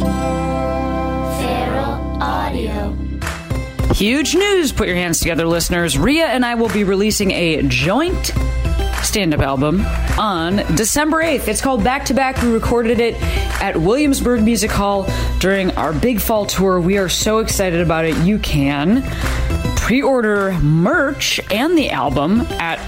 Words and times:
Feral 0.00 2.22
Audio. 2.22 2.96
Huge 3.94 4.34
news. 4.34 4.72
Put 4.72 4.88
your 4.88 4.96
hands 4.96 5.20
together, 5.20 5.46
listeners. 5.46 5.98
Rhea 5.98 6.26
and 6.26 6.44
I 6.44 6.54
will 6.54 6.70
be 6.70 6.84
releasing 6.84 7.30
a 7.32 7.62
joint 7.62 8.32
stand 9.02 9.34
up 9.34 9.40
album 9.40 9.84
on 10.18 10.56
December 10.74 11.22
8th. 11.22 11.48
It's 11.48 11.60
called 11.60 11.82
Back 11.82 12.04
to 12.06 12.14
Back. 12.14 12.40
We 12.42 12.48
recorded 12.48 13.00
it 13.00 13.20
at 13.60 13.76
Williamsburg 13.76 14.42
Music 14.42 14.70
Hall 14.70 15.06
during 15.38 15.70
our 15.72 15.92
big 15.92 16.20
fall 16.20 16.46
tour. 16.46 16.80
We 16.80 16.98
are 16.98 17.08
so 17.08 17.38
excited 17.38 17.80
about 17.80 18.04
it. 18.04 18.16
You 18.18 18.38
can 18.38 19.02
pre-order 19.76 20.52
merch 20.60 21.40
and 21.50 21.76
the 21.76 21.90
album 21.90 22.42
at 22.42 22.78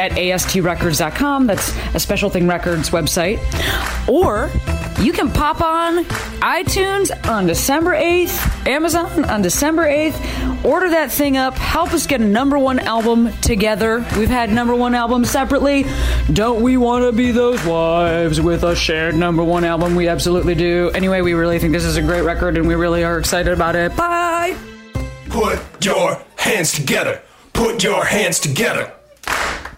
at 0.00 0.12
astrecords.com. 0.12 1.46
That's 1.46 1.76
a 1.94 2.00
Special 2.00 2.30
Thing 2.30 2.48
Records 2.48 2.90
website. 2.90 3.38
Or 4.08 4.50
you 4.98 5.12
can 5.12 5.30
pop 5.30 5.60
on 5.60 6.04
iTunes 6.40 7.10
on 7.28 7.46
December 7.46 7.92
8th, 7.92 8.66
Amazon 8.66 9.24
on 9.24 9.42
December 9.42 9.86
8th. 9.86 10.64
Order 10.64 10.90
that 10.90 11.10
thing 11.10 11.36
up. 11.36 11.54
Help 11.54 11.92
us 11.92 12.06
get 12.06 12.20
a 12.20 12.24
number 12.24 12.58
one 12.58 12.78
album 12.78 13.32
together. 13.40 14.04
We've 14.18 14.28
had 14.28 14.50
number 14.50 14.74
one 14.74 14.94
albums 14.94 15.30
separately. 15.30 15.86
Don't 16.32 16.62
we 16.62 16.76
want 16.76 17.04
to 17.04 17.12
be 17.12 17.30
those 17.30 17.64
wives 17.64 18.40
with 18.40 18.62
a 18.62 18.76
shared 18.76 19.14
number 19.14 19.42
one 19.42 19.64
album? 19.64 19.94
We 19.94 20.08
absolutely 20.08 20.54
do. 20.54 20.90
Anyway, 20.94 21.20
we 21.22 21.32
really 21.32 21.58
think 21.58 21.72
this 21.72 21.84
is 21.84 21.96
a 21.96 22.02
great 22.02 22.22
record 22.22 22.58
and 22.58 22.68
we 22.68 22.74
really 22.74 23.04
are 23.04 23.18
excited 23.18 23.52
about 23.52 23.76
it. 23.76 23.96
Bye! 23.96 24.56
Put 25.30 25.60
your 25.84 26.22
hands 26.36 26.72
together. 26.72 27.22
Put 27.52 27.82
your 27.82 28.04
hands 28.04 28.38
together. 28.40 28.92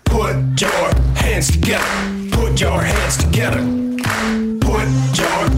Put 0.05 0.61
your 0.61 0.95
hands 1.15 1.51
together. 1.51 2.31
Put 2.33 2.61
your 2.61 2.81
hands 2.81 3.17
together. 3.19 3.82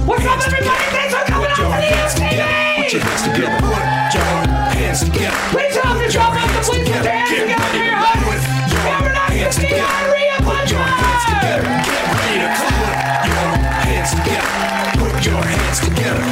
Put 0.04 0.20
your 0.20 0.28
What's 0.36 0.46
up, 0.46 0.52
everybody? 0.52 0.84
together. 0.84 0.96
Thanks 0.96 1.14
for 1.14 1.24
coming 1.24 1.48
Put 1.48 1.50
out 1.50 1.56
to 1.56 1.62
the 1.64 1.68
hands 1.80 2.12
ESPN. 2.14 2.28
together. 2.28 2.76
Put 2.76 2.92
your 2.92 3.02
hands 3.04 3.22
together. 3.24 3.56
Put 3.64 4.12
your 4.14 4.36
hands 4.76 5.00
together. 5.04 5.38
Please 5.54 5.74
help 5.80 5.96
Put 5.96 6.04
yourself 6.04 6.14
your 6.14 6.24
up 6.24 6.32
to 6.34 6.44
hands 6.44 6.68
please 6.68 6.84
put 6.84 6.92
your 6.92 7.04
hands 7.04 7.28
together 7.30 7.56
ready 7.64 7.64
for 7.64 7.72
to 7.72 7.88
your 7.88 7.96
put 8.04 8.20
host, 8.20 8.44
your 8.74 8.84
Cameron 8.84 9.16
hands 9.16 9.56
Christina 9.56 9.80
together. 9.80 10.04
Maria 10.04 10.36
Put 10.44 10.64
your 10.70 10.84
hands 10.84 11.24
together. 11.24 11.64
Get 11.88 12.04
ready 12.14 12.36
to 12.44 12.48
put 12.52 12.76
your 13.32 13.52
hands 13.80 14.10
together. 14.12 14.52
Put 15.00 15.16
your 15.24 15.40
hands 15.40 15.78
together. 15.80 16.24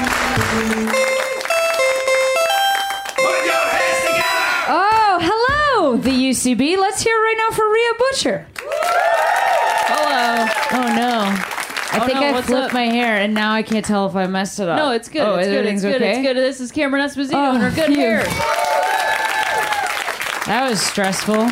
Put 3.17 3.41
your 3.49 3.65
hands 3.73 4.01
together. 4.05 4.53
Oh, 4.69 5.17
hello, 5.23 5.97
the 5.97 6.13
UCB. 6.13 6.77
Let's 6.77 7.01
hear 7.03 7.17
right 7.17 7.39
now 7.41 7.51
for 7.57 7.65
Rhea 7.73 7.93
Butcher. 7.99 8.47
Hello. 9.89 10.47
Oh 10.77 10.89
no. 10.95 11.52
I 11.93 11.99
Oh, 12.01 12.07
think 12.07 12.19
I 12.19 12.41
flipped 12.43 12.73
my 12.73 12.85
hair, 12.87 13.17
and 13.19 13.35
now 13.35 13.53
I 13.53 13.63
can't 13.63 13.85
tell 13.85 14.07
if 14.07 14.17
I 14.17 14.27
messed 14.27 14.59
it 14.61 14.69
up. 14.69 14.79
No, 14.79 14.93
it's 14.93 15.09
good. 15.09 15.21
Oh, 15.23 15.35
it's 15.37 15.47
good. 15.47 15.53
It's 15.55 15.59
everything's 15.59 15.83
good. 15.83 15.95
okay? 15.97 16.11
It's 16.21 16.27
good. 16.29 16.37
This 16.37 16.61
is 16.61 16.73
Cameron 16.73 17.05
Esposito 17.07 17.35
Oh, 17.35 17.53
and 17.55 17.63
her 17.63 17.69
oh, 17.69 17.75
good 17.75 17.87
phew. 17.89 17.97
hair. 17.97 18.23
That 20.47 20.67
was 20.69 20.81
stressful. 20.81 21.49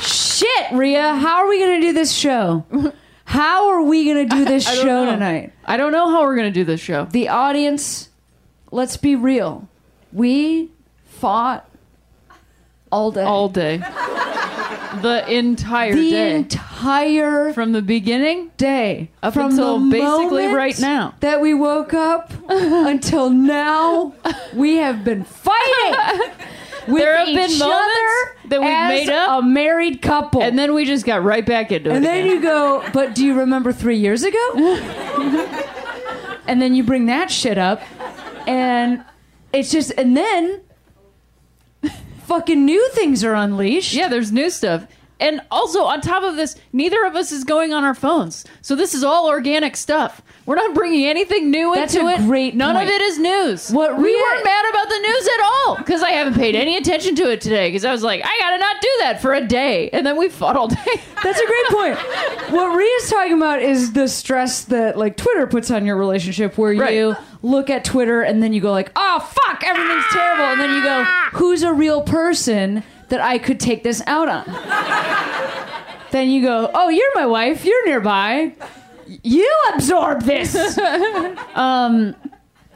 Shit, 0.00 0.72
Rhea, 0.72 1.14
how 1.16 1.38
are 1.38 1.48
we 1.48 1.58
gonna 1.60 1.80
do 1.80 1.92
this 1.92 2.12
show? 2.12 2.64
How 3.24 3.68
are 3.68 3.82
we 3.82 4.06
gonna 4.06 4.24
do 4.24 4.46
this 4.46 4.66
show 4.66 5.04
know. 5.04 5.10
tonight? 5.12 5.52
I 5.66 5.76
don't 5.76 5.92
know 5.92 6.08
how 6.08 6.22
we're 6.22 6.34
gonna 6.34 6.50
do 6.50 6.64
this 6.64 6.80
show. 6.80 7.04
The 7.04 7.28
audience, 7.28 8.08
let's 8.72 8.96
be 8.96 9.16
real. 9.16 9.68
We 10.14 10.70
fought 11.04 11.68
all 12.90 13.10
day. 13.10 13.22
All 13.24 13.50
day. 13.50 13.82
the 15.02 15.24
entire 15.32 15.92
day. 15.94 16.02
the 16.02 16.10
day. 16.10 16.34
entire 16.36 17.52
From 17.52 17.72
the 17.72 17.82
beginning 17.82 18.50
day 18.56 19.10
Up 19.22 19.34
from 19.34 19.50
until 19.50 19.78
the 19.78 19.90
basically 19.90 20.42
moment 20.46 20.54
right 20.56 20.80
now. 20.80 21.14
that 21.20 21.40
we 21.40 21.54
woke 21.54 21.94
up 21.94 22.32
until 22.48 23.30
now 23.30 24.12
we 24.54 24.76
have 24.76 25.04
been 25.04 25.24
fighting 25.24 26.30
with 26.88 27.02
There 27.02 27.16
have 27.16 27.26
been 27.26 27.58
moments 27.58 28.30
that 28.46 28.60
we've 28.60 29.06
made 29.06 29.10
up, 29.10 29.42
a 29.42 29.46
married 29.46 30.00
couple 30.00 30.42
and 30.42 30.58
then 30.58 30.72
we 30.74 30.84
just 30.86 31.04
got 31.04 31.22
right 31.22 31.44
back 31.44 31.70
into 31.72 31.90
and 31.90 31.92
it. 31.92 31.96
And 31.96 32.04
then 32.06 32.24
again. 32.24 32.36
you 32.36 32.42
go 32.42 32.84
but 32.92 33.14
do 33.14 33.24
you 33.26 33.34
remember 33.38 33.72
three 33.72 33.98
years 33.98 34.22
ago 34.22 34.38
and 36.46 36.60
then 36.62 36.74
you 36.74 36.82
bring 36.82 37.06
that 37.06 37.30
shit 37.30 37.58
up 37.58 37.82
and 38.46 39.04
it's 39.52 39.70
just 39.70 39.92
and 39.98 40.16
then 40.16 40.60
fucking 42.28 42.64
new 42.64 42.88
things 42.90 43.24
are 43.24 43.34
unleashed 43.34 43.94
Yeah, 43.94 44.08
there's 44.08 44.30
new 44.30 44.50
stuff. 44.50 44.86
And 45.20 45.40
also, 45.50 45.82
on 45.84 46.00
top 46.00 46.22
of 46.22 46.36
this, 46.36 46.54
neither 46.72 47.04
of 47.04 47.16
us 47.16 47.32
is 47.32 47.42
going 47.44 47.72
on 47.72 47.82
our 47.84 47.94
phones. 47.94 48.44
So 48.62 48.76
this 48.76 48.94
is 48.94 49.02
all 49.02 49.26
organic 49.28 49.76
stuff. 49.76 50.22
We're 50.46 50.54
not 50.54 50.74
bringing 50.74 51.04
anything 51.06 51.50
new 51.50 51.74
That's 51.74 51.94
into 51.94 52.06
a 52.06 52.14
it. 52.14 52.18
great 52.26 52.54
None 52.54 52.74
point. 52.76 52.88
of 52.88 52.94
it 52.94 53.02
is 53.02 53.18
news. 53.18 53.70
What 53.70 53.96
we 53.98 54.14
weren't 54.14 54.44
mad 54.44 54.64
about 54.70 54.88
the 54.88 54.98
news 54.98 55.28
at 55.28 55.40
all 55.44 55.76
because 55.76 56.02
I 56.02 56.10
haven't 56.10 56.34
paid 56.34 56.54
any 56.54 56.76
attention 56.76 57.14
to 57.16 57.30
it 57.30 57.40
today 57.40 57.68
because 57.68 57.84
I 57.84 57.92
was 57.92 58.02
like, 58.02 58.22
I 58.24 58.38
gotta 58.40 58.58
not 58.58 58.80
do 58.80 58.88
that 59.00 59.20
for 59.20 59.34
a 59.34 59.44
day, 59.46 59.90
and 59.90 60.06
then 60.06 60.16
we 60.16 60.28
fought 60.28 60.56
all 60.56 60.68
day. 60.68 60.76
That's 61.22 61.40
a 61.40 61.46
great 61.46 61.66
point. 61.66 61.98
What 62.52 62.76
Rhea's 62.76 63.10
talking 63.10 63.34
about 63.36 63.60
is 63.60 63.92
the 63.92 64.06
stress 64.08 64.64
that 64.66 64.96
like 64.96 65.16
Twitter 65.16 65.46
puts 65.46 65.70
on 65.70 65.84
your 65.84 65.96
relationship, 65.96 66.56
where 66.56 66.74
Right. 66.74 66.94
you 66.94 67.16
look 67.42 67.70
at 67.70 67.84
Twitter 67.84 68.22
and 68.22 68.42
then 68.42 68.52
you 68.52 68.60
go 68.60 68.70
like, 68.70 68.90
"Oh 68.96 69.18
fuck, 69.20 69.62
everything's 69.64 70.04
terrible," 70.12 70.44
and 70.44 70.60
then 70.60 70.74
you 70.76 70.82
go, 70.82 71.04
"Who's 71.34 71.62
a 71.62 71.72
real 71.72 72.02
person 72.02 72.82
that 73.08 73.20
I 73.20 73.38
could 73.38 73.60
take 73.60 73.82
this 73.82 74.02
out 74.06 74.28
on?" 74.28 74.44
then 76.10 76.28
you 76.30 76.42
go, 76.42 76.70
"Oh, 76.74 76.88
you're 76.88 77.14
my 77.14 77.26
wife. 77.26 77.64
You're 77.64 77.86
nearby. 77.86 78.52
You 79.22 79.50
absorb 79.74 80.22
this." 80.22 80.54
um, 81.54 82.14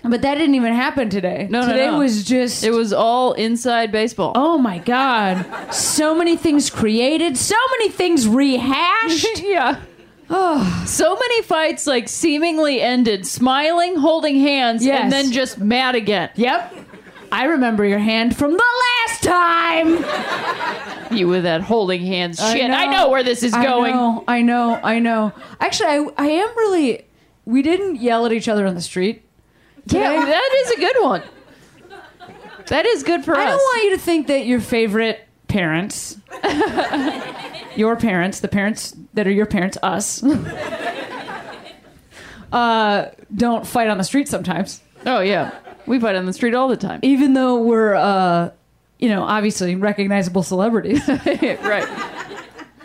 but 0.04 0.22
that 0.22 0.34
didn't 0.34 0.56
even 0.56 0.72
happen 0.72 1.10
today. 1.10 1.46
No, 1.48 1.60
no, 1.60 1.68
today 1.68 1.86
no. 1.86 1.98
was 1.98 2.24
just 2.24 2.64
it 2.64 2.72
was 2.72 2.92
all 2.92 3.34
inside 3.34 3.92
baseball. 3.92 4.32
Oh 4.34 4.58
my 4.58 4.78
god. 4.78 5.46
So 5.72 6.14
many 6.14 6.36
things 6.36 6.70
created, 6.70 7.36
so 7.36 7.54
many 7.78 7.88
things 7.90 8.26
rehashed. 8.26 9.40
yeah. 9.42 9.80
Oh. 10.34 10.84
so 10.86 11.14
many 11.14 11.42
fights 11.42 11.86
like 11.86 12.08
seemingly 12.08 12.80
ended 12.80 13.26
smiling, 13.26 13.96
holding 13.96 14.40
hands, 14.40 14.84
Yes. 14.84 15.02
and 15.02 15.12
then 15.12 15.30
just 15.30 15.58
mad 15.58 15.94
again. 15.94 16.30
Yep. 16.36 16.74
I 17.32 17.44
remember 17.46 17.84
your 17.86 17.98
hand 17.98 18.36
from 18.36 18.52
the 18.52 18.62
last 19.08 19.22
time. 19.22 21.16
You 21.16 21.28
with 21.28 21.44
that 21.44 21.62
holding 21.62 22.04
hands 22.04 22.38
shit. 22.38 22.70
I 22.70 22.84
know, 22.86 23.08
where 23.08 23.22
this 23.22 23.42
is 23.42 23.54
I 23.54 23.64
going. 23.64 23.94
know, 23.94 24.22
I 24.28 24.42
know, 24.42 24.78
I 24.82 24.98
know. 24.98 25.32
Actually, 25.58 25.88
I, 25.88 26.06
I 26.18 26.26
am 26.26 26.48
really. 26.56 27.06
We 27.46 27.62
didn't 27.62 27.96
yell 27.96 28.26
at 28.26 28.32
each 28.32 28.48
other 28.48 28.66
on 28.66 28.74
the 28.74 28.82
street. 28.82 29.22
Yeah, 29.86 30.10
today. 30.10 30.24
that 30.26 30.64
is 30.64 30.70
a 30.72 30.76
good 30.76 30.96
one. 31.02 31.22
That 32.66 32.86
is 32.86 33.02
good 33.02 33.24
for 33.24 33.34
I 33.34 33.44
us. 33.44 33.46
I 33.46 33.50
don't 33.50 33.58
want 33.58 33.84
you 33.84 33.90
to 33.90 33.98
think 33.98 34.26
that 34.28 34.46
your 34.46 34.60
favorite 34.60 35.26
parents, 35.48 36.18
your 37.76 37.96
parents, 37.96 38.40
the 38.40 38.48
parents 38.48 38.94
that 39.14 39.26
are 39.26 39.32
your 39.32 39.46
parents, 39.46 39.76
us, 39.82 40.22
uh, 42.52 43.10
don't 43.34 43.66
fight 43.66 43.88
on 43.88 43.98
the 43.98 44.04
street 44.04 44.28
sometimes. 44.28 44.80
oh 45.06 45.20
yeah, 45.20 45.50
we 45.86 45.98
fight 46.00 46.14
on 46.16 46.26
the 46.26 46.32
street 46.32 46.54
all 46.54 46.68
the 46.68 46.76
time. 46.76 47.00
Even 47.02 47.34
though 47.34 47.60
we're, 47.62 47.94
uh, 47.94 48.50
you 48.98 49.08
know, 49.08 49.22
obviously 49.22 49.74
recognizable 49.74 50.42
celebrities. 50.42 51.06
right. 51.08 51.88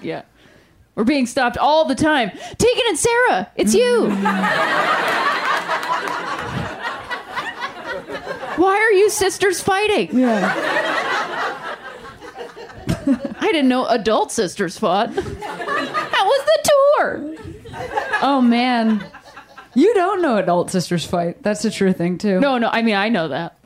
Yeah. 0.02 0.24
We're 0.96 1.04
being 1.04 1.28
stopped 1.28 1.58
all 1.58 1.86
the 1.86 1.96
time. 1.96 2.32
Tegan 2.32 2.84
and 2.88 2.98
Sara, 2.98 3.52
it's 3.56 3.74
you. 3.76 4.10
Why 8.58 8.76
are 8.76 8.92
you 8.92 9.10
sisters 9.12 9.62
fighting? 9.62 10.18
yeah. 10.18 11.76
I 13.40 13.52
didn't 13.52 13.70
know 13.70 13.86
adult 13.86 14.32
sisters 14.32 14.78
fought. 14.78 15.14
That 15.14 15.24
was 16.26 16.46
the 16.46 16.72
tour? 16.72 17.36
Oh 18.22 18.42
man, 18.42 19.06
you 19.78 19.94
don't 19.94 20.22
know 20.24 20.38
adult 20.38 20.72
sisters 20.72 21.06
fight. 21.06 21.44
That's 21.44 21.64
a 21.66 21.70
true 21.72 21.94
thing 21.94 22.18
too. 22.18 22.40
No, 22.40 22.58
no, 22.58 22.68
I 22.72 22.82
mean 22.82 22.96
I 22.96 23.10
know 23.10 23.28
that. 23.28 23.58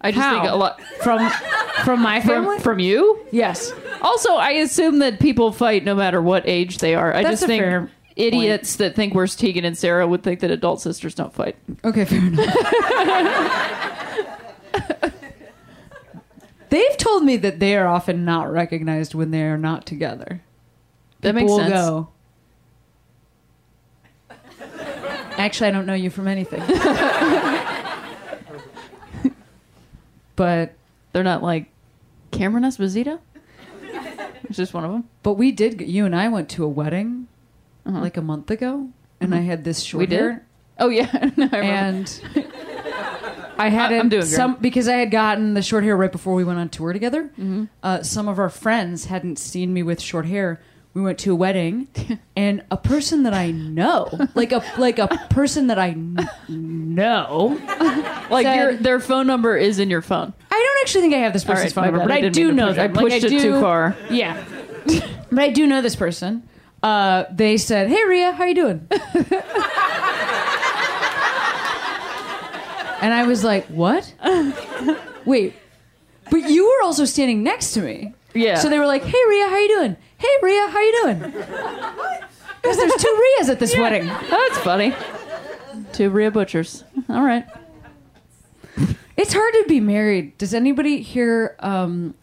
I 0.00 0.10
just 0.10 0.22
How? 0.22 0.40
think 0.42 0.52
a 0.52 0.56
lot 0.56 0.82
from 1.00 1.30
from 1.84 2.00
my 2.02 2.20
family. 2.20 2.56
from 2.56 2.62
from 2.62 2.78
you. 2.78 3.24
yes, 3.32 3.72
Also, 4.02 4.34
I 4.34 4.50
assume 4.50 4.98
that 4.98 5.18
people 5.18 5.50
fight 5.50 5.82
no 5.84 5.94
matter 5.94 6.20
what 6.20 6.46
age 6.46 6.76
they 6.78 6.94
are. 6.94 7.14
I 7.14 7.22
That's 7.22 7.40
just 7.40 7.44
a 7.44 7.46
think 7.46 7.62
fair 7.62 7.90
idiots 8.16 8.76
that 8.76 8.94
think 8.94 9.14
we're 9.14 9.26
Tegan 9.26 9.64
and 9.64 9.76
Sara 9.78 10.06
would 10.06 10.22
think 10.22 10.40
that 10.40 10.50
adult 10.50 10.82
sisters 10.82 11.14
don't 11.14 11.32
fight. 11.32 11.56
Okay, 11.84 12.04
fair 12.04 12.18
enough. 12.18 12.54
They've 16.68 16.96
told 16.96 17.24
me 17.24 17.36
that 17.38 17.60
they 17.60 17.76
are 17.76 17.86
often 17.86 18.24
not 18.24 18.50
recognized 18.52 19.14
when 19.14 19.30
they 19.30 19.42
are 19.42 19.56
not 19.58 19.86
together. 19.86 20.42
That 21.20 21.34
People 21.36 21.58
makes 21.58 21.70
sense. 21.70 21.86
go. 21.86 22.08
Actually, 25.44 25.68
I 25.68 25.70
don't 25.72 25.86
know 25.86 25.94
you 25.94 26.10
from 26.10 26.26
anything. 26.26 26.60
but 30.36 30.74
They're 31.12 31.22
not 31.22 31.42
like 31.42 31.66
Cameron 32.30 32.64
Esposito. 32.64 33.18
It's 34.44 34.56
just 34.56 34.74
one 34.74 34.84
of 34.84 34.92
them. 34.92 35.08
but 35.22 35.34
we 35.34 35.52
did. 35.52 35.80
You 35.80 36.04
and 36.06 36.14
I 36.14 36.28
went 36.28 36.48
to 36.50 36.64
a 36.64 36.68
wedding 36.68 37.28
like 37.84 38.16
a 38.16 38.22
month 38.22 38.50
ago, 38.50 38.88
and 39.20 39.34
I 39.34 39.40
had 39.40 39.64
this 39.64 39.80
short 39.82 40.12
Uh-huh. 40.12 40.16
Mm-hmm. 40.16 40.16
We 40.16 40.16
did? 40.16 40.32
hair. 40.32 40.46
Oh 40.78 40.88
yeah, 40.88 41.30
No, 41.36 41.48
I 41.52 41.58
and 41.60 42.20
I 43.58 43.68
had 43.68 43.92
I- 43.92 43.98
I'm 43.98 44.08
doing 44.08 44.22
great. 44.22 44.32
some 44.32 44.56
because 44.56 44.88
I 44.88 44.94
had 44.96 45.10
gotten 45.10 45.54
the 45.54 45.62
short 45.62 45.84
hair 45.84 45.96
right 45.96 46.10
before 46.12 46.34
we 46.34 46.44
went 46.44 46.58
on 46.58 46.68
tour 46.68 46.92
together. 46.92 47.24
Mm-hmm. 47.24 47.64
Uh, 47.82 48.02
some 48.02 48.28
of 48.28 48.38
our 48.38 48.50
friends 48.50 49.06
hadn't 49.06 49.38
seen 49.38 49.72
me 49.72 49.82
with 49.82 50.00
short 50.00 50.26
hair. 50.26 50.60
We 50.94 51.02
went 51.02 51.18
to 51.20 51.32
a 51.32 51.34
wedding, 51.34 51.88
and 52.36 52.62
a 52.70 52.76
person 52.76 53.24
that 53.24 53.34
I 53.34 53.50
know, 53.50 54.08
like 54.36 54.52
a 54.52 54.62
like 54.78 55.00
a 55.00 55.08
person 55.28 55.66
that 55.66 55.78
I 55.78 55.92
kn- 55.94 56.28
know. 56.48 57.60
like 58.30 58.46
said- 58.46 58.54
your 58.56 58.74
their 58.76 59.00
phone 59.00 59.26
number 59.26 59.56
is 59.56 59.80
in 59.80 59.90
your 59.90 60.02
phone. 60.02 60.32
I 60.52 60.54
don't 60.54 60.80
actually 60.82 61.00
think 61.02 61.14
I 61.14 61.18
have 61.18 61.32
this 61.32 61.42
person's 61.44 61.72
phone 61.72 61.86
number, 61.86 61.98
but 62.00 62.12
I, 62.12 62.20
didn't 62.20 62.34
do 62.36 62.52
know 62.52 62.72
them. 62.72 62.80
I 62.80 62.86
Like, 62.92 62.94
pushed 63.12 63.24
it 63.24 63.28
do- 63.28 63.40
too 63.40 63.60
far. 63.60 63.96
Yeah, 64.08 64.40
but 65.30 65.38
I 65.40 65.48
do 65.50 65.66
know 65.66 65.82
this 65.82 65.96
person. 65.96 66.48
Uh, 66.80 67.24
they 67.32 67.56
said, 67.56 67.88
"Hey, 67.88 68.04
Rhea, 68.04 68.30
how 68.32 68.44
you 68.44 68.54
doing?" 68.54 68.86
and 73.00 73.12
I 73.12 73.24
was 73.26 73.42
like, 73.44 73.66
"What? 73.66 74.12
Wait, 75.24 75.54
but 76.30 76.48
you 76.48 76.66
were 76.66 76.82
also 76.84 77.04
standing 77.04 77.42
next 77.42 77.72
to 77.72 77.80
me." 77.80 78.14
Yeah. 78.34 78.56
So 78.56 78.68
they 78.68 78.78
were 78.78 78.86
like, 78.86 79.02
"Hey, 79.02 79.18
Rhea, 79.28 79.48
how 79.48 79.56
you 79.58 79.68
doing? 79.68 79.96
Hey, 80.24 80.36
Rhea, 80.42 80.68
how 80.68 80.80
you 80.80 81.02
doing?" 81.02 81.18
Because 82.62 82.76
there's 82.78 82.94
two 82.96 83.20
Rheas 83.40 83.48
at 83.50 83.58
this 83.60 83.76
wedding. 83.76 84.08
Oh, 84.10 84.48
That's 84.48 84.58
funny. 84.64 84.94
Two 85.92 86.08
Rhea 86.10 86.30
Butchers. 86.30 86.82
All 87.10 87.22
right. 87.22 87.44
It's 89.16 89.32
hard 89.32 89.52
to 89.54 89.64
be 89.68 89.80
married. 89.80 90.36
Does 90.38 90.54
anybody 90.54 91.02
here 91.02 91.56
um, 91.60 92.14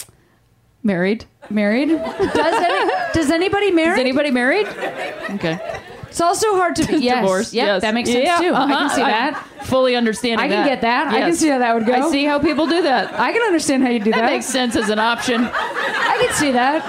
Married? 0.83 1.25
married? 1.49 1.89
Does 1.89 2.37
any, 2.37 2.91
does 3.13 3.29
anybody 3.31 3.71
married? 3.71 3.93
Is 3.93 3.99
anybody 3.99 4.31
married? 4.31 4.67
Okay. 4.67 5.59
It's 6.07 6.19
also 6.19 6.55
hard 6.55 6.75
to 6.77 6.85
be 6.87 6.97
yes, 6.97 7.21
Divorced. 7.21 7.53
Yep, 7.53 7.65
yes. 7.65 7.81
that 7.83 7.93
makes 7.93 8.09
sense 8.11 8.25
Yeah, 8.25 8.37
too. 8.39 8.53
I 8.53 8.65
can 8.65 8.71
uh-huh. 8.71 8.89
see 8.95 9.01
that. 9.01 9.47
fully 9.63 9.95
understanding 9.95 10.39
I 10.39 10.49
can 10.49 10.63
that. 10.63 10.67
get 10.67 10.81
that. 10.81 11.07
I 11.07 11.19
can 11.21 11.33
see 11.33 11.47
how 11.47 11.59
that 11.59 11.73
would 11.75 11.85
go. 11.85 11.93
I 11.93 12.09
see 12.11 12.25
how 12.25 12.39
people 12.39 12.65
do 12.67 12.81
that. 12.81 13.13
I 13.17 13.31
can 13.31 13.41
understand 13.43 13.83
how 13.83 13.89
you 13.89 13.99
do 13.99 14.11
That 14.11 14.21
that. 14.21 14.31
makes 14.31 14.45
sense 14.47 14.75
as 14.75 14.89
an 14.89 14.99
option. 14.99 15.45
I 15.45 16.17
can 16.25 16.33
see 16.35 16.51
that 16.51 16.83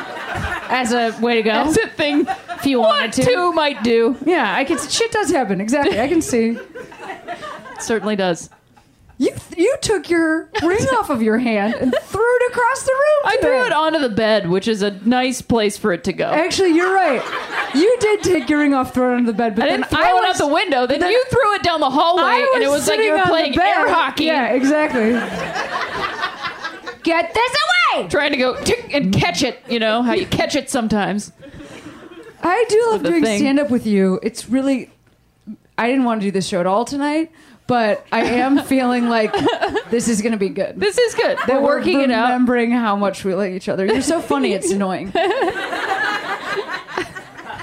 as 0.73 0.93
a 0.93 1.17
way 1.21 1.37
to 1.37 1.43
go. 1.43 1.53
That's 1.53 1.77
a 1.77 1.89
thing 1.89 2.27
if 2.51 2.67
you 2.67 2.81
wanted 2.81 3.13
to. 3.15 3.25
two 3.25 3.53
might 3.53 3.83
do. 3.83 4.17
Yeah, 4.25 4.55
I 4.55 4.65
can. 4.65 4.79
Shit 4.79 5.13
does 5.13 5.31
happen. 5.31 5.61
Exactly. 5.61 6.01
I 6.01 6.09
can 6.09 6.23
see. 6.33 6.59
It 6.59 7.81
certainly 7.83 8.17
does. 8.17 8.49
You 9.19 9.31
you 9.57 9.77
took 9.83 10.11
your 10.11 10.49
ring 10.65 10.85
off 10.99 11.09
of 11.11 11.23
your 11.23 11.39
hand 11.39 11.75
and 11.75 11.95
threw 12.03 12.37
it 12.37 12.51
across 12.51 12.83
the 12.83 12.93
room. 12.93 13.23
I 13.33 13.37
threw 13.41 13.67
it 13.67 13.73
onto 13.73 14.01
the 14.01 14.09
bed, 14.09 14.49
which 14.49 14.67
is 14.67 14.83
a 14.83 14.91
nice 15.07 15.41
place 15.43 15.77
for 15.79 15.93
it 15.93 16.03
to 16.05 16.13
go. 16.13 16.25
Actually, 16.25 16.71
you're 16.75 16.93
right. 16.93 17.23
You 17.75 17.97
did 18.01 18.23
take 18.25 18.49
your 18.49 18.59
ring 18.59 18.75
off, 18.75 18.93
throw 18.95 19.13
it 19.13 19.17
on 19.19 19.25
the 19.27 19.33
bed, 19.33 19.55
but 19.55 19.65
I 19.67 19.69
then 19.69 19.85
throw 19.85 20.01
I 20.01 20.09
it 20.09 20.15
was, 20.15 20.41
out 20.41 20.47
the 20.49 20.53
window. 20.53 20.87
Then, 20.87 20.99
then- 21.01 21.13
you 21.13 21.23
threw 21.31 21.55
it 21.55 21.63
down 21.63 21.79
the 21.81 21.91
hallway, 21.91 22.45
and 22.55 22.65
it 22.65 22.71
was 22.71 22.89
like 22.89 22.99
you 23.01 23.13
were 23.13 23.23
playing 23.27 23.57
air 23.61 23.89
hockey, 23.89 24.25
Yeah, 24.25 24.55
exactly. 24.55 25.13
Get 27.03 27.35
this 27.35 27.57
away! 27.95 28.09
trying 28.09 28.31
to 28.33 28.37
go 28.39 28.63
tick 28.63 28.95
and 28.95 29.13
catch 29.13 29.43
it. 29.43 29.61
You 29.69 29.79
know 29.79 30.03
how 30.03 30.15
you 30.15 30.27
catch 30.27 30.55
it 30.57 30.71
sometimes. 30.71 31.33
I 32.43 32.65
do 32.69 32.89
love 32.91 33.03
doing 33.03 33.23
thing. 33.23 33.39
stand 33.39 33.61
up 33.61 33.71
with 33.71 33.87
you. 33.87 34.19
It's 34.23 34.49
really. 34.49 34.91
I 35.79 35.89
didn't 35.89 36.05
want 36.05 36.21
to 36.21 36.27
do 36.27 36.31
this 36.31 36.47
show 36.47 36.61
at 36.61 36.67
all 36.67 36.85
tonight, 36.85 37.31
but 37.67 38.07
I 38.13 38.25
am 38.25 38.59
feeling 38.65 39.09
like 39.09 39.33
this 39.91 40.09
is 40.09 40.23
going 40.23 40.33
to 40.33 40.39
be 40.39 40.49
good. 40.49 40.79
This 40.79 40.99
is 40.99 41.15
good. 41.15 41.39
That 41.47 41.63
We're 41.63 41.77
working 41.77 42.01
it 42.01 42.11
out. 42.11 42.29
Remembering 42.29 42.71
how 42.73 42.97
much 42.97 43.25
we 43.25 43.35
like 43.35 43.53
each 43.53 43.69
other. 43.69 43.87
You're 43.87 44.03
so 44.03 44.21
funny. 44.21 44.53
It's 44.53 44.71
annoying. 44.73 45.13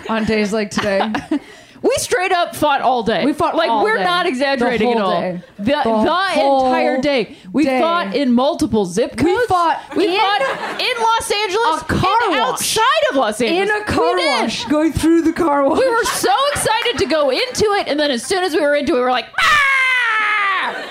On 0.10 0.26
days 0.26 0.52
like 0.52 0.72
today, 0.72 1.14
We 1.82 1.92
straight 1.98 2.32
up 2.34 2.56
fought 2.56 2.82
all 2.82 3.04
day. 3.04 3.24
We 3.24 3.32
fought 3.34 3.56
like 3.56 3.70
all 3.70 3.84
we're 3.84 3.98
day. 3.98 4.04
not 4.04 4.26
exaggerating 4.26 4.92
at 4.92 4.98
all. 5.02 5.22
day. 5.22 5.42
The, 5.58 5.64
The 5.64 5.84
the, 5.84 6.42
entire 6.44 7.02
day. 7.02 7.38
We 7.54 7.64
day. 7.64 7.80
fought 7.80 8.14
in 8.16 8.34
multiple 8.34 8.86
zip 8.86 9.12
codes. 9.12 9.24
We 9.24 9.46
fought 9.48 9.96
We 9.96 10.08
in 10.14 10.20
fought 10.20 10.42
in 10.82 11.02
Los 11.02 11.32
Angeles. 11.32 11.82
a 11.82 11.86
car 11.86 12.18
and 12.24 12.32
wash. 12.32 12.40
outside 12.78 13.10
of 13.12 13.16
Los 13.16 13.42
Angeles. 13.42 13.70
in 13.70 13.82
a 13.82 13.86
car 13.86 14.14
we 14.16 14.22
did. 14.22 14.42
wash, 14.42 14.66
going 14.66 14.92
through 14.92 15.22
the 15.22 15.34
car 15.34 15.68
wash. 15.70 15.80
We 15.80 15.90
were 15.90 16.04
so 16.04 16.34
excited 16.52 16.98
to 17.00 17.06
go 17.06 17.30
into 17.30 17.66
it, 17.80 17.88
and 17.88 17.98
then 18.00 18.12
as 18.12 18.24
soon 18.26 18.44
as 18.44 18.54
we 18.54 18.60
were 18.62 18.76
into 18.76 18.94
it, 18.94 18.96
we 18.96 19.02
were 19.02 19.12
like, 19.12 19.28
ah! 19.40 20.86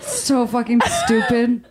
so 0.00 0.46
fucking 0.46 0.80
stupid. 1.04 1.66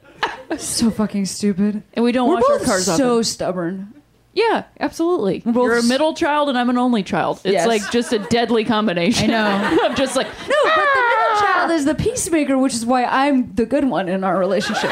so 0.57 0.91
fucking 0.91 1.25
stupid. 1.25 1.83
And 1.93 2.05
we 2.05 2.11
don't 2.11 2.29
We're 2.29 2.35
wash 2.35 2.59
our 2.59 2.65
cars 2.65 2.85
so 2.85 3.13
often. 3.13 3.23
stubborn. 3.23 3.93
Yeah, 4.37 4.65
absolutely. 4.79 5.39
both 5.39 5.55
You're 5.55 5.79
a 5.79 5.83
middle 5.83 6.13
child, 6.13 6.47
and 6.47 6.59
I'm 6.59 6.69
an 6.69 6.77
only 6.77 7.01
child. 7.01 7.37
It's 7.43 7.53
Yes. 7.53 7.65
like 7.65 7.89
just 7.89 8.13
a 8.13 8.19
deadly 8.19 8.63
combination. 8.65 9.31
I 9.31 9.71
know. 9.75 9.79
I'm 9.83 9.95
just 9.95 10.15
like, 10.15 10.27
No, 10.27 10.33
but 10.63 10.75
the 10.75 11.01
middle 11.01 11.33
ah! 11.33 11.41
child 11.43 11.71
is 11.71 11.85
the 11.85 11.95
peacemaker, 11.95 12.55
which 12.55 12.75
is 12.75 12.85
why 12.85 13.05
I'm 13.05 13.51
the 13.55 13.65
good 13.65 13.85
one 13.85 14.07
in 14.07 14.23
our 14.23 14.37
relationship. 14.37 14.91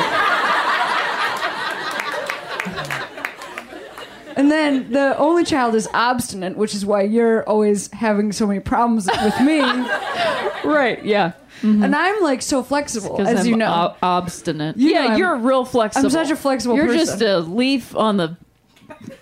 And 4.38 4.51
then 4.51 4.92
the 4.92 5.15
only 5.18 5.44
child 5.45 5.75
is 5.75 5.88
obstinate, 5.94 6.57
which 6.57 6.74
is 6.74 6.83
why 6.86 7.03
you're 7.03 7.48
always 7.48 7.89
having 7.94 8.31
so 8.33 8.45
many 8.48 8.59
problems 8.59 9.07
with 9.24 9.39
me. 9.41 9.59
right, 10.65 11.00
yeah. 11.06 11.33
And 11.62 11.81
mm-hmm. 11.83 11.94
I'm 11.95 12.21
like 12.21 12.41
so 12.41 12.62
flexible, 12.63 13.15
Because 13.15 13.33
as 13.33 13.39
I'm 13.41 13.45
you 13.45 13.56
know. 13.57 13.68
ob- 13.71 13.98
obstinate. 14.01 14.75
You 14.75 14.94
know 14.94 15.00
yeah, 15.00 15.07
I'm- 15.12 15.19
you're 15.19 15.38
real 15.38 15.63
flexible. 15.65 16.07
I'm 16.07 16.12
such 16.12 16.31
a 16.31 16.36
flexible 16.36 16.75
You're 16.75 16.88
person. 16.88 17.06
just 17.06 17.21
a 17.21 17.39
leaf 17.39 17.95
on 17.95 18.18
the 18.18 18.36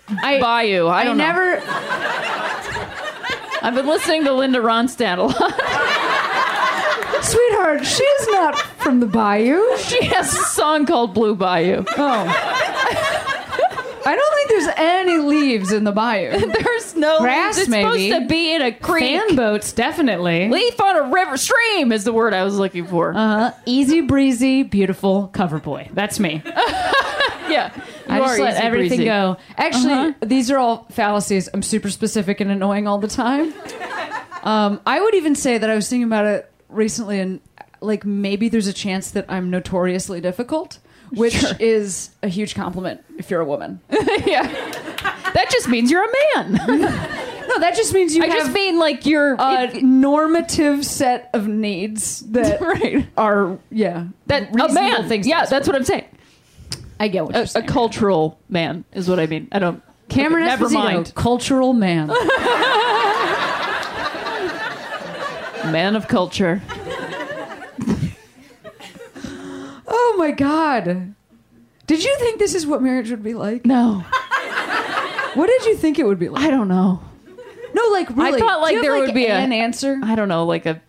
I, 0.08 0.40
bayou. 0.40 0.86
I 0.86 1.00
I 1.00 1.04
don't 1.04 1.16
know. 1.18 1.24
never. 1.24 1.62
I've 3.62 3.74
been 3.74 3.86
listening 3.86 4.24
to 4.24 4.32
Linda 4.32 4.58
Ronstadt 4.58 5.18
a 5.18 5.22
lot. 5.22 5.54
Sweetheart, 7.24 7.86
she's 7.86 8.28
not 8.28 8.58
from 8.58 9.00
the 9.00 9.06
bayou. 9.06 9.62
She 9.78 10.04
has 10.04 10.32
a 10.34 10.44
song 10.44 10.84
called 10.84 11.14
Blue 11.14 11.34
Bayou. 11.34 11.82
Oh. 11.96 12.50
I 14.06 14.14
don't 14.14 14.34
think 14.34 14.48
there's 14.50 14.74
any 14.76 15.16
leaves 15.18 15.72
in 15.72 15.84
the 15.84 15.92
bayou. 15.92 16.38
There's 16.62 16.94
no 16.94 17.20
Grass, 17.20 17.56
It's 17.56 17.68
maybe. 17.70 18.10
supposed 18.10 18.22
to 18.24 18.28
be 18.28 18.52
in 18.54 18.60
a 18.60 18.70
creek. 18.70 19.02
Fan 19.04 19.34
boats, 19.34 19.72
definitely. 19.72 20.50
Leaf 20.50 20.78
on 20.78 20.96
a 20.96 21.02
river 21.10 21.38
stream 21.38 21.90
is 21.90 22.04
the 22.04 22.12
word 22.12 22.34
I 22.34 22.44
was 22.44 22.58
looking 22.58 22.86
for. 22.86 23.14
Uh, 23.14 23.16
huh. 23.16 23.52
easy 23.64 24.02
breezy, 24.02 24.62
beautiful 24.62 25.28
cover 25.28 25.58
boy. 25.58 25.88
That's 25.94 26.20
me. 26.20 26.42
Yeah, 27.54 27.84
I 28.08 28.18
just 28.18 28.38
let 28.38 28.62
everything 28.62 28.98
breezy. 28.98 29.04
go. 29.04 29.36
Actually, 29.56 30.14
these 30.20 30.50
are 30.50 30.58
all 30.58 30.86
fallacies. 30.90 31.48
I'm 31.54 31.62
super 31.62 31.88
specific 31.90 32.40
and 32.40 32.50
annoying 32.50 32.86
all 32.86 32.98
the 32.98 33.08
time. 33.08 33.52
Um, 34.44 34.78
I 34.84 35.00
would 35.00 35.14
even 35.14 35.34
say 35.36 35.56
that 35.56 35.70
I 35.70 35.74
was 35.74 35.88
thinking 35.88 36.04
about 36.04 36.26
it 36.26 36.52
recently, 36.68 37.18
and 37.18 37.40
like 37.80 38.04
maybe 38.04 38.50
there's 38.50 38.66
a 38.66 38.74
chance 38.74 39.12
that 39.12 39.24
I'm 39.26 39.48
notoriously 39.48 40.20
difficult, 40.20 40.80
which 41.12 41.42
is 41.60 42.10
a 42.22 42.28
huge 42.28 42.54
compliment 42.54 43.02
if 43.16 43.30
you're 43.30 43.40
a 43.40 43.46
woman. 43.46 43.80
yeah, 43.90 44.42
that 45.32 45.48
just 45.50 45.66
means 45.70 45.90
you're 45.90 46.04
a 46.04 46.44
man. 46.44 47.20
No, 47.46 47.60
that 47.60 47.76
just 47.76 47.92
means 47.92 48.16
you 48.16 48.22
I 48.22 48.26
have 48.26 48.36
just 48.38 48.52
mean 48.52 48.78
like 48.78 49.04
you're 49.06 49.36
a 49.38 49.80
normative 49.82 50.84
set 50.84 51.28
of 51.34 51.46
needs 51.46 52.20
that 52.32 52.58
right. 52.60 53.06
are 53.18 53.58
yeah 53.70 54.06
That 54.26 54.48
a 54.58 54.72
man. 54.72 55.08
things. 55.08 55.26
yeah, 55.26 55.44
that's 55.44 55.66
what 55.68 55.76
I'm 55.76 55.84
saying. 55.84 56.06
I 57.00 57.08
get 57.08 57.24
what 57.24 57.34
A, 57.34 57.38
you're 57.38 57.46
saying. 57.46 57.64
a 57.64 57.68
cultural 57.68 58.38
man 58.48 58.84
is 58.92 59.08
what 59.08 59.18
I 59.20 59.26
mean. 59.26 59.48
I 59.52 59.58
don't. 59.58 59.82
Cameron 60.08 60.44
okay, 60.44 60.50
never 60.50 60.68
mind. 60.70 61.12
cultural 61.14 61.72
man. 61.72 62.08
Man 65.72 65.96
of 65.96 66.08
culture. 66.08 66.60
oh 69.88 70.14
my 70.18 70.30
god. 70.30 71.14
Did 71.86 72.04
you 72.04 72.16
think 72.18 72.38
this 72.38 72.54
is 72.54 72.66
what 72.66 72.82
marriage 72.82 73.10
would 73.10 73.22
be 73.22 73.32
like? 73.34 73.64
No, 73.66 74.04
What 75.34 75.46
did 75.48 75.64
you 75.64 75.76
think 75.76 75.98
it 75.98 76.06
would 76.06 76.18
be 76.18 76.28
like? 76.28 76.42
I 76.44 76.50
don't 76.50 76.68
know. 76.68 77.00
No, 77.74 77.82
like 77.92 78.08
really. 78.10 78.34
I 78.34 78.38
thought, 78.38 78.60
like, 78.60 78.70
do 78.70 78.76
you 78.76 78.82
have, 78.82 78.92
there 78.92 79.00
would 79.06 79.14
be 79.14 79.26
a- 79.26 79.34
an 79.34 79.52
answer. 79.52 79.98
I 80.02 80.14
don't 80.14 80.28
know, 80.28 80.44
like 80.46 80.66
a 80.66 80.80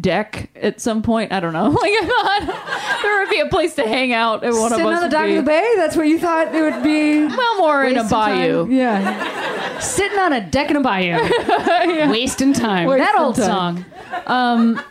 deck 0.00 0.50
at 0.56 0.80
some 0.80 1.02
point. 1.02 1.32
I 1.32 1.40
don't 1.40 1.52
know. 1.52 1.70
Like 1.82 1.92
I 1.92 2.06
thought 2.06 3.00
there 3.02 3.18
would 3.20 3.30
be 3.30 3.40
a 3.40 3.46
place 3.48 3.74
to 3.76 3.82
hang 3.86 4.12
out, 4.12 4.44
and 4.44 4.54
one 4.56 4.70
Sitting 4.70 4.86
of 4.86 4.92
us 4.92 5.02
on 5.02 5.08
the 5.10 5.16
dock 5.16 5.28
of 5.28 5.36
the 5.36 5.42
bay. 5.42 5.72
That's 5.76 5.96
what 5.96 6.06
you 6.08 6.18
thought 6.18 6.54
it 6.54 6.60
would 6.62 6.82
be. 6.82 7.26
well 7.26 7.58
more 7.58 7.84
in 7.84 7.92
a 7.96 8.00
Waste 8.00 8.10
some 8.10 8.20
time. 8.20 8.38
bayou. 8.38 8.68
Yeah. 8.70 9.78
Sitting 9.80 10.18
on 10.18 10.32
a 10.32 10.40
deck 10.48 10.70
in 10.70 10.76
a 10.76 10.80
bayou. 10.80 11.18
Wasting 12.10 12.52
time. 12.52 12.86
Wasting 12.88 13.04
that 13.04 13.18
old 13.18 13.34
time. 13.36 13.44
song. 13.44 13.84
Um, 14.26 14.82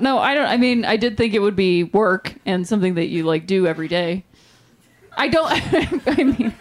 no, 0.00 0.18
I 0.18 0.34
don't. 0.34 0.46
I 0.46 0.56
mean, 0.56 0.84
I 0.84 0.96
did 0.96 1.16
think 1.16 1.34
it 1.34 1.38
would 1.40 1.56
be 1.56 1.84
work 1.84 2.34
and 2.44 2.66
something 2.66 2.94
that 2.94 3.06
you 3.08 3.22
like 3.24 3.46
do 3.46 3.66
every 3.66 3.88
day. 3.88 4.24
I 5.16 5.28
don't. 5.28 5.48
I 6.08 6.24
mean, 6.24 6.54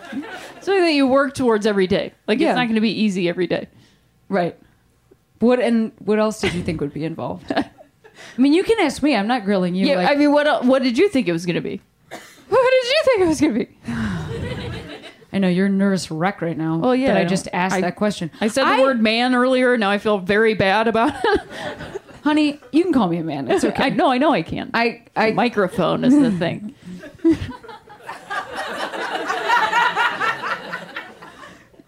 something 0.62 0.84
that 0.84 0.94
you 0.94 1.08
work 1.08 1.34
towards 1.34 1.66
every 1.66 1.88
day. 1.88 2.14
Like 2.28 2.40
Yeah. 2.40 2.50
it's 2.50 2.56
not 2.58 2.66
going 2.66 2.76
to 2.76 2.82
be 2.82 2.92
easy 2.92 3.28
every 3.30 3.48
day. 3.48 3.68
Right. 4.30 4.58
What 5.42 5.60
and 5.60 5.92
what 6.00 6.20
else 6.20 6.40
did 6.40 6.54
you 6.54 6.64
think 6.64 6.80
would 6.82 6.94
be 6.94 7.04
involved? 7.04 7.52
I 7.58 7.66
mean, 8.38 8.54
you 8.54 8.64
can 8.64 8.80
ask 8.80 9.02
me. 9.02 9.16
I'm 9.16 9.28
not 9.28 9.44
grilling 9.44 9.74
you. 9.76 9.88
Yeah. 9.88 9.96
like, 9.96 10.10
I 10.12 10.16
mean, 10.16 10.32
what 10.32 10.46
el- 10.48 10.64
what 10.64 10.84
did 10.84 10.98
you 10.98 11.10
think 11.10 11.28
it 11.28 11.32
was 11.34 11.46
going 11.46 11.56
to 11.56 11.62
be? 11.62 11.82
What 12.48 12.72
did 12.72 12.84
you 12.86 13.02
think 13.06 13.22
it 13.22 13.28
was 13.28 13.42
going 13.42 13.54
to 13.54 13.60
be? 13.60 13.78
I 15.34 15.40
know 15.40 15.48
you're 15.48 15.68
a 15.68 15.70
nervous 15.70 16.12
wreck 16.12 16.42
right 16.42 16.58
now. 16.58 16.78
Well, 16.78 16.94
yeah, 16.96 17.08
that 17.14 17.18
I, 17.18 17.22
I 17.22 17.26
just 17.26 17.48
asked 17.54 17.76
I- 17.76 17.82
that 17.82 17.96
question. 17.96 18.30
I 18.42 18.48
said 18.50 18.66
the 18.66 18.82
word 18.82 19.02
man 19.02 19.34
earlier. 19.34 19.78
Now 19.78 19.90
I 19.90 19.98
feel 19.98 20.18
very 20.20 20.54
bad 20.54 20.88
about 20.88 21.14
it. 21.24 22.02
honey. 22.24 22.60
You 22.72 22.84
can 22.84 22.94
call 22.94 23.08
me 23.08 23.18
a 23.18 23.24
man. 23.24 23.50
It's 23.50 23.64
okay. 23.72 23.84
I 23.86 23.90
know, 23.90 24.12
I 24.12 24.18
know, 24.18 24.32
I 24.32 24.44
can. 24.44 24.70
I, 24.74 25.04
I, 25.16 25.32
Microphone 25.32 26.04
is 26.04 26.14
the 26.14 26.32
thing. 26.32 26.76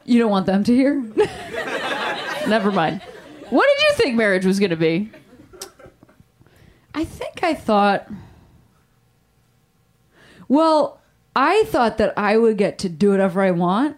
you 0.05 0.19
don't 0.19 0.31
want 0.31 0.45
them 0.45 0.63
to 0.63 0.73
hear. 0.73 1.03
Never 2.47 2.71
mind. 2.71 3.01
What 3.53 3.67
did 3.67 3.83
you 3.83 3.93
think 3.95 4.15
marriage 4.15 4.45
was 4.47 4.57
going 4.59 4.71
to 4.71 4.75
be? 4.75 5.11
I 6.95 7.03
think 7.05 7.43
I 7.43 7.53
thought. 7.53 8.09
Well, 10.47 10.99
I 11.35 11.63
thought 11.67 11.99
that 11.99 12.13
I 12.17 12.35
would 12.37 12.57
get 12.57 12.79
to 12.79 12.89
do 12.89 13.11
whatever 13.11 13.41
I 13.43 13.51
want, 13.51 13.97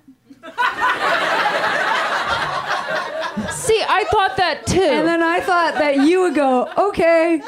See, 3.52 3.82
I 3.88 4.06
thought 4.12 4.38
that 4.38 4.66
too. 4.68 4.80
and 4.82 5.08
then 5.08 5.22
I 5.24 5.40
thought 5.42 5.74
that 5.76 5.98
you 6.08 6.22
would 6.22 6.36
go, 6.36 6.70
okay. 6.90 7.42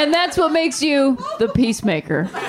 and 0.00 0.12
that's 0.12 0.36
what 0.36 0.52
makes 0.52 0.82
you 0.82 1.16
the 1.38 1.48
peacemaker. 1.48 2.28
Well, 2.32 2.42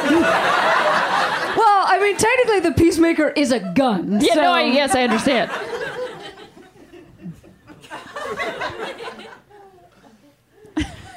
I 1.88 2.00
mean, 2.02 2.18
technically, 2.18 2.60
the 2.62 2.72
peacemaker 2.74 3.30
is 3.30 3.52
a 3.52 3.60
gun. 3.60 4.20
Yeah, 4.22 4.34
so- 4.34 4.42
no, 4.42 4.52
I, 4.52 4.64
yes, 4.64 4.96
I 4.96 5.04
understand. 5.04 5.52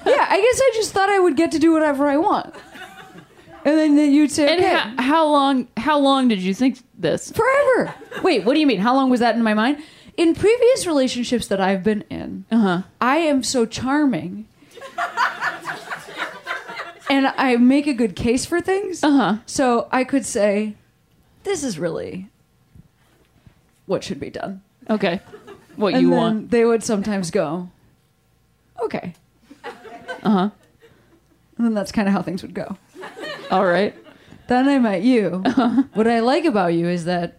Yeah, 0.08 0.24
I 0.30 0.40
guess 0.40 0.60
I 0.62 0.70
just 0.74 0.92
thought 0.92 1.08
I 1.10 1.18
would 1.18 1.36
get 1.36 1.50
to 1.52 1.58
do 1.58 1.72
whatever 1.72 2.06
I 2.06 2.16
want, 2.16 2.54
and 3.64 3.76
then, 3.76 3.96
you'd 4.12 4.30
say, 4.30 4.48
And 4.48 4.60
okay, 4.60 4.70
how, 4.70 5.02
how 5.02 5.26
long? 5.28 5.66
How 5.76 5.98
long 5.98 6.28
did 6.28 6.38
you 6.40 6.54
think 6.54 6.78
this? 6.96 7.32
forever. 7.32 7.92
Wait, 8.22 8.44
what 8.44 8.54
do 8.54 8.60
you 8.60 8.66
mean? 8.68 8.78
How 8.78 8.94
long 8.94 9.10
was 9.10 9.18
that 9.20 9.34
in 9.34 9.42
my 9.42 9.54
mind? 9.54 9.82
In 10.16 10.34
previous 10.34 10.86
relationships 10.86 11.48
that 11.48 11.60
I've 11.60 11.82
been 11.82 12.02
in, 12.08 12.44
Uh-huh. 12.52 12.82
I 13.00 13.16
am 13.18 13.42
so 13.42 13.66
charming. 13.66 14.46
and 17.10 17.26
I 17.26 17.56
make 17.56 17.86
a 17.88 17.92
good 17.92 18.14
case 18.14 18.46
for 18.46 18.60
things. 18.60 19.02
Uh-huh. 19.02 19.38
So 19.46 19.88
I 19.90 20.04
could 20.04 20.24
say, 20.24 20.74
this 21.42 21.64
is 21.64 21.78
really 21.80 22.28
what 23.86 24.04
should 24.04 24.20
be 24.20 24.30
done. 24.30 24.62
Okay, 24.88 25.20
what 25.76 25.94
And 25.94 26.02
you 26.02 26.10
then 26.10 26.18
want? 26.18 26.50
they 26.50 26.64
would 26.64 26.82
sometimes 26.82 27.30
go, 27.30 27.68
okay. 28.82 29.14
Uh 30.22 30.30
huh. 30.30 30.50
And 31.58 31.66
then 31.66 31.74
that's 31.74 31.92
kind 31.92 32.08
of 32.08 32.14
how 32.14 32.22
things 32.22 32.42
would 32.42 32.54
go. 32.54 32.76
All 33.50 33.64
right. 33.64 33.94
Then 34.48 34.68
I 34.68 34.78
met 34.78 35.02
you. 35.02 35.42
What 35.94 36.06
I 36.06 36.20
like 36.20 36.44
about 36.44 36.74
you 36.74 36.88
is 36.88 37.04
that 37.06 37.38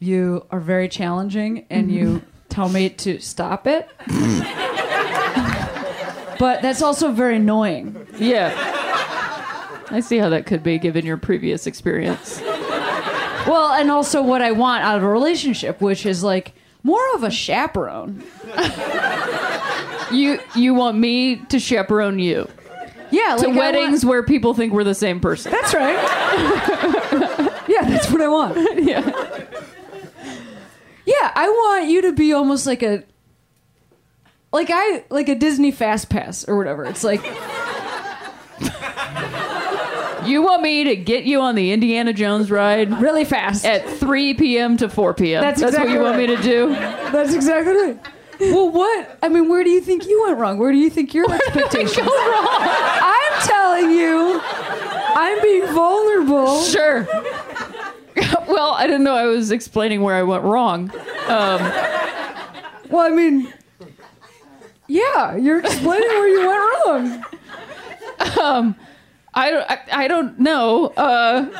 you 0.00 0.44
are 0.50 0.60
very 0.60 0.88
challenging 0.88 1.66
and 1.70 1.90
you 1.90 2.22
tell 2.48 2.68
me 2.68 2.90
to 2.90 3.18
stop 3.20 3.66
it. 3.66 3.88
but 6.38 6.62
that's 6.62 6.82
also 6.82 7.12
very 7.12 7.36
annoying. 7.36 8.06
Yeah. 8.18 8.52
I 9.90 10.00
see 10.00 10.18
how 10.18 10.28
that 10.30 10.46
could 10.46 10.62
be 10.62 10.78
given 10.78 11.04
your 11.06 11.16
previous 11.16 11.66
experience. 11.66 12.40
Well, 12.40 13.72
and 13.74 13.90
also 13.90 14.22
what 14.22 14.42
I 14.42 14.52
want 14.52 14.84
out 14.84 14.96
of 14.96 15.02
a 15.02 15.08
relationship, 15.08 15.80
which 15.80 16.06
is 16.06 16.22
like 16.24 16.54
more 16.84 17.02
of 17.16 17.24
a 17.24 17.30
chaperone. 17.30 18.22
You 20.12 20.38
you 20.54 20.74
want 20.74 20.96
me 20.98 21.36
to 21.48 21.58
chaperone 21.58 22.18
you 22.20 22.46
Yeah, 23.10 23.36
to 23.36 23.48
like 23.48 23.56
weddings 23.58 24.04
want- 24.04 24.10
where 24.10 24.22
people 24.22 24.54
think 24.54 24.72
we're 24.72 24.84
the 24.84 24.94
same 24.94 25.18
person. 25.18 25.50
That's 25.50 25.74
right. 25.74 25.94
yeah, 27.68 27.82
that's 27.88 28.10
what 28.12 28.20
I 28.20 28.28
want. 28.28 28.56
Yeah. 28.84 29.00
Yeah, 31.06 31.32
I 31.34 31.48
want 31.48 31.88
you 31.88 32.02
to 32.02 32.12
be 32.12 32.32
almost 32.32 32.66
like 32.66 32.82
a 32.82 33.02
like 34.52 34.68
I 34.72 35.04
like 35.10 35.28
a 35.28 35.34
Disney 35.34 35.70
fast 35.72 36.08
pass 36.10 36.44
or 36.48 36.56
whatever. 36.56 36.84
It's 36.84 37.02
like 37.04 37.20
You 40.26 40.42
want 40.42 40.62
me 40.62 40.84
to 40.84 40.96
get 40.96 41.24
you 41.24 41.40
on 41.40 41.54
the 41.54 41.72
Indiana 41.72 42.12
Jones 42.12 42.50
ride 42.50 43.00
really 43.00 43.24
fast. 43.24 43.64
at 43.64 43.88
3 43.88 44.34
p.m. 44.34 44.76
to 44.78 44.88
4 44.88 45.14
p.m. 45.14 45.42
That's 45.42 45.60
what 45.60 45.68
exactly 45.68 45.94
you 45.94 46.00
want 46.00 46.16
me 46.18 46.26
to 46.28 46.36
do. 46.36 46.70
That's 46.70 47.34
exactly 47.34 47.72
right. 47.74 47.98
Well, 48.40 48.70
what? 48.70 49.18
I 49.22 49.28
mean, 49.28 49.48
where 49.48 49.62
do 49.62 49.70
you 49.70 49.80
think 49.80 50.06
you 50.06 50.22
went 50.24 50.38
wrong? 50.38 50.58
Where 50.58 50.72
do 50.72 50.78
you 50.78 50.90
think 50.90 51.14
your 51.14 51.30
expectations? 51.32 51.96
Go 51.96 52.30
wrong. 52.30 52.48
I'm 52.50 53.42
telling 53.42 53.90
you, 53.90 54.40
I'm 54.42 55.40
being 55.42 55.66
vulnerable. 55.66 56.62
Sure. 56.62 57.06
well, 58.48 58.72
I 58.72 58.86
didn't 58.86 59.04
know 59.04 59.14
I 59.14 59.26
was 59.26 59.50
explaining 59.50 60.02
where 60.02 60.16
I 60.16 60.22
went 60.22 60.42
wrong. 60.42 60.90
Um, 61.28 61.60
well, 62.90 63.00
I 63.00 63.10
mean, 63.10 63.52
yeah, 64.88 65.36
you're 65.36 65.60
explaining 65.60 66.08
where 66.08 66.28
you 66.28 66.46
went 66.46 66.60
wrong. 66.86 67.24
Um, 68.40 68.76
I 69.34 69.50
don't. 69.50 69.70
I, 69.70 69.78
I 69.92 70.08
don't 70.08 70.38
know. 70.38 70.86
Uh, 70.86 71.50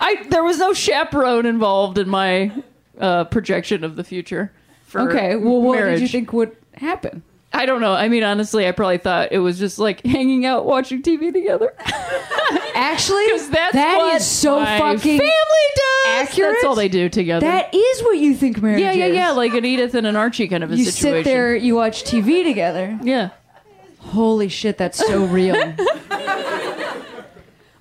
I 0.00 0.26
there 0.30 0.44
was 0.44 0.58
no 0.58 0.72
chaperone 0.72 1.46
involved 1.46 1.98
in 1.98 2.08
my 2.08 2.52
uh, 2.98 3.24
projection 3.24 3.84
of 3.84 3.96
the 3.96 4.04
future. 4.04 4.52
Okay, 4.94 5.34
well, 5.36 5.60
what 5.60 5.76
marriage. 5.76 6.00
did 6.00 6.02
you 6.02 6.08
think 6.08 6.32
would 6.32 6.56
happen? 6.74 7.22
I 7.52 7.66
don't 7.66 7.80
know. 7.80 7.92
I 7.92 8.08
mean, 8.08 8.24
honestly, 8.24 8.66
I 8.66 8.72
probably 8.72 8.98
thought 8.98 9.30
it 9.30 9.38
was 9.38 9.58
just 9.58 9.78
like 9.78 10.04
hanging 10.04 10.44
out, 10.44 10.66
watching 10.66 11.02
TV 11.02 11.32
together. 11.32 11.72
Actually, 12.74 13.26
that's 13.48 13.74
that 13.74 13.96
what 13.98 14.16
is 14.16 14.26
so 14.26 14.58
fucking 14.64 15.18
family 15.18 15.66
does. 15.76 16.06
accurate. 16.06 16.54
That's 16.54 16.64
all 16.64 16.74
they 16.74 16.88
do 16.88 17.08
together. 17.08 17.46
That 17.46 17.72
is 17.72 18.02
what 18.02 18.18
you 18.18 18.34
think 18.34 18.60
marriage 18.60 18.80
yeah, 18.80 18.92
yeah, 18.92 19.06
is. 19.06 19.14
yeah. 19.14 19.30
Like 19.30 19.54
an 19.54 19.64
Edith 19.64 19.94
and 19.94 20.06
an 20.06 20.16
Archie 20.16 20.48
kind 20.48 20.64
of 20.64 20.72
a 20.72 20.76
you 20.76 20.84
situation. 20.84 21.24
sit 21.24 21.30
there, 21.30 21.54
you 21.54 21.76
watch 21.76 22.02
TV 22.04 22.44
together. 22.44 22.98
Yeah. 23.02 23.30
Holy 24.12 24.48
shit, 24.48 24.78
that's 24.78 24.98
so 24.98 25.24
real. 25.24 25.56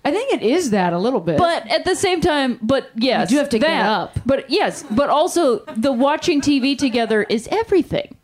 I 0.06 0.12
think 0.12 0.34
it 0.34 0.42
is 0.42 0.72
that 0.72 0.92
a 0.92 0.98
little 1.00 1.22
bit. 1.22 1.38
But 1.38 1.66
at 1.72 1.86
the 1.86 1.96
same 1.96 2.20
time, 2.20 2.60
but 2.62 2.90
yes, 2.96 3.32
You 3.32 3.38
do 3.38 3.40
have 3.40 3.50
to 3.50 3.60
get 3.60 3.86
up. 3.86 4.20
But 4.26 4.50
yes, 4.50 4.84
but 4.92 5.10
also 5.10 5.60
the 5.78 5.94
watching 5.94 6.42
TV 6.42 6.78
together 6.78 7.24
is 7.24 7.48
everything. 7.52 8.16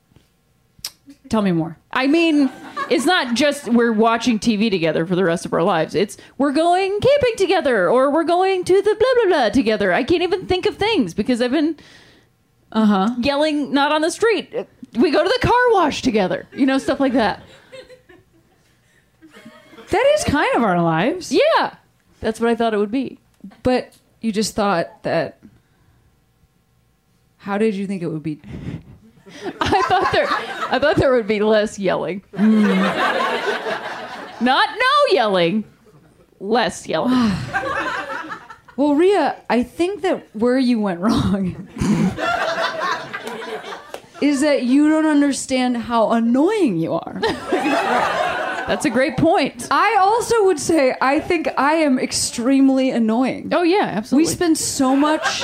tell 1.30 1.42
me 1.42 1.52
more. 1.54 1.78
I 1.94 2.08
mean, 2.08 2.50
it's 2.90 3.06
not 3.06 3.34
just 3.36 3.70
we're 3.70 3.94
watching 3.94 4.40
TV 4.40 4.70
together 4.70 5.06
for 5.06 5.16
the 5.16 5.24
rest 5.24 5.46
of 5.46 5.54
our 5.54 5.64
lives. 5.64 5.96
It's 5.96 6.18
we're 6.38 6.52
going 6.52 7.00
camping 7.00 7.36
together 7.38 7.90
or 7.90 8.12
we're 8.12 8.24
going 8.26 8.66
to 8.66 8.82
the 8.82 8.96
blah 8.96 9.24
blah 9.24 9.38
blah 9.38 9.50
together. 9.50 9.94
I 9.94 10.04
can't 10.04 10.22
even 10.24 10.48
think 10.48 10.66
of 10.66 10.76
things 10.76 11.14
because 11.14 11.42
I've 11.42 11.52
been 11.52 11.78
Uh 12.74 12.86
huh. 12.86 13.16
yelling 13.20 13.72
not 13.74 13.94
on 13.94 14.02
the 14.02 14.12
street. 14.12 14.54
We 14.96 15.12
go 15.12 15.24
to 15.24 15.30
the 15.40 15.48
car 15.48 15.72
wash 15.72 16.02
together. 16.02 16.46
You 16.54 16.66
know, 16.66 16.78
stuff 16.78 17.00
like 17.00 17.14
that. 17.14 17.42
That 19.92 20.06
is 20.16 20.24
kind 20.24 20.56
of 20.56 20.64
our 20.64 20.82
lives. 20.82 21.32
Yeah. 21.32 21.76
That's 22.20 22.40
what 22.40 22.50
I 22.50 22.56
thought 22.56 22.74
it 22.74 22.78
would 22.78 22.92
be. 22.92 23.20
But 23.64 23.98
you 24.22 24.32
just 24.32 24.56
thought 24.56 25.04
that. 25.04 25.40
How 27.38 27.58
did 27.58 27.74
you 27.76 27.88
think 27.88 28.02
it 28.02 28.08
would 28.08 28.24
be? 28.24 28.42
I 29.62 29.82
thought 29.84 30.12
there 30.12 30.28
I 30.28 30.80
thought 30.80 30.98
there 30.98 31.14
would 31.14 31.28
be 31.28 31.40
less 31.40 31.80
yelling. 31.80 32.22
Hmm. 32.36 32.64
Not 34.44 34.70
no 34.70 35.14
yelling. 35.16 35.64
Less 36.40 36.88
yelling. 36.88 37.32
Well, 38.76 38.96
Rhea, 38.96 39.36
I 39.50 39.64
think 39.64 40.04
that 40.04 40.34
where 40.34 40.58
you 40.58 40.80
went 40.80 41.02
wrong 41.02 41.68
is 44.22 44.40
that 44.40 44.64
you 44.64 44.88
don't 44.88 45.06
understand 45.06 45.76
how 45.76 46.12
annoying 46.12 46.78
you 46.78 46.94
are. 46.94 47.20
That's 48.70 48.86
a 48.86 48.92
great 48.92 49.18
point. 49.18 49.68
I 49.72 49.98
also 50.00 50.46
would 50.46 50.60
say 50.60 50.96
I 51.02 51.20
think 51.20 51.48
I 51.58 51.74
am 51.74 51.98
extremely 51.98 52.92
annoying. 52.92 53.50
Oh 53.52 53.64
yeah, 53.64 53.86
absolutely. 53.96 54.30
We 54.30 54.32
spend 54.32 54.58
so 54.60 54.96
much 54.96 55.44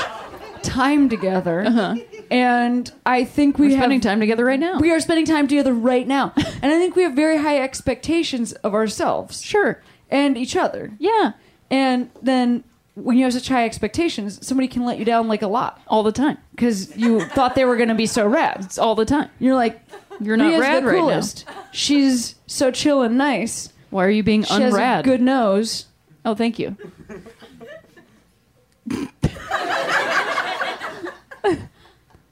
time 0.62 1.10
together, 1.10 1.62
uh-huh. 1.66 1.96
and 2.30 2.92
I 3.04 3.24
think 3.24 3.58
we 3.58 3.70
We're 3.70 3.78
have 3.78 3.80
spending 3.82 4.02
time 4.02 4.20
together 4.20 4.46
right 4.46 4.60
now. 4.60 4.78
we 4.78 4.92
are 4.92 5.00
spending 5.00 5.26
time 5.26 5.48
together 5.48 5.74
right 5.74 6.08
now, 6.08 6.34
and 6.38 6.72
I 6.72 6.78
think 6.78 6.96
we 6.96 7.02
have 7.02 7.14
very 7.14 7.38
high 7.38 7.60
expectations 7.60 8.54
of 8.54 8.76
ourselves 8.76 9.42
sure. 9.42 9.82
and 10.12 10.38
each 10.38 10.56
other. 10.56 10.92
Yeah. 11.00 11.32
And 11.72 12.12
then 12.22 12.64
when 12.96 13.18
you 13.18 13.24
have 13.24 13.34
such 13.34 13.50
high 13.50 13.66
expectations, 13.66 14.46
somebody 14.46 14.68
can 14.68 14.86
let 14.86 14.98
you 14.98 15.06
down 15.06 15.28
like 15.28 15.42
a 15.42 15.48
lot 15.48 15.82
All 15.88 16.04
the 16.04 16.12
time. 16.12 16.38
because 16.52 16.96
you 16.96 17.22
thought 17.22 17.56
they 17.56 17.66
were 17.66 17.76
going 17.76 17.90
to 17.90 17.96
be 17.96 18.06
so 18.06 18.26
rad. 18.26 18.58
It's 18.62 18.78
all 18.78 18.96
the 18.96 19.06
time. 19.06 19.30
You're 19.40 19.56
like, 19.56 19.82
You're 20.20 20.38
not 20.38 20.52
Rhea's 20.52 20.62
rad 20.62 20.84
the 20.84 20.88
right 20.88 20.96
now. 20.96 21.02
coolest. 21.02 21.46
She's 21.72 22.36
so 22.48 22.72
chill 22.72 23.02
and 23.02 23.18
nice. 23.18 23.70
Why 23.90 24.06
are 24.06 24.10
you 24.10 24.24
being 24.24 24.44
She 24.44 24.54
has 24.54 24.74
a 24.74 24.78
unrad? 24.78 25.04
good 25.04 25.22
nose. 25.22 25.86
Oh, 26.26 26.36
thank 26.36 26.58
you. 26.60 26.76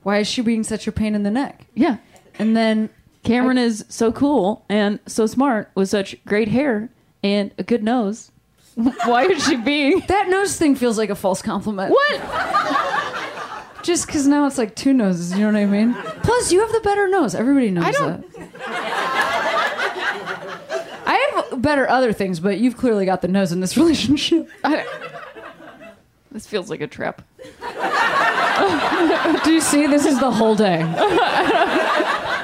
Why 0.03 0.17
is 0.17 0.27
she 0.27 0.41
being 0.41 0.63
such 0.63 0.87
a 0.87 0.91
pain 0.91 1.15
in 1.15 1.23
the 1.23 1.31
neck? 1.31 1.65
Yeah. 1.75 1.97
And 2.37 2.57
then 2.57 2.89
Cameron 3.23 3.57
is 3.57 3.85
so 3.87 4.11
cool 4.11 4.65
and 4.67 4.99
so 5.05 5.25
smart 5.27 5.71
with 5.75 5.87
such 5.89 6.15
great 6.25 6.49
hair 6.49 6.89
and 7.23 7.51
a 7.57 7.63
good 7.63 7.83
nose. 7.83 8.31
Why 8.75 9.23
is 9.25 9.45
she 9.45 9.55
being? 9.55 10.01
That 10.07 10.27
nose 10.29 10.57
thing 10.57 10.75
feels 10.75 10.97
like 10.97 11.09
a 11.09 11.15
false 11.15 11.41
compliment. 11.41 11.91
What? 11.91 12.21
Just 13.83 14.07
because 14.07 14.27
now 14.27 14.45
it's 14.47 14.57
like 14.57 14.75
two 14.75 14.93
noses, 14.93 15.31
you 15.37 15.39
know 15.39 15.53
what 15.53 15.55
I 15.55 15.65
mean? 15.65 15.95
Plus, 16.23 16.51
you 16.51 16.61
have 16.61 16.71
the 16.71 16.79
better 16.81 17.07
nose. 17.07 17.35
Everybody 17.35 17.69
knows 17.71 17.83
I 17.85 17.91
don't- 17.91 18.33
that. 18.33 18.49
I 21.05 21.31
have 21.49 21.61
better 21.61 21.87
other 21.89 22.13
things, 22.13 22.39
but 22.39 22.57
you've 22.57 22.77
clearly 22.77 23.05
got 23.05 23.21
the 23.21 23.27
nose 23.27 23.51
in 23.51 23.59
this 23.59 23.75
relationship. 23.83 24.49
I, 24.63 24.85
this 26.31 26.47
feels 26.47 26.69
like 26.69 26.81
a 26.81 26.87
trap. 26.87 27.21
Do 29.43 29.51
you 29.53 29.61
see? 29.61 29.87
This 29.87 30.05
is 30.05 30.19
the 30.19 30.31
whole 30.31 30.55
day. 30.55 30.77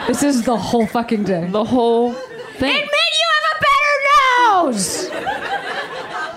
this 0.07 0.23
is 0.23 0.43
the 0.43 0.57
whole 0.57 0.85
fucking 0.87 1.23
day. 1.23 1.47
The 1.49 1.63
whole 1.63 2.13
thing. 2.13 2.75
Admit 2.75 2.91
you 2.91 3.27
have 3.35 3.45
a 3.55 3.59
better 3.65 4.65
nose! 4.73 5.09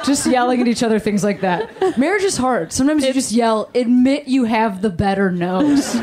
Just 0.06 0.26
yelling 0.26 0.60
at 0.60 0.68
each 0.68 0.82
other, 0.82 0.98
things 0.98 1.22
like 1.24 1.40
that. 1.42 1.96
Marriage 1.98 2.22
is 2.24 2.36
hard. 2.36 2.72
Sometimes 2.72 3.04
you 3.04 3.12
just 3.12 3.32
yell, 3.32 3.70
admit 3.74 4.26
you 4.28 4.44
have 4.44 4.82
the 4.82 4.90
better 4.90 5.30
nose. 5.30 5.94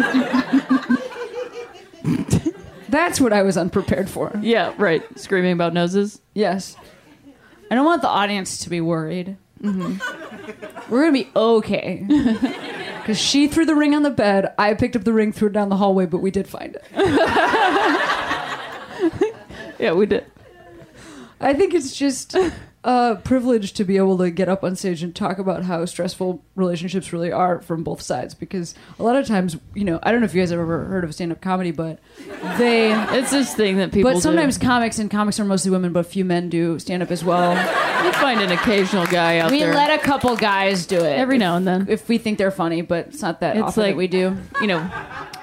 That's 2.89 3.21
what 3.21 3.33
I 3.33 3.43
was 3.43 3.57
unprepared 3.57 4.09
for. 4.09 4.31
Yeah, 4.41 4.73
right. 4.77 5.03
Screaming 5.17 5.53
about 5.53 5.73
noses. 5.73 6.21
Yes. 6.33 6.75
I 7.71 7.75
don't 7.75 7.85
want 7.85 8.01
the 8.01 8.07
audience 8.07 8.59
to 8.59 8.69
be 8.69 8.81
worried. 8.81 9.37
Mm-hmm. 9.61 10.91
We're 10.91 11.01
gonna 11.01 11.13
be 11.13 11.29
okay. 11.35 12.05
Because 12.99 13.19
she 13.19 13.47
threw 13.47 13.65
the 13.65 13.73
ring 13.73 13.95
on 13.95 14.03
the 14.03 14.11
bed, 14.11 14.53
I 14.59 14.75
picked 14.75 14.95
up 14.95 15.03
the 15.03 15.13
ring, 15.13 15.31
threw 15.31 15.47
it 15.47 15.53
down 15.53 15.69
the 15.69 15.77
hallway, 15.77 16.05
but 16.05 16.19
we 16.19 16.29
did 16.29 16.47
find 16.47 16.75
it. 16.75 16.83
Yeah, 19.79 19.93
we 19.93 20.05
did. 20.05 20.25
I 21.39 21.53
think 21.53 21.73
it's 21.73 21.95
just 21.95 22.35
Uh, 22.81 23.15
a 23.17 23.21
privilege 23.21 23.73
to 23.73 23.83
be 23.83 23.97
able 23.97 24.17
to 24.17 24.31
get 24.31 24.47
up 24.47 24.63
on 24.63 24.73
stage 24.73 25.03
and 25.03 25.13
talk 25.13 25.37
about 25.37 25.63
how 25.63 25.83
stressful 25.83 26.41
relationships 26.55 27.11
really 27.11 27.29
are 27.31 27.59
from 27.61 27.83
both 27.83 28.01
sides. 28.01 28.33
Because 28.33 28.73
a 28.97 29.03
lot 29.03 29.17
of 29.17 29.27
times, 29.27 29.57
you 29.75 29.83
know, 29.83 29.99
I 30.01 30.11
don't 30.11 30.21
know 30.21 30.25
if 30.25 30.33
you 30.33 30.41
guys 30.41 30.51
have 30.51 30.59
ever 30.59 30.85
heard 30.85 31.03
of 31.03 31.13
stand 31.13 31.33
up 31.33 31.41
comedy, 31.41 31.71
but 31.71 31.99
they. 32.57 32.93
It's 33.19 33.31
this 33.31 33.53
thing 33.53 33.77
that 33.77 33.91
people. 33.91 34.13
But 34.13 34.21
sometimes 34.21 34.57
do. 34.57 34.65
comics 34.65 34.97
and 34.99 35.11
comics 35.11 35.39
are 35.39 35.45
mostly 35.45 35.71
women, 35.71 35.91
but 35.91 35.99
a 36.01 36.03
few 36.03 36.23
men 36.23 36.49
do 36.49 36.79
stand 36.79 37.03
up 37.03 37.11
as 37.11 37.23
well. 37.23 37.51
you 38.05 38.11
find 38.13 38.39
an 38.39 38.51
occasional 38.51 39.05
guy 39.07 39.39
out 39.39 39.51
We 39.51 39.59
there 39.59 39.71
We 39.71 39.75
let 39.75 39.99
a 39.99 40.01
couple 40.01 40.35
guys 40.37 40.85
do 40.85 40.97
it 40.97 41.17
every 41.17 41.37
now 41.37 41.57
and 41.57 41.67
then. 41.67 41.87
if 41.89 42.07
we 42.07 42.17
think 42.17 42.37
they're 42.37 42.49
funny, 42.51 42.81
but 42.81 43.07
it's 43.07 43.21
not 43.21 43.41
that 43.41 43.57
It's 43.57 43.63
often 43.63 43.83
like- 43.83 43.91
that 43.93 43.97
we 43.97 44.07
do. 44.07 44.37
You 44.61 44.67
know, 44.67 44.89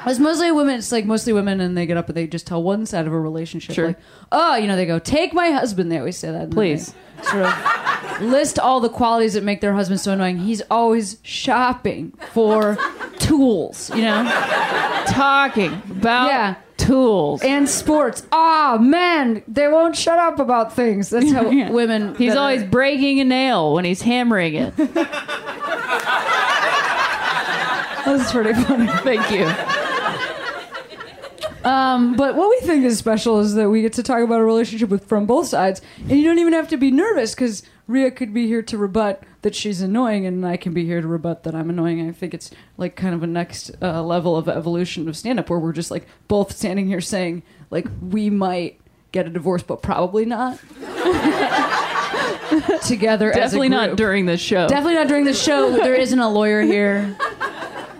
It's 0.06 0.18
mostly 0.18 0.50
women. 0.52 0.76
It's 0.76 0.90
like 0.92 1.04
mostly 1.04 1.32
women, 1.34 1.60
and 1.60 1.76
they 1.76 1.84
get 1.84 1.96
up 1.98 2.08
and 2.08 2.16
they 2.16 2.26
just 2.26 2.46
tell 2.46 2.62
one 2.62 2.86
side 2.86 3.06
of 3.06 3.12
a 3.12 3.20
relationship. 3.20 3.74
Sure. 3.74 3.88
Like, 3.88 3.98
oh, 4.32 4.56
you 4.56 4.68
know, 4.68 4.76
they 4.76 4.86
go, 4.86 4.98
"Take 4.98 5.34
my 5.34 5.50
husband." 5.50 5.92
They 5.92 5.98
always 5.98 6.16
say 6.16 6.30
that. 6.30 6.50
Please. 6.50 6.92
they 6.92 6.98
Sort 7.22 7.42
of 7.44 8.20
list 8.22 8.58
all 8.58 8.80
the 8.80 8.88
qualities 8.88 9.34
that 9.34 9.42
make 9.44 9.60
their 9.60 9.72
husband 9.74 10.00
so 10.00 10.12
annoying. 10.12 10.38
He's 10.38 10.62
always 10.70 11.18
shopping 11.22 12.12
for 12.32 12.78
tools, 13.18 13.90
you 13.94 14.02
know, 14.02 14.24
talking 15.08 15.82
about 15.90 16.28
Yeah. 16.28 16.54
tools. 16.76 17.42
and 17.42 17.68
sports. 17.68 18.22
Ah, 18.32 18.78
men, 18.80 19.42
they 19.48 19.68
won't 19.68 19.96
shut 19.96 20.18
up 20.18 20.38
about 20.38 20.72
things. 20.74 21.10
That's 21.10 21.32
how 21.32 21.50
Yeah. 21.50 21.70
women. 21.72 22.14
He's 22.16 22.36
always 22.36 22.62
breaking 22.64 23.20
a 23.20 23.24
nail 23.24 23.72
when 23.74 23.84
he's 23.84 24.02
hammering 24.02 24.54
it. 24.54 24.74
That's 28.06 28.30
pretty 28.30 28.52
funny. 28.62 28.86
Thank 29.02 29.30
you. 29.32 29.46
But 31.66 32.36
what 32.36 32.50
we 32.50 32.66
think 32.66 32.84
is 32.84 32.98
special 32.98 33.40
is 33.40 33.54
that 33.54 33.70
we 33.70 33.82
get 33.82 33.92
to 33.94 34.02
talk 34.02 34.22
about 34.22 34.40
a 34.40 34.44
relationship 34.44 34.88
with 34.88 35.06
from 35.06 35.26
both 35.26 35.48
sides, 35.48 35.82
and 36.00 36.12
you 36.12 36.24
don't 36.24 36.38
even 36.38 36.52
have 36.52 36.68
to 36.68 36.76
be 36.76 36.90
nervous 36.90 37.34
because 37.34 37.62
Rhea 37.86 38.10
could 38.10 38.34
be 38.34 38.46
here 38.46 38.62
to 38.62 38.78
rebut 38.78 39.22
that 39.42 39.54
she's 39.54 39.80
annoying, 39.80 40.26
and 40.26 40.46
I 40.46 40.56
can 40.56 40.74
be 40.74 40.84
here 40.84 41.00
to 41.00 41.06
rebut 41.06 41.44
that 41.44 41.54
I'm 41.54 41.70
annoying. 41.70 42.08
I 42.08 42.12
think 42.12 42.34
it's 42.34 42.50
like 42.76 42.96
kind 42.96 43.14
of 43.14 43.22
a 43.22 43.26
next 43.26 43.70
uh, 43.80 44.02
level 44.02 44.36
of 44.36 44.48
evolution 44.48 45.08
of 45.08 45.16
stand 45.16 45.38
up 45.38 45.50
where 45.50 45.58
we're 45.58 45.72
just 45.72 45.90
like 45.90 46.06
both 46.28 46.56
standing 46.56 46.86
here 46.86 47.00
saying 47.00 47.42
like 47.70 47.86
we 48.00 48.30
might 48.30 48.80
get 49.12 49.26
a 49.26 49.30
divorce, 49.30 49.62
but 49.62 49.82
probably 49.82 50.24
not. 50.24 50.58
Together, 52.86 53.30
as 53.30 53.36
a 53.36 53.40
Definitely 53.40 53.68
not 53.70 53.96
during 53.96 54.26
this 54.26 54.40
show. 54.40 54.68
Definitely 54.68 54.94
not 54.94 55.08
during 55.08 55.24
the 55.24 55.34
show. 55.34 55.72
There 55.72 55.94
isn't 55.94 56.18
a 56.18 56.28
lawyer 56.28 56.62
here 56.62 57.16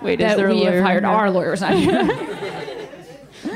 Wait, 0.03 0.21
is 0.21 0.37
there 0.37 0.49
a 0.49 0.55
we 0.55 0.61
lawyer 0.61 0.77
have 0.77 0.85
hired. 0.85 1.05
Our 1.05 1.31
lawyers 1.31 1.61
not 1.61 1.75
here. 1.75 2.05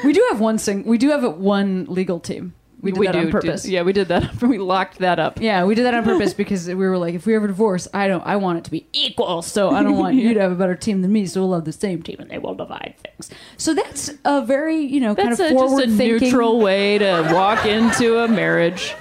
we 0.05 0.13
do 0.13 0.27
have 0.31 0.41
one 0.41 0.59
sing. 0.59 0.85
We 0.85 0.99
do 0.99 1.11
have 1.11 1.25
a, 1.25 1.31
one 1.31 1.87
legal 1.89 2.21
team. 2.21 2.55
We 2.83 2.93
did 2.93 3.01
we 3.01 3.07
that 3.07 3.13
do 3.13 3.19
on 3.19 3.27
do- 3.27 3.33
purpose. 3.33 3.69
yeah, 3.69 3.83
we 3.83 3.93
did 3.93 4.09
that. 4.09 4.41
we 4.43 4.57
locked 4.57 4.99
that 4.99 5.19
up. 5.19 5.39
Yeah, 5.41 5.65
we 5.65 5.75
did 5.75 5.85
that 5.85 5.93
on 5.93 6.03
purpose 6.03 6.33
because 6.43 6.67
we 6.67 6.75
were 6.75 6.97
like, 6.97 7.15
if 7.15 7.27
we 7.27 7.35
ever 7.35 7.47
divorce, 7.47 7.87
I 7.93 8.09
don't, 8.09 8.25
I 8.27 8.37
want 8.37 8.59
it 8.59 8.65
to 8.65 8.71
be 8.71 8.87
equal. 8.95 9.43
So 9.43 9.71
I 9.71 9.83
don't 9.83 9.99
want 9.99 10.15
you 10.17 10.33
to 10.35 10.41
have 10.41 10.53
a 10.53 10.55
better 10.55 10.75
team 10.75 11.03
than 11.03 11.13
me. 11.13 11.27
So 11.27 11.43
we'll 11.43 11.55
have 11.57 11.67
the 11.67 11.73
same 11.73 12.03
team, 12.03 12.17
and 12.21 12.31
they 12.31 12.39
will 12.39 12.55
divide 12.55 12.95
things. 13.05 13.31
So 13.59 13.75
that's 13.75 14.11
a 14.25 14.43
very, 14.47 14.79
you 14.79 15.01
know, 15.01 15.15
kind 15.15 15.33
of 15.33 15.41
a, 15.41 15.43
just 15.43 15.53
forward 15.55 15.85
a 15.85 15.87
thinking. 15.89 16.29
neutral 16.29 16.59
way 16.61 16.97
to 16.99 17.31
walk 17.35 17.67
into 17.67 18.19
a 18.19 18.29
marriage. 18.29 18.95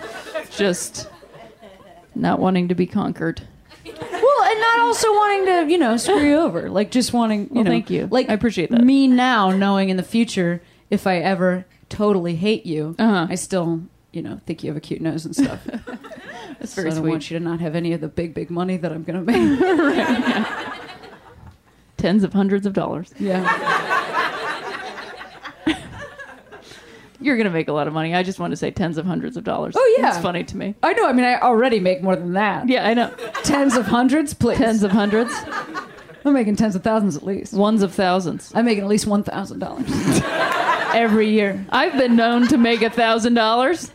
Just 0.52 1.10
not 2.16 2.40
wanting 2.40 2.68
to 2.68 2.76
be 2.76 2.86
conquered. 2.86 3.42
Well, 3.86 4.44
and 4.44 4.60
not 4.60 4.80
also 4.80 5.10
wanting 5.12 5.46
to, 5.46 5.72
you 5.72 5.78
know, 5.78 5.96
screw 5.98 6.20
you 6.22 6.36
over. 6.38 6.70
Like 6.70 6.92
just 6.92 7.14
wanting, 7.14 7.44
you 7.44 7.48
Well, 7.52 7.64
know, 7.66 7.72
thank 7.72 7.90
you. 7.90 8.08
Like 8.12 8.30
I 8.30 8.34
appreciate 8.34 8.72
that. 8.72 8.84
Me 8.84 9.08
now 9.08 9.52
knowing 9.52 9.90
in 9.90 9.96
the 9.98 10.04
future 10.04 10.62
if 10.90 11.06
I 11.08 11.18
ever 11.18 11.66
totally 11.90 12.36
hate 12.36 12.66
you, 12.66 12.96
Uh-huh. 13.00 13.28
I 13.30 13.36
still, 13.36 13.82
you 14.12 14.22
know, 14.22 14.40
think 14.46 14.64
you 14.64 14.70
have 14.70 14.78
a 14.78 14.82
cute 14.82 15.02
nose 15.02 15.26
and 15.26 15.36
stuff. 15.36 15.60
That's 16.60 16.74
so 16.74 16.82
very 16.82 16.92
I 16.92 16.96
don't 16.96 17.08
want 17.08 17.30
you 17.32 17.38
to 17.40 17.44
not 17.44 17.60
have 17.62 17.76
any 17.76 17.94
of 17.94 18.02
the 18.02 18.08
big, 18.10 18.34
big 18.34 18.50
money 18.50 18.78
that 18.78 18.92
I'm 18.92 19.04
going 19.04 19.26
to 19.26 19.32
make. 19.32 20.56
Tens 21.98 22.24
of 22.24 22.34
hundreds 22.34 22.66
of 22.66 22.74
dollars. 22.74 23.14
yeah. 23.20 23.46
You're 27.22 27.36
gonna 27.36 27.50
make 27.50 27.68
a 27.68 27.74
lot 27.74 27.86
of 27.86 27.94
money. 27.94 28.16
I 28.16 28.24
just 28.24 28.40
want 28.40 28.52
to 28.52 28.56
say 28.58 28.72
tens 28.72 28.98
of 28.98 29.06
hundreds 29.06 29.36
of 29.36 29.44
dollars. 29.44 29.76
Oh, 29.78 29.96
yeah. 30.00 30.08
it's 30.08 30.20
funny 30.20 30.46
to 30.46 30.56
me. 30.56 30.76
I 30.82 30.94
know. 30.94 31.06
I 31.06 31.12
mean, 31.12 31.26
I 31.26 31.38
already 31.42 31.82
make 31.82 32.02
more 32.02 32.16
than 32.16 32.32
that. 32.34 32.70
Yeah, 32.70 32.88
I 32.88 32.94
know. 32.94 33.10
Tens 33.44 33.76
of 33.76 33.86
hundreds, 33.88 34.34
please. 34.34 34.58
Tens 34.58 34.84
of 34.84 34.92
hundreds, 34.92 35.34
I'm 36.24 36.32
making 36.32 36.56
tens 36.56 36.76
of 36.78 36.84
thousands 36.84 37.18
at 37.18 37.24
least. 37.24 37.52
ones 37.54 37.84
of 37.84 37.94
thousands. 37.94 38.54
I'm 38.56 38.64
making 38.64 38.86
at 38.86 38.90
least 38.90 39.06
one 39.06 39.24
thousand 39.24 39.60
dollars 39.60 39.86
every 40.94 41.30
year. 41.30 41.66
I've 41.70 41.94
been 41.98 42.16
known 42.16 42.48
to 42.48 42.58
make 42.58 42.82
a 42.82 42.90
thousand 42.90 43.34
dollars. 43.34 43.92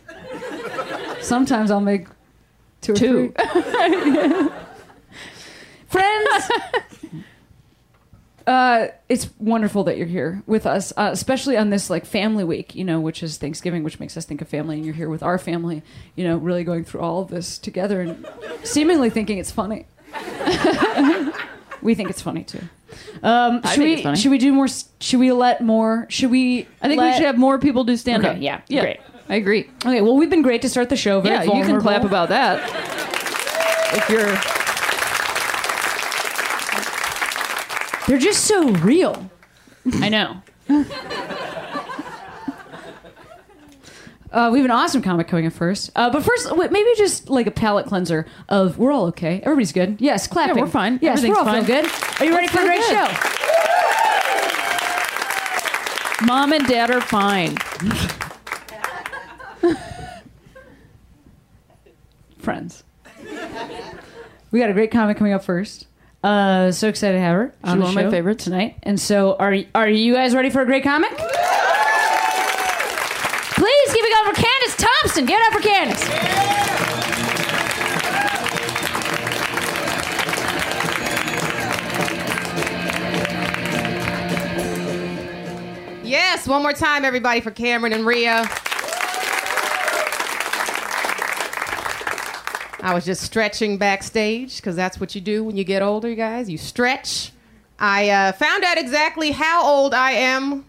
Sometimes 1.21 1.71
I'll 1.71 1.81
make 1.81 2.07
two 2.81 2.93
or 2.93 2.95
Two. 2.95 3.33
three. 3.33 4.49
Friends, 5.87 6.51
uh, 8.47 8.87
it's 9.07 9.29
wonderful 9.39 9.83
that 9.85 9.97
you're 9.97 10.07
here 10.07 10.43
with 10.45 10.65
us, 10.65 10.91
uh, 10.97 11.09
especially 11.11 11.57
on 11.57 11.69
this 11.69 11.89
like 11.89 12.05
family 12.05 12.43
week, 12.43 12.75
you 12.75 12.83
know, 12.83 12.99
which 12.99 13.23
is 13.23 13.37
Thanksgiving, 13.37 13.83
which 13.83 13.99
makes 13.99 14.17
us 14.17 14.25
think 14.25 14.41
of 14.41 14.47
family, 14.47 14.75
and 14.75 14.85
you're 14.85 14.93
here 14.93 15.09
with 15.09 15.23
our 15.23 15.37
family, 15.37 15.83
you 16.15 16.23
know, 16.25 16.37
really 16.37 16.63
going 16.63 16.83
through 16.83 17.01
all 17.01 17.21
of 17.21 17.29
this 17.29 17.57
together 17.57 18.01
and 18.01 18.27
seemingly 18.63 19.09
thinking 19.09 19.37
it's 19.37 19.51
funny. 19.51 19.85
we 21.85 21.95
think 21.95 22.09
it's 22.09 22.21
funny 22.21 22.43
too. 22.43 22.59
Um, 23.23 23.61
I 23.63 23.69
should 23.71 23.77
think 23.77 23.79
we 23.87 23.93
it's 23.93 24.01
funny. 24.03 24.17
should 24.17 24.31
we 24.31 24.37
do 24.37 24.53
more? 24.53 24.65
s- 24.65 24.87
Should 25.01 25.19
we 25.19 25.31
let 25.31 25.59
more? 25.61 26.05
Should 26.09 26.31
we? 26.31 26.67
I 26.81 26.87
think 26.87 27.01
we 27.01 27.11
should 27.13 27.23
have 27.25 27.37
more 27.37 27.57
people 27.59 27.83
do 27.83 27.97
stand 27.97 28.25
up. 28.25 28.33
Okay, 28.35 28.41
yeah, 28.41 28.61
great. 28.69 28.99
I 29.27 29.35
agree. 29.35 29.69
Okay, 29.85 30.01
well, 30.01 30.15
we've 30.15 30.29
been 30.29 30.43
great 30.43 30.61
to 30.61 30.69
start 30.69 30.89
the 30.89 30.95
show. 30.95 31.19
Very 31.19 31.35
Yeah, 31.35 31.43
you 31.43 31.49
can 31.51 31.61
vulnerable. 31.79 31.81
clap 31.81 32.03
about 32.03 32.29
that. 32.29 32.61
If 33.97 34.09
you're 34.09 34.35
They're 38.07 38.19
just 38.23 38.45
so 38.45 38.69
real. 38.69 39.29
I 39.95 40.09
know. 40.09 40.41
Uh, 44.35 44.49
we 44.51 44.59
have 44.59 44.65
an 44.65 44.71
awesome 44.71 45.01
comic 45.01 45.29
coming 45.29 45.47
up 45.47 45.53
first. 45.53 45.89
Uh, 45.95 46.09
but 46.09 46.21
first, 46.21 46.53
wait, 46.57 46.69
maybe 46.69 46.89
just 46.97 47.29
like 47.29 47.47
a 47.47 47.51
palate 47.51 47.85
cleanser 47.85 48.25
of 48.49 48.77
we're 48.77 48.91
all 48.91 49.05
okay. 49.05 49.39
Everybody's 49.43 49.71
good. 49.71 49.95
Yes, 50.01 50.27
clapping. 50.27 50.57
Yeah, 50.57 50.63
we're 50.63 50.67
fine. 50.69 50.99
Yes, 51.01 51.19
Everything's 51.19 51.35
we're 51.37 51.39
all 51.39 51.45
fine. 51.45 51.63
good. 51.63 51.85
Are 52.19 52.25
you 52.25 52.33
ready 52.35 52.47
for 52.47 52.59
a 52.59 52.65
great 52.65 52.83
feel 52.83 53.05
show? 53.07 53.13
Mom 56.25 56.51
and 56.51 56.67
dad 56.67 56.91
are 56.91 56.99
fine. 56.99 57.55
Friends. 62.37 62.83
We 64.51 64.59
got 64.59 64.69
a 64.69 64.73
great 64.73 64.91
comic 64.91 65.15
coming 65.17 65.31
up 65.31 65.45
first. 65.45 65.87
Uh, 66.23 66.73
so 66.73 66.89
excited 66.89 67.13
to 67.15 67.21
have 67.21 67.35
her. 67.35 67.53
She's 67.63 67.71
on 67.71 67.79
one 67.79 67.87
of 67.89 67.95
my 67.95 68.09
favorites. 68.11 68.43
tonight. 68.43 68.75
And 68.83 68.99
so, 68.99 69.37
are 69.37 69.55
are 69.73 69.87
you 69.87 70.13
guys 70.13 70.35
ready 70.35 70.49
for 70.49 70.59
a 70.61 70.65
great 70.65 70.83
comic? 70.83 71.11
Please 73.57 73.93
give 73.93 74.03
it 74.05 74.13
up 74.27 74.35
for 74.35 74.41
Thompson. 75.15 75.25
Give 75.25 75.39
it 75.39 75.45
up 75.47 75.53
for 75.53 75.61
Candace. 75.61 76.07
Yes, 86.03 86.47
one 86.47 86.61
more 86.61 86.73
time, 86.73 87.03
everybody, 87.05 87.41
for 87.41 87.51
Cameron 87.51 87.93
and 87.93 88.05
Rhea. 88.05 88.45
I 92.81 92.93
was 92.93 93.03
just 93.03 93.23
stretching 93.23 93.77
backstage 93.77 94.57
because 94.57 94.75
that's 94.75 94.99
what 94.99 95.15
you 95.15 95.21
do 95.21 95.43
when 95.43 95.57
you 95.57 95.63
get 95.63 95.81
older, 95.81 96.09
you 96.09 96.15
guys. 96.15 96.49
You 96.49 96.59
stretch. 96.59 97.31
I 97.79 98.09
uh, 98.09 98.31
found 98.33 98.63
out 98.63 98.77
exactly 98.77 99.31
how 99.31 99.65
old 99.65 99.93
I 99.93 100.11
am 100.11 100.65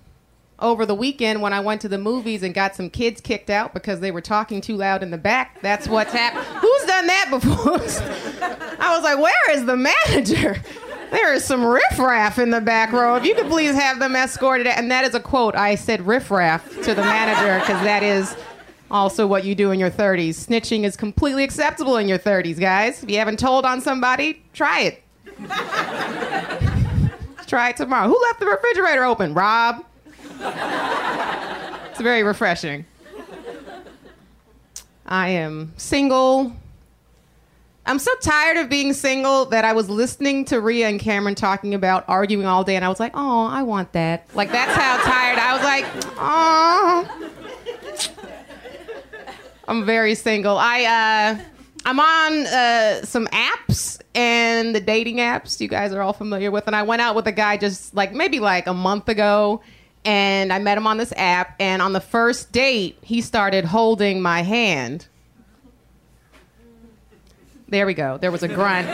over 0.59 0.87
the 0.87 0.95
weekend 0.95 1.43
when 1.43 1.53
I 1.53 1.61
went 1.61 1.81
to 1.83 1.89
the 1.89 1.99
movies 1.99 2.43
and 2.43 2.55
got 2.55 2.75
some 2.75 2.89
kids 2.89 3.21
kicked 3.21 3.51
out 3.51 3.75
because 3.75 4.01
they 4.01 4.11
were 4.11 4.21
talking 4.21 4.61
too 4.61 4.77
loud 4.77 5.03
in 5.03 5.11
the 5.11 5.19
back. 5.19 5.61
That's 5.63 5.87
what's 5.87 6.13
happened. 6.13 6.45
Who's 6.47 6.85
done 6.85 7.07
that 7.07 7.29
before? 7.31 7.75
I 8.81 8.95
was 8.95 9.03
like, 9.03 9.19
where 9.19 9.51
is 9.51 9.67
the 9.67 9.77
manager? 9.77 10.63
There 11.11 11.35
is 11.35 11.45
some 11.45 11.65
riffraff 11.65 12.39
in 12.39 12.51
the 12.51 12.61
back 12.61 12.93
row. 12.93 13.17
If 13.17 13.25
you 13.25 13.35
could 13.35 13.47
please 13.47 13.75
have 13.75 13.99
them 13.99 14.17
escorted. 14.17 14.67
And 14.67 14.91
that 14.91 15.05
is 15.05 15.15
a 15.15 15.21
quote. 15.21 15.55
I 15.55 15.75
said 15.75 16.07
riffraff 16.07 16.69
to 16.83 16.95
the 16.95 17.03
manager 17.03 17.61
because 17.61 17.83
that 17.85 18.03
is 18.03 18.35
also 18.91 19.27
what 19.27 19.45
you 19.45 19.55
do 19.55 19.71
in 19.71 19.79
your 19.79 19.91
30s. 19.91 20.47
Snitching 20.47 20.85
is 20.85 20.97
completely 20.97 21.45
acceptable 21.45 21.97
in 21.97 22.09
your 22.09 22.19
30s, 22.19 22.59
guys. 22.59 23.03
If 23.03 23.11
you 23.11 23.19
haven't 23.19 23.39
told 23.39 23.65
on 23.65 23.81
somebody, 23.81 24.43
try 24.53 24.81
it. 24.81 25.03
try 27.47 27.71
it 27.71 27.77
tomorrow. 27.77 28.09
Who 28.09 28.21
left 28.23 28.41
the 28.41 28.47
refrigerator 28.47 29.05
open? 29.05 29.35
Rob? 29.35 29.85
it's 31.91 32.01
very 32.01 32.23
refreshing. 32.23 32.85
I 35.07 35.29
am 35.29 35.73
single. 35.77 36.53
I'm 37.87 38.01
so 38.01 38.11
tired 38.21 38.57
of 38.57 38.69
being 38.69 38.93
single 38.93 39.45
that 39.47 39.65
I 39.65 39.73
was 39.73 39.89
listening 39.89 40.45
to 40.47 40.61
Rhea 40.61 40.89
and 40.89 40.99
Cameron 40.99 41.37
talking 41.37 41.75
about 41.75 42.05
arguing 42.09 42.45
all 42.47 42.65
day, 42.65 42.75
and 42.75 42.85
I 42.85 42.89
was 42.89 42.99
like, 42.99 43.13
oh, 43.15 43.47
I 43.47 43.63
want 43.63 43.93
that. 43.93 44.27
Like, 44.35 44.51
that's 44.51 44.75
how 44.75 44.97
tired 45.05 45.39
I 45.39 45.53
was 45.55 45.63
like, 45.63 45.85
oh. 46.19 47.33
I'm 49.69 49.85
very 49.85 50.15
single. 50.15 50.59
I, 50.59 50.85
uh, 50.85 51.43
I'm 51.85 52.01
on 52.01 52.47
uh, 52.47 53.05
some 53.05 53.27
apps 53.29 54.01
and 54.17 54.75
the 54.75 54.81
dating 54.81 55.19
apps 55.19 55.61
you 55.61 55.69
guys 55.69 55.93
are 55.93 56.03
all 56.03 56.13
familiar 56.13 56.51
with. 56.51 56.67
And 56.67 56.75
I 56.75 56.83
went 56.83 57.03
out 57.03 57.15
with 57.15 57.27
a 57.27 57.33
guy 57.33 57.57
just 57.57 57.95
like 57.95 58.13
maybe 58.13 58.41
like 58.41 58.67
a 58.67 58.75
month 58.75 59.09
ago. 59.09 59.61
And 60.07 60.53
I 60.53 60.59
met 60.59 60.79
him 60.79 60.87
on 60.87 60.97
this 60.97 61.13
app. 61.17 61.57
And 61.61 61.83
on 61.83 61.93
the 61.93 62.01
first 62.01 62.53
date, 62.53 62.97
he 63.03 63.21
started 63.21 63.65
holding 63.67 64.23
my 64.23 64.43
hand. 64.43 65.09
There 67.69 67.85
we 67.85 67.95
go. 67.95 68.17
There 68.17 68.31
was 68.31 68.43
a 68.43 68.49
grunt. 68.49 68.87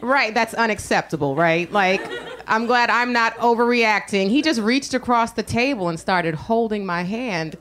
right, 0.00 0.32
that's 0.34 0.54
unacceptable, 0.54 1.36
right? 1.36 1.70
Like, 1.70 2.00
I'm 2.46 2.66
glad 2.66 2.90
I'm 2.90 3.12
not 3.12 3.36
overreacting. 3.36 4.30
He 4.30 4.42
just 4.42 4.60
reached 4.60 4.94
across 4.94 5.32
the 5.32 5.42
table 5.42 5.88
and 5.88 6.00
started 6.00 6.34
holding 6.34 6.86
my 6.86 7.02
hand. 7.02 7.56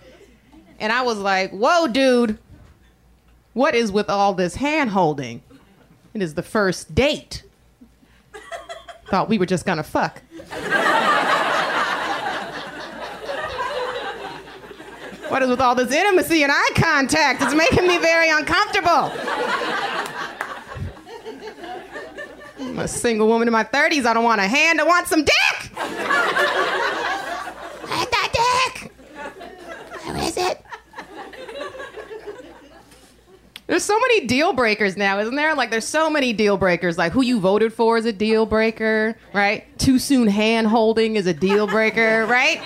And 0.80 0.92
I 0.92 1.02
was 1.02 1.18
like, 1.18 1.52
whoa, 1.52 1.88
dude, 1.88 2.38
what 3.54 3.76
is 3.76 3.92
with 3.92 4.10
all 4.10 4.34
this 4.34 4.56
hand 4.56 4.90
holding? 4.90 5.44
It 6.14 6.22
is 6.22 6.34
the 6.36 6.44
first 6.44 6.94
date. 6.96 7.44
Thought 9.08 9.30
we 9.30 9.38
were 9.38 9.46
just 9.46 9.66
gonna 9.66 9.84
fuck. 9.84 10.22
What 15.34 15.42
is 15.42 15.50
with 15.50 15.60
all 15.60 15.74
this 15.74 15.92
intimacy 15.92 16.44
and 16.44 16.52
eye 16.54 16.70
contact? 16.76 17.42
It's 17.42 17.56
making 17.56 17.88
me 17.88 17.98
very 17.98 18.30
uncomfortable. 18.30 19.12
I'm 22.60 22.78
a 22.78 22.88
single 22.88 23.28
woman 23.28 23.48
in 23.48 23.52
my 23.52 23.64
30s. 23.64 24.06
I 24.06 24.14
don't 24.14 24.24
want 24.24 24.42
a 24.42 24.48
hand. 24.48 24.80
I 24.80 24.84
want 24.84 25.08
some 25.08 25.24
dick. 25.24 25.72
I 27.90 28.08
that 28.12 28.70
dick. 28.76 28.92
Where 30.04 30.18
is 30.18 30.38
it? 30.38 30.64
There's 33.66 33.84
so 33.84 34.00
many 34.00 34.28
deal 34.28 34.54
breakers 34.54 34.96
now, 34.96 35.18
isn't 35.18 35.34
there? 35.34 35.56
Like, 35.56 35.72
there's 35.72 35.88
so 35.88 36.12
many 36.12 36.32
deal 36.34 36.58
breakers. 36.58 36.96
Like, 36.96 37.12
who 37.12 37.24
you 37.24 37.40
voted 37.40 37.74
for 37.74 37.98
is 37.98 38.06
a 38.06 38.14
deal 38.14 38.46
breaker, 38.46 39.18
right? 39.34 39.66
Too 39.80 39.98
soon 39.98 40.28
hand 40.28 40.68
holding 40.68 41.16
is 41.16 41.26
a 41.26 41.34
deal 41.34 41.66
breaker, 41.66 42.28
right? 42.28 42.62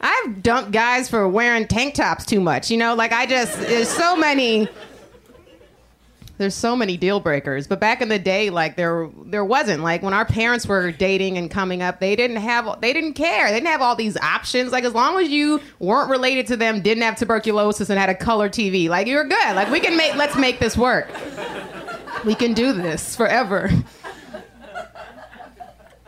I've 0.00 0.42
dumped 0.42 0.72
guys 0.72 1.08
for 1.08 1.26
wearing 1.28 1.66
tank 1.66 1.94
tops 1.94 2.24
too 2.24 2.40
much, 2.40 2.70
you 2.70 2.76
know? 2.76 2.94
Like, 2.94 3.12
I 3.12 3.26
just, 3.26 3.58
there's 3.60 3.88
so 3.88 4.16
many. 4.16 4.68
There's 6.38 6.54
so 6.54 6.76
many 6.76 6.98
deal 6.98 7.18
breakers, 7.18 7.66
but 7.66 7.80
back 7.80 8.02
in 8.02 8.10
the 8.10 8.18
day, 8.18 8.50
like 8.50 8.76
there, 8.76 9.08
there 9.24 9.42
wasn't. 9.42 9.82
Like 9.82 10.02
when 10.02 10.12
our 10.12 10.26
parents 10.26 10.66
were 10.66 10.92
dating 10.92 11.38
and 11.38 11.50
coming 11.50 11.80
up, 11.80 11.98
they 11.98 12.14
didn't 12.14 12.36
have, 12.36 12.78
they 12.82 12.92
didn't 12.92 13.14
care. 13.14 13.46
They 13.48 13.54
didn't 13.54 13.68
have 13.68 13.80
all 13.80 13.96
these 13.96 14.18
options. 14.18 14.70
Like 14.70 14.84
as 14.84 14.92
long 14.92 15.18
as 15.18 15.30
you 15.30 15.62
weren't 15.78 16.10
related 16.10 16.46
to 16.48 16.58
them, 16.58 16.82
didn't 16.82 17.04
have 17.04 17.16
tuberculosis, 17.16 17.88
and 17.88 17.98
had 17.98 18.10
a 18.10 18.14
color 18.14 18.50
TV, 18.50 18.86
like 18.86 19.06
you're 19.06 19.24
good. 19.24 19.56
Like 19.56 19.70
we 19.70 19.80
can 19.80 19.96
make, 19.96 20.14
let's 20.16 20.36
make 20.36 20.58
this 20.58 20.76
work. 20.76 21.08
We 22.26 22.34
can 22.34 22.52
do 22.52 22.74
this 22.74 23.16
forever. 23.16 23.70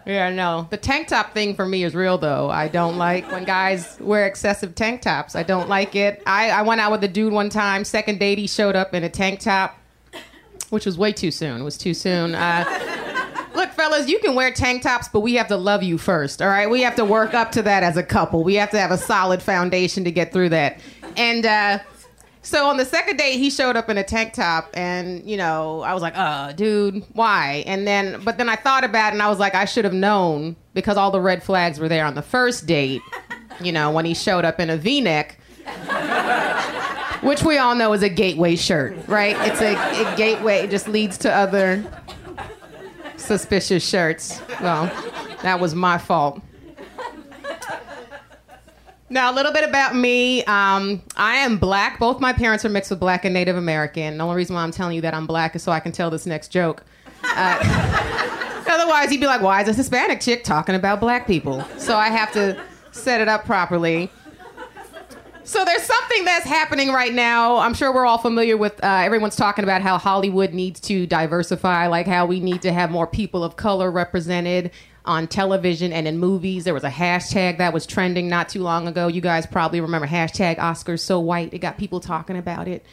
Yeah, 0.09 0.31
no. 0.31 0.67
The 0.71 0.79
tank 0.79 1.09
top 1.09 1.35
thing 1.35 1.55
for 1.55 1.67
me 1.67 1.85
is 1.85 1.95
real 1.95 2.17
though. 2.17 2.49
I 2.49 2.69
don't 2.69 2.97
like 2.97 3.31
when 3.31 3.45
guys 3.45 3.99
wear 4.01 4.27
excessive 4.27 4.75
tank 4.75 5.03
tops. 5.03 5.37
I 5.37 5.43
don't 5.43 5.69
like 5.69 5.95
it. 5.95 6.23
I, 6.27 6.49
I 6.49 6.63
went 6.63 6.81
out 6.81 6.93
with 6.93 7.05
a 7.05 7.09
dude 7.09 7.31
one 7.31 7.51
time. 7.51 7.85
Second 7.85 8.19
date, 8.19 8.39
he 8.39 8.47
showed 8.47 8.75
up 8.75 8.95
in 8.95 9.05
a 9.05 9.11
tank 9.11 9.41
top, 9.41 9.79
which 10.71 10.87
was 10.87 10.97
way 10.97 11.13
too 11.13 11.31
soon. 11.31 11.61
It 11.61 11.65
was 11.65 11.77
too 11.77 11.93
soon. 11.93 12.35
Uh, 12.35 12.65
look, 13.55 13.71
fellas, 13.73 14.09
you 14.09 14.19
can 14.21 14.35
wear 14.35 14.51
tank 14.51 14.83
tops, 14.83 15.09
but 15.09 15.21
we 15.21 15.35
have 15.35 15.49
to 15.49 15.59
love 15.59 15.83
you 15.83 15.99
first. 15.99 16.41
All 16.41 16.49
right, 16.49 16.71
we 16.71 16.81
have 16.81 16.97
to 16.97 17.05
work 17.05 17.35
up 17.35 17.53
to 17.53 17.63
that 17.65 17.83
as 17.83 17.99
a 17.99 18.03
couple. 18.03 18.43
We 18.43 18.55
have 18.55 18.71
to 18.71 18.81
have 18.81 18.91
a 18.91 18.99
solid 18.99 19.43
foundation 19.43 20.05
to 20.05 20.11
get 20.11 20.33
through 20.33 20.49
that. 20.49 20.81
And 21.19 21.45
uh, 21.45 21.81
so 22.43 22.67
on 22.67 22.77
the 22.77 22.85
second 22.85 23.17
date, 23.17 23.39
he 23.39 23.51
showed 23.51 23.77
up 23.77 23.89
in 23.89 23.99
a 23.99 24.05
tank 24.05 24.33
top, 24.33 24.71
and 24.75 25.29
you 25.29 25.37
know, 25.37 25.81
I 25.83 25.93
was 25.95 26.03
like, 26.03 26.17
"Uh, 26.17 26.53
dude, 26.53 27.05
why?" 27.13 27.65
And 27.67 27.87
then, 27.87 28.23
but 28.25 28.39
then 28.39 28.49
I 28.49 28.57
thought 28.57 28.85
about 28.85 29.09
it, 29.09 29.15
and 29.15 29.23
I 29.23 29.29
was 29.29 29.39
like, 29.39 29.55
I 29.55 29.65
should 29.65 29.85
have 29.85 29.95
known 29.95 30.57
because 30.75 30.97
all 30.97 31.11
the 31.11 31.21
red 31.21 31.43
flags 31.43 31.79
were 31.79 31.89
there 31.89 32.05
on 32.05 32.15
the 32.15 32.23
first 32.23 32.67
date. 32.67 33.03
You 33.61 33.73
know, 33.73 33.91
when 33.91 34.05
he 34.05 34.15
showed 34.15 34.45
up 34.45 34.61
in 34.61 34.71
a 34.71 34.77
V-neck, 34.77 35.39
which 37.23 37.43
we 37.43 37.59
all 37.59 37.75
know 37.75 37.93
is 37.93 38.03
a 38.05 38.09
gateway 38.09 38.55
shirt, 38.55 38.97
right? 39.09 39.37
It's 39.49 39.61
a, 39.61 39.75
a 39.75 40.17
gateway. 40.17 40.59
It 40.59 40.71
just 40.71 40.87
leads 40.87 41.19
to 41.19 41.33
other 41.33 41.85
suspicious 43.17 43.87
shirts. 43.87 44.41
Well, 44.61 44.87
that 45.43 45.59
was 45.59 45.75
my 45.75 45.99
fault. 45.99 46.41
Now, 49.11 49.33
a 49.33 49.35
little 49.35 49.53
bit 49.53 49.67
about 49.67 49.97
me. 49.97 50.45
Um, 50.45 51.03
I 51.17 51.37
am 51.37 51.57
black. 51.57 51.99
Both 51.99 52.21
my 52.21 52.35
parents 52.35 52.65
are 52.65 52.69
mixed 52.69 52.91
with 52.91 53.01
black 53.01 53.25
and 53.25 53.33
Native 53.33 53.57
American. 53.57 54.19
The 54.19 54.25
only 54.25 54.37
reason 54.37 54.55
why 54.55 54.63
I'm 54.63 54.71
telling 54.71 54.97
you 54.97 55.01
that 55.01 55.15
I'm 55.15 55.27
black 55.27 55.57
is 55.57 55.63
so 55.63 55.73
I 55.73 55.81
can 55.81 55.93
tell 55.93 56.11
this 56.11 56.27
next 56.27 56.49
joke. 56.49 56.85
Uh, 57.25 58.65
otherwise, 58.69 59.11
you'd 59.11 59.21
be 59.21 59.27
like, 59.27 59.41
why 59.41 59.63
is 59.63 59.69
a 59.69 59.73
Hispanic 59.73 60.21
chick 60.21 60.45
talking 60.45 60.75
about 60.75 61.01
black 61.01 61.27
people? 61.27 61.65
So 61.79 61.97
I 61.97 62.09
have 62.09 62.33
to 62.33 62.63
set 62.91 63.23
it 63.23 63.29
up 63.29 63.47
properly. 63.47 64.11
So 65.45 65.65
there's 65.65 65.85
something 65.85 66.27
that's 66.27 66.45
happening 66.45 66.91
right 66.91 67.15
now. 67.15 67.57
I'm 67.57 67.73
sure 67.73 67.95
we're 67.95 68.05
all 68.05 68.19
familiar 68.19 68.59
with. 68.59 68.85
Uh, 68.85 69.01
everyone's 69.03 69.37
talking 69.37 69.65
about 69.65 69.81
how 69.81 69.97
Hollywood 69.97 70.53
needs 70.53 70.79
to 70.81 71.07
diversify, 71.07 71.87
like 71.87 72.07
how 72.07 72.27
we 72.27 72.41
need 72.41 72.61
to 72.61 72.73
have 72.75 72.91
more 72.91 73.07
people 73.07 73.43
of 73.43 73.57
color 73.57 73.91
represented 73.91 74.71
on 75.09 75.27
television 75.27 75.93
and 75.93 76.07
in 76.07 76.19
movies. 76.19 76.65
There 76.65 76.75
was 76.75 76.85
a 76.85 76.91
hashtag 76.91 77.59
that 77.59 77.73
was 77.73 77.87
trending 77.87 78.29
not 78.29 78.49
too 78.49 78.63
long 78.63 78.87
ago. 78.87 79.09
You 79.09 79.21
guys 79.21 79.47
probably 79.47 79.81
remember 79.81 80.07
hashtag 80.07 80.59
Oscars 80.59 81.01
so 81.01 81.19
white. 81.19 81.53
It 81.53 81.59
got 81.59 81.79
people 81.79 81.99
talking 81.99 82.37
about 82.37 82.69
it. 82.69 82.85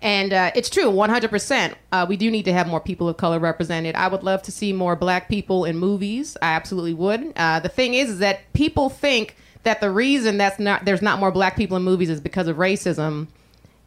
And 0.00 0.32
uh, 0.32 0.52
it's 0.54 0.70
true, 0.70 0.90
100%. 0.90 1.74
Uh, 1.90 2.06
we 2.08 2.16
do 2.16 2.30
need 2.30 2.44
to 2.44 2.52
have 2.52 2.68
more 2.68 2.80
people 2.80 3.08
of 3.08 3.16
color 3.16 3.38
represented. 3.38 3.94
I 3.96 4.08
would 4.08 4.22
love 4.22 4.42
to 4.42 4.52
see 4.52 4.72
more 4.72 4.94
black 4.94 5.28
people 5.28 5.64
in 5.64 5.76
movies. 5.78 6.36
I 6.40 6.52
absolutely 6.52 6.94
would. 6.94 7.32
Uh, 7.34 7.60
the 7.60 7.68
thing 7.68 7.94
is, 7.94 8.10
is 8.10 8.18
that 8.20 8.52
people 8.52 8.88
think 8.88 9.36
that 9.64 9.80
the 9.80 9.90
reason 9.90 10.38
that's 10.38 10.60
not 10.60 10.84
there's 10.84 11.02
not 11.02 11.18
more 11.18 11.32
black 11.32 11.56
people 11.56 11.76
in 11.76 11.82
movies 11.82 12.08
is 12.08 12.20
because 12.20 12.46
of 12.46 12.56
racism. 12.56 13.26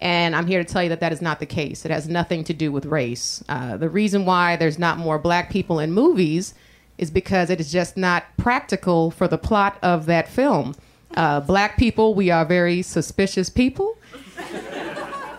And 0.02 0.36
I'm 0.36 0.48
here 0.48 0.64
to 0.64 0.70
tell 0.70 0.82
you 0.82 0.90
that 0.90 1.00
that 1.02 1.14
is 1.14 1.22
not 1.22 1.40
the 1.40 1.46
case. 1.46 1.86
It 1.86 1.92
has 1.92 2.08
nothing 2.08 2.44
to 2.46 2.54
do 2.54 2.72
with 2.72 2.86
race. 2.86 3.44
Uh, 3.48 3.78
the 3.78 3.90
reason 3.90 4.26
why 4.26 4.56
there's 4.56 4.80
not 4.80 4.98
more 4.98 5.20
black 5.20 5.50
people 5.50 5.80
in 5.80 5.92
movies 5.92 6.54
is 7.00 7.10
because 7.10 7.50
it 7.50 7.60
is 7.60 7.72
just 7.72 7.98
not 7.98 8.26
practical 8.38 9.10
for 9.10 9.28
the 9.28 9.38
plot 9.38 9.80
of 9.82 10.06
that 10.06 10.28
film. 10.28 10.76
Uh, 11.16 11.40
black 11.40 11.78
people, 11.78 12.14
we 12.14 12.30
are 12.30 12.46
very 12.46 12.82
suspicious 12.82 13.50
people, 13.50 13.98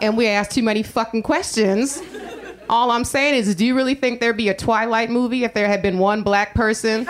and 0.01 0.17
we 0.17 0.27
ask 0.27 0.51
too 0.51 0.63
many 0.63 0.83
fucking 0.83 1.23
questions. 1.23 2.03
All 2.69 2.91
I'm 2.91 3.05
saying 3.05 3.35
is, 3.35 3.55
do 3.55 3.65
you 3.67 3.77
really 3.77 3.95
think 3.95 4.21
there'd 4.21 4.37
be 4.37 4.49
a 4.49 4.55
Twilight 4.55 5.11
movie 5.11 5.45
if 5.45 5.55
there 5.55 5.69
had 5.69 5.83
been 5.83 5.99
one 5.99 6.23
black 6.23 6.55
person 6.55 7.01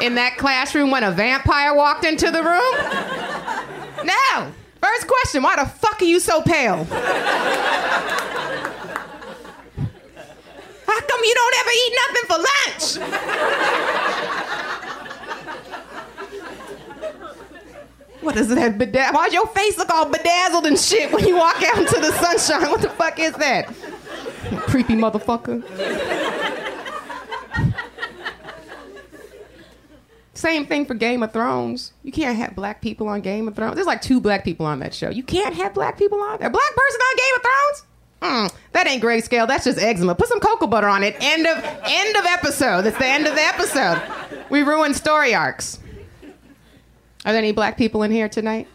in 0.00 0.14
that 0.14 0.36
classroom 0.38 0.90
when 0.90 1.02
a 1.02 1.10
vampire 1.10 1.74
walked 1.74 2.04
into 2.04 2.30
the 2.30 2.42
room? 2.42 2.74
No. 4.06 4.52
First 4.80 5.06
question, 5.06 5.42
why 5.42 5.56
the 5.56 5.66
fuck 5.66 6.00
are 6.02 6.04
you 6.04 6.20
so 6.20 6.40
pale? 6.42 6.84
How 10.86 11.00
come 11.00 11.20
you 11.24 11.34
don't 11.34 11.56
ever 11.60 11.70
eat 11.82 11.92
nothing 12.02 12.26
for 12.28 12.38
lunch? 12.38 12.86
What 18.22 18.36
is 18.36 18.50
it 18.52 18.54
that 18.54 18.78
bedazzled? 18.78 19.16
Why's 19.16 19.32
your 19.32 19.48
face 19.48 19.76
look 19.76 19.90
all 19.90 20.06
bedazzled 20.08 20.66
and 20.66 20.78
shit 20.78 21.12
when 21.12 21.26
you 21.26 21.36
walk 21.36 21.60
out 21.62 21.78
into 21.78 22.00
the 22.00 22.12
sunshine? 22.12 22.70
What 22.70 22.80
the 22.80 22.90
fuck 22.90 23.18
is 23.18 23.32
that? 23.34 23.66
Creepy 24.68 24.94
motherfucker. 24.94 25.62
Same 30.34 30.66
thing 30.66 30.86
for 30.86 30.94
Game 30.94 31.22
of 31.22 31.32
Thrones. 31.32 31.92
You 32.02 32.10
can't 32.12 32.36
have 32.36 32.54
black 32.56 32.80
people 32.80 33.08
on 33.08 33.20
Game 33.20 33.48
of 33.48 33.54
Thrones. 33.54 33.74
There's 33.74 33.86
like 33.86 34.02
two 34.02 34.20
black 34.20 34.44
people 34.44 34.66
on 34.66 34.78
that 34.80 34.94
show. 34.94 35.08
You 35.10 35.22
can't 35.22 35.54
have 35.54 35.74
black 35.74 35.98
people 35.98 36.20
on 36.20 36.38
there. 36.38 36.48
A 36.48 36.50
black 36.50 36.74
person 36.74 37.00
on 37.00 37.16
Game 37.16 37.34
of 37.36 37.42
Thrones? 37.42 37.86
Mm, 38.22 38.54
that 38.70 38.86
ain't 38.86 39.02
grayscale. 39.02 39.48
That's 39.48 39.64
just 39.64 39.80
eczema. 39.80 40.14
Put 40.14 40.28
some 40.28 40.38
cocoa 40.38 40.68
butter 40.68 40.86
on 40.86 41.02
it. 41.02 41.16
End 41.20 41.44
of 41.44 41.58
end 41.84 42.16
of 42.16 42.24
episode. 42.24 42.82
That's 42.82 42.96
the 42.96 43.06
end 43.06 43.26
of 43.26 43.34
the 43.34 43.42
episode. 43.42 44.00
We 44.48 44.62
ruined 44.62 44.94
story 44.94 45.34
arcs. 45.34 45.80
Are 47.24 47.32
there 47.32 47.38
any 47.38 47.50
black 47.50 47.76
people 47.76 48.04
in 48.04 48.12
here 48.12 48.28
tonight? 48.28 48.68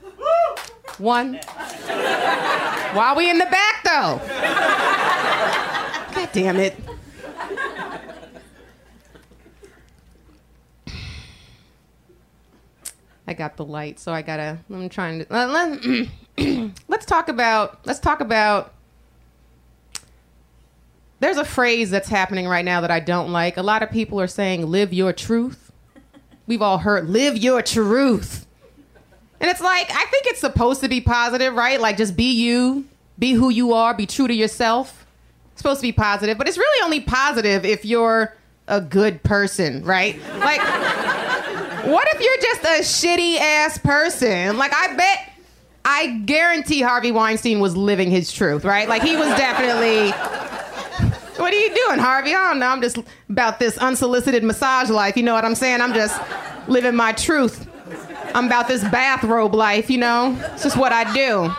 One. 0.98 1.36
Why 1.36 3.10
are 3.12 3.16
we 3.16 3.30
in 3.30 3.38
the 3.38 3.46
back 3.46 3.84
though? 3.84 4.20
God 6.14 6.30
damn 6.34 6.58
it. 6.58 6.76
I 13.30 13.34
got 13.34 13.58
the 13.58 13.66
light, 13.66 14.00
so 14.00 14.12
I 14.12 14.22
gotta. 14.22 14.58
I'm 14.70 14.90
trying 14.90 15.20
to. 15.20 15.28
Let, 15.30 15.50
let, 15.50 16.72
let's 16.88 17.06
talk 17.06 17.30
about. 17.30 17.86
Let's 17.86 18.00
talk 18.00 18.20
about. 18.20 18.74
There's 21.20 21.38
a 21.38 21.46
phrase 21.46 21.90
that's 21.90 22.10
happening 22.10 22.48
right 22.48 22.66
now 22.66 22.82
that 22.82 22.92
I 22.92 23.00
don't 23.00 23.32
like. 23.32 23.58
A 23.58 23.64
lot 23.64 23.84
of 23.84 23.90
people 23.90 24.22
are 24.22 24.28
saying, 24.28 24.66
"Live 24.66 24.94
your 24.94 25.14
truth." 25.14 25.72
We've 26.46 26.62
all 26.62 26.78
heard, 26.78 27.10
"Live 27.10 27.38
your 27.38 27.62
truth," 27.62 28.46
and 29.42 29.50
it's 29.50 29.62
like 29.62 29.90
I 29.90 30.06
think 30.06 30.28
it's 30.28 30.40
supposed 30.40 30.82
to 30.82 30.90
be 30.90 31.02
positive, 31.02 31.54
right? 31.54 31.82
Like 31.82 31.98
just 31.98 32.16
be 32.16 32.34
you, 32.34 32.86
be 33.18 33.34
who 33.34 33.50
you 33.50 33.74
are, 33.74 33.94
be 33.94 34.06
true 34.06 34.28
to 34.28 34.34
yourself. 34.34 35.06
It's 35.54 35.62
supposed 35.62 35.82
to 35.82 35.88
be 35.88 35.92
positive, 35.92 36.38
but 36.38 36.48
it's 36.48 36.58
really 36.58 36.84
only 36.84 37.02
positive 37.02 37.66
if 37.66 37.84
you're 37.84 38.36
a 38.68 38.80
good 38.80 39.24
person, 39.24 39.84
right? 39.84 40.20
Like. 40.40 40.62
What 41.88 42.06
if 42.14 42.20
you're 42.20 42.38
just 42.42 42.64
a 42.64 43.08
shitty 43.08 43.38
ass 43.40 43.78
person? 43.78 44.58
Like, 44.58 44.74
I 44.74 44.94
bet, 44.96 45.32
I 45.86 46.18
guarantee 46.26 46.82
Harvey 46.82 47.14
Weinstein 47.14 47.62
was 47.62 47.78
living 47.78 48.12
his 48.12 48.30
truth, 48.30 48.66
right? 48.66 48.90
Like, 48.90 49.04
he 49.04 49.16
was 49.16 49.30
definitely. 49.38 50.12
What 51.38 51.54
are 51.54 51.58
you 51.58 51.74
doing, 51.74 52.00
Harvey? 52.00 52.34
I 52.34 52.50
don't 52.50 52.60
know. 52.60 52.68
I'm 52.68 52.82
just 52.82 52.98
about 53.30 53.60
this 53.60 53.78
unsolicited 53.78 54.44
massage 54.44 54.90
life. 54.90 55.16
You 55.16 55.24
know 55.24 55.34
what 55.34 55.46
I'm 55.46 55.56
saying? 55.56 55.82
I'm 55.82 55.94
just 55.94 56.20
living 56.68 56.96
my 56.96 57.12
truth. 57.14 57.68
I'm 58.34 58.48
about 58.48 58.68
this 58.68 58.84
bathrobe 58.90 59.54
life, 59.54 59.90
you 59.90 59.98
know? 59.98 60.38
It's 60.54 60.64
just 60.64 60.78
what 60.78 60.92
I 60.92 61.12
do. 61.14 61.52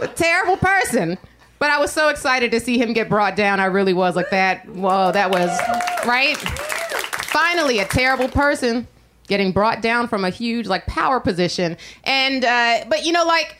A 0.00 0.08
terrible 0.08 0.56
person. 0.56 1.18
But 1.58 1.70
I 1.70 1.78
was 1.78 1.92
so 1.92 2.08
excited 2.08 2.50
to 2.52 2.60
see 2.60 2.78
him 2.78 2.94
get 2.94 3.08
brought 3.08 3.36
down. 3.36 3.60
I 3.60 3.66
really 3.66 3.92
was 3.92 4.16
like 4.16 4.30
that. 4.30 4.66
Whoa, 4.70 5.12
that 5.12 5.30
was 5.30 5.50
right. 6.06 6.36
Finally, 6.38 7.80
a 7.80 7.84
terrible 7.84 8.28
person 8.28 8.88
getting 9.26 9.52
brought 9.52 9.82
down 9.82 10.08
from 10.08 10.24
a 10.24 10.30
huge 10.30 10.66
like 10.66 10.86
power 10.86 11.20
position. 11.20 11.76
And 12.04 12.46
uh, 12.46 12.86
but 12.88 13.04
you 13.04 13.12
know, 13.12 13.24
like 13.26 13.59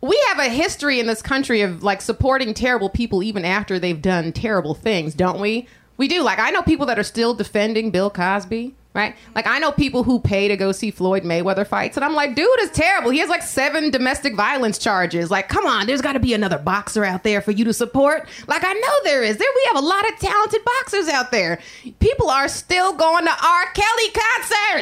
we 0.00 0.22
have 0.28 0.38
a 0.38 0.48
history 0.48 1.00
in 1.00 1.06
this 1.06 1.22
country 1.22 1.62
of 1.62 1.82
like 1.82 2.00
supporting 2.00 2.54
terrible 2.54 2.88
people 2.88 3.22
even 3.22 3.44
after 3.44 3.78
they've 3.78 4.00
done 4.00 4.32
terrible 4.32 4.74
things, 4.74 5.14
don't 5.14 5.40
we? 5.40 5.66
We 5.96 6.08
do. 6.08 6.22
Like 6.22 6.38
I 6.38 6.50
know 6.50 6.62
people 6.62 6.86
that 6.86 6.98
are 6.98 7.04
still 7.04 7.34
defending 7.34 7.90
Bill 7.90 8.10
Cosby, 8.10 8.74
right? 8.92 9.16
Like 9.34 9.46
I 9.46 9.58
know 9.58 9.72
people 9.72 10.02
who 10.04 10.20
pay 10.20 10.48
to 10.48 10.56
go 10.56 10.72
see 10.72 10.90
Floyd 10.90 11.22
Mayweather 11.22 11.66
fights, 11.66 11.96
and 11.96 12.04
I'm 12.04 12.14
like, 12.14 12.34
dude 12.34 12.60
is 12.60 12.70
terrible. 12.70 13.10
He 13.10 13.18
has 13.20 13.30
like 13.30 13.42
seven 13.42 13.90
domestic 13.90 14.36
violence 14.36 14.76
charges. 14.78 15.30
Like, 15.30 15.48
come 15.48 15.66
on, 15.66 15.86
there's 15.86 16.02
got 16.02 16.12
to 16.12 16.20
be 16.20 16.34
another 16.34 16.58
boxer 16.58 17.04
out 17.04 17.22
there 17.22 17.40
for 17.40 17.52
you 17.52 17.64
to 17.64 17.72
support. 17.72 18.28
Like 18.46 18.62
I 18.64 18.74
know 18.74 18.92
there 19.04 19.22
is. 19.22 19.38
There 19.38 19.48
we 19.54 19.64
have 19.72 19.82
a 19.82 19.86
lot 19.86 20.06
of 20.12 20.18
talented 20.18 20.60
boxers 20.64 21.08
out 21.08 21.30
there. 21.30 21.60
People 22.00 22.28
are 22.28 22.48
still 22.48 22.92
going 22.92 23.24
to 23.24 23.32
R. 23.32 23.64
Kelly 23.72 24.10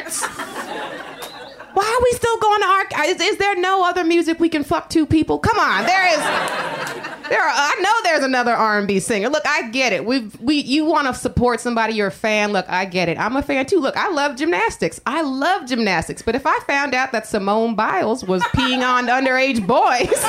concerts. 0.01 1.54
Why 1.75 1.83
are 1.83 2.03
we 2.03 2.11
still 2.13 2.37
going 2.39 2.61
to 2.61 2.67
R? 2.67 3.05
Is, 3.05 3.21
is 3.21 3.37
there 3.37 3.55
no 3.55 3.83
other 3.85 4.03
music 4.03 4.39
we 4.39 4.47
can 4.49 4.63
fuck 4.63 4.89
two 4.89 5.05
people? 5.05 5.37
Come 5.39 5.59
on, 5.59 5.85
there 5.85 6.07
is. 6.07 6.17
There 7.29 7.41
are. 7.41 7.51
I 7.51 7.75
know 7.81 7.93
there's 8.03 8.23
another 8.23 8.53
R&B 8.53 8.99
singer. 8.99 9.29
Look, 9.29 9.45
I 9.45 9.69
get 9.69 9.91
it. 9.91 10.05
We 10.05 10.29
we 10.39 10.55
you 10.55 10.85
want 10.85 11.07
to 11.07 11.13
support 11.13 11.59
somebody. 11.59 11.93
You're 11.95 12.07
a 12.07 12.11
fan. 12.11 12.53
Look, 12.53 12.65
I 12.69 12.85
get 12.85 13.09
it. 13.09 13.19
I'm 13.19 13.35
a 13.35 13.41
fan 13.41 13.65
too. 13.65 13.79
Look, 13.79 13.97
I 13.97 14.09
love 14.09 14.37
gymnastics. 14.37 15.01
I 15.05 15.21
love 15.21 15.67
gymnastics. 15.67 16.21
But 16.21 16.35
if 16.35 16.45
I 16.45 16.57
found 16.61 16.93
out 16.93 17.11
that 17.11 17.27
Simone 17.27 17.75
Biles 17.75 18.23
was 18.23 18.41
peeing 18.43 18.87
on 18.87 19.07
underage 19.07 19.65
boys. 19.67 20.21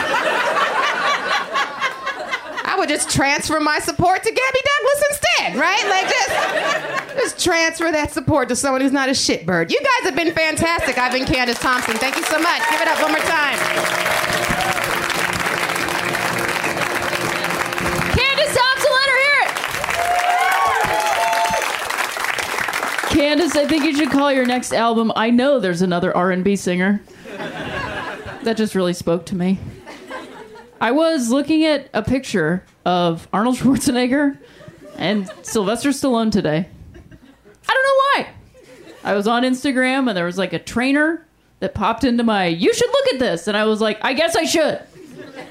I 2.68 2.74
would 2.78 2.88
just 2.88 3.09
transfer 3.09 3.61
my 3.61 3.78
support 3.78 4.22
to 4.22 4.30
Gabby 4.30 4.59
Douglas 4.64 5.04
instead, 5.11 5.56
right? 5.56 5.87
Like 5.88 6.09
just, 6.11 7.06
just 7.16 7.42
transfer 7.42 7.90
that 7.90 8.12
support 8.12 8.48
to 8.48 8.57
someone 8.57 8.81
who's 8.81 8.92
not 8.92 9.09
a 9.09 9.12
shitbird. 9.12 9.70
You 9.70 9.81
guys 9.81 10.05
have 10.05 10.16
been 10.16 10.33
fantastic. 10.33 10.98
I've 10.98 11.12
been 11.12 11.24
Candace 11.26 11.59
Thompson. 11.59 11.94
Thank 11.96 12.16
you 12.16 12.22
so 12.24 12.38
much. 12.38 12.62
Give 12.70 12.81
it 12.81 12.88
up 12.88 13.00
one 13.02 13.12
more 13.12 13.20
time. 13.20 13.59
Candace 18.16 18.57
Thompson, 18.57 18.90
let 18.92 19.09
her 19.09 19.18
hear 19.22 19.37
it. 19.42 19.50
Candace, 23.11 23.57
I 23.57 23.66
think 23.66 23.85
you 23.85 23.96
should 23.96 24.11
call 24.11 24.33
your 24.33 24.46
next 24.46 24.72
album 24.72 25.12
I 25.16 25.31
Know 25.31 25.59
There's 25.61 25.83
Another 25.83 26.16
R&B 26.16 26.57
Singer. 26.57 27.02
That 28.42 28.57
just 28.57 28.74
really 28.74 28.92
spoke 28.92 29.26
to 29.26 29.35
me. 29.35 29.59
I 30.81 30.92
was 30.92 31.31
looking 31.31 31.64
at 31.64 31.88
a 31.94 32.02
picture 32.02 32.64
of 32.85 33.26
Arnold 33.33 33.57
Schwarzenegger 33.57 34.38
and 34.96 35.31
Sylvester 35.42 35.88
Stallone 35.88 36.31
today. 36.31 36.68
I 37.68 37.74
don't 37.74 37.85
know 37.85 38.24
why. 38.24 39.11
I 39.11 39.14
was 39.14 39.26
on 39.29 39.42
Instagram 39.42 40.09
and 40.09 40.16
there 40.16 40.24
was 40.24 40.38
like 40.38 40.52
a 40.52 40.59
trainer 40.59 41.26
that 41.61 41.74
popped 41.74 42.05
into 42.05 42.24
my, 42.24 42.46
you 42.46 42.74
should 42.74 42.88
look 42.88 43.14
at 43.14 43.18
this. 43.18 43.46
And 43.48 43.57
I 43.57 43.64
was 43.64 43.81
like, 43.81 43.98
I 44.02 44.12
guess 44.12 44.37
I 44.37 44.44
should. 44.44 44.83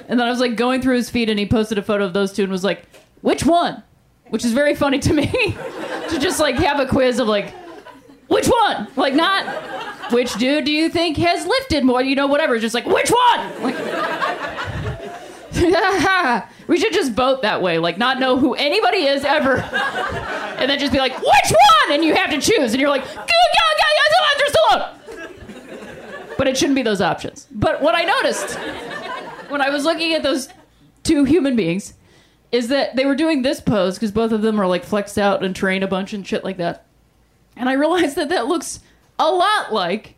And 0.08 0.19
then 0.19 0.28
I 0.28 0.30
was 0.30 0.39
like 0.39 0.56
going 0.56 0.82
through 0.82 0.95
his 0.95 1.10
feed 1.10 1.30
and 1.30 1.39
he 1.39 1.45
posted 1.45 1.78
a 1.78 1.82
photo 1.82 2.06
of 2.06 2.13
those 2.13 2.32
two 2.34 2.43
and 2.43 2.51
was 2.51 2.63
like, 2.63 2.86
which 3.21 3.43
one? 3.45 3.82
Which 4.30 4.45
is 4.45 4.54
very 4.54 4.75
funny 4.75 4.99
to 4.99 5.13
me 5.13 5.28
to 6.10 6.19
just 6.19 6.39
like 6.39 6.56
have 6.56 6.80
a 6.80 6.86
quiz 6.86 7.19
of 7.19 7.28
like, 7.28 7.54
which 8.28 8.47
one? 8.47 8.88
Like, 8.95 9.13
not 9.13 9.45
which 10.12 10.34
dude 10.36 10.65
do 10.65 10.71
you 10.71 10.89
think 10.89 11.17
has 11.17 11.45
lifted 11.45 11.84
more? 11.84 12.01
You 12.01 12.15
know, 12.15 12.28
whatever. 12.28 12.56
It's 12.56 12.62
just 12.62 12.75
like, 12.75 12.86
which 12.86 13.10
one? 13.10 13.63
Like, 13.63 13.75
we 16.68 16.78
should 16.78 16.94
just 16.94 17.13
vote 17.13 17.41
that 17.44 17.62
way, 17.62 17.78
like 17.78 17.98
not 17.98 18.20
know 18.20 18.38
who 18.38 18.54
anybody 18.56 19.06
is 19.06 19.24
ever, 19.24 19.58
and 20.58 20.70
then 20.70 20.78
just 20.80 20.91
be 20.91 21.00
like, 21.00 21.18
which 21.18 21.52
one? 21.52 21.91
And 21.91 22.04
you 22.04 22.13
have 22.15 22.30
to 22.32 22.41
choose, 22.41 22.74
and 22.74 22.82
you're 22.82 22.89
like. 22.89 23.06
But 26.38 26.48
it 26.50 26.58
shouldn't 26.58 26.76
be 26.76 26.84
those 26.84 27.02
options. 27.02 27.48
But 27.52 27.82
what 27.82 27.96
I 27.96 28.04
noticed 28.04 28.60
when 29.50 29.62
I 29.62 29.70
was 29.70 29.86
looking 29.86 30.13
at 30.13 30.22
those 30.22 30.50
two 31.04 31.24
human 31.24 31.56
beings 31.56 31.94
is 32.52 32.68
that 32.68 32.96
they 32.96 33.06
were 33.06 33.15
doing 33.15 33.41
this 33.41 33.62
pose 33.62 33.96
because 33.96 34.12
both 34.12 34.32
of 34.32 34.41
them 34.41 34.60
are 34.60 34.68
like 34.68 34.84
flexed 34.84 35.18
out 35.18 35.44
and 35.44 35.56
train 35.56 35.82
a 35.82 35.88
bunch 35.88 36.13
and 36.13 36.28
shit 36.28 36.44
like 36.44 36.58
that. 36.58 36.86
And 37.56 37.70
I 37.70 37.74
realized 37.74 38.15
that 38.18 38.30
that 38.30 38.48
looks 38.48 38.82
a 39.18 39.30
lot 39.32 39.72
like 39.74 40.15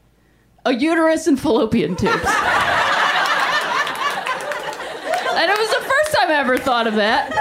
a 0.66 0.74
uterus 0.74 1.28
and 1.28 1.40
fallopian 1.40 1.96
tubes. 1.96 2.26
And 5.38 5.52
it 5.52 5.58
was 5.60 5.70
the 6.28 6.34
first 6.34 6.36
time 6.36 6.36
I 6.36 6.40
ever 6.40 6.58
thought 6.58 6.88
of 6.88 6.96
that. 6.96 7.32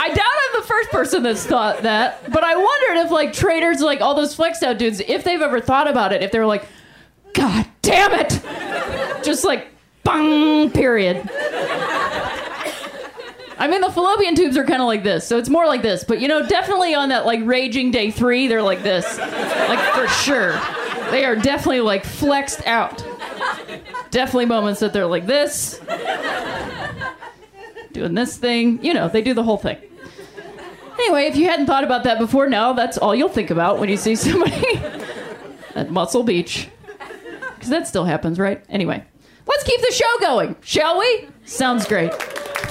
I 0.00 0.08
doubt 0.08 0.26
I'm 0.26 0.60
the 0.60 0.66
first 0.66 0.90
person 0.90 1.22
that's 1.22 1.44
thought 1.44 1.82
that, 1.82 2.30
but 2.30 2.44
I 2.44 2.56
wondered 2.56 3.04
if 3.04 3.10
like 3.10 3.32
traders, 3.32 3.80
like 3.80 4.00
all 4.00 4.14
those 4.14 4.34
flexed 4.34 4.62
out 4.62 4.78
dudes, 4.78 5.00
if 5.00 5.24
they've 5.24 5.40
ever 5.40 5.60
thought 5.60 5.88
about 5.88 6.12
it, 6.12 6.22
if 6.22 6.30
they 6.32 6.38
were 6.38 6.46
like, 6.46 6.66
God 7.32 7.66
damn 7.82 8.12
it! 8.14 8.40
Just 9.24 9.44
like, 9.44 9.68
bang, 10.04 10.70
period. 10.70 11.28
I 13.60 13.66
mean, 13.68 13.80
the 13.80 13.90
fallopian 13.90 14.36
tubes 14.36 14.56
are 14.56 14.64
kind 14.64 14.80
of 14.80 14.86
like 14.86 15.02
this, 15.02 15.26
so 15.26 15.36
it's 15.36 15.48
more 15.48 15.66
like 15.66 15.82
this. 15.82 16.04
But 16.04 16.20
you 16.20 16.28
know, 16.28 16.46
definitely 16.46 16.94
on 16.94 17.08
that 17.08 17.26
like 17.26 17.40
raging 17.44 17.90
day 17.90 18.10
three, 18.12 18.46
they're 18.46 18.62
like 18.62 18.82
this, 18.82 19.18
like 19.18 19.94
for 19.94 20.06
sure. 20.08 20.52
They 21.10 21.24
are 21.24 21.34
definitely 21.34 21.80
like 21.80 22.04
flexed 22.04 22.64
out. 22.66 23.04
Definitely 24.10 24.46
moments 24.46 24.80
that 24.80 24.92
they're 24.92 25.06
like 25.06 25.26
this, 25.26 25.80
doing 27.92 28.14
this 28.14 28.36
thing. 28.36 28.82
You 28.84 28.94
know, 28.94 29.08
they 29.08 29.22
do 29.22 29.34
the 29.34 29.42
whole 29.42 29.58
thing. 29.58 29.78
Anyway, 30.94 31.24
if 31.24 31.36
you 31.36 31.46
hadn't 31.48 31.66
thought 31.66 31.84
about 31.84 32.04
that 32.04 32.18
before, 32.18 32.48
now 32.48 32.72
that's 32.72 32.98
all 32.98 33.14
you'll 33.14 33.28
think 33.28 33.50
about 33.50 33.78
when 33.78 33.88
you 33.88 33.96
see 33.96 34.16
somebody 34.16 34.76
at 35.74 35.90
Muscle 35.90 36.22
Beach. 36.24 36.68
Because 37.54 37.68
that 37.70 37.86
still 37.86 38.04
happens, 38.04 38.38
right? 38.38 38.64
Anyway, 38.68 39.04
let's 39.46 39.64
keep 39.64 39.80
the 39.80 39.92
show 39.92 40.20
going, 40.20 40.56
shall 40.60 40.98
we? 40.98 41.28
Sounds 41.44 41.86
great. 41.86 42.12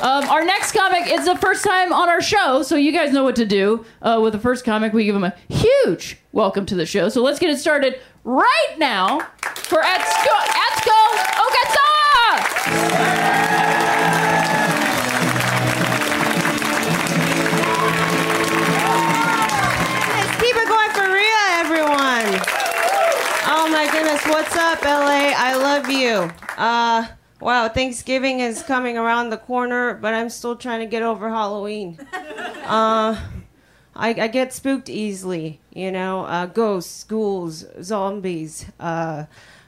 Um, 0.02 0.30
our 0.30 0.46
next 0.46 0.74
comic 0.74 1.08
is 1.08 1.26
the 1.26 1.36
first 1.38 1.64
time 1.64 1.92
on 1.92 2.08
our 2.08 2.22
show, 2.22 2.62
so 2.62 2.76
you 2.76 2.92
guys 2.92 3.12
know 3.12 3.24
what 3.24 3.36
to 3.38 3.46
do. 3.46 3.84
Uh, 4.02 4.20
with 4.22 4.34
the 4.34 4.40
first 4.40 4.64
comic, 4.64 4.94
we 4.94 5.06
give 5.06 5.16
him 5.16 5.24
a 5.24 5.34
huge 5.50 6.18
welcome 6.34 6.66
to 6.68 6.76
the 6.76 6.86
show. 6.86 7.10
So 7.10 7.24
let's 7.24 7.40
get 7.40 7.50
it 7.50 7.58
started 7.58 8.00
right 8.24 8.76
now 8.78 9.20
for 9.56 9.82
Atsuko, 9.82 10.38
Atsuko 10.38 11.07
Uh, 26.58 27.08
wow, 27.40 27.70
Thanksgiving 27.70 28.40
is 28.40 28.64
coming 28.64 28.98
around 28.98 29.30
the 29.30 29.38
corner, 29.38 29.94
but 29.94 30.16
I'm 30.16 30.30
still 30.30 30.56
trying 30.56 30.80
to 30.80 30.88
get 30.88 31.04
over 31.04 31.30
Halloween. 31.30 32.00
Uh, 32.66 33.16
I, 33.96 34.10
I 34.10 34.28
get 34.28 34.52
spooked 34.52 34.90
easily, 34.90 35.62
you 35.72 35.92
know, 35.92 36.26
uh, 36.26 36.48
ghosts, 36.48 37.04
ghouls, 37.04 37.64
zombies, 37.82 38.66
uh, 38.80 39.26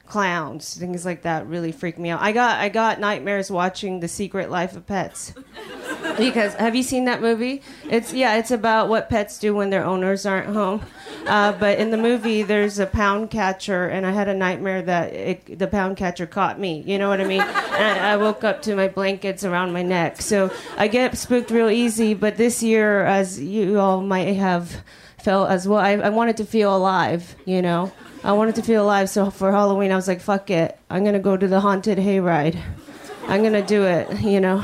clowns, 0.10 0.76
things 0.76 1.06
like 1.06 1.22
that 1.22 1.48
really 1.48 1.72
freak 1.72 1.98
me 1.98 2.10
out. 2.10 2.22
I 2.22 2.32
got 2.32 2.60
I 2.60 2.70
got 2.70 3.00
nightmares 3.00 3.50
watching 3.50 4.00
The 4.00 4.08
Secret 4.08 4.50
Life 4.50 4.76
of 4.76 4.86
Pets. 4.86 5.34
because 6.18 6.54
have 6.56 6.76
you 6.76 6.84
seen 6.84 7.06
that 7.06 7.22
movie? 7.22 7.62
It's 7.90 8.14
yeah, 8.14 8.36
it's 8.38 8.52
about 8.52 8.90
what 8.90 9.10
pets 9.10 9.40
do 9.40 9.56
when 9.56 9.70
their 9.70 9.86
owners 9.86 10.26
aren't 10.26 10.48
home. 10.48 10.82
Uh, 11.26 11.52
but 11.54 11.80
in 11.80 11.92
the 11.92 11.98
movie, 11.98 12.44
there's 12.44 12.80
a 12.80 12.86
pound 12.86 13.30
catcher, 13.30 13.88
and 13.88 14.06
I 14.06 14.12
had 14.12 14.28
a 14.28 14.34
nightmare 14.34 14.82
that 14.82 15.14
it, 15.14 15.60
the 15.60 15.68
pound 15.68 15.98
catcher 15.98 16.26
caught 16.26 16.60
me. 16.60 16.82
You 16.86 16.98
know 16.98 17.10
what 17.10 17.22
I 17.22 17.26
mean? 17.26 17.42
And 17.42 18.00
I, 18.00 18.14
I 18.14 18.18
woke 18.18 18.44
up 18.44 18.62
to 18.64 18.76
my 18.76 18.88
blankets 18.88 19.44
around 19.44 19.72
my 19.72 19.84
neck. 19.84 20.22
So 20.22 20.52
I 20.78 20.88
get 20.88 21.18
spooked 21.18 21.52
real 21.52 21.70
easy. 21.70 22.14
But 22.14 22.38
this 22.38 22.64
year, 22.64 23.06
as 23.06 23.40
you 23.40 23.80
all 23.80 24.02
might 24.02 24.36
have 24.36 24.84
felt 25.20 25.50
as 25.50 25.68
well, 25.68 25.80
I, 25.80 25.92
I 25.92 26.10
wanted 26.10 26.38
to 26.38 26.46
feel 26.46 26.76
alive. 26.76 27.36
You 27.46 27.62
know. 27.62 27.92
I 28.24 28.34
wanted 28.34 28.56
to 28.56 28.62
feel 28.62 28.84
alive, 28.84 29.10
so 29.10 29.30
for 29.30 29.52
Halloween, 29.52 29.92
I 29.92 29.96
was 29.96 30.08
like, 30.08 30.20
fuck 30.20 30.50
it. 30.50 30.78
I'm 30.90 31.06
gonna 31.06 31.20
go 31.20 31.38
to 31.38 31.48
the 31.48 31.62
haunted 31.62 31.98
hayride. 31.98 32.60
I'm 33.28 33.44
gonna 33.44 33.66
do 33.66 33.84
it, 33.84 34.22
you 34.22 34.40
know. 34.42 34.64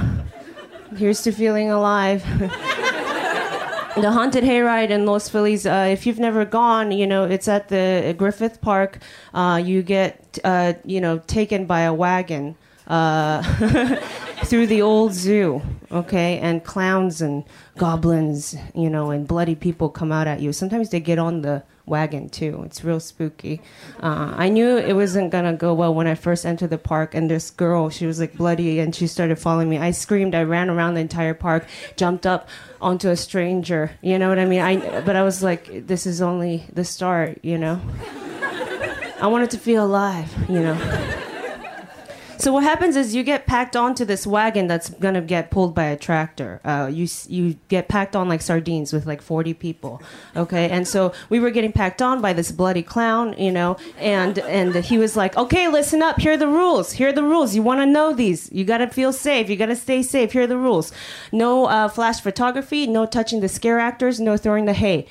Here's 0.97 1.21
to 1.23 1.31
feeling 1.31 1.71
alive. 1.71 2.23
the 2.39 4.11
haunted 4.11 4.43
hayride 4.43 4.89
in 4.89 5.05
Los 5.05 5.29
Feliz. 5.29 5.65
Uh, 5.65 5.87
if 5.89 6.05
you've 6.05 6.19
never 6.19 6.43
gone, 6.43 6.91
you 6.91 7.07
know 7.07 7.23
it's 7.23 7.47
at 7.47 7.69
the 7.69 8.13
Griffith 8.17 8.59
Park. 8.59 8.99
Uh, 9.33 9.61
you 9.63 9.81
get, 9.81 10.37
uh, 10.43 10.73
you 10.83 10.99
know, 10.99 11.19
taken 11.19 11.65
by 11.65 11.81
a 11.81 11.93
wagon 11.93 12.55
uh, 12.87 13.41
through 14.45 14.67
the 14.67 14.81
old 14.81 15.13
zoo. 15.13 15.61
Okay, 15.91 16.39
and 16.39 16.63
clowns 16.63 17.21
and 17.21 17.45
goblins, 17.77 18.55
you 18.73 18.89
know, 18.89 19.11
and 19.11 19.27
bloody 19.27 19.55
people 19.55 19.89
come 19.89 20.11
out 20.11 20.27
at 20.27 20.41
you. 20.41 20.51
Sometimes 20.51 20.89
they 20.89 20.99
get 20.99 21.19
on 21.19 21.41
the 21.41 21.63
wagon 21.85 22.29
too. 22.29 22.63
It's 22.65 22.83
real 22.83 22.99
spooky. 22.99 23.61
Uh, 24.01 24.33
I 24.35 24.49
knew 24.49 24.77
it 24.77 24.93
wasn't 24.93 25.31
gonna 25.31 25.53
go 25.53 25.73
well 25.73 25.93
when 25.93 26.07
I 26.07 26.15
first 26.15 26.45
entered 26.45 26.69
the 26.69 26.77
park, 26.77 27.13
and 27.13 27.29
this 27.29 27.51
girl, 27.51 27.89
she 27.89 28.05
was 28.05 28.19
like 28.19 28.35
bloody, 28.35 28.79
and 28.79 28.95
she 28.95 29.07
started 29.07 29.37
following 29.37 29.69
me. 29.69 29.77
I 29.77 29.91
screamed. 29.91 30.35
I 30.35 30.43
ran 30.43 30.69
around 30.69 30.95
the 30.95 31.01
entire 31.01 31.33
park, 31.33 31.67
jumped 31.95 32.25
up 32.25 32.49
onto 32.81 33.09
a 33.09 33.15
stranger. 33.15 33.91
You 34.01 34.19
know 34.19 34.29
what 34.29 34.39
I 34.39 34.45
mean? 34.45 34.61
I 34.61 35.01
but 35.01 35.15
I 35.15 35.23
was 35.23 35.43
like, 35.43 35.87
this 35.87 36.05
is 36.05 36.21
only 36.21 36.65
the 36.73 36.83
start. 36.83 37.39
You 37.43 37.57
know. 37.57 37.81
I 39.21 39.27
wanted 39.27 39.51
to 39.51 39.57
feel 39.57 39.85
alive. 39.85 40.33
You 40.49 40.59
know. 40.61 41.21
So 42.45 42.53
what 42.53 42.61
happens 42.61 42.95
is 42.95 43.15
you 43.15 43.23
get 43.23 43.47
packed 43.47 43.75
onto 43.75 44.05
this 44.05 44.27
wagon 44.27 44.67
that's 44.67 44.89
gonna 44.89 45.23
get 45.23 45.49
pulled 45.49 45.73
by 45.73 45.85
a 45.85 45.97
tractor. 45.97 46.61
Uh, 46.63 46.91
you 46.93 47.07
you 47.27 47.55
get 47.69 47.87
packed 47.87 48.15
on 48.15 48.29
like 48.29 48.43
sardines 48.43 48.93
with 48.93 49.07
like 49.07 49.23
forty 49.23 49.55
people, 49.55 49.99
okay? 50.35 50.69
And 50.69 50.87
so 50.87 51.11
we 51.29 51.39
were 51.39 51.49
getting 51.49 51.71
packed 51.71 52.03
on 52.03 52.21
by 52.21 52.33
this 52.33 52.51
bloody 52.51 52.83
clown, 52.83 53.33
you 53.39 53.51
know, 53.51 53.77
and 53.97 54.37
and 54.37 54.75
he 54.75 54.99
was 54.99 55.17
like, 55.17 55.35
okay, 55.35 55.67
listen 55.69 56.03
up. 56.03 56.19
Here 56.21 56.33
are 56.33 56.37
the 56.37 56.47
rules. 56.47 56.91
Here 56.91 57.09
are 57.09 57.13
the 57.13 57.23
rules. 57.23 57.55
You 57.55 57.63
want 57.63 57.81
to 57.81 57.87
know 57.87 58.13
these. 58.13 58.51
You 58.51 58.63
gotta 58.63 58.89
feel 58.89 59.11
safe. 59.11 59.49
You 59.49 59.55
gotta 59.55 59.75
stay 59.75 60.03
safe. 60.03 60.33
Here 60.33 60.43
are 60.43 60.47
the 60.55 60.55
rules. 60.55 60.91
No 61.31 61.65
uh, 61.65 61.87
flash 61.87 62.21
photography. 62.21 62.85
No 62.85 63.07
touching 63.07 63.39
the 63.39 63.49
scare 63.49 63.79
actors. 63.79 64.19
No 64.19 64.37
throwing 64.37 64.65
the 64.65 64.73
hay. 64.73 65.07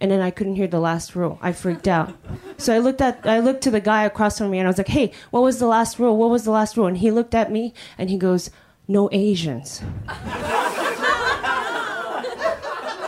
And 0.00 0.10
then 0.10 0.20
I 0.20 0.30
couldn't 0.30 0.56
hear 0.56 0.66
the 0.66 0.78
last 0.80 1.16
rule. 1.16 1.38
I 1.40 1.52
freaked 1.52 1.88
out. 1.88 2.14
So 2.58 2.74
I 2.74 2.78
looked 2.78 3.00
at 3.00 3.20
I 3.24 3.40
looked 3.40 3.62
to 3.62 3.70
the 3.70 3.80
guy 3.80 4.04
across 4.04 4.36
from 4.38 4.50
me 4.50 4.58
and 4.58 4.66
I 4.66 4.70
was 4.70 4.76
like, 4.78 4.88
"Hey, 4.88 5.10
what 5.30 5.42
was 5.42 5.58
the 5.58 5.66
last 5.66 5.98
rule? 5.98 6.16
What 6.16 6.28
was 6.30 6.44
the 6.44 6.50
last 6.50 6.76
rule?" 6.76 6.86
And 6.86 6.98
he 6.98 7.10
looked 7.10 7.34
at 7.34 7.50
me 7.50 7.72
and 7.96 8.10
he 8.10 8.18
goes, 8.18 8.50
"No 8.86 9.08
Asians." 9.10 9.80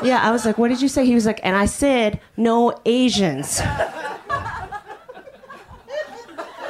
yeah, 0.02 0.20
I 0.22 0.30
was 0.30 0.46
like, 0.46 0.56
"What 0.56 0.68
did 0.68 0.80
you 0.80 0.88
say?" 0.88 1.04
He 1.04 1.14
was 1.14 1.26
like, 1.26 1.40
"And 1.42 1.56
I 1.56 1.66
said, 1.66 2.20
no 2.36 2.80
Asians." 2.86 3.60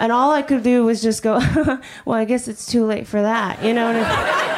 And 0.00 0.12
all 0.12 0.30
I 0.30 0.42
could 0.42 0.62
do 0.62 0.84
was 0.84 1.02
just 1.02 1.22
go, 1.22 1.38
"Well, 2.04 2.18
I 2.18 2.24
guess 2.24 2.46
it's 2.48 2.66
too 2.66 2.84
late 2.86 3.06
for 3.06 3.20
that." 3.22 3.62
You 3.64 3.72
know 3.72 3.86
what 3.86 3.96
I 3.96 4.48
mean? 4.48 4.57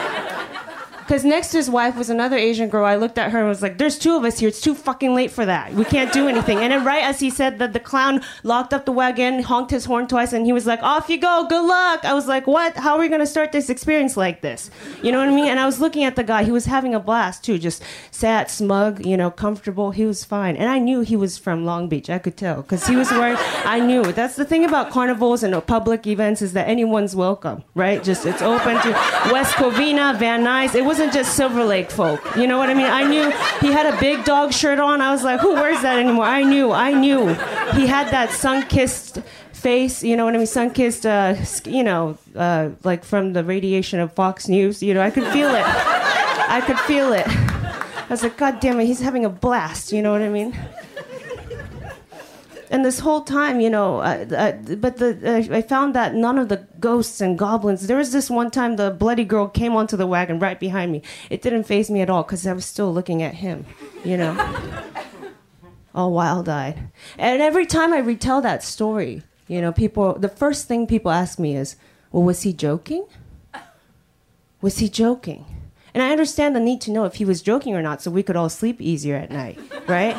Because 1.10 1.24
next 1.24 1.48
to 1.48 1.56
his 1.56 1.68
wife 1.68 1.96
was 1.96 2.08
another 2.08 2.36
Asian 2.36 2.68
girl. 2.68 2.84
I 2.84 2.94
looked 2.94 3.18
at 3.18 3.32
her 3.32 3.40
and 3.40 3.48
was 3.48 3.62
like, 3.62 3.78
"There's 3.78 3.98
two 3.98 4.14
of 4.14 4.24
us 4.24 4.38
here. 4.38 4.48
It's 4.48 4.60
too 4.60 4.76
fucking 4.76 5.12
late 5.12 5.32
for 5.32 5.44
that. 5.44 5.74
We 5.74 5.84
can't 5.84 6.12
do 6.12 6.28
anything." 6.28 6.58
And 6.58 6.72
then 6.72 6.84
right 6.84 7.02
as 7.02 7.18
he 7.18 7.30
said 7.30 7.58
that, 7.58 7.72
the 7.72 7.80
clown 7.80 8.20
locked 8.44 8.72
up 8.72 8.84
the 8.84 8.92
wagon, 8.92 9.42
honked 9.42 9.72
his 9.72 9.86
horn 9.86 10.06
twice, 10.06 10.32
and 10.32 10.46
he 10.46 10.52
was 10.52 10.68
like, 10.68 10.80
"Off 10.84 11.10
you 11.10 11.18
go. 11.18 11.46
Good 11.48 11.64
luck." 11.64 12.04
I 12.04 12.14
was 12.14 12.28
like, 12.28 12.46
"What? 12.46 12.76
How 12.76 12.94
are 12.94 13.00
we 13.00 13.08
gonna 13.08 13.26
start 13.26 13.50
this 13.50 13.68
experience 13.68 14.16
like 14.16 14.40
this?" 14.40 14.70
You 15.02 15.10
know 15.10 15.18
what 15.18 15.26
I 15.26 15.32
mean? 15.32 15.48
And 15.48 15.58
I 15.58 15.66
was 15.66 15.80
looking 15.80 16.04
at 16.04 16.14
the 16.14 16.22
guy. 16.22 16.44
He 16.44 16.52
was 16.52 16.66
having 16.66 16.94
a 16.94 17.00
blast 17.00 17.42
too. 17.42 17.58
Just 17.58 17.82
sat, 18.12 18.48
smug, 18.48 19.04
you 19.04 19.16
know, 19.16 19.32
comfortable. 19.32 19.90
He 19.90 20.06
was 20.06 20.22
fine, 20.22 20.54
and 20.54 20.68
I 20.70 20.78
knew 20.78 21.00
he 21.00 21.16
was 21.16 21.36
from 21.36 21.64
Long 21.64 21.88
Beach. 21.88 22.08
I 22.08 22.18
could 22.18 22.36
tell 22.36 22.62
because 22.62 22.86
he 22.86 22.94
was 22.94 23.10
wearing. 23.10 23.36
I 23.64 23.80
knew. 23.80 24.12
That's 24.12 24.36
the 24.36 24.44
thing 24.44 24.64
about 24.64 24.90
carnivals 24.90 25.42
and 25.42 25.60
public 25.66 26.06
events 26.06 26.40
is 26.40 26.52
that 26.52 26.68
anyone's 26.68 27.16
welcome, 27.16 27.64
right? 27.74 28.00
Just 28.00 28.24
it's 28.26 28.42
open 28.42 28.80
to 28.82 28.90
West 29.32 29.54
Covina, 29.56 30.16
Van 30.16 30.44
Nuys. 30.44 30.76
It 30.76 30.84
wasn't 31.00 31.14
just 31.14 31.34
Silver 31.34 31.64
Lake 31.64 31.90
folk. 31.90 32.20
You 32.36 32.46
know 32.46 32.58
what 32.58 32.68
I 32.68 32.74
mean? 32.74 32.84
I 32.84 33.04
knew 33.04 33.30
he 33.66 33.72
had 33.72 33.86
a 33.86 33.98
big 33.98 34.22
dog 34.24 34.52
shirt 34.52 34.78
on. 34.78 35.00
I 35.00 35.10
was 35.10 35.24
like, 35.24 35.40
who 35.40 35.54
wears 35.54 35.80
that 35.80 35.98
anymore? 35.98 36.26
I 36.26 36.42
knew. 36.42 36.72
I 36.72 36.92
knew. 36.92 37.28
He 37.72 37.86
had 37.86 38.10
that 38.10 38.32
sun-kissed 38.32 39.22
face. 39.54 40.02
You 40.02 40.14
know 40.14 40.26
what 40.26 40.34
I 40.34 40.36
mean? 40.36 40.46
Sun-kissed. 40.46 41.06
Uh, 41.06 41.36
you 41.64 41.82
know, 41.82 42.18
uh, 42.36 42.68
like 42.84 43.02
from 43.02 43.32
the 43.32 43.42
radiation 43.42 43.98
of 43.98 44.12
Fox 44.12 44.46
News. 44.46 44.82
You 44.82 44.92
know, 44.92 45.00
I 45.00 45.08
could 45.08 45.26
feel 45.28 45.48
it. 45.48 45.64
I 45.64 46.62
could 46.66 46.78
feel 46.80 47.14
it. 47.14 47.26
I 47.26 48.06
was 48.10 48.22
like, 48.22 48.36
God 48.36 48.60
damn 48.60 48.78
it, 48.78 48.84
he's 48.84 49.00
having 49.00 49.24
a 49.24 49.30
blast. 49.30 49.92
You 49.92 50.02
know 50.02 50.12
what 50.12 50.20
I 50.20 50.28
mean? 50.28 50.54
And 52.70 52.84
this 52.84 53.00
whole 53.00 53.22
time, 53.22 53.60
you 53.60 53.68
know, 53.68 53.98
uh, 53.98 54.24
uh, 54.30 54.52
but 54.76 54.98
the 54.98 55.48
I 55.50 55.60
found 55.60 55.92
that 55.96 56.14
none 56.14 56.38
of 56.38 56.48
the 56.48 56.68
ghosts 56.78 57.20
and 57.20 57.36
goblins. 57.36 57.88
There 57.88 57.96
was 57.96 58.12
this 58.12 58.30
one 58.30 58.52
time 58.52 58.76
the 58.76 58.92
bloody 58.92 59.24
girl 59.24 59.48
came 59.48 59.74
onto 59.74 59.96
the 59.96 60.06
wagon 60.06 60.38
right 60.38 60.58
behind 60.58 60.92
me. 60.92 61.02
It 61.30 61.42
didn't 61.42 61.64
phase 61.64 61.90
me 61.90 62.00
at 62.00 62.08
all 62.08 62.22
because 62.22 62.46
I 62.46 62.52
was 62.52 62.64
still 62.64 62.94
looking 62.94 63.22
at 63.22 63.34
him, 63.34 63.66
you 64.04 64.16
know, 64.16 64.32
all 65.94 66.12
wild-eyed. 66.12 66.90
And 67.18 67.42
every 67.42 67.66
time 67.66 67.92
I 67.92 67.98
retell 67.98 68.40
that 68.42 68.62
story, 68.62 69.24
you 69.48 69.60
know, 69.60 69.72
people. 69.72 70.16
The 70.16 70.28
first 70.28 70.68
thing 70.68 70.86
people 70.86 71.10
ask 71.10 71.40
me 71.40 71.56
is, 71.56 71.74
"Well, 72.12 72.22
was 72.22 72.42
he 72.42 72.52
joking? 72.52 73.04
Was 74.60 74.78
he 74.78 74.88
joking?" 74.88 75.44
And 75.92 76.04
I 76.04 76.12
understand 76.12 76.54
the 76.54 76.60
need 76.60 76.80
to 76.82 76.92
know 76.92 77.04
if 77.04 77.16
he 77.16 77.24
was 77.24 77.42
joking 77.42 77.74
or 77.74 77.82
not, 77.82 78.00
so 78.00 78.12
we 78.12 78.22
could 78.22 78.36
all 78.36 78.48
sleep 78.48 78.80
easier 78.80 79.16
at 79.16 79.32
night, 79.32 79.58
right? 79.88 80.16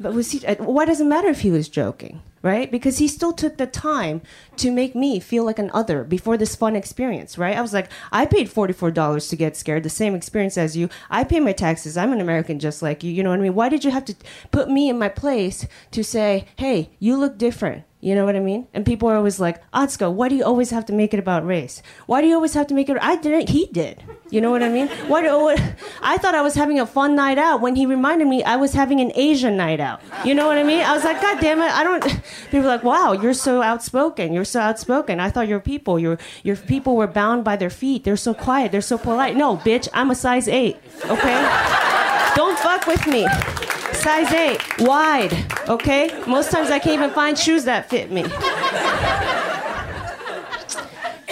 But 0.00 0.14
was 0.14 0.30
he? 0.30 0.44
uh, 0.46 0.56
Why 0.64 0.86
does 0.86 1.00
it 1.02 1.04
matter 1.04 1.28
if 1.28 1.40
he 1.42 1.50
was 1.50 1.68
joking, 1.68 2.22
right? 2.40 2.70
Because 2.70 2.96
he 2.98 3.06
still 3.06 3.34
took 3.34 3.58
the 3.58 3.66
time 3.66 4.22
to 4.56 4.70
make 4.70 4.94
me 4.96 5.20
feel 5.20 5.44
like 5.44 5.58
an 5.58 5.70
other 5.74 6.04
before 6.04 6.38
this 6.38 6.56
fun 6.56 6.74
experience, 6.74 7.36
right? 7.36 7.54
I 7.54 7.60
was 7.60 7.74
like, 7.74 7.90
I 8.10 8.24
paid 8.24 8.50
forty 8.50 8.72
four 8.72 8.90
dollars 8.90 9.28
to 9.28 9.36
get 9.36 9.58
scared, 9.58 9.82
the 9.82 9.90
same 9.90 10.14
experience 10.14 10.56
as 10.56 10.74
you. 10.74 10.88
I 11.10 11.24
pay 11.24 11.38
my 11.38 11.52
taxes. 11.52 11.98
I'm 11.98 12.14
an 12.14 12.20
American 12.22 12.58
just 12.58 12.80
like 12.80 13.04
you. 13.04 13.12
You 13.12 13.22
know 13.22 13.28
what 13.28 13.40
I 13.40 13.42
mean? 13.42 13.54
Why 13.54 13.68
did 13.68 13.84
you 13.84 13.90
have 13.90 14.06
to 14.06 14.14
put 14.50 14.70
me 14.70 14.88
in 14.88 14.98
my 14.98 15.10
place 15.10 15.66
to 15.90 16.02
say, 16.02 16.46
hey, 16.56 16.88
you 16.98 17.18
look 17.18 17.36
different? 17.36 17.84
You 18.00 18.14
know 18.14 18.24
what 18.24 18.34
I 18.34 18.40
mean? 18.40 18.66
And 18.72 18.86
people 18.86 19.10
are 19.10 19.16
always 19.16 19.38
like, 19.38 19.62
Atsuko, 19.72 20.10
why 20.10 20.28
do 20.30 20.34
you 20.34 20.42
always 20.44 20.70
have 20.70 20.86
to 20.86 20.92
make 20.92 21.12
it 21.12 21.18
about 21.18 21.44
race? 21.44 21.82
Why 22.06 22.22
do 22.22 22.28
you 22.28 22.34
always 22.34 22.54
have 22.54 22.66
to 22.68 22.74
make 22.74 22.88
it? 22.88 22.96
I 23.00 23.16
didn't. 23.16 23.50
He 23.50 23.66
did. 23.66 24.02
You 24.30 24.40
know 24.40 24.50
what 24.50 24.62
I 24.62 24.70
mean? 24.70 24.88
Why 25.08 25.22
do, 25.22 25.38
what, 25.38 25.60
I 26.00 26.16
thought 26.16 26.34
I 26.34 26.40
was 26.40 26.54
having 26.54 26.80
a 26.80 26.86
fun 26.86 27.14
night 27.14 27.36
out 27.36 27.60
when 27.60 27.76
he 27.76 27.84
reminded 27.84 28.26
me 28.28 28.42
I 28.42 28.56
was 28.56 28.72
having 28.72 29.00
an 29.00 29.12
Asian 29.14 29.56
night 29.56 29.80
out. 29.80 30.00
You 30.24 30.34
know 30.34 30.46
what 30.46 30.56
I 30.56 30.62
mean? 30.62 30.80
I 30.80 30.94
was 30.94 31.04
like, 31.04 31.20
God 31.20 31.40
damn 31.40 31.60
it! 31.60 31.70
I 31.70 31.82
don't. 31.82 32.02
People 32.44 32.60
were 32.60 32.66
like, 32.68 32.84
Wow, 32.84 33.12
you're 33.12 33.34
so 33.34 33.60
outspoken. 33.60 34.32
You're 34.32 34.44
so 34.44 34.60
outspoken. 34.60 35.20
I 35.20 35.30
thought 35.30 35.48
your 35.48 35.60
people, 35.60 35.98
your 35.98 36.16
your 36.44 36.56
people 36.56 36.96
were 36.96 37.08
bound 37.08 37.44
by 37.44 37.56
their 37.56 37.70
feet. 37.70 38.04
They're 38.04 38.16
so 38.16 38.32
quiet. 38.32 38.70
They're 38.72 38.80
so 38.80 38.98
polite. 38.98 39.36
No, 39.36 39.56
bitch, 39.56 39.88
I'm 39.92 40.10
a 40.10 40.14
size 40.14 40.48
eight. 40.48 40.76
Okay. 41.06 41.38
Don't 42.36 42.58
fuck 42.58 42.86
with 42.86 43.06
me. 43.08 43.26
Size 44.00 44.32
8, 44.32 44.60
wide, 44.80 45.32
okay? 45.68 46.22
Most 46.26 46.50
times 46.50 46.70
I 46.70 46.78
can't 46.78 46.94
even 46.94 47.10
find 47.10 47.38
shoes 47.38 47.64
that 47.64 47.90
fit 47.90 48.10
me. 48.10 48.24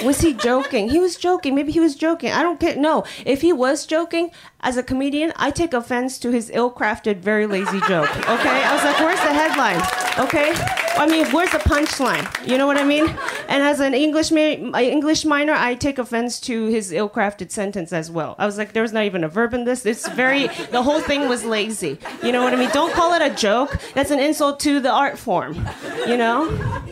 Was 0.05 0.21
he 0.21 0.33
joking? 0.35 0.89
He 0.89 0.99
was 0.99 1.17
joking. 1.17 1.55
Maybe 1.55 1.73
he 1.73 1.81
was 1.81 1.97
joking. 1.97 2.31
I 2.31 2.43
don't 2.43 2.61
get. 2.61 2.79
No, 2.79 3.05
if 3.27 3.41
he 3.41 3.53
was 3.53 3.85
joking, 3.85 4.31
as 4.61 4.77
a 4.77 4.83
comedian, 4.83 5.33
I 5.37 5.51
take 5.51 5.73
offense 5.73 6.19
to 6.21 6.31
his 6.31 6.51
ill-crafted, 6.53 7.19
very 7.19 7.47
lazy 7.47 7.81
joke. 7.81 8.15
Okay, 8.17 8.63
I 8.65 8.75
was 8.75 8.85
like, 8.85 8.99
where's 9.01 9.21
the 9.21 9.33
headline? 9.33 9.81
Okay, 10.27 10.53
I 10.97 11.07
mean, 11.11 11.27
where's 11.33 11.51
the 11.51 11.59
punchline? 11.59 12.29
You 12.47 12.59
know 12.59 12.67
what 12.67 12.77
I 12.77 12.85
mean? 12.85 13.07
And 13.49 13.63
as 13.63 13.81
an 13.81 13.95
English 13.95 14.31
ma- 14.31 14.79
English 14.79 15.25
minor, 15.25 15.55
I 15.55 15.75
take 15.75 15.99
offense 15.99 16.39
to 16.41 16.67
his 16.67 16.93
ill-crafted 16.93 17.51
sentence 17.51 17.95
as 17.95 18.11
well. 18.11 18.37
I 18.39 18.45
was 18.45 18.59
like, 18.59 18.75
there's 18.75 18.93
not 18.93 19.05
even 19.05 19.25
a 19.25 19.29
verb 19.29 19.55
in 19.55 19.65
this. 19.65 19.87
It's 19.87 20.07
very. 20.11 20.49
The 20.71 20.83
whole 20.83 21.01
thing 21.01 21.29
was 21.29 21.45
lazy. 21.45 21.99
You 22.23 22.31
know 22.31 22.45
what 22.45 22.53
I 22.53 22.57
mean? 22.57 22.71
Don't 22.71 22.93
call 22.93 23.15
it 23.15 23.23
a 23.23 23.35
joke. 23.35 23.81
That's 23.95 24.11
an 24.11 24.21
insult 24.21 24.61
to 24.61 24.81
the 24.81 24.93
art 24.93 25.19
form. 25.19 25.67
You 26.07 26.19
know? 26.19 26.85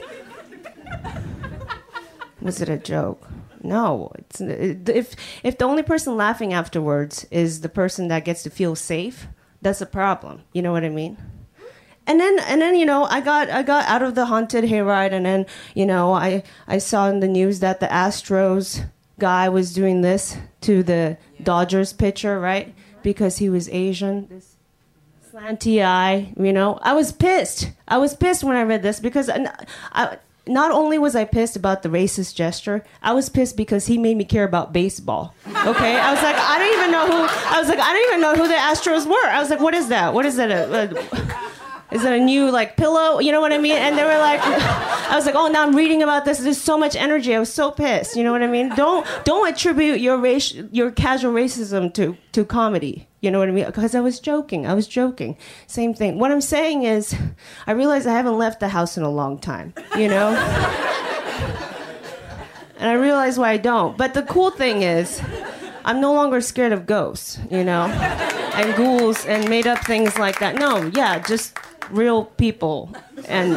Was 2.40 2.62
it 2.62 2.70
a 2.70 2.78
joke? 2.78 3.28
No. 3.62 4.12
It's, 4.18 4.40
if 4.40 5.14
if 5.42 5.59
the 5.59 5.64
only 5.66 5.82
person 5.82 6.16
laughing 6.16 6.54
afterwards 6.54 7.26
is 7.30 7.61
the 7.61 7.68
person 7.68 8.09
that 8.09 8.24
gets 8.24 8.42
to 8.44 8.50
feel 8.50 8.74
safe, 8.74 9.26
that's 9.61 9.82
a 9.82 9.86
problem. 9.86 10.42
You 10.54 10.62
know 10.62 10.72
what 10.72 10.84
I 10.84 10.88
mean? 10.88 11.18
And 12.07 12.20
then 12.20 12.38
and 12.40 12.61
then 12.61 12.76
you 12.76 12.86
know 12.86 13.04
I 13.04 13.20
got 13.20 13.50
I 13.50 13.62
got 13.62 13.84
out 13.86 14.02
of 14.02 14.14
the 14.14 14.26
haunted 14.26 14.64
hayride 14.64 15.12
and 15.12 15.26
then 15.26 15.46
you 15.74 15.86
know 15.86 16.12
I 16.12 16.44
I 16.68 16.78
saw 16.78 17.09
in 17.09 17.20
the 17.20 17.28
news 17.28 17.61
that 17.61 17.80
the 17.80 17.86
Astros 17.86 18.86
guy 19.18 19.48
was 19.48 19.72
doing 19.72 20.02
this 20.02 20.36
to 20.62 20.82
the 20.82 21.16
Dodgers 21.42 21.92
pitcher 21.92 22.38
right 22.38 22.74
because 23.02 23.38
he 23.38 23.48
was 23.48 23.68
Asian. 23.70 24.28
This 24.28 24.57
slanty 25.32 25.84
eye, 25.84 26.32
you 26.38 26.52
know. 26.52 26.78
I 26.82 26.92
was 26.94 27.12
pissed. 27.12 27.70
I 27.86 27.98
was 27.98 28.14
pissed 28.14 28.44
when 28.44 28.57
I 28.57 28.62
read 28.62 28.82
this 28.82 29.00
because 29.00 29.28
I, 29.28 29.46
I, 29.92 30.18
not 30.46 30.70
only 30.70 30.98
was 30.98 31.14
I 31.14 31.24
pissed 31.24 31.57
about 31.57 31.82
the 31.82 31.88
racist 31.88 32.34
gesture, 32.34 32.84
I 33.02 33.12
was 33.12 33.28
pissed 33.28 33.57
because 33.57 33.86
he 33.86 33.98
made 33.98 34.16
me 34.16 34.24
care 34.24 34.44
about 34.44 34.72
baseball. 34.72 35.34
Okay, 35.46 35.96
I 35.96 36.12
was 36.12 36.22
like, 36.22 36.36
I 36.36 36.59
don't 36.59 36.78
even 36.78 36.90
know 36.90 37.07
who. 37.07 37.54
I 37.54 37.61
was 37.61 37.68
like, 37.68 37.80
I 37.80 37.92
don't 37.92 38.09
even 38.09 38.20
know 38.20 38.34
who 38.34 38.48
the 38.48 38.54
Astros 38.54 39.07
were. 39.07 39.30
I 39.30 39.40
was 39.40 39.50
like, 39.50 39.61
what 39.61 39.74
is 39.74 39.88
that? 39.88 40.14
What 40.14 40.24
is 40.24 40.36
that? 40.36 40.50
Uh, 40.50 41.02
Is 41.93 42.05
it 42.05 42.12
a 42.12 42.18
new 42.18 42.51
like 42.51 42.76
pillow? 42.76 43.20
You 43.20 43.30
know 43.32 43.41
what 43.41 43.53
I 43.53 43.59
mean? 43.59 43.76
And 43.76 43.97
they 43.97 44.03
were 44.05 44.18
like, 44.18 44.41
I 44.45 45.14
was 45.14 45.24
like, 45.24 45.37
oh, 45.37 45.49
now 45.49 45.62
I'm 45.62 45.76
reading 45.76 46.03
about 46.03 46.24
this. 46.24 46.39
There's 46.39 46.61
so 46.61 46.76
much 46.76 46.97
energy. 46.97 47.34
I 47.34 47.39
was 47.39 47.53
so 47.53 47.70
pissed. 47.70 48.16
You 48.16 48.24
know 48.24 48.32
what 48.32 48.43
I 48.43 48.49
mean? 48.49 48.70
Don't 48.74 49.07
don't 49.24 49.49
attribute 49.49 50.01
your 50.01 50.18
race, 50.18 50.53
your 50.53 50.91
casual 50.91 51.32
racism 51.32 51.93
to 51.95 52.16
to 52.32 52.45
comedy. 52.45 53.09
You 53.20 53.30
know 53.30 53.39
what 53.39 53.49
I 53.49 53.53
mean? 53.53 53.66
Because 53.66 53.95
I 53.95 54.01
was 54.01 54.20
joking. 54.20 54.66
I 54.66 54.74
was 54.74 54.87
joking. 54.87 55.37
Same 55.66 55.95
thing. 55.95 56.18
What 56.18 56.32
I'm 56.32 56.41
saying 56.41 56.82
is, 56.82 57.14
I 57.66 57.72
realize 57.72 58.07
I 58.07 58.12
haven't 58.12 58.39
left 58.39 58.61
the 58.61 58.68
house 58.68 58.97
in 58.97 59.03
a 59.03 59.11
long 59.11 59.39
time. 59.39 59.74
You 59.97 60.09
know. 60.09 60.28
and 62.78 62.89
I 62.89 62.95
realize 62.95 63.39
why 63.39 63.51
I 63.51 63.57
don't. 63.57 63.97
But 63.97 64.14
the 64.14 64.22
cool 64.22 64.51
thing 64.51 64.82
is, 64.82 65.20
I'm 65.84 66.01
no 66.01 66.12
longer 66.12 66.41
scared 66.41 66.72
of 66.72 66.84
ghosts, 66.84 67.39
you 67.51 67.62
know, 67.62 67.84
and 67.84 68.74
ghouls 68.76 69.24
and 69.24 69.49
made 69.49 69.68
up 69.68 69.78
things 69.84 70.18
like 70.18 70.41
that. 70.41 70.57
No, 70.57 70.91
yeah, 70.95 71.20
just 71.20 71.57
real 71.91 72.24
people 72.24 72.95
and 73.29 73.57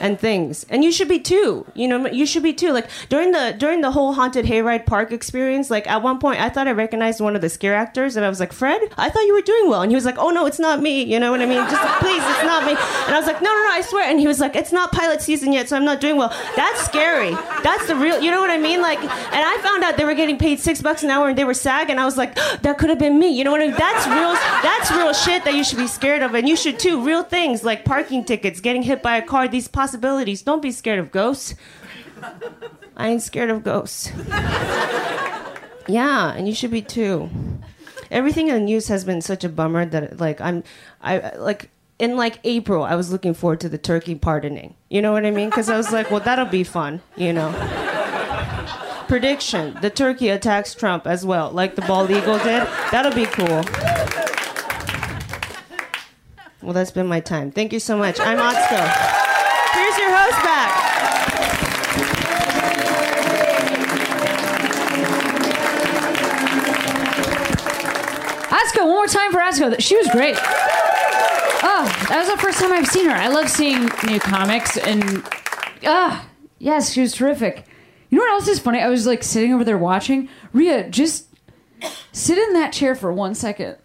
and 0.00 0.18
things. 0.18 0.64
And 0.68 0.84
you 0.84 0.92
should 0.92 1.08
be 1.08 1.18
too. 1.18 1.66
You 1.74 1.88
know 1.88 2.06
you 2.06 2.26
should 2.26 2.42
be 2.42 2.52
too. 2.52 2.72
Like 2.72 2.88
during 3.08 3.32
the 3.32 3.54
during 3.58 3.80
the 3.80 3.90
whole 3.90 4.12
haunted 4.14 4.44
hayride 4.46 4.86
park 4.86 5.12
experience 5.12 5.70
like 5.70 5.86
at 5.86 6.02
one 6.02 6.18
point 6.18 6.40
i 6.40 6.48
thought 6.48 6.68
i 6.68 6.72
recognized 6.72 7.20
one 7.20 7.34
of 7.36 7.42
the 7.42 7.48
scare 7.48 7.74
actors 7.74 8.16
and 8.16 8.24
i 8.24 8.28
was 8.28 8.40
like 8.40 8.52
fred? 8.52 8.80
I 8.96 9.10
thought 9.10 9.22
you 9.26 9.34
were 9.34 9.42
doing 9.42 9.68
well. 9.68 9.82
And 9.82 9.90
he 9.90 9.94
was 9.94 10.04
like 10.04 10.18
oh 10.18 10.30
no 10.30 10.46
it's 10.46 10.58
not 10.58 10.80
me. 10.80 11.02
You 11.02 11.20
know 11.20 11.30
what 11.30 11.40
i 11.40 11.46
mean? 11.46 11.58
Just 11.68 11.82
please 12.00 12.22
it's 12.22 12.44
not 12.44 12.64
me. 12.64 12.72
And 12.72 13.14
i 13.14 13.18
was 13.18 13.26
like 13.26 13.42
no 13.42 13.50
no 13.50 13.62
no 13.64 13.70
i 13.72 13.80
swear. 13.80 14.08
And 14.08 14.18
he 14.20 14.26
was 14.26 14.40
like 14.40 14.56
it's 14.56 14.72
not 14.72 14.92
pilot 14.92 15.20
season 15.22 15.52
yet 15.52 15.68
so 15.68 15.76
i'm 15.76 15.84
not 15.84 16.00
doing 16.00 16.16
well. 16.16 16.34
That's 16.56 16.84
scary. 16.84 17.30
That's 17.62 17.86
the 17.86 17.96
real 17.96 18.20
you 18.20 18.30
know 18.30 18.40
what 18.40 18.50
i 18.50 18.58
mean? 18.58 18.80
Like 18.80 18.98
and 19.00 19.08
i 19.52 19.58
found 19.62 19.84
out 19.84 19.96
they 19.96 20.04
were 20.04 20.14
getting 20.14 20.38
paid 20.38 20.60
six 20.60 20.80
bucks 20.82 21.02
an 21.02 21.10
hour 21.10 21.28
and 21.28 21.38
they 21.38 21.44
were 21.44 21.54
sag 21.54 21.90
and 21.90 22.00
i 22.00 22.04
was 22.04 22.16
like 22.16 22.34
that 22.62 22.78
could 22.78 22.90
have 22.90 22.98
been 22.98 23.18
me. 23.18 23.28
You 23.36 23.44
know 23.44 23.50
what 23.50 23.62
i 23.62 23.66
mean? 23.68 23.76
That's 23.76 24.06
real 24.06 24.34
that's 24.62 24.90
real 24.90 25.12
shit 25.12 25.44
that 25.44 25.54
you 25.54 25.64
should 25.64 25.78
be 25.78 25.86
scared 25.86 26.22
of 26.22 26.34
and 26.34 26.48
you 26.48 26.56
should 26.56 26.78
too. 26.78 27.04
Real 27.04 27.22
things 27.22 27.62
like 27.64 27.84
parking 27.84 28.24
tickets 28.24 28.60
getting 28.60 28.82
hit 28.86 29.02
by 29.02 29.16
a 29.16 29.22
car 29.22 29.48
these 29.48 29.68
possibilities. 29.68 30.42
Don't 30.42 30.62
be 30.62 30.70
scared 30.70 30.98
of 30.98 31.10
ghosts. 31.10 31.54
I 32.96 33.08
ain't 33.08 33.22
scared 33.22 33.50
of 33.50 33.62
ghosts. 33.62 34.10
Yeah 35.88 36.32
and 36.32 36.48
you 36.48 36.54
should 36.54 36.70
be 36.70 36.82
too. 36.82 37.30
Everything 38.10 38.48
in 38.48 38.54
the 38.54 38.60
news 38.60 38.88
has 38.88 39.04
been 39.04 39.20
such 39.20 39.44
a 39.44 39.48
bummer 39.48 39.84
that 39.84 40.18
like 40.18 40.40
i'm 40.40 40.64
i 41.02 41.34
like 41.36 41.70
in 41.98 42.16
like 42.16 42.38
april 42.44 42.84
i 42.84 42.94
was 42.94 43.10
looking 43.10 43.34
forward 43.34 43.60
to 43.60 43.68
the 43.68 43.78
turkey 43.78 44.14
pardoning. 44.14 44.74
You 44.88 45.02
know 45.02 45.12
what 45.12 45.26
i 45.26 45.30
mean? 45.30 45.50
Because 45.50 45.68
i 45.68 45.76
was 45.76 45.92
like 45.92 46.10
well 46.10 46.20
that'll 46.20 46.46
be 46.46 46.64
fun 46.64 47.02
you 47.16 47.32
know? 47.32 47.52
Prediction 49.08 49.76
the 49.80 49.90
turkey 49.90 50.28
attacks 50.30 50.74
trump 50.74 51.06
as 51.06 51.24
well 51.24 51.50
like 51.50 51.74
the 51.76 51.82
bald 51.82 52.10
eagle 52.10 52.38
did. 52.38 52.66
That'll 52.90 53.14
be 53.14 53.26
cool 53.26 53.62
well 56.62 56.72
that's 56.72 56.90
been 56.90 57.06
my 57.06 57.20
time 57.20 57.50
thank 57.50 57.72
you 57.72 57.80
so 57.80 57.96
much 57.96 58.18
i'm 58.20 58.38
Atsuko. 58.38 58.82
here's 59.72 59.98
your 59.98 60.16
host 60.16 60.42
back 60.42 60.86
Atsuko, 68.48 68.86
one 68.86 68.96
more 68.96 69.06
time 69.06 69.32
for 69.32 69.38
Atsuko. 69.38 69.80
She 69.80 69.96
was 69.96 70.08
great. 70.08 70.36
Oh, 70.38 72.06
that 72.08 72.18
was 72.18 72.28
the 72.28 72.38
first 72.38 72.60
time 72.60 72.72
I've 72.72 72.86
seen 72.86 73.06
her. 73.06 73.14
I 73.14 73.28
love 73.28 73.50
seeing 73.50 73.90
new 74.06 74.18
comics 74.18 74.76
and 74.76 75.22
ah, 75.84 76.26
yes, 76.58 76.92
she 76.92 77.00
was 77.00 77.12
terrific. 77.12 77.66
You 78.08 78.18
know 78.18 78.24
what 78.24 78.32
else 78.32 78.48
is 78.48 78.58
funny? 78.58 78.80
I 78.80 78.88
was 78.88 79.06
like 79.06 79.22
sitting 79.22 79.52
over 79.52 79.64
there 79.64 79.78
watching. 79.78 80.28
Rhea, 80.52 80.88
just 80.88 81.26
sit 82.12 82.38
in 82.38 82.52
that 82.54 82.72
chair 82.72 82.94
for 82.94 83.12
one 83.12 83.34
second. 83.34 83.76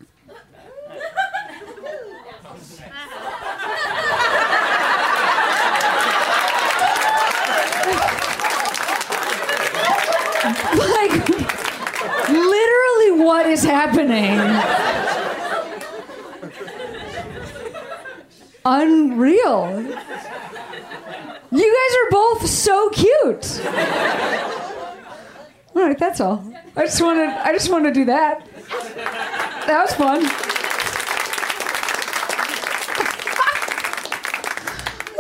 like 10.77 11.29
literally 12.29 13.11
what 13.31 13.45
is 13.45 13.63
happening? 13.63 14.37
Unreal. 18.65 19.81
You 21.49 21.67
guys 21.77 21.93
are 22.01 22.09
both 22.11 22.45
so 22.45 22.89
cute. 22.89 23.61
All 25.73 25.81
right, 25.81 25.97
that's 25.97 26.19
all. 26.19 26.43
I 26.75 26.83
just 26.83 27.01
wanted 27.01 27.29
I 27.29 27.53
just 27.53 27.71
wanted 27.71 27.93
to 27.93 27.99
do 28.01 28.05
that. 28.07 28.45
That 29.65 29.81
was 29.85 29.93
fun. 29.93 30.19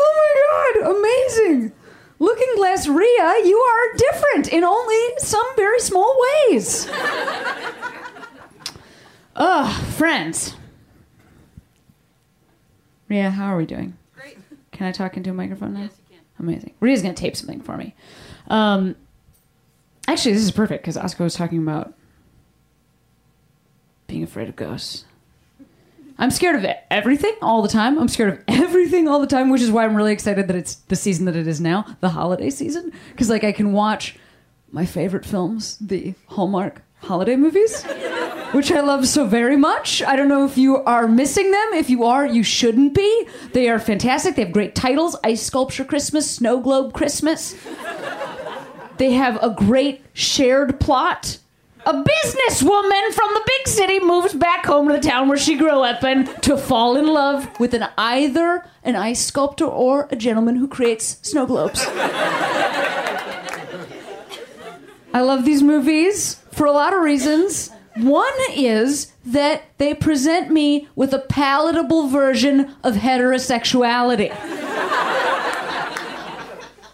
oh 0.03 0.11
my 0.21 0.31
god, 0.43 0.75
amazing. 0.97 1.71
Looking 2.19 2.55
Glass 2.57 2.89
Rhea, 2.89 3.41
you 3.45 3.57
are 3.57 3.95
different 3.95 4.49
in 4.49 4.65
only 4.65 5.01
some 5.17 5.45
very 5.55 5.79
small 5.79 6.21
ways. 6.49 6.89
Ugh, 9.35 9.83
friends. 9.93 10.55
Rhea, 13.07 13.29
how 13.29 13.47
are 13.53 13.57
we 13.57 13.65
doing? 13.65 13.97
Great. 14.15 14.37
Can 14.71 14.87
I 14.87 14.91
talk 14.91 15.17
into 15.17 15.29
a 15.29 15.33
microphone 15.33 15.73
now? 15.73 15.81
Yes, 15.81 15.91
you 16.09 16.15
can. 16.15 16.25
Amazing. 16.39 16.73
Rhea's 16.79 17.01
gonna 17.01 17.13
tape 17.13 17.35
something 17.35 17.61
for 17.61 17.77
me. 17.77 17.93
Um, 18.47 18.95
actually, 20.07 20.33
this 20.33 20.43
is 20.43 20.51
perfect 20.51 20.83
because 20.83 20.97
Atsuko 20.97 21.21
was 21.21 21.33
talking 21.33 21.59
about 21.59 21.93
being 24.07 24.23
afraid 24.23 24.49
of 24.49 24.55
ghosts. 24.55 25.05
I'm 26.17 26.29
scared 26.29 26.55
of 26.55 26.65
everything 26.91 27.33
all 27.41 27.61
the 27.61 27.67
time. 27.67 27.97
I'm 27.97 28.07
scared 28.07 28.33
of 28.33 28.43
everything 28.47 29.07
all 29.07 29.19
the 29.19 29.27
time, 29.27 29.49
which 29.49 29.61
is 29.61 29.71
why 29.71 29.85
I'm 29.85 29.95
really 29.95 30.13
excited 30.13 30.47
that 30.49 30.55
it's 30.55 30.75
the 30.75 30.95
season 30.95 31.25
that 31.25 31.35
it 31.35 31.47
is 31.47 31.59
now, 31.59 31.85
the 31.99 32.09
holiday 32.09 32.49
season, 32.49 32.91
because 33.11 33.29
like 33.29 33.43
I 33.43 33.51
can 33.51 33.71
watch 33.73 34.17
my 34.71 34.85
favorite 34.85 35.25
films, 35.25 35.77
the 35.79 36.13
Hallmark 36.27 36.83
holiday 37.01 37.35
movies, 37.35 37.83
which 38.51 38.71
I 38.71 38.81
love 38.81 39.07
so 39.07 39.25
very 39.25 39.57
much. 39.57 40.01
I 40.03 40.15
don't 40.15 40.29
know 40.29 40.45
if 40.45 40.57
you 40.57 40.77
are 40.77 41.07
missing 41.07 41.51
them. 41.51 41.73
If 41.73 41.89
you 41.89 42.03
are, 42.05 42.25
you 42.25 42.43
shouldn't 42.43 42.93
be. 42.93 43.27
They 43.53 43.69
are 43.69 43.79
fantastic. 43.79 44.35
They 44.35 44.43
have 44.43 44.51
great 44.51 44.75
titles: 44.75 45.15
Ice 45.23 45.41
Sculpture 45.41 45.85
Christmas, 45.85 46.29
Snow 46.29 46.59
Globe 46.59 46.93
Christmas. 46.93 47.55
They 48.97 49.11
have 49.13 49.41
a 49.41 49.49
great 49.49 50.05
shared 50.13 50.79
plot. 50.79 51.39
A 51.83 51.93
businesswoman 51.93 53.11
from 53.11 53.29
the 53.33 53.41
big 53.47 53.67
city 53.67 53.99
moves 53.99 54.35
back 54.35 54.67
home 54.67 54.87
to 54.87 54.93
the 54.93 54.99
town 54.99 55.27
where 55.27 55.37
she 55.37 55.57
grew 55.57 55.81
up 55.81 56.03
in 56.03 56.25
to 56.41 56.55
fall 56.55 56.95
in 56.95 57.07
love 57.07 57.59
with 57.59 57.73
an 57.73 57.87
either 57.97 58.63
an 58.83 58.95
ice 58.95 59.25
sculptor 59.25 59.65
or 59.65 60.07
a 60.11 60.15
gentleman 60.15 60.57
who 60.57 60.67
creates 60.67 61.17
snow 61.23 61.47
globes. 61.47 61.83
I 65.13 65.21
love 65.21 65.43
these 65.43 65.63
movies 65.63 66.40
for 66.51 66.65
a 66.65 66.71
lot 66.71 66.93
of 66.93 67.01
reasons. 67.01 67.71
One 67.97 68.31
is 68.53 69.11
that 69.25 69.63
they 69.77 69.93
present 69.93 70.49
me 70.51 70.87
with 70.95 71.13
a 71.13 71.19
palatable 71.19 72.07
version 72.07 72.73
of 72.83 72.95
heterosexuality. 72.95 74.31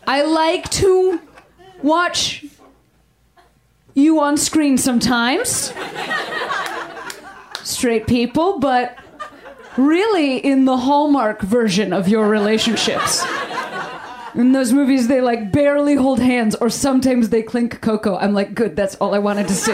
I 0.08 0.24
like 0.24 0.70
to 0.72 1.22
watch 1.84 2.46
you 3.94 4.20
on 4.20 4.38
screen 4.38 4.78
sometimes. 4.78 5.74
Straight 7.64 8.08
people, 8.08 8.60
but 8.60 8.98
really 9.78 10.38
in 10.38 10.66
the 10.66 10.78
Hallmark 10.78 11.42
version 11.42 11.94
of 11.94 12.08
your 12.08 12.28
relationships. 12.28 13.26
In 14.38 14.52
those 14.52 14.72
movies, 14.72 15.08
they 15.08 15.20
like 15.20 15.52
barely 15.52 15.96
hold 15.96 16.20
hands, 16.20 16.54
or 16.54 16.70
sometimes 16.70 17.30
they 17.30 17.42
clink 17.42 17.82
cocoa. 17.82 18.18
I'm 18.18 18.36
like, 18.36 18.54
good, 18.54 18.76
that's 18.76 18.94
all 18.98 19.16
I 19.16 19.20
wanted 19.20 19.48
to 19.48 19.54
see. 19.56 19.74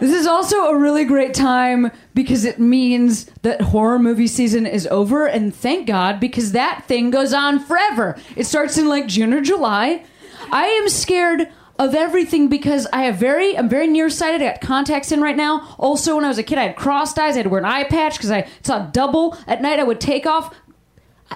This 0.00 0.12
is 0.12 0.26
also 0.26 0.64
a 0.64 0.76
really 0.76 1.04
great 1.04 1.34
time 1.34 1.92
because 2.14 2.44
it 2.44 2.58
means 2.58 3.26
that 3.42 3.60
horror 3.60 4.00
movie 4.00 4.26
season 4.26 4.66
is 4.66 4.88
over, 4.88 5.24
and 5.24 5.54
thank 5.54 5.86
God 5.86 6.18
because 6.18 6.50
that 6.50 6.84
thing 6.88 7.12
goes 7.12 7.32
on 7.32 7.60
forever. 7.60 8.18
It 8.34 8.44
starts 8.44 8.76
in 8.76 8.88
like 8.88 9.06
June 9.06 9.32
or 9.32 9.40
July. 9.40 10.04
I 10.50 10.64
am 10.64 10.88
scared 10.88 11.48
of 11.78 11.94
everything 11.94 12.48
because 12.48 12.86
I 12.92 13.02
have 13.02 13.16
very, 13.16 13.56
I'm 13.56 13.68
very 13.68 13.86
nearsighted. 13.86 14.42
I 14.42 14.52
got 14.52 14.60
contacts 14.60 15.10
in 15.10 15.20
right 15.20 15.36
now. 15.36 15.74
Also, 15.78 16.16
when 16.16 16.24
I 16.24 16.28
was 16.28 16.38
a 16.38 16.42
kid, 16.42 16.58
I 16.58 16.64
had 16.64 16.76
crossed 16.76 17.18
eyes. 17.18 17.34
I 17.34 17.38
had 17.38 17.42
to 17.44 17.48
wear 17.48 17.60
an 17.60 17.66
eye 17.66 17.84
patch 17.84 18.16
because 18.16 18.30
I 18.30 18.48
saw 18.62 18.86
double 18.86 19.36
at 19.46 19.60
night. 19.60 19.80
I 19.80 19.84
would 19.84 20.00
take 20.00 20.26
off 20.26 20.54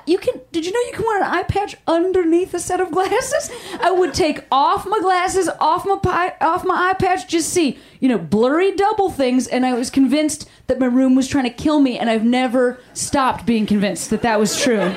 you 0.07 0.19
can 0.19 0.41
did 0.53 0.67
you 0.67 0.73
know 0.73 0.81
you 0.81 0.93
can 0.93 1.05
wear 1.05 1.23
an 1.23 1.29
eye 1.29 1.43
patch 1.43 1.75
underneath 1.87 2.53
a 2.55 2.61
set 2.61 2.79
of 2.79 2.91
glasses 2.91 3.51
i 3.81 3.91
would 3.91 4.13
take 4.13 4.45
off 4.53 4.87
my 4.87 4.99
glasses 5.01 5.49
off 5.61 5.85
my 5.87 5.97
pi- 5.97 6.35
off 6.41 6.65
my 6.65 6.91
eye 6.91 6.95
patch 6.95 7.27
just 7.27 7.49
see 7.51 7.79
you 7.99 8.09
know 8.09 8.19
blurry 8.19 8.77
double 8.77 9.11
things 9.11 9.47
and 9.47 9.65
i 9.65 9.73
was 9.73 9.91
convinced 9.91 10.49
that 10.67 10.79
my 10.79 10.87
room 10.87 11.15
was 11.15 11.27
trying 11.27 11.45
to 11.45 11.51
kill 11.51 11.81
me 11.81 11.99
and 11.99 12.11
i've 12.11 12.25
never 12.25 12.79
stopped 12.93 13.47
being 13.47 13.67
convinced 13.67 14.11
that 14.11 14.23
that 14.23 14.39
was 14.39 14.61
true 14.61 14.95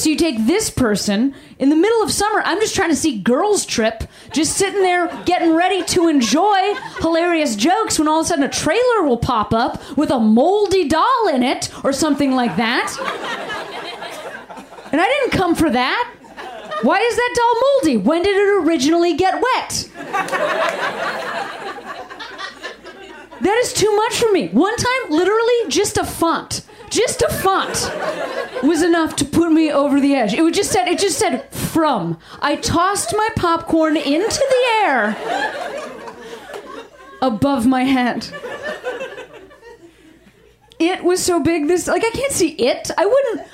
so 0.00 0.08
you 0.08 0.16
take 0.16 0.46
this 0.46 0.70
person 0.70 1.34
in 1.58 1.68
the 1.68 1.76
middle 1.76 2.02
of 2.02 2.10
summer. 2.10 2.42
I'm 2.44 2.58
just 2.60 2.74
trying 2.74 2.88
to 2.90 2.96
see 2.96 3.18
Girls 3.20 3.66
Trip, 3.66 4.04
just 4.32 4.56
sitting 4.56 4.82
there 4.82 5.08
getting 5.26 5.54
ready 5.54 5.84
to 5.84 6.08
enjoy 6.08 6.74
hilarious 7.00 7.54
jokes 7.54 7.98
when 7.98 8.08
all 8.08 8.20
of 8.20 8.26
a 8.26 8.28
sudden 8.28 8.44
a 8.44 8.48
trailer 8.48 9.02
will 9.02 9.18
pop 9.18 9.52
up 9.52 9.96
with 9.96 10.10
a 10.10 10.18
moldy 10.18 10.88
doll 10.88 11.28
in 11.28 11.42
it 11.42 11.70
or 11.84 11.92
something 11.92 12.34
like 12.34 12.56
that. 12.56 12.96
And 14.90 15.00
I 15.00 15.06
didn't 15.06 15.32
come 15.38 15.54
for 15.54 15.70
that. 15.70 16.14
Why 16.82 16.98
is 16.98 17.16
that 17.16 17.34
doll 17.36 17.60
moldy? 17.60 17.96
When 17.98 18.22
did 18.22 18.36
it 18.36 18.66
originally 18.66 19.14
get 19.14 19.34
wet? 19.34 19.88
That 23.42 23.56
is 23.56 23.72
too 23.72 23.94
much 23.96 24.18
for 24.18 24.32
me. 24.32 24.48
One 24.48 24.76
time, 24.76 25.10
literally, 25.10 25.68
just 25.68 25.96
a 25.96 26.04
font 26.04 26.62
just 26.90 27.22
a 27.22 27.28
font 27.28 27.90
was 28.62 28.82
enough 28.82 29.16
to 29.16 29.24
put 29.24 29.52
me 29.52 29.72
over 29.72 30.00
the 30.00 30.14
edge. 30.14 30.34
It 30.34 30.54
just 30.54 30.70
said 30.70 30.88
it 30.88 30.98
just 30.98 31.18
said 31.18 31.48
from. 31.52 32.18
I 32.40 32.56
tossed 32.56 33.14
my 33.16 33.28
popcorn 33.36 33.96
into 33.96 34.46
the 34.50 34.84
air 34.84 35.16
above 37.22 37.66
my 37.66 37.84
head. 37.84 38.28
It 40.78 41.04
was 41.04 41.22
so 41.22 41.40
big 41.40 41.68
this 41.68 41.86
like 41.86 42.04
I 42.04 42.10
can't 42.10 42.32
see 42.32 42.50
it. 42.50 42.90
I 42.98 43.06
wouldn't 43.06 43.46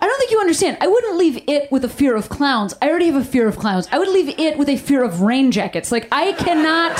I 0.00 0.06
don't 0.06 0.18
think 0.18 0.30
you 0.30 0.40
understand. 0.40 0.78
I 0.80 0.88
wouldn't 0.88 1.16
leave 1.16 1.42
it 1.48 1.70
with 1.70 1.84
a 1.84 1.88
fear 1.88 2.16
of 2.16 2.28
clowns. 2.28 2.74
I 2.82 2.88
already 2.88 3.06
have 3.06 3.20
a 3.20 3.24
fear 3.24 3.46
of 3.46 3.56
clowns. 3.56 3.88
I 3.92 3.98
would 3.98 4.08
leave 4.08 4.38
it 4.38 4.58
with 4.58 4.68
a 4.68 4.76
fear 4.76 5.02
of 5.02 5.20
rain 5.20 5.50
jackets. 5.52 5.92
Like 5.92 6.08
I 6.12 6.32
cannot 6.32 6.98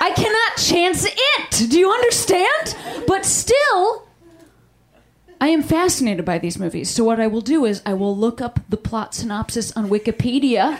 I 0.00 0.10
cannot 0.12 0.56
chance 0.56 1.04
it. 1.06 1.70
Do 1.70 1.78
you 1.78 1.90
understand? 1.90 2.76
But 3.06 3.24
still, 3.26 4.08
I 5.40 5.48
am 5.48 5.62
fascinated 5.62 6.24
by 6.24 6.38
these 6.38 6.58
movies. 6.58 6.90
So 6.90 7.04
what 7.04 7.20
I 7.20 7.26
will 7.26 7.42
do 7.42 7.64
is 7.64 7.82
I 7.84 7.94
will 7.94 8.16
look 8.16 8.40
up 8.40 8.60
the 8.68 8.76
plot 8.76 9.14
synopsis 9.14 9.72
on 9.76 9.88
Wikipedia. 9.88 10.78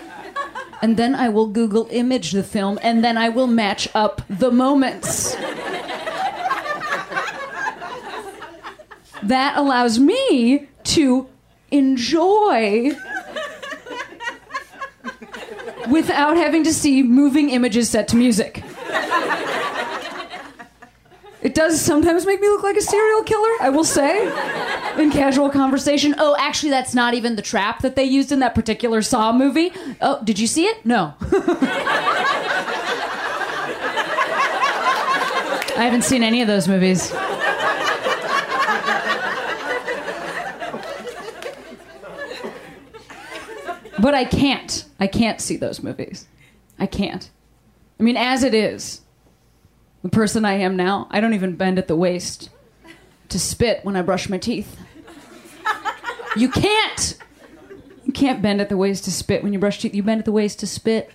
And 0.82 0.96
then 0.96 1.14
I 1.14 1.28
will 1.28 1.46
Google 1.46 1.88
image 1.90 2.32
the 2.32 2.42
film, 2.42 2.78
and 2.82 3.04
then 3.04 3.18
I 3.18 3.28
will 3.28 3.46
match 3.46 3.86
up 3.94 4.22
the 4.30 4.50
moments. 4.50 5.36
That 9.22 9.58
allows 9.58 9.98
me 9.98 10.68
to 10.84 11.28
enjoy 11.70 12.92
without 15.90 16.38
having 16.38 16.64
to 16.64 16.72
see 16.72 17.02
moving 17.02 17.50
images 17.50 17.90
set 17.90 18.08
to 18.08 18.16
music. 18.16 18.64
It 21.42 21.54
does 21.54 21.80
sometimes 21.80 22.26
make 22.26 22.38
me 22.40 22.48
look 22.48 22.62
like 22.62 22.76
a 22.76 22.82
serial 22.82 23.22
killer, 23.22 23.50
I 23.60 23.70
will 23.70 23.84
say, 23.84 24.26
in 25.02 25.10
casual 25.10 25.48
conversation. 25.48 26.14
Oh, 26.18 26.36
actually, 26.38 26.68
that's 26.68 26.94
not 26.94 27.14
even 27.14 27.34
the 27.34 27.42
trap 27.42 27.80
that 27.80 27.96
they 27.96 28.04
used 28.04 28.30
in 28.30 28.40
that 28.40 28.54
particular 28.54 29.00
Saw 29.00 29.32
movie. 29.32 29.72
Oh, 30.02 30.22
did 30.22 30.38
you 30.38 30.46
see 30.46 30.66
it? 30.66 30.84
No. 30.84 31.14
I 35.76 35.84
haven't 35.84 36.04
seen 36.04 36.22
any 36.22 36.42
of 36.42 36.46
those 36.46 36.68
movies. 36.68 37.10
But 43.98 44.14
I 44.14 44.24
can't. 44.24 44.84
I 44.98 45.06
can't 45.06 45.40
see 45.40 45.56
those 45.56 45.82
movies. 45.82 46.26
I 46.78 46.86
can't. 46.86 47.30
I 48.00 48.02
mean, 48.02 48.16
as 48.16 48.42
it 48.42 48.54
is, 48.54 49.02
the 50.02 50.08
person 50.08 50.46
I 50.46 50.54
am 50.54 50.74
now, 50.74 51.06
I 51.10 51.20
don't 51.20 51.34
even 51.34 51.54
bend 51.54 51.78
at 51.78 51.86
the 51.86 51.94
waist 51.94 52.48
to 53.28 53.38
spit 53.38 53.84
when 53.84 53.94
I 53.94 54.00
brush 54.00 54.30
my 54.30 54.38
teeth. 54.38 54.80
You 56.34 56.48
can't. 56.48 57.18
You 58.06 58.12
can't 58.14 58.40
bend 58.40 58.62
at 58.62 58.70
the 58.70 58.78
waist 58.78 59.04
to 59.04 59.12
spit 59.12 59.42
when 59.42 59.52
you 59.52 59.58
brush 59.58 59.80
teeth. 59.80 59.94
You 59.94 60.02
bend 60.02 60.20
at 60.20 60.24
the 60.24 60.32
waist 60.32 60.60
to 60.60 60.66
spit. 60.66 61.12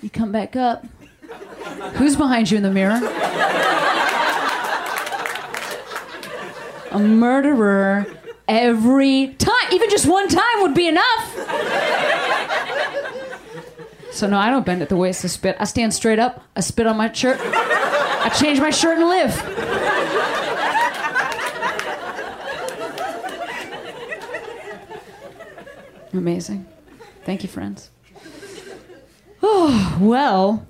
You 0.00 0.08
come 0.08 0.32
back 0.32 0.56
up. 0.56 0.86
Who's 1.96 2.16
behind 2.16 2.50
you 2.50 2.56
in 2.56 2.62
the 2.62 2.70
mirror? 2.70 3.00
A 6.90 6.98
murderer 6.98 8.06
every 8.48 9.34
time. 9.34 9.72
Even 9.72 9.90
just 9.90 10.06
one 10.06 10.28
time 10.28 10.62
would 10.62 10.74
be 10.74 10.88
enough. 10.88 12.03
So 14.14 14.28
no, 14.28 14.38
I 14.38 14.48
don't 14.48 14.64
bend 14.64 14.80
at 14.80 14.88
the 14.88 14.96
waist 14.96 15.22
to 15.22 15.28
spit. 15.28 15.56
I 15.58 15.64
stand 15.64 15.92
straight 15.92 16.20
up. 16.20 16.44
I 16.54 16.60
spit 16.60 16.86
on 16.86 16.96
my 16.96 17.10
shirt. 17.10 17.36
I 17.42 18.28
change 18.38 18.60
my 18.60 18.70
shirt 18.70 18.96
and 18.96 19.08
live. 19.08 19.34
Amazing. 26.12 26.64
Thank 27.24 27.42
you, 27.42 27.48
friends. 27.48 27.90
Oh, 29.42 29.98
well, 30.00 30.64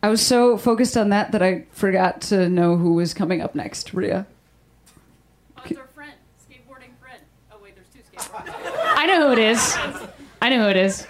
I 0.00 0.08
was 0.08 0.24
so 0.24 0.56
focused 0.56 0.96
on 0.96 1.08
that 1.08 1.32
that 1.32 1.42
I 1.42 1.66
forgot 1.72 2.20
to 2.22 2.48
know 2.48 2.76
who 2.76 2.94
was 2.94 3.12
coming 3.14 3.40
up 3.40 3.56
next. 3.56 3.94
Rhea. 3.94 4.28
Oh, 5.58 5.62
it's 5.64 5.76
our 5.76 5.88
friend, 5.88 6.12
skateboarding 6.48 6.96
friend. 7.00 7.20
Oh 7.50 7.56
wait, 7.60 7.74
there's 7.74 7.88
two 7.88 7.98
skateboarders. 8.16 8.54
I 8.96 9.06
know 9.06 9.26
who 9.26 9.32
it 9.32 9.40
is. 9.40 9.76
I 10.40 10.50
know 10.50 10.62
who 10.62 10.68
it 10.68 10.76
is. 10.76 11.04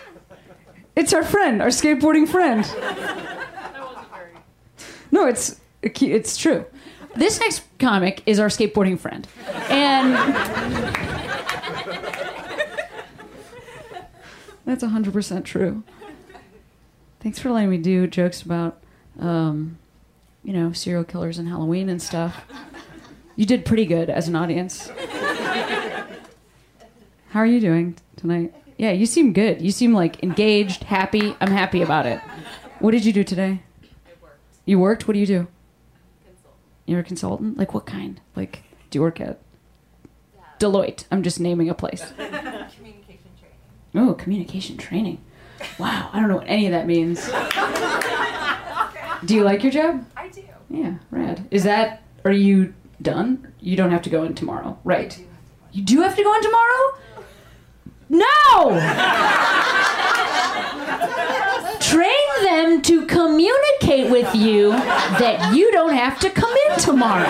It's 0.96 1.12
our 1.12 1.22
friend, 1.22 1.62
our 1.62 1.68
skateboarding 1.68 2.26
friend. 2.26 2.64
That 2.76 3.84
wasn't 3.84 4.08
very. 4.10 4.30
No, 5.12 5.26
it's 5.26 5.60
it's 5.82 6.36
true. 6.36 6.64
This 7.14 7.38
next 7.38 7.62
comic 7.78 8.22
is 8.26 8.40
our 8.40 8.48
skateboarding 8.48 8.98
friend, 8.98 9.28
and 9.70 10.14
that's 14.64 14.82
hundred 14.82 15.12
percent 15.12 15.44
true. 15.44 15.82
Thanks 17.20 17.38
for 17.38 17.50
letting 17.50 17.70
me 17.70 17.78
do 17.78 18.06
jokes 18.06 18.42
about, 18.42 18.78
um, 19.18 19.78
you 20.44 20.52
know, 20.52 20.72
serial 20.72 21.04
killers 21.04 21.38
and 21.38 21.48
Halloween 21.48 21.88
and 21.88 22.00
stuff. 22.00 22.44
You 23.34 23.46
did 23.46 23.64
pretty 23.64 23.86
good 23.86 24.10
as 24.10 24.28
an 24.28 24.36
audience. 24.36 24.90
How 27.30 27.40
are 27.40 27.46
you 27.46 27.60
doing 27.60 27.96
tonight? 28.16 28.54
Yeah, 28.78 28.92
you 28.92 29.06
seem 29.06 29.32
good. 29.32 29.62
You 29.62 29.70
seem 29.70 29.94
like 29.94 30.22
engaged, 30.22 30.84
happy. 30.84 31.34
I'm 31.40 31.50
happy 31.50 31.82
about 31.82 32.06
it. 32.06 32.20
What 32.78 32.90
did 32.90 33.04
you 33.04 33.12
do 33.12 33.24
today? 33.24 33.62
I 33.82 34.10
worked. 34.20 34.40
You 34.66 34.78
worked? 34.78 35.08
What 35.08 35.14
do 35.14 35.20
you 35.20 35.26
do? 35.26 35.46
Consultant. 36.24 36.54
You're 36.84 37.00
a 37.00 37.04
consultant? 37.04 37.56
Like 37.58 37.72
what 37.72 37.86
kind? 37.86 38.20
Like, 38.34 38.64
do 38.90 38.98
you 38.98 39.02
work 39.02 39.20
at 39.20 39.40
Deloitte? 40.58 41.04
I'm 41.10 41.22
just 41.22 41.40
naming 41.40 41.70
a 41.70 41.74
place. 41.74 42.02
Communication 42.18 43.30
training. 43.38 43.58
Oh, 43.94 44.14
communication 44.14 44.76
training. 44.76 45.22
Wow, 45.78 46.10
I 46.12 46.20
don't 46.20 46.28
know 46.28 46.36
what 46.36 46.48
any 46.48 46.66
of 46.66 46.72
that 46.72 46.86
means. 46.86 47.30
Do 49.24 49.34
you 49.34 49.42
like 49.42 49.62
your 49.62 49.72
job? 49.72 50.04
I 50.14 50.28
do. 50.28 50.42
Yeah, 50.68 50.96
rad. 51.10 51.46
Is 51.50 51.64
that, 51.64 52.02
are 52.24 52.32
you 52.32 52.74
done? 53.00 53.54
You 53.60 53.74
don't 53.76 53.90
have 53.90 54.02
to 54.02 54.10
go 54.10 54.24
in 54.24 54.34
tomorrow, 54.34 54.78
right? 54.84 55.18
You 55.72 55.82
do 55.82 56.02
have 56.02 56.14
to 56.14 56.22
go 56.22 56.34
in 56.34 56.42
tomorrow? 56.42 56.98
No! 58.08 58.70
Train 61.80 62.26
them 62.42 62.82
to 62.82 63.06
communicate 63.06 64.10
with 64.10 64.34
you 64.34 64.70
that 64.70 65.54
you 65.54 65.70
don't 65.72 65.92
have 65.94 66.18
to 66.20 66.30
come 66.30 66.54
in 66.70 66.78
tomorrow. 66.78 67.26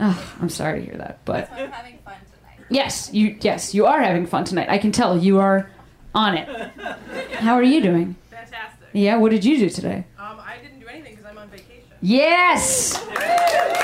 Oh, 0.00 0.34
I'm 0.40 0.48
sorry 0.48 0.80
to 0.80 0.86
hear 0.86 0.96
that, 0.98 1.24
but 1.24 1.50
I'm 1.52 1.70
having 1.70 1.98
fun 1.98 2.14
tonight. 2.36 2.66
yes, 2.68 3.10
you 3.12 3.36
yes 3.40 3.74
you 3.74 3.86
are 3.86 4.02
having 4.02 4.26
fun 4.26 4.44
tonight. 4.44 4.68
I 4.68 4.78
can 4.78 4.92
tell 4.92 5.16
you 5.16 5.38
are 5.38 5.70
on 6.14 6.36
it. 6.36 6.48
How 7.34 7.54
are 7.54 7.62
you 7.62 7.80
doing? 7.80 8.16
Fantastic. 8.30 8.88
Yeah, 8.92 9.16
what 9.16 9.30
did 9.30 9.44
you 9.44 9.56
do 9.58 9.70
today? 9.70 10.04
Um, 10.18 10.38
I 10.40 10.56
didn't 10.62 10.80
do 10.80 10.86
anything 10.88 11.12
because 11.14 11.26
I'm 11.30 11.38
on 11.38 11.48
vacation. 11.48 11.84
Yes. 12.02 13.02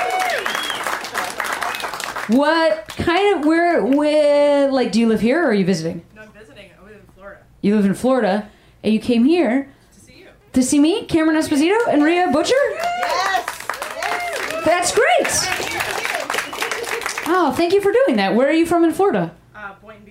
What 2.31 2.87
kind 2.87 3.37
of 3.39 3.45
where 3.45 3.83
where 3.83 4.71
like 4.71 4.91
do 4.91 4.99
you 4.99 5.07
live 5.07 5.21
here 5.21 5.43
or 5.43 5.47
are 5.49 5.53
you 5.53 5.65
visiting? 5.65 6.03
No, 6.15 6.21
I'm 6.21 6.31
visiting. 6.31 6.69
I 6.79 6.85
live 6.85 6.95
in 6.95 7.05
Florida 7.15 7.41
You 7.61 7.75
live 7.75 7.85
in 7.85 7.93
Florida 7.93 8.49
and 8.83 8.93
you 8.93 8.99
came 8.99 9.25
here 9.25 9.69
to 9.93 9.99
see 9.99 10.13
you. 10.19 10.27
to 10.53 10.63
see 10.63 10.79
me, 10.79 11.05
Cameron 11.05 11.37
Esposito 11.37 11.75
and 11.89 12.03
Rhea 12.03 12.29
Butcher? 12.31 12.53
Yes! 12.71 13.45
That's 14.63 14.93
great. 14.93 15.27
Oh, 17.33 17.53
thank 17.55 17.73
you 17.73 17.81
for 17.81 17.91
doing 17.91 18.17
that. 18.17 18.35
Where 18.35 18.47
are 18.47 18.53
you 18.53 18.65
from 18.65 18.83
in 18.83 18.91
Florida? 18.93 19.35
Uh, 19.55 19.73
Boynton 19.81 20.03
Beach, 20.05 20.10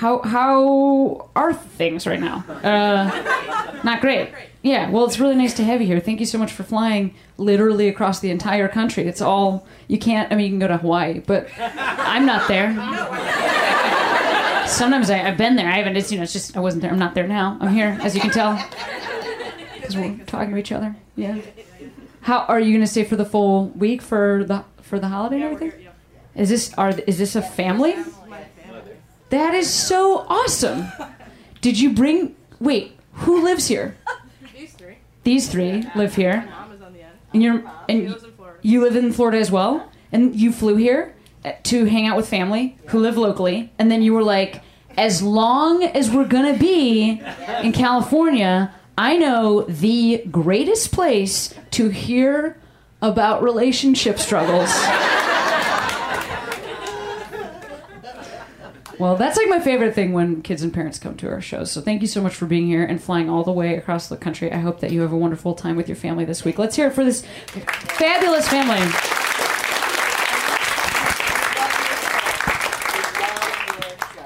How 0.00 0.22
how 0.22 1.28
are 1.36 1.52
things 1.52 2.06
right 2.06 2.18
now? 2.20 2.42
Uh, 2.64 3.80
not 3.84 4.00
great. 4.00 4.30
Yeah, 4.62 4.88
well, 4.90 5.04
it's 5.04 5.18
really 5.20 5.34
nice 5.36 5.52
to 5.54 5.64
have 5.64 5.82
you 5.82 5.86
here. 5.86 6.00
Thank 6.00 6.20
you 6.20 6.26
so 6.26 6.38
much 6.38 6.52
for 6.52 6.62
flying 6.62 7.14
literally 7.36 7.86
across 7.86 8.20
the 8.20 8.30
entire 8.30 8.66
country. 8.66 9.06
It's 9.06 9.20
all 9.20 9.66
you 9.88 9.98
can't. 9.98 10.32
I 10.32 10.36
mean, 10.36 10.44
you 10.46 10.50
can 10.52 10.58
go 10.58 10.68
to 10.68 10.78
Hawaii, 10.78 11.20
but 11.20 11.48
I'm 11.58 12.24
not 12.24 12.48
there. 12.48 12.72
Sometimes 14.66 15.10
I, 15.10 15.22
I've 15.28 15.36
been 15.36 15.56
there. 15.56 15.68
I 15.68 15.76
haven't. 15.76 15.98
It's 15.98 16.10
you 16.10 16.16
know, 16.16 16.22
it's 16.24 16.32
just 16.32 16.56
I 16.56 16.60
wasn't 16.60 16.80
there. 16.82 16.90
I'm 16.92 16.98
not 16.98 17.14
there 17.14 17.26
now. 17.28 17.58
I'm 17.60 17.74
here, 17.74 17.98
as 18.00 18.14
you 18.14 18.22
can 18.22 18.30
tell, 18.30 18.54
because 19.74 19.96
we're 19.96 20.16
talking 20.26 20.52
to 20.52 20.56
each 20.56 20.72
other. 20.72 20.96
Yeah. 21.16 21.38
How 22.22 22.38
are 22.48 22.58
you 22.60 22.70
going 22.72 22.80
to 22.80 22.86
stay 22.86 23.04
for 23.04 23.16
the 23.16 23.26
full 23.26 23.66
week 23.70 24.00
for 24.00 24.44
the 24.44 24.64
for 24.80 24.98
the 24.98 25.08
holiday 25.08 25.36
and 25.36 25.42
Yeah, 25.42 25.48
we're 25.50 25.54
everything? 25.56 25.80
here. 25.82 25.92
Yeah. 26.34 26.42
Is 26.42 26.48
this 26.48 26.72
are 26.78 26.90
is 27.06 27.18
this 27.18 27.36
a 27.36 27.42
family? 27.42 27.96
That 29.30 29.54
is 29.54 29.72
so 29.72 30.26
awesome. 30.28 30.86
Did 31.60 31.78
you 31.80 31.92
bring? 31.92 32.34
Wait, 32.58 32.96
who 33.12 33.42
lives 33.42 33.68
here? 33.68 33.96
These 34.56 34.72
three. 34.74 34.96
These 35.24 35.48
three 35.48 35.84
live 35.94 36.14
here, 36.14 36.42
My 36.46 36.50
Mom 36.62 36.72
is 36.72 36.82
on 36.82 36.92
the 36.92 37.02
end. 37.02 37.12
and 37.32 37.42
you're 37.42 37.58
He 37.58 37.66
and 37.88 38.10
lives 38.10 38.24
in 38.24 38.32
Florida. 38.32 38.58
you 38.62 38.82
live 38.82 38.96
in 38.96 39.12
Florida 39.12 39.38
as 39.38 39.50
well, 39.50 39.88
and 40.12 40.34
you 40.34 40.52
flew 40.52 40.76
here 40.76 41.14
uh, 41.44 41.52
to 41.64 41.84
hang 41.84 42.06
out 42.06 42.16
with 42.16 42.28
family 42.28 42.76
who 42.86 42.98
live 42.98 43.16
locally, 43.16 43.72
and 43.78 43.90
then 43.90 44.02
you 44.02 44.12
were 44.14 44.22
like, 44.24 44.62
as 44.98 45.22
long 45.22 45.84
as 45.84 46.10
we're 46.10 46.26
gonna 46.26 46.58
be 46.58 47.22
in 47.62 47.72
California, 47.72 48.74
I 48.98 49.16
know 49.16 49.62
the 49.62 50.24
greatest 50.30 50.92
place 50.92 51.54
to 51.72 51.88
hear 51.90 52.58
about 53.00 53.42
relationship 53.42 54.18
struggles. 54.18 54.68
Well, 59.00 59.16
that's 59.16 59.38
like 59.38 59.48
my 59.48 59.60
favorite 59.60 59.94
thing 59.94 60.12
when 60.12 60.42
kids 60.42 60.62
and 60.62 60.74
parents 60.74 60.98
come 60.98 61.16
to 61.16 61.28
our 61.30 61.40
shows. 61.40 61.72
So 61.72 61.80
thank 61.80 62.02
you 62.02 62.06
so 62.06 62.20
much 62.20 62.34
for 62.34 62.44
being 62.44 62.66
here 62.66 62.84
and 62.84 63.02
flying 63.02 63.30
all 63.30 63.42
the 63.42 63.50
way 63.50 63.76
across 63.76 64.08
the 64.08 64.16
country. 64.18 64.52
I 64.52 64.58
hope 64.58 64.80
that 64.80 64.92
you 64.92 65.00
have 65.00 65.10
a 65.10 65.16
wonderful 65.16 65.54
time 65.54 65.74
with 65.74 65.88
your 65.88 65.96
family 65.96 66.26
this 66.26 66.44
week. 66.44 66.58
Let's 66.58 66.76
hear 66.76 66.88
it 66.88 66.92
for 66.92 67.02
this 67.02 67.24
fabulous 67.46 68.46
family. 68.46 68.76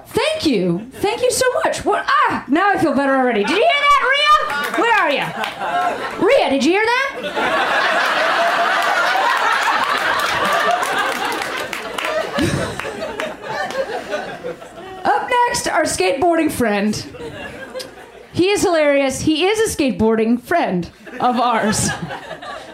Thank 0.09 0.45
you. 0.45 0.91
Thank 0.95 1.23
you 1.23 1.31
so 1.31 1.47
much. 1.63 1.85
What? 1.85 2.05
Ah, 2.09 2.45
now 2.49 2.71
I 2.71 2.79
feel 2.79 2.95
better 2.95 3.15
already. 3.15 3.45
Did 3.45 3.51
you 3.51 3.57
hear 3.57 3.65
that, 3.65 4.03
Rhea? 4.11 4.83
Where 4.83 4.95
are 4.99 5.11
you? 6.21 6.27
Rhea, 6.27 6.51
did 6.51 6.65
you 6.65 6.73
hear 6.73 6.85
that? 6.85 8.11
Up 15.05 15.31
next, 15.31 15.69
our 15.69 15.83
skateboarding 15.83 16.51
friend. 16.51 16.95
He 18.33 18.49
is 18.49 18.63
hilarious. 18.63 19.21
He 19.21 19.45
is 19.45 19.59
a 19.61 19.77
skateboarding 19.77 20.41
friend 20.41 20.91
of 21.21 21.39
ours. 21.39 21.89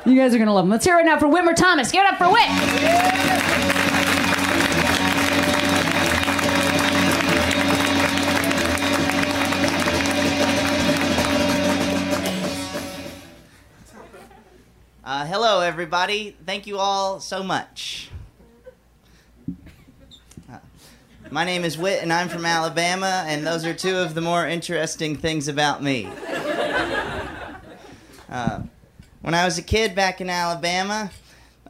You 0.07 0.17
guys 0.17 0.35
are 0.35 0.39
gonna 0.39 0.55
love 0.55 0.65
him. 0.65 0.71
Let's 0.71 0.85
hear 0.85 0.95
it 0.95 0.99
right 0.99 1.07
now 1.07 1.19
for 1.19 1.27
Whitmer 1.27 1.55
Thomas. 1.55 1.91
Give 1.93 2.03
it 2.03 2.13
up 2.13 2.19
for 2.19 2.31
Whit. 2.31 3.71
Uh, 15.03 15.27
hello, 15.27 15.61
everybody. 15.61 16.37
Thank 16.47 16.69
you 16.69 16.79
all 16.79 17.19
so 17.19 17.43
much. 17.43 18.11
Uh, 20.49 20.59
my 21.31 21.45
name 21.45 21.65
is 21.65 21.79
Whit, 21.79 22.03
and 22.03 22.13
I'm 22.13 22.29
from 22.29 22.45
Alabama, 22.45 23.25
and 23.27 23.47
those 23.47 23.65
are 23.65 23.73
two 23.73 23.97
of 23.97 24.15
the 24.15 24.21
more 24.21 24.47
interesting 24.47 25.17
things 25.17 25.49
about 25.49 25.83
me. 25.83 26.09
Uh, 28.29 28.63
when 29.23 29.35
I 29.35 29.45
was 29.45 29.59
a 29.59 29.63
kid 29.63 29.95
back 29.95 30.21
in 30.21 30.31
Alabama, 30.31 31.11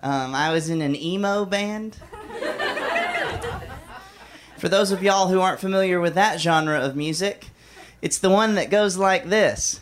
um, 0.03 0.35
I 0.35 0.53
was 0.53 0.69
in 0.69 0.81
an 0.83 0.95
emo 0.95 1.45
band. 1.45 1.97
For 4.59 4.69
those 4.69 4.93
of 4.93 5.03
y'all 5.03 5.29
who 5.29 5.41
aren't 5.41 5.59
familiar 5.59 6.01
with 6.01 6.15
that 6.15 6.39
genre 6.39 6.79
of 6.79 6.97
music, 6.97 7.47
it's 8.03 8.19
the 8.19 8.31
one 8.31 8.55
that 8.57 8.71
goes 8.71 8.97
like 8.97 9.29
this 9.29 9.81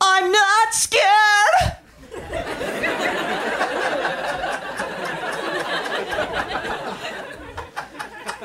I'm 0.00 0.30
not 0.30 0.74
scared! 0.74 1.78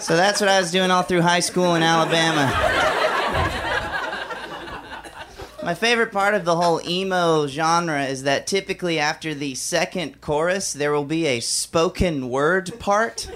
So 0.04 0.18
that's 0.18 0.42
what 0.42 0.50
I 0.50 0.60
was 0.60 0.70
doing 0.70 0.92
all 0.92 1.04
through 1.04 1.22
high 1.22 1.40
school 1.40 1.76
in 1.76 1.82
Alabama. 1.82 2.52
My 5.64 5.74
favorite 5.74 6.12
part 6.12 6.34
of 6.34 6.44
the 6.44 6.58
whole 6.58 6.82
emo 6.86 7.48
genre 7.48 8.04
is 8.04 8.24
that 8.24 8.46
typically 8.46 9.00
after 9.00 9.34
the 9.34 9.56
second 9.56 10.20
chorus, 10.20 10.74
there 10.74 10.92
will 10.92 11.06
be 11.06 11.26
a 11.28 11.40
spoken 11.40 12.30
word 12.30 12.78
part. 12.80 13.32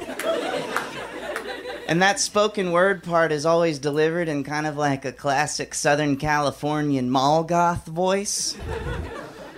And 1.88 2.02
that 2.02 2.20
spoken 2.20 2.74
word 2.74 3.02
part 3.02 3.32
is 3.32 3.46
always 3.46 3.80
delivered 3.80 4.28
in 4.28 4.44
kind 4.44 4.68
of 4.68 4.76
like 4.76 5.06
a 5.06 5.14
classic 5.14 5.74
Southern 5.74 6.18
Californian 6.18 7.10
mall 7.10 7.46
goth 7.46 7.86
voice. 7.86 8.58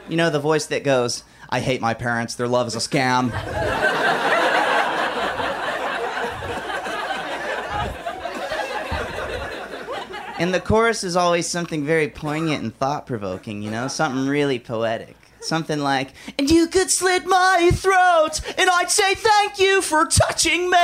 You 0.07 0.16
know, 0.16 0.30
the 0.30 0.39
voice 0.39 0.68
that 0.68 0.84
goes, 0.84 1.24
I 1.49 1.60
hate 1.60 1.82
my 1.82 1.95
parents, 1.95 2.36
their 2.36 2.47
love 2.47 2.68
is 2.68 2.76
a 2.76 2.78
scam. 2.78 3.32
And 10.40 10.54
the 10.54 10.62
chorus 10.62 11.04
is 11.04 11.18
always 11.18 11.48
something 11.48 11.86
very 11.86 12.08
poignant 12.08 12.64
and 12.64 12.74
thought 12.74 13.06
provoking, 13.06 13.62
you 13.62 13.70
know, 13.70 13.90
something 13.90 14.26
really 14.26 14.58
poetic. 14.58 15.18
Something 15.42 15.80
like, 15.80 16.12
and 16.38 16.50
you 16.50 16.68
could 16.68 16.90
slit 16.90 17.26
my 17.26 17.72
throat, 17.74 18.42
and 18.58 18.70
I'd 18.70 18.90
say 18.90 19.16
thank 19.16 19.60
you 19.60 19.82
for 19.82 20.06
touching 20.06 20.70
me. 20.70 20.78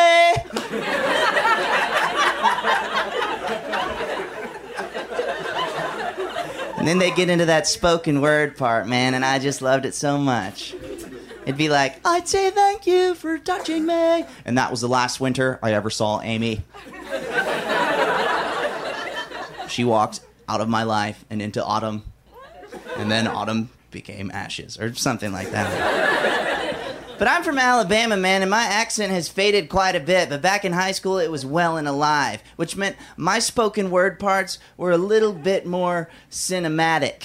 and 6.77 6.87
then 6.87 6.99
they 6.99 7.11
get 7.11 7.29
into 7.29 7.45
that 7.45 7.67
spoken 7.67 8.21
word 8.21 8.55
part, 8.55 8.87
man, 8.87 9.13
and 9.13 9.25
I 9.25 9.39
just 9.39 9.61
loved 9.61 9.85
it 9.85 9.93
so 9.93 10.17
much. 10.17 10.73
It'd 11.43 11.57
be 11.57 11.69
like, 11.69 11.99
I'd 12.05 12.27
say 12.27 12.49
thank 12.49 12.87
you 12.87 13.13
for 13.13 13.37
touching 13.37 13.85
me. 13.85 14.25
And 14.45 14.57
that 14.57 14.71
was 14.71 14.81
the 14.81 14.89
last 14.89 15.19
winter 15.19 15.59
I 15.61 15.73
ever 15.73 15.89
saw 15.89 16.21
Amy. 16.21 16.61
She 19.67 19.83
walked 19.83 20.21
out 20.47 20.61
of 20.61 20.69
my 20.69 20.83
life 20.83 21.25
and 21.29 21.41
into 21.41 21.63
autumn, 21.63 22.03
and 22.97 23.09
then 23.09 23.27
autumn 23.27 23.69
became 23.91 24.29
ashes, 24.31 24.79
or 24.79 24.93
something 24.93 25.31
like 25.31 25.51
that. 25.51 26.15
But 27.17 27.29
I'm 27.29 27.43
from 27.43 27.57
Alabama, 27.57 28.17
man, 28.17 28.41
and 28.41 28.51
my 28.51 28.63
accent 28.63 29.13
has 29.13 29.29
faded 29.29 29.69
quite 29.69 29.95
a 29.95 30.01
bit. 30.01 30.27
But 30.27 30.41
back 30.41 30.65
in 30.65 30.73
high 30.73 30.91
school, 30.91 31.17
it 31.17 31.31
was 31.31 31.45
well 31.45 31.77
and 31.77 31.87
alive, 31.87 32.43
which 32.57 32.75
meant 32.75 32.97
my 33.15 33.39
spoken 33.39 33.89
word 33.89 34.19
parts 34.19 34.59
were 34.75 34.91
a 34.91 34.97
little 34.97 35.31
bit 35.31 35.65
more 35.65 36.09
cinematic. 36.29 37.23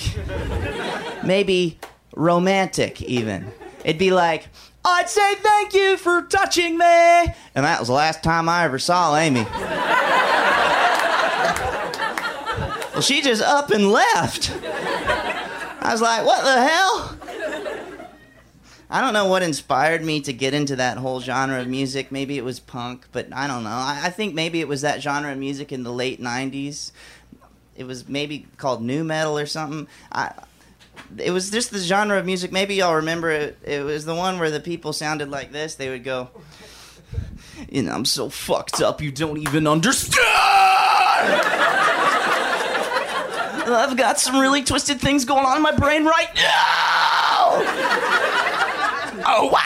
Maybe 1.25 1.81
romantic, 2.15 3.03
even. 3.03 3.51
It'd 3.85 3.99
be 3.99 4.13
like, 4.13 4.47
I'd 4.85 5.09
say 5.09 5.35
thank 5.35 5.75
you 5.75 5.97
for 5.97 6.23
touching 6.23 6.79
me. 6.79 6.85
And 7.55 7.65
that 7.65 7.81
was 7.81 7.89
the 7.89 7.95
last 7.95 8.23
time 8.23 8.49
I 8.49 8.65
ever 8.65 8.79
saw 8.79 9.17
Amy. 9.17 9.45
She 13.01 13.23
just 13.23 13.43
up 13.43 13.71
and 13.71 13.91
left. 13.91 14.51
I 15.83 15.89
was 15.93 16.01
like, 16.03 16.25
what 16.25 16.45
the 16.45 16.63
hell? 16.63 17.17
I 18.93 19.01
don't 19.01 19.13
know 19.13 19.27
what 19.27 19.43
inspired 19.43 20.05
me 20.05 20.21
to 20.23 20.33
get 20.33 20.53
into 20.53 20.77
that 20.77 20.99
whole 20.99 21.21
genre 21.21 21.61
of 21.61 21.69
music. 21.69 22.11
Maybe 22.11 22.37
it 22.37 22.45
was 22.45 22.59
punk, 22.59 23.07
but 23.13 23.29
I 23.33 23.47
don't 23.47 23.63
know. 23.63 23.71
I, 23.71 24.01
I 24.05 24.11
think 24.11 24.35
maybe 24.35 24.61
it 24.61 24.67
was 24.67 24.81
that 24.83 25.01
genre 25.01 25.31
of 25.31 25.39
music 25.39 25.71
in 25.71 25.85
the 25.85 25.93
late 25.93 26.21
90s. 26.21 26.91
It 27.77 27.85
was 27.85 28.09
maybe 28.09 28.47
called 28.57 28.83
new 28.83 29.05
metal 29.05 29.39
or 29.39 29.47
something. 29.47 29.87
I, 30.11 30.33
it 31.19 31.31
was 31.31 31.51
just 31.51 31.71
the 31.71 31.79
genre 31.79 32.19
of 32.19 32.27
music. 32.27 32.51
Maybe 32.51 32.75
y'all 32.75 32.97
remember 32.97 33.31
it. 33.31 33.59
It 33.63 33.85
was 33.85 34.05
the 34.05 34.15
one 34.15 34.41
where 34.41 34.51
the 34.51 34.61
people 34.61 34.93
sounded 34.93 35.31
like 35.31 35.53
this. 35.53 35.77
They 35.77 35.89
would 35.89 36.05
go, 36.05 36.31
"And 37.73 37.89
I'm 37.89 38.05
so 38.05 38.29
fucked 38.29 38.83
up, 38.83 39.01
you 39.01 39.13
don't 39.13 39.39
even 39.39 39.67
understand." 39.67 40.19
I've 43.73 43.97
got 43.97 44.19
some 44.21 44.39
really 44.39 44.63
twisted 44.63 45.01
things 45.01 45.25
going 45.25 45.45
on 45.45 45.57
in 45.57 45.63
my 45.63 45.73
brain 45.73 46.05
right 46.05 46.35
now. 46.35 47.63
Oh 49.27 49.51
wow! 49.53 49.61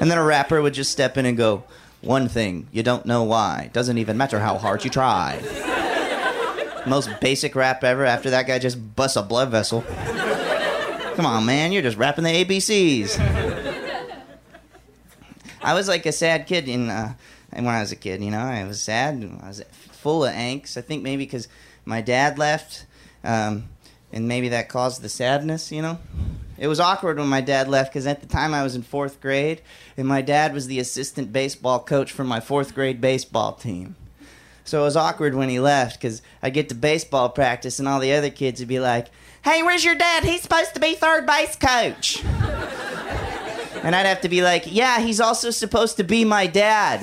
And 0.00 0.10
then 0.10 0.18
a 0.18 0.24
rapper 0.24 0.62
would 0.62 0.74
just 0.74 0.90
step 0.90 1.16
in 1.16 1.26
and 1.26 1.36
go, 1.36 1.64
"One 2.00 2.28
thing, 2.28 2.68
you 2.72 2.82
don't 2.82 3.04
know 3.06 3.22
why. 3.22 3.70
Doesn't 3.72 3.98
even 3.98 4.16
matter 4.16 4.38
how 4.40 4.56
hard 4.58 4.84
you 4.84 4.90
try." 4.90 5.40
Most 6.86 7.10
basic 7.20 7.54
rap 7.54 7.84
ever. 7.84 8.04
After 8.06 8.30
that 8.30 8.46
guy 8.46 8.58
just 8.58 8.96
busts 8.96 9.16
a 9.16 9.22
blood 9.22 9.50
vessel. 9.50 9.84
Come 11.16 11.26
on, 11.26 11.44
man, 11.44 11.72
you're 11.72 11.82
just 11.82 11.98
rapping 11.98 12.24
the 12.24 12.44
ABCs. 12.44 13.18
I 15.62 15.74
was 15.74 15.88
like 15.88 16.06
a 16.06 16.12
sad 16.12 16.46
kid 16.46 16.68
in, 16.68 16.88
uh, 16.88 17.12
when 17.52 17.66
I 17.68 17.80
was 17.80 17.92
a 17.92 17.96
kid, 17.96 18.22
you 18.22 18.30
know, 18.30 18.40
I 18.40 18.64
was 18.64 18.80
sad. 18.80 19.28
I 19.42 19.48
was 19.48 19.62
full 19.92 20.24
of 20.24 20.32
angst. 20.32 20.76
I 20.76 20.80
think 20.80 21.02
maybe 21.02 21.24
because 21.24 21.48
my 21.84 22.00
dad 22.00 22.38
left, 22.38 22.86
um, 23.24 23.68
and 24.12 24.26
maybe 24.28 24.48
that 24.48 24.68
caused 24.68 25.02
the 25.02 25.08
sadness. 25.08 25.70
You 25.70 25.82
know, 25.82 25.98
it 26.58 26.68
was 26.68 26.80
awkward 26.80 27.18
when 27.18 27.28
my 27.28 27.40
dad 27.40 27.68
left 27.68 27.92
because 27.92 28.06
at 28.06 28.20
the 28.20 28.26
time 28.26 28.54
I 28.54 28.62
was 28.62 28.74
in 28.74 28.82
fourth 28.82 29.20
grade, 29.20 29.62
and 29.96 30.06
my 30.06 30.22
dad 30.22 30.52
was 30.52 30.66
the 30.66 30.78
assistant 30.78 31.32
baseball 31.32 31.80
coach 31.80 32.12
for 32.12 32.24
my 32.24 32.40
fourth 32.40 32.74
grade 32.74 33.00
baseball 33.00 33.52
team. 33.52 33.96
So 34.64 34.82
it 34.82 34.84
was 34.84 34.96
awkward 34.96 35.34
when 35.34 35.48
he 35.48 35.58
left 35.58 35.98
because 35.98 36.22
I'd 36.42 36.54
get 36.54 36.68
to 36.68 36.74
baseball 36.74 37.28
practice 37.30 37.78
and 37.78 37.88
all 37.88 37.98
the 37.98 38.12
other 38.12 38.30
kids 38.30 38.60
would 38.60 38.68
be 38.68 38.78
like, 38.78 39.08
Hey, 39.42 39.62
where's 39.62 39.84
your 39.84 39.94
dad? 39.94 40.22
He's 40.22 40.42
supposed 40.42 40.74
to 40.74 40.80
be 40.80 40.94
third 40.94 41.26
base 41.26 41.56
coach. 41.56 42.22
And 43.82 43.94
I'd 43.94 44.06
have 44.06 44.20
to 44.22 44.28
be 44.28 44.42
like, 44.42 44.64
Yeah, 44.66 45.00
he's 45.00 45.20
also 45.20 45.50
supposed 45.50 45.96
to 45.98 46.04
be 46.04 46.24
my 46.24 46.46
dad. 46.46 47.00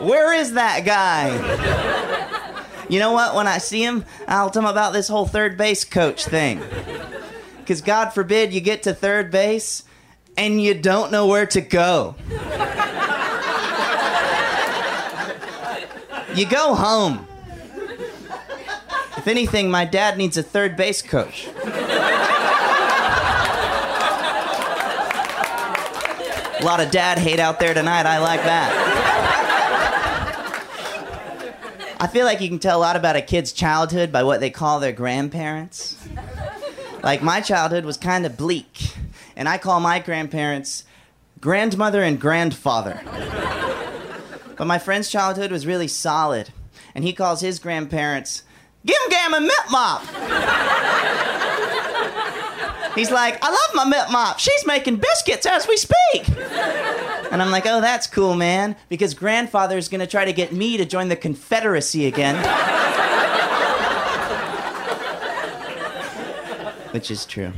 Where 0.00 0.32
is 0.34 0.54
that 0.54 0.84
guy? 0.84 1.30
You 2.88 2.98
know 2.98 3.12
what? 3.12 3.34
When 3.34 3.46
I 3.46 3.58
see 3.58 3.82
him, 3.82 4.04
I'll 4.28 4.50
tell 4.50 4.62
him 4.62 4.68
about 4.68 4.92
this 4.92 5.08
whole 5.08 5.26
third 5.26 5.56
base 5.56 5.84
coach 5.84 6.26
thing. 6.26 6.60
Because 7.58 7.80
God 7.80 8.10
forbid 8.10 8.52
you 8.52 8.60
get 8.60 8.82
to 8.82 8.92
third 8.92 9.30
base 9.30 9.84
and 10.36 10.62
you 10.62 10.74
don't 10.74 11.10
know 11.10 11.26
where 11.26 11.46
to 11.46 11.60
go. 11.60 12.16
You 16.34 16.46
go 16.46 16.74
home. 16.74 17.26
If 19.16 19.28
anything, 19.28 19.70
my 19.70 19.84
dad 19.84 20.18
needs 20.18 20.36
a 20.36 20.42
third 20.42 20.76
base 20.76 21.00
coach. 21.00 21.48
A 26.64 26.66
lot 26.66 26.80
of 26.80 26.90
dad 26.90 27.18
hate 27.18 27.40
out 27.40 27.60
there 27.60 27.74
tonight. 27.74 28.06
I 28.06 28.20
like 28.20 28.42
that. 28.42 28.72
I 32.00 32.06
feel 32.06 32.24
like 32.24 32.40
you 32.40 32.48
can 32.48 32.58
tell 32.58 32.78
a 32.78 32.80
lot 32.80 32.96
about 32.96 33.16
a 33.16 33.20
kid's 33.20 33.52
childhood 33.52 34.10
by 34.10 34.22
what 34.22 34.40
they 34.40 34.48
call 34.48 34.80
their 34.80 34.90
grandparents. 34.90 36.02
Like, 37.02 37.22
my 37.22 37.42
childhood 37.42 37.84
was 37.84 37.98
kind 37.98 38.24
of 38.24 38.38
bleak, 38.38 38.94
and 39.36 39.46
I 39.46 39.58
call 39.58 39.78
my 39.78 39.98
grandparents 39.98 40.84
grandmother 41.38 42.02
and 42.02 42.18
grandfather. 42.18 43.02
But 44.56 44.66
my 44.66 44.78
friend's 44.78 45.10
childhood 45.10 45.52
was 45.52 45.66
really 45.66 45.88
solid, 45.88 46.48
and 46.94 47.04
he 47.04 47.12
calls 47.12 47.42
his 47.42 47.58
grandparents 47.58 48.42
Gim 48.86 48.96
Gam 49.10 49.34
and 49.34 49.44
Mip 49.44 49.70
Mop. 49.70 50.00
He's 52.94 53.10
like, 53.10 53.38
I 53.42 53.50
love 53.50 53.74
my 53.74 53.84
Mip 53.84 54.10
Mop. 54.10 54.38
She's 54.38 54.64
making 54.66 54.96
biscuits 54.96 55.46
as 55.46 55.66
we 55.66 55.76
speak. 55.76 56.28
And 57.30 57.42
I'm 57.42 57.50
like, 57.50 57.66
oh, 57.66 57.80
that's 57.80 58.06
cool, 58.06 58.34
man, 58.34 58.76
because 58.88 59.14
grandfather's 59.14 59.88
gonna 59.88 60.06
try 60.06 60.24
to 60.24 60.32
get 60.32 60.52
me 60.52 60.76
to 60.76 60.84
join 60.84 61.08
the 61.08 61.16
Confederacy 61.16 62.06
again. 62.06 62.36
Which 66.92 67.10
is 67.10 67.26
true. 67.26 67.52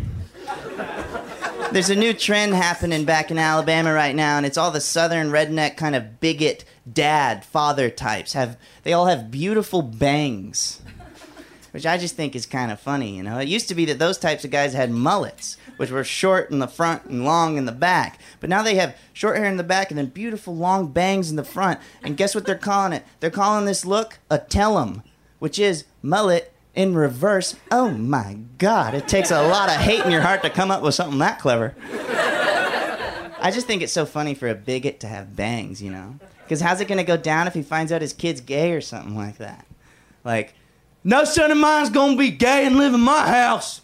There's 1.73 1.91
a 1.91 1.97
new 1.97 2.15
trend 2.15 2.55
happening 2.55 3.05
back 3.05 3.31
in 3.31 3.39
Alabama 3.39 3.93
right 3.93 4.15
now, 4.15 4.39
and 4.39 4.47
it's 4.47 4.57
all 4.57 4.71
the 4.71 4.81
southern 4.81 5.31
redneck 5.31 5.77
kind 5.77 5.95
of 5.95 6.21
bigot 6.21 6.65
dad 6.91 7.45
father 7.45 7.91
types. 7.91 8.33
Have 8.33 8.57
they 8.85 8.95
all 8.95 9.07
have 9.07 9.31
beautiful 9.31 9.83
bangs, 9.83 10.81
which 11.77 11.85
I 11.85 11.99
just 11.99 12.17
think 12.17 12.35
is 12.35 12.47
kind 12.47 12.73
of 12.73 12.81
funny. 12.81 13.15
You 13.15 13.23
know, 13.23 13.37
it 13.37 13.49
used 13.49 13.69
to 13.69 13.75
be 13.75 13.85
that 13.85 13.99
those 13.99 14.17
types 14.17 14.47
of 14.47 14.51
guys 14.51 14.73
had 14.73 14.91
mullets, 14.91 15.59
which 15.77 15.91
were 15.91 16.05
short 16.05 16.51
in 16.51 16.59
the 16.59 16.67
front 16.67 17.05
and 17.05 17.23
long 17.23 17.59
in 17.59 17.67
the 17.67 17.71
back. 17.71 18.19
But 18.41 18.49
now 18.49 18.63
they 18.63 18.77
have 18.77 18.97
short 19.13 19.37
hair 19.37 19.45
in 19.45 19.59
the 19.59 19.63
back 19.63 19.91
and 19.91 19.99
then 19.99 20.07
beautiful 20.07 20.57
long 20.57 20.91
bangs 20.91 21.29
in 21.29 21.37
the 21.37 21.45
front. 21.45 21.79
And 22.03 22.17
guess 22.17 22.35
what 22.35 22.47
they're 22.47 22.57
calling 22.57 22.95
it? 22.95 23.05
They're 23.21 23.29
calling 23.29 23.67
this 23.67 23.85
look 23.85 24.21
a 24.31 24.39
tellum, 24.39 25.03
which 25.39 25.59
is 25.59 25.85
mullet 26.01 26.51
in 26.75 26.95
reverse. 26.95 27.57
Oh 27.71 27.91
my 27.91 28.39
God! 28.57 28.95
It 28.95 29.07
takes 29.07 29.31
a 29.31 29.47
lot 29.47 29.69
of 29.69 29.77
hate 29.77 30.03
in 30.03 30.11
your 30.11 30.23
heart 30.23 30.43
to 30.45 30.49
come 30.49 30.71
up 30.71 30.81
with 30.81 30.95
something 30.95 31.19
that 31.19 31.41
clever. 31.41 31.75
I 33.39 33.51
just 33.53 33.67
think 33.67 33.83
it's 33.83 33.93
so 33.93 34.07
funny 34.07 34.33
for 34.33 34.49
a 34.49 34.55
bigot 34.55 35.01
to 35.01 35.09
have 35.09 35.37
bangs, 35.37 35.83
you 35.83 35.91
know? 35.91 36.15
Because 36.43 36.63
how's 36.63 36.81
it 36.81 36.89
going 36.89 36.97
to 36.97 37.05
go 37.05 37.19
down 37.19 37.47
if 37.47 37.53
he 37.53 37.61
finds 37.61 37.93
out 37.93 38.01
his 38.01 38.15
kid's 38.15 38.41
gay 38.41 38.73
or 38.73 38.81
something 38.81 39.15
like 39.15 39.37
that? 39.37 39.67
Like, 40.25 40.55
no 41.07 41.25
son 41.25 41.53
of 41.53 41.57
mine's 41.57 41.89
to 41.89 42.17
be 42.19 42.31
gay 42.31 42.67
and 42.67 42.77
live 42.77 42.93
in 42.93 43.01
my 43.01 43.29
house. 43.29 43.81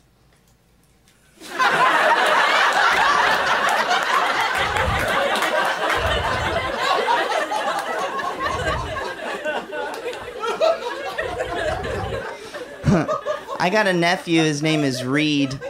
I 13.60 13.70
got 13.70 13.86
a 13.86 13.92
nephew. 13.92 14.42
His 14.42 14.60
name 14.60 14.80
is 14.80 15.04
Reed. 15.04 15.60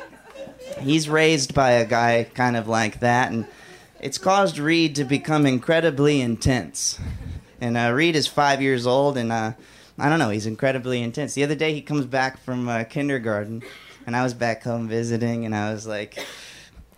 He's 0.80 1.06
raised 1.10 1.52
by 1.52 1.72
a 1.72 1.84
guy 1.84 2.24
kind 2.32 2.56
of 2.56 2.66
like 2.66 3.00
that, 3.00 3.30
and 3.30 3.46
it's 4.00 4.16
caused 4.16 4.58
Reed 4.58 4.96
to 4.96 5.04
become 5.04 5.44
incredibly 5.44 6.22
intense. 6.22 6.98
And 7.60 7.76
uh, 7.76 7.92
Reed 7.92 8.16
is 8.16 8.26
five 8.26 8.62
years 8.62 8.86
old, 8.86 9.18
and 9.18 9.30
uh, 9.30 9.52
I 9.98 10.08
don't 10.08 10.18
know, 10.18 10.30
he's 10.30 10.46
incredibly 10.46 11.02
intense. 11.02 11.34
The 11.34 11.44
other 11.44 11.54
day, 11.54 11.74
he 11.74 11.82
comes 11.82 12.06
back 12.06 12.38
from 12.38 12.68
uh, 12.68 12.84
kindergarten, 12.84 13.62
and 14.06 14.16
I 14.16 14.22
was 14.22 14.34
back 14.34 14.62
home 14.62 14.88
visiting, 14.88 15.44
and 15.44 15.54
I 15.54 15.72
was 15.72 15.86
like, 15.86 16.18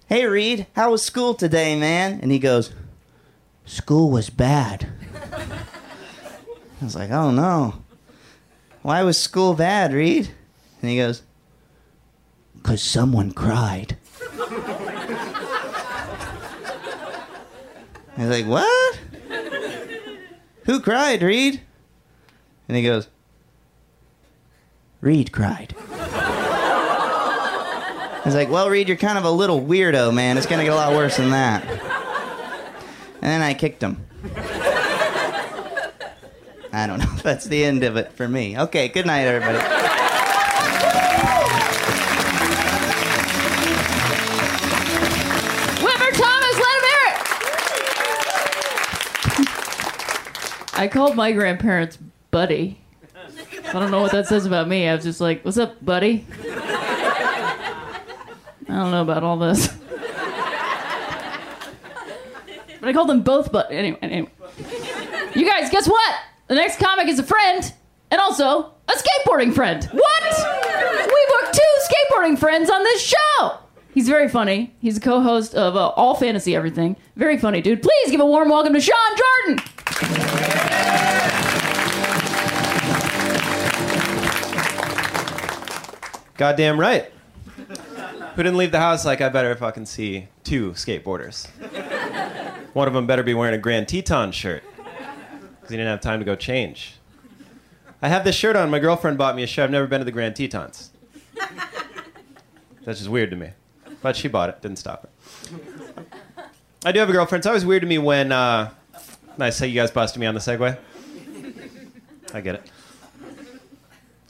"Hey, 0.06 0.26
Reed, 0.26 0.66
how 0.74 0.92
was 0.92 1.02
school 1.02 1.34
today, 1.34 1.76
man?" 1.78 2.20
And 2.22 2.30
he 2.30 2.38
goes, 2.38 2.72
"School 3.66 4.10
was 4.10 4.30
bad." 4.30 4.88
I 6.80 6.84
was 6.84 6.94
like, 6.94 7.10
"Oh 7.10 7.30
no, 7.30 7.82
why 8.82 9.02
was 9.02 9.18
school 9.18 9.54
bad, 9.54 9.92
Reed?" 9.92 10.30
And 10.80 10.90
he 10.90 10.96
goes, 10.96 11.22
"Cause 12.62 12.82
someone 12.82 13.32
cried." 13.32 13.96
I 18.16 18.26
was 18.26 18.28
like, 18.30 18.46
"What? 18.46 19.00
Who 20.66 20.80
cried, 20.80 21.22
Reed?" 21.22 21.60
And 22.68 22.76
he 22.76 22.82
goes, 22.82 23.08
"Reed 25.00 25.32
cried." 25.32 25.74
I 28.16 28.22
was 28.24 28.34
like, 28.34 28.50
"Well, 28.50 28.70
Reed, 28.70 28.88
you're 28.88 28.96
kind 28.96 29.18
of 29.18 29.24
a 29.24 29.30
little 29.30 29.60
weirdo, 29.60 30.14
man. 30.14 30.38
It's 30.38 30.46
gonna 30.46 30.64
get 30.64 30.72
a 30.72 30.76
lot 30.76 30.92
worse 30.92 31.16
than 31.18 31.30
that." 31.30 31.66
And 31.66 33.30
then 33.30 33.42
I 33.42 33.54
kicked 33.54 33.82
him. 33.82 34.06
I 36.72 36.86
don't 36.86 36.98
know. 36.98 37.12
If 37.14 37.22
that's 37.22 37.44
the 37.46 37.64
end 37.64 37.84
of 37.84 37.96
it 37.96 38.12
for 38.12 38.26
me. 38.28 38.58
Okay, 38.58 38.88
good 38.88 39.06
night, 39.06 39.26
everybody. 39.26 39.58
Thomas, 46.16 46.56
let 46.58 46.76
him 46.76 46.84
hear 46.90 47.02
it. 47.08 47.18
I 50.74 50.88
called 50.90 51.16
my 51.16 51.32
grandparents 51.32 51.98
buddy. 52.34 52.76
I 53.68 53.72
don't 53.74 53.92
know 53.92 54.00
what 54.00 54.10
that 54.10 54.26
says 54.26 54.44
about 54.44 54.66
me. 54.66 54.88
I 54.88 54.94
was 54.96 55.04
just 55.04 55.20
like, 55.20 55.44
"What's 55.44 55.56
up, 55.56 55.76
buddy?" 55.84 56.26
I 58.68 58.76
don't 58.76 58.90
know 58.90 59.02
about 59.02 59.22
all 59.22 59.36
this. 59.38 59.68
But 62.80 62.88
I 62.88 62.92
called 62.92 63.08
them 63.08 63.22
both 63.22 63.52
but 63.52 63.70
anyway, 63.70 63.98
anyway. 64.02 64.30
You 65.36 65.48
guys, 65.48 65.70
guess 65.70 65.88
what? 65.88 66.14
The 66.48 66.56
next 66.56 66.80
comic 66.80 67.06
is 67.06 67.20
a 67.20 67.22
friend 67.22 67.72
and 68.10 68.20
also 68.20 68.72
a 68.88 68.92
skateboarding 68.92 69.54
friend. 69.54 69.84
What? 69.92 70.24
We 71.06 71.26
booked 71.28 71.54
two 71.54 71.74
skateboarding 71.86 72.36
friends 72.36 72.68
on 72.68 72.82
this 72.82 73.00
show. 73.00 73.58
He's 73.94 74.08
very 74.08 74.28
funny. 74.28 74.74
He's 74.80 74.96
a 74.96 75.00
co-host 75.00 75.54
of 75.54 75.76
uh, 75.76 75.90
All 75.90 76.16
Fantasy 76.16 76.56
Everything. 76.56 76.96
Very 77.14 77.38
funny 77.38 77.62
dude. 77.62 77.80
Please 77.80 78.10
give 78.10 78.20
a 78.20 78.26
warm 78.26 78.48
welcome 78.48 78.74
to 78.74 78.80
Sean 78.80 78.96
Jordan. 79.46 80.43
Goddamn 86.36 86.78
right. 86.78 87.10
Who 87.56 88.42
didn't 88.42 88.56
leave 88.56 88.72
the 88.72 88.80
house 88.80 89.04
like 89.04 89.20
I 89.20 89.28
better 89.28 89.54
fucking 89.54 89.86
see 89.86 90.28
two 90.42 90.72
skateboarders? 90.72 91.48
One 92.72 92.88
of 92.88 92.94
them 92.94 93.06
better 93.06 93.22
be 93.22 93.34
wearing 93.34 93.54
a 93.54 93.58
Grand 93.58 93.86
Teton 93.86 94.32
shirt 94.32 94.64
because 94.76 95.70
he 95.70 95.76
didn't 95.76 95.90
have 95.90 96.00
time 96.00 96.18
to 96.18 96.24
go 96.24 96.34
change. 96.34 96.96
I 98.02 98.08
have 98.08 98.24
this 98.24 98.34
shirt 98.34 98.56
on. 98.56 98.68
My 98.70 98.80
girlfriend 98.80 99.16
bought 99.16 99.36
me 99.36 99.44
a 99.44 99.46
shirt. 99.46 99.64
I've 99.64 99.70
never 99.70 99.86
been 99.86 100.00
to 100.00 100.04
the 100.04 100.12
Grand 100.12 100.34
Tetons. 100.34 100.90
That's 102.84 102.98
just 102.98 103.08
weird 103.08 103.30
to 103.30 103.36
me. 103.36 103.50
But 104.02 104.16
she 104.16 104.28
bought 104.28 104.50
it. 104.50 104.60
Didn't 104.60 104.78
stop 104.78 105.02
her. 105.04 105.08
I 106.84 106.92
do 106.92 106.98
have 106.98 107.08
a 107.08 107.12
girlfriend. 107.12 107.40
It's 107.40 107.46
always 107.46 107.64
weird 107.64 107.82
to 107.82 107.88
me 107.88 107.98
when. 107.98 108.32
Uh, 108.32 108.70
nice 109.38 109.58
how 109.58 109.66
you 109.66 109.74
guys 109.74 109.90
busted 109.90 110.20
me 110.20 110.26
on 110.26 110.34
the 110.34 110.40
segue. 110.40 110.76
I 112.34 112.40
get 112.40 112.56
it. 112.56 112.70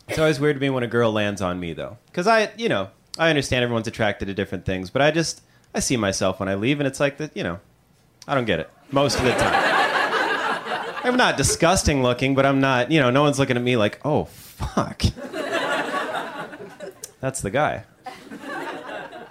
It's 0.09 0.19
always 0.19 0.39
weird 0.39 0.57
to 0.57 0.61
me 0.61 0.71
when 0.71 0.83
a 0.83 0.89
girl 0.89 1.13
lands 1.13 1.41
on 1.41 1.59
me, 1.59 1.73
though. 1.73 1.99
Because 2.07 2.27
I, 2.27 2.51
you 2.57 2.69
know, 2.69 2.91
I 3.19 3.31
understand 3.31 3.63
everyone's 3.63 3.89
attracted 3.89 4.27
to 4.27 4.35
different 4.35 4.65
things, 4.65 4.91
but 4.91 5.03
I 5.03 5.11
just. 5.11 5.41
I 5.77 5.81
see 5.81 5.97
myself 5.97 6.39
when 6.39 6.49
I 6.49 6.55
leave, 6.55 6.79
and 6.79 6.87
it's 6.87 7.01
like 7.01 7.17
that, 7.17 7.37
you 7.37 7.43
know, 7.43 7.59
I 8.29 8.37
don't 8.37 8.45
get 8.45 8.61
it 8.61 8.71
most 8.93 9.19
of 9.19 9.25
the 9.25 9.33
time. 9.33 10.95
I'm 11.05 11.17
not 11.17 11.37
disgusting 11.37 12.01
looking, 12.01 12.37
but 12.37 12.47
I'm 12.47 12.61
not, 12.61 12.93
you 12.93 13.01
know, 13.01 13.11
no 13.11 13.23
one's 13.23 13.41
looking 13.41 13.57
at 13.57 13.63
me 13.63 13.77
like, 13.77 14.01
oh, 14.05 14.27
fuck. 14.27 15.03
That's 17.21 17.41
the 17.41 17.51
guy. 17.51 17.85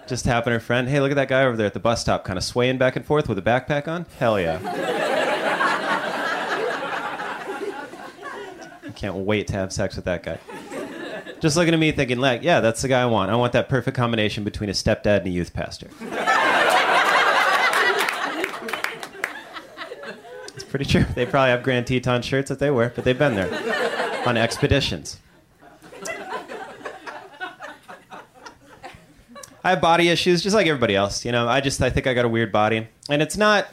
Just 0.05 0.25
happened 0.25 0.53
her 0.53 0.59
friend, 0.59 0.89
hey, 0.89 0.99
look 0.99 1.11
at 1.11 1.15
that 1.15 1.29
guy 1.29 1.45
over 1.45 1.55
there 1.55 1.65
at 1.67 1.73
the 1.73 1.79
bus 1.79 2.01
stop, 2.01 2.25
kind 2.25 2.37
of 2.37 2.43
swaying 2.43 2.77
back 2.77 2.97
and 2.97 3.05
forth 3.05 3.29
with 3.29 3.37
a 3.37 3.41
backpack 3.41 3.87
on. 3.87 4.05
Hell 4.19 4.37
yeah. 4.37 4.59
Can't 9.03 9.25
wait 9.25 9.47
to 9.47 9.53
have 9.53 9.73
sex 9.73 9.97
with 9.97 10.05
that 10.05 10.23
guy. 10.23 10.39
Just 11.41 11.57
looking 11.57 11.73
at 11.73 11.79
me 11.79 11.91
thinking, 11.91 12.19
like, 12.19 12.41
yeah, 12.41 12.61
that's 12.61 12.81
the 12.81 12.87
guy 12.87 13.01
I 13.01 13.05
want. 13.05 13.29
I 13.31 13.35
want 13.35 13.51
that 13.51 13.67
perfect 13.67 13.97
combination 13.97 14.45
between 14.45 14.69
a 14.69 14.73
stepdad 14.73 15.17
and 15.17 15.27
a 15.27 15.29
youth 15.29 15.53
pastor. 15.53 15.89
It's 20.55 20.63
pretty 20.63 20.85
true. 20.85 21.03
They 21.15 21.25
probably 21.25 21.49
have 21.49 21.63
Grand 21.63 21.87
Teton 21.87 22.21
shirts 22.21 22.49
that 22.49 22.59
they 22.59 22.69
wear, 22.69 22.91
but 22.95 23.03
they've 23.03 23.17
been 23.17 23.33
there 23.35 23.49
on 24.27 24.37
expeditions. 24.37 25.19
I 29.63 29.71
have 29.71 29.81
body 29.81 30.09
issues 30.09 30.43
just 30.43 30.55
like 30.55 30.67
everybody 30.67 30.95
else. 30.95 31.25
You 31.25 31.31
know, 31.31 31.47
I 31.47 31.59
just 31.59 31.81
I 31.81 31.89
think 31.89 32.05
I 32.05 32.13
got 32.13 32.25
a 32.25 32.29
weird 32.29 32.51
body, 32.51 32.87
and 33.09 33.21
it's 33.21 33.35
not. 33.35 33.67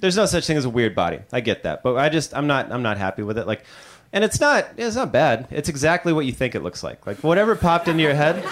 There's 0.00 0.16
no 0.16 0.26
such 0.26 0.46
thing 0.46 0.56
as 0.56 0.64
a 0.64 0.70
weird 0.70 0.94
body. 0.94 1.18
I 1.32 1.40
get 1.40 1.64
that, 1.64 1.82
but 1.82 1.96
I 1.96 2.08
just 2.08 2.32
I'm 2.34 2.46
not 2.46 2.70
I'm 2.70 2.82
not 2.82 2.96
happy 2.96 3.22
with 3.22 3.36
it. 3.36 3.46
Like, 3.48 3.64
and 4.12 4.24
it's 4.24 4.40
not 4.40 4.68
it's 4.76 4.96
not 4.96 5.12
bad. 5.12 5.46
It's 5.50 5.68
exactly 5.68 6.12
what 6.12 6.26
you 6.26 6.32
think 6.32 6.54
it 6.54 6.62
looks 6.62 6.82
like. 6.82 7.06
Like 7.06 7.18
whatever 7.18 7.54
popped 7.56 7.88
into 7.88 8.02
your 8.02 8.14
head. 8.14 8.44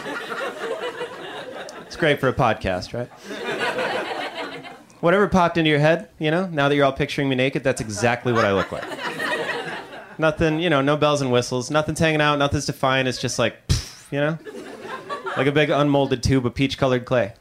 It's 1.87 1.97
great 1.97 2.21
for 2.21 2.29
a 2.29 2.33
podcast, 2.33 2.93
right? 2.93 3.09
Whatever 5.01 5.29
popped 5.29 5.57
into 5.57 5.71
your 5.71 5.79
head, 5.79 6.09
you 6.19 6.31
know. 6.31 6.47
Now 6.47 6.69
that 6.69 6.75
you're 6.75 6.85
all 6.85 6.93
picturing 6.93 7.29
me 7.29 7.37
naked, 7.37 7.65
that's 7.65 7.81
exactly 7.81 8.33
what 8.33 8.45
I 8.45 8.53
look 8.53 8.73
like. 8.73 8.85
Nothing, 10.19 10.59
you 10.59 10.69
know, 10.69 10.83
no 10.83 10.97
bells 10.97 11.23
and 11.23 11.31
whistles. 11.31 11.71
Nothing's 11.71 12.01
hanging 12.01 12.21
out. 12.21 12.37
Nothing's 12.39 12.67
defined. 12.67 13.07
It's 13.07 13.21
just 13.21 13.39
like, 13.39 13.69
pff, 13.69 14.11
you 14.11 14.19
know, 14.19 14.37
like 15.37 15.47
a 15.47 15.53
big 15.53 15.71
unmolded 15.71 16.25
tube 16.25 16.45
of 16.45 16.55
peach-colored 16.55 17.05
clay. 17.05 17.35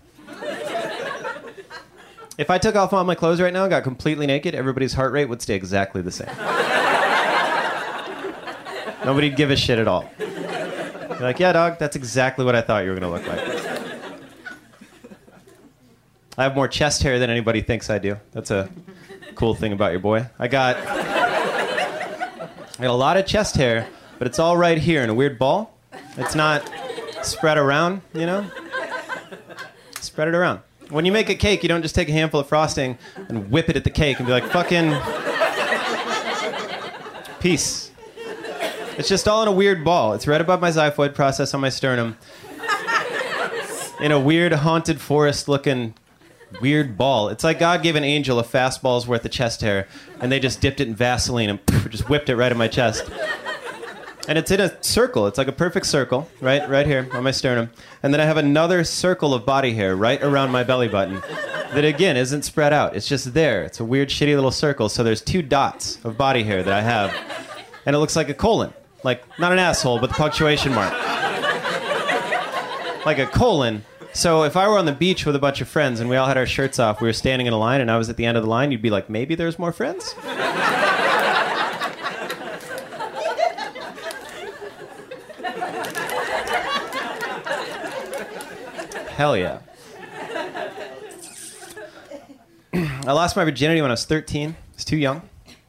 If 2.38 2.52
I 2.52 2.60
took 2.60 2.76
off 2.76 2.94
all 2.94 3.04
my 3.04 3.16
clothes 3.16 3.42
right 3.42 3.52
now 3.52 3.64
and 3.64 3.72
got 3.72 3.82
completely 3.84 4.28
naked, 4.28 4.54
everybody's 4.54 4.94
heart 4.94 5.12
rate 5.12 5.26
would 5.26 5.42
stay 5.42 5.56
exactly 5.56 6.04
the 6.04 6.12
same. 6.12 6.30
Nobody'd 9.08 9.38
give 9.38 9.52
a 9.52 9.56
shit 9.56 9.80
at 9.80 9.88
all. 9.88 10.04
You're 10.20 11.22
like, 11.22 11.40
yeah, 11.40 11.54
dog, 11.54 11.80
that's 11.80 11.96
exactly 11.96 12.44
what 12.44 12.56
I 12.56 12.62
thought 12.62 12.84
you 12.84 12.90
were 12.90 13.00
gonna 13.00 13.10
look 13.10 13.26
like. 13.26 13.40
I 16.38 16.44
have 16.44 16.56
more 16.56 16.68
chest 16.68 17.04
hair 17.04 17.18
than 17.18 17.30
anybody 17.30 17.62
thinks 17.62 17.90
I 17.90 18.00
do. 18.00 18.18
That's 18.34 18.52
a 18.52 18.70
cool 19.36 19.56
thing 19.56 19.72
about 19.72 19.92
your 19.92 20.02
boy. 20.02 20.26
I 20.38 20.50
got, 20.50 20.76
I 20.76 22.50
got 22.82 22.90
a 22.90 22.92
lot 22.92 23.16
of 23.16 23.26
chest 23.26 23.56
hair, 23.56 23.88
but 24.20 24.28
it's 24.28 24.40
all 24.40 24.58
right 24.58 24.78
here 24.78 25.02
in 25.04 25.10
a 25.10 25.14
weird 25.14 25.40
ball. 25.40 25.80
It's 26.18 26.36
not 26.36 26.70
spread 27.22 27.58
around, 27.58 28.02
you 28.14 28.26
know? 28.26 28.46
Spread 30.02 30.28
it 30.28 30.36
around. 30.36 30.60
When 30.90 31.06
you 31.06 31.14
make 31.14 31.30
a 31.30 31.36
cake, 31.36 31.64
you 31.64 31.70
don't 31.70 31.82
just 31.82 31.96
take 31.96 32.10
a 32.10 32.12
handful 32.12 32.42
of 32.42 32.50
frosting 32.50 32.98
and 33.30 33.50
whip 33.52 33.70
it 33.70 33.78
at 33.78 33.86
the 33.86 33.90
cake 33.90 34.18
and 34.18 34.26
be 34.26 34.34
like, 34.34 34.48
fucking. 34.48 34.94
Peace. 37.40 37.87
It's 38.98 39.08
just 39.08 39.28
all 39.28 39.44
in 39.44 39.48
a 39.48 39.52
weird 39.52 39.86
ball. 39.86 40.14
It's 40.14 40.26
right 40.28 40.42
above 40.42 40.60
my 40.60 40.72
xiphoid 40.72 41.14
process 41.14 41.54
on 41.54 41.62
my 41.62 41.70
sternum. 41.70 42.18
In 44.00 44.12
a 44.12 44.20
weird, 44.20 44.52
haunted 44.52 45.00
forest 45.00 45.48
looking 45.48 45.94
weird 46.62 46.98
ball. 46.98 47.30
It's 47.30 47.44
like 47.44 47.60
God 47.60 47.84
gave 47.84 47.96
an 47.96 48.04
angel 48.04 48.40
a 48.40 48.44
fastball's 48.44 49.08
worth 49.08 49.26
of 49.26 49.32
chest 49.32 49.62
hair, 49.62 49.88
and 50.20 50.32
they 50.32 50.40
just 50.40 50.62
dipped 50.62 50.80
it 50.80 50.88
in 50.88 50.96
Vaseline 50.96 51.50
and 51.50 51.60
just 51.90 52.10
whipped 52.10 52.30
it 52.30 52.36
right 52.36 52.52
in 52.52 52.58
my 52.58 52.68
chest. 52.68 53.10
And 54.28 54.38
it's 54.38 54.52
in 54.52 54.60
a 54.60 54.84
circle. 54.84 55.28
It's 55.28 55.38
like 55.38 55.48
a 55.48 55.54
perfect 55.54 55.86
circle, 55.86 56.28
right, 56.42 56.68
right 56.70 56.86
here 56.86 57.08
on 57.14 57.24
my 57.24 57.32
sternum. 57.32 57.70
And 58.04 58.14
then 58.14 58.20
I 58.20 58.26
have 58.26 58.38
another 58.38 58.84
circle 58.84 59.34
of 59.34 59.46
body 59.46 59.74
hair 59.74 59.96
right 59.96 60.22
around 60.22 60.52
my 60.52 60.64
belly 60.64 60.88
button. 60.88 61.22
That 61.74 61.86
again 61.86 62.18
isn't 62.18 62.44
spread 62.44 62.74
out. 62.74 62.96
It's 62.96 63.08
just 63.08 63.34
there. 63.34 63.64
It's 63.64 63.80
a 63.80 63.86
weird, 63.86 64.10
shitty 64.10 64.36
little 64.36 64.52
circle. 64.52 64.90
So 64.90 65.04
there's 65.04 65.22
two 65.22 65.42
dots 65.42 66.04
of 66.04 66.18
body 66.18 66.44
hair 66.44 66.64
that 66.64 66.74
I 66.74 66.82
have, 66.82 67.16
and 67.86 67.96
it 67.96 68.00
looks 68.00 68.16
like 68.16 68.30
a 68.30 68.34
colon, 68.34 68.74
like 69.08 69.24
not 69.40 69.54
an 69.54 69.58
asshole, 69.58 70.00
but 70.00 70.10
the 70.10 70.16
punctuation 70.16 70.74
mark, 70.74 70.92
like 73.06 73.20
a 73.20 73.26
colon. 73.26 73.86
So 74.12 74.44
if 74.44 74.58
I 74.58 74.68
were 74.68 74.78
on 74.78 74.86
the 74.86 74.92
beach 74.92 75.26
with 75.26 75.34
a 75.34 75.40
bunch 75.40 75.62
of 75.62 75.70
friends 75.70 76.02
and 76.02 76.10
we 76.10 76.18
all 76.18 76.28
had 76.28 76.36
our 76.36 76.46
shirts 76.46 76.78
off, 76.78 77.00
we 77.00 77.08
were 77.08 77.14
standing 77.14 77.48
in 77.48 77.54
a 77.54 77.58
line, 77.58 77.80
and 77.80 77.90
I 77.90 77.98
was 77.98 78.10
at 78.10 78.18
the 78.18 78.26
end 78.26 78.36
of 78.36 78.44
the 78.44 78.50
line, 78.50 78.70
you'd 78.70 78.82
be 78.82 78.90
like, 78.90 79.10
maybe 79.10 79.34
there's 79.34 79.58
more 79.58 79.72
friends. 79.72 80.12
Hell 89.16 89.38
yeah. 89.38 89.60
I 92.74 93.14
lost 93.14 93.38
my 93.38 93.46
virginity 93.46 93.82
when 93.82 93.90
I 93.90 93.94
was 93.94 94.04
13. 94.04 94.50
I 94.50 94.56
was 94.76 94.84
too 94.84 94.98
young. 94.98 95.22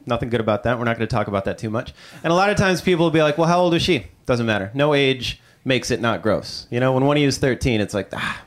Nothing 0.09 0.31
good 0.31 0.41
about 0.41 0.63
that. 0.65 0.79
We're 0.79 0.85
not 0.85 0.97
going 0.97 1.07
to 1.07 1.15
talk 1.15 1.29
about 1.29 1.45
that 1.45 1.59
too 1.59 1.71
much. 1.71 1.93
And 2.25 2.33
a 2.33 2.37
lot 2.37 2.51
of 2.51 2.57
times 2.57 2.81
people 2.81 3.05
will 3.05 3.11
be 3.11 3.23
like, 3.23 3.37
well, 3.37 3.47
how 3.47 3.61
old 3.61 3.75
is 3.75 3.83
she? 3.83 4.07
Doesn't 4.27 4.47
matter. 4.47 4.71
No 4.75 4.95
age 4.95 5.41
makes 5.65 5.91
it 5.91 6.01
not 6.01 6.23
gross. 6.23 6.67
You 6.71 6.81
know, 6.81 6.93
when 6.93 7.05
one 7.05 7.17
of 7.17 7.21
you 7.21 7.29
is 7.29 7.39
13, 7.39 7.81
it's 7.81 7.93
like, 7.93 8.09
ah, 8.15 8.43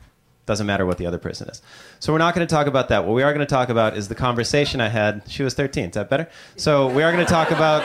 doesn't 0.48 0.66
matter 0.66 0.86
what 0.86 0.98
the 0.98 1.06
other 1.06 1.20
person 1.20 1.48
is. 1.50 1.62
So 2.00 2.12
we're 2.12 2.20
not 2.20 2.34
going 2.34 2.46
to 2.46 2.52
talk 2.54 2.66
about 2.66 2.90
that. 2.90 3.06
What 3.06 3.14
we 3.14 3.22
are 3.22 3.32
going 3.32 3.46
to 3.46 3.50
talk 3.50 3.70
about 3.70 3.96
is 3.96 4.08
the 4.08 4.16
conversation 4.16 4.82
I 4.82 4.90
had. 4.90 5.24
She 5.30 5.44
was 5.44 5.54
13. 5.54 5.86
Is 5.86 5.92
that 5.94 6.10
better? 6.10 6.28
So 6.56 6.88
we 6.88 7.04
are 7.04 7.12
going 7.12 7.24
to 7.24 7.32
talk 7.32 7.52
about 7.52 7.84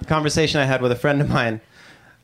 the 0.00 0.04
conversation 0.04 0.60
I 0.60 0.64
had 0.64 0.82
with 0.82 0.90
a 0.90 0.96
friend 0.96 1.20
of 1.20 1.30
mine. 1.30 1.60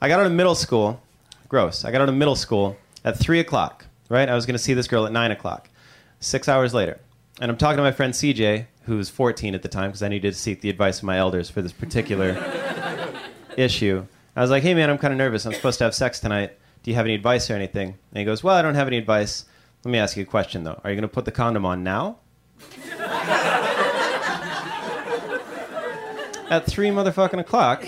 I 0.02 0.09
got 0.09 0.20
out 0.20 0.26
of 0.26 0.32
middle 0.32 0.56
school. 0.56 1.00
Gross. 1.48 1.84
I 1.84 1.92
got 1.92 2.00
out 2.00 2.09
of 2.09 2.14
middle 2.16 2.36
school 2.36 2.76
at 3.04 3.16
3 3.16 3.38
o'clock, 3.38 3.86
right? 4.09 4.28
I 4.28 4.34
was 4.34 4.44
going 4.44 4.56
to 4.56 4.62
see 4.62 4.74
this 4.74 4.88
girl 4.88 5.06
at 5.06 5.12
9 5.12 5.30
o'clock. 5.30 5.70
Six 6.20 6.48
hours 6.48 6.74
later. 6.74 6.98
And 7.40 7.50
I'm 7.50 7.56
talking 7.56 7.76
to 7.76 7.82
my 7.82 7.92
friend 7.92 8.12
CJ, 8.12 8.66
who 8.89 8.97
was 8.97 9.09
14 9.09 9.55
at 9.55 9.62
the 9.62 9.68
time, 9.68 9.91
because 9.91 10.03
I 10.03 10.09
needed 10.09 10.32
to 10.32 10.39
seek 10.39 10.61
the 10.61 10.70
advice 10.70 10.99
of 10.99 11.05
my 11.05 11.18
elders 11.18 11.49
for 11.49 11.62
this 11.62 11.72
particular 11.72 12.36
issue. 13.57 14.05
I 14.34 14.41
was 14.41 14.51
like, 14.51 14.62
hey, 14.62 14.74
man, 14.74 14.91
I'm 14.91 14.99
kind 14.99 15.12
of 15.12 15.18
nervous. 15.18 15.45
I'm 15.47 15.53
supposed 15.53 15.78
to 15.78 15.84
have 15.84 15.95
sex 15.95 16.18
tonight. 16.20 16.59
Do 16.82 16.91
you 16.91 16.97
have 16.97 17.07
any 17.07 17.14
advice 17.14 17.51
or 17.51 17.55
anything? 17.55 17.89
And 17.89 18.18
he 18.18 18.24
goes, 18.24 18.43
well, 18.43 18.57
I 18.57 18.62
don't 18.62 18.74
have 18.74 18.86
any 18.86 18.99
advice. 18.99 19.45
Let 19.84 19.93
me 19.93 19.99
ask 19.99 20.16
you 20.16 20.24
a 20.24 20.26
question, 20.26 20.64
though. 20.64 20.80
Are 20.82 20.91
you 20.91 20.97
going 20.97 21.03
to 21.03 21.09
put 21.09 21.24
the 21.24 21.32
condom 21.32 21.64
on 21.64 21.84
now? 21.84 22.18
At 26.51 26.66
3 26.66 26.89
motherfucking 26.89 27.39
o'clock? 27.39 27.84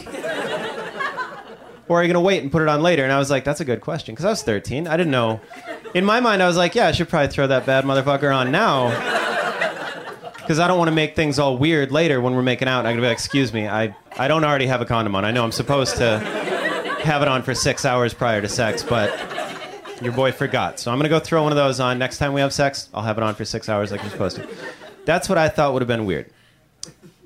Or 1.88 1.98
are 1.98 2.04
you 2.04 2.08
going 2.08 2.14
to 2.14 2.20
wait 2.20 2.42
and 2.42 2.52
put 2.52 2.62
it 2.62 2.68
on 2.68 2.82
later? 2.82 3.02
And 3.02 3.12
I 3.12 3.18
was 3.18 3.30
like, 3.30 3.42
that's 3.42 3.60
a 3.60 3.64
good 3.64 3.80
question. 3.80 4.14
Because 4.14 4.24
I 4.26 4.30
was 4.30 4.42
13. 4.42 4.86
I 4.86 4.96
didn't 4.96 5.10
know. 5.10 5.40
In 5.94 6.04
my 6.04 6.20
mind, 6.20 6.42
I 6.42 6.46
was 6.46 6.56
like, 6.56 6.74
yeah, 6.74 6.86
I 6.86 6.92
should 6.92 7.08
probably 7.08 7.28
throw 7.28 7.46
that 7.48 7.66
bad 7.66 7.84
motherfucker 7.84 8.32
on 8.34 8.52
now. 8.52 8.90
Because 10.50 10.58
I 10.58 10.66
don't 10.66 10.78
want 10.78 10.88
to 10.88 10.94
make 10.96 11.14
things 11.14 11.38
all 11.38 11.56
weird 11.56 11.92
later 11.92 12.20
when 12.20 12.34
we're 12.34 12.42
making 12.42 12.66
out. 12.66 12.80
And 12.80 12.88
I'm 12.88 12.96
to 12.96 13.00
be 13.00 13.06
like, 13.06 13.14
excuse 13.14 13.52
me, 13.52 13.68
I, 13.68 13.94
I 14.18 14.26
don't 14.26 14.42
already 14.42 14.66
have 14.66 14.80
a 14.80 14.84
condom 14.84 15.14
on. 15.14 15.24
I 15.24 15.30
know 15.30 15.44
I'm 15.44 15.52
supposed 15.52 15.98
to 15.98 16.18
have 17.04 17.22
it 17.22 17.28
on 17.28 17.44
for 17.44 17.54
six 17.54 17.84
hours 17.84 18.12
prior 18.12 18.40
to 18.40 18.48
sex, 18.48 18.82
but 18.82 19.16
your 20.02 20.12
boy 20.12 20.32
forgot. 20.32 20.80
So 20.80 20.90
I'm 20.90 20.98
to 21.02 21.08
go 21.08 21.20
throw 21.20 21.44
one 21.44 21.52
of 21.52 21.56
those 21.56 21.78
on. 21.78 22.00
Next 22.00 22.18
time 22.18 22.32
we 22.32 22.40
have 22.40 22.52
sex, 22.52 22.88
I'll 22.92 23.04
have 23.04 23.16
it 23.16 23.22
on 23.22 23.36
for 23.36 23.44
six 23.44 23.68
hours 23.68 23.92
like 23.92 24.02
I'm 24.02 24.10
supposed 24.10 24.38
to. 24.38 24.48
That's 25.04 25.28
what 25.28 25.38
I 25.38 25.48
thought 25.48 25.72
would 25.72 25.82
have 25.82 25.86
been 25.86 26.04
weird. 26.04 26.32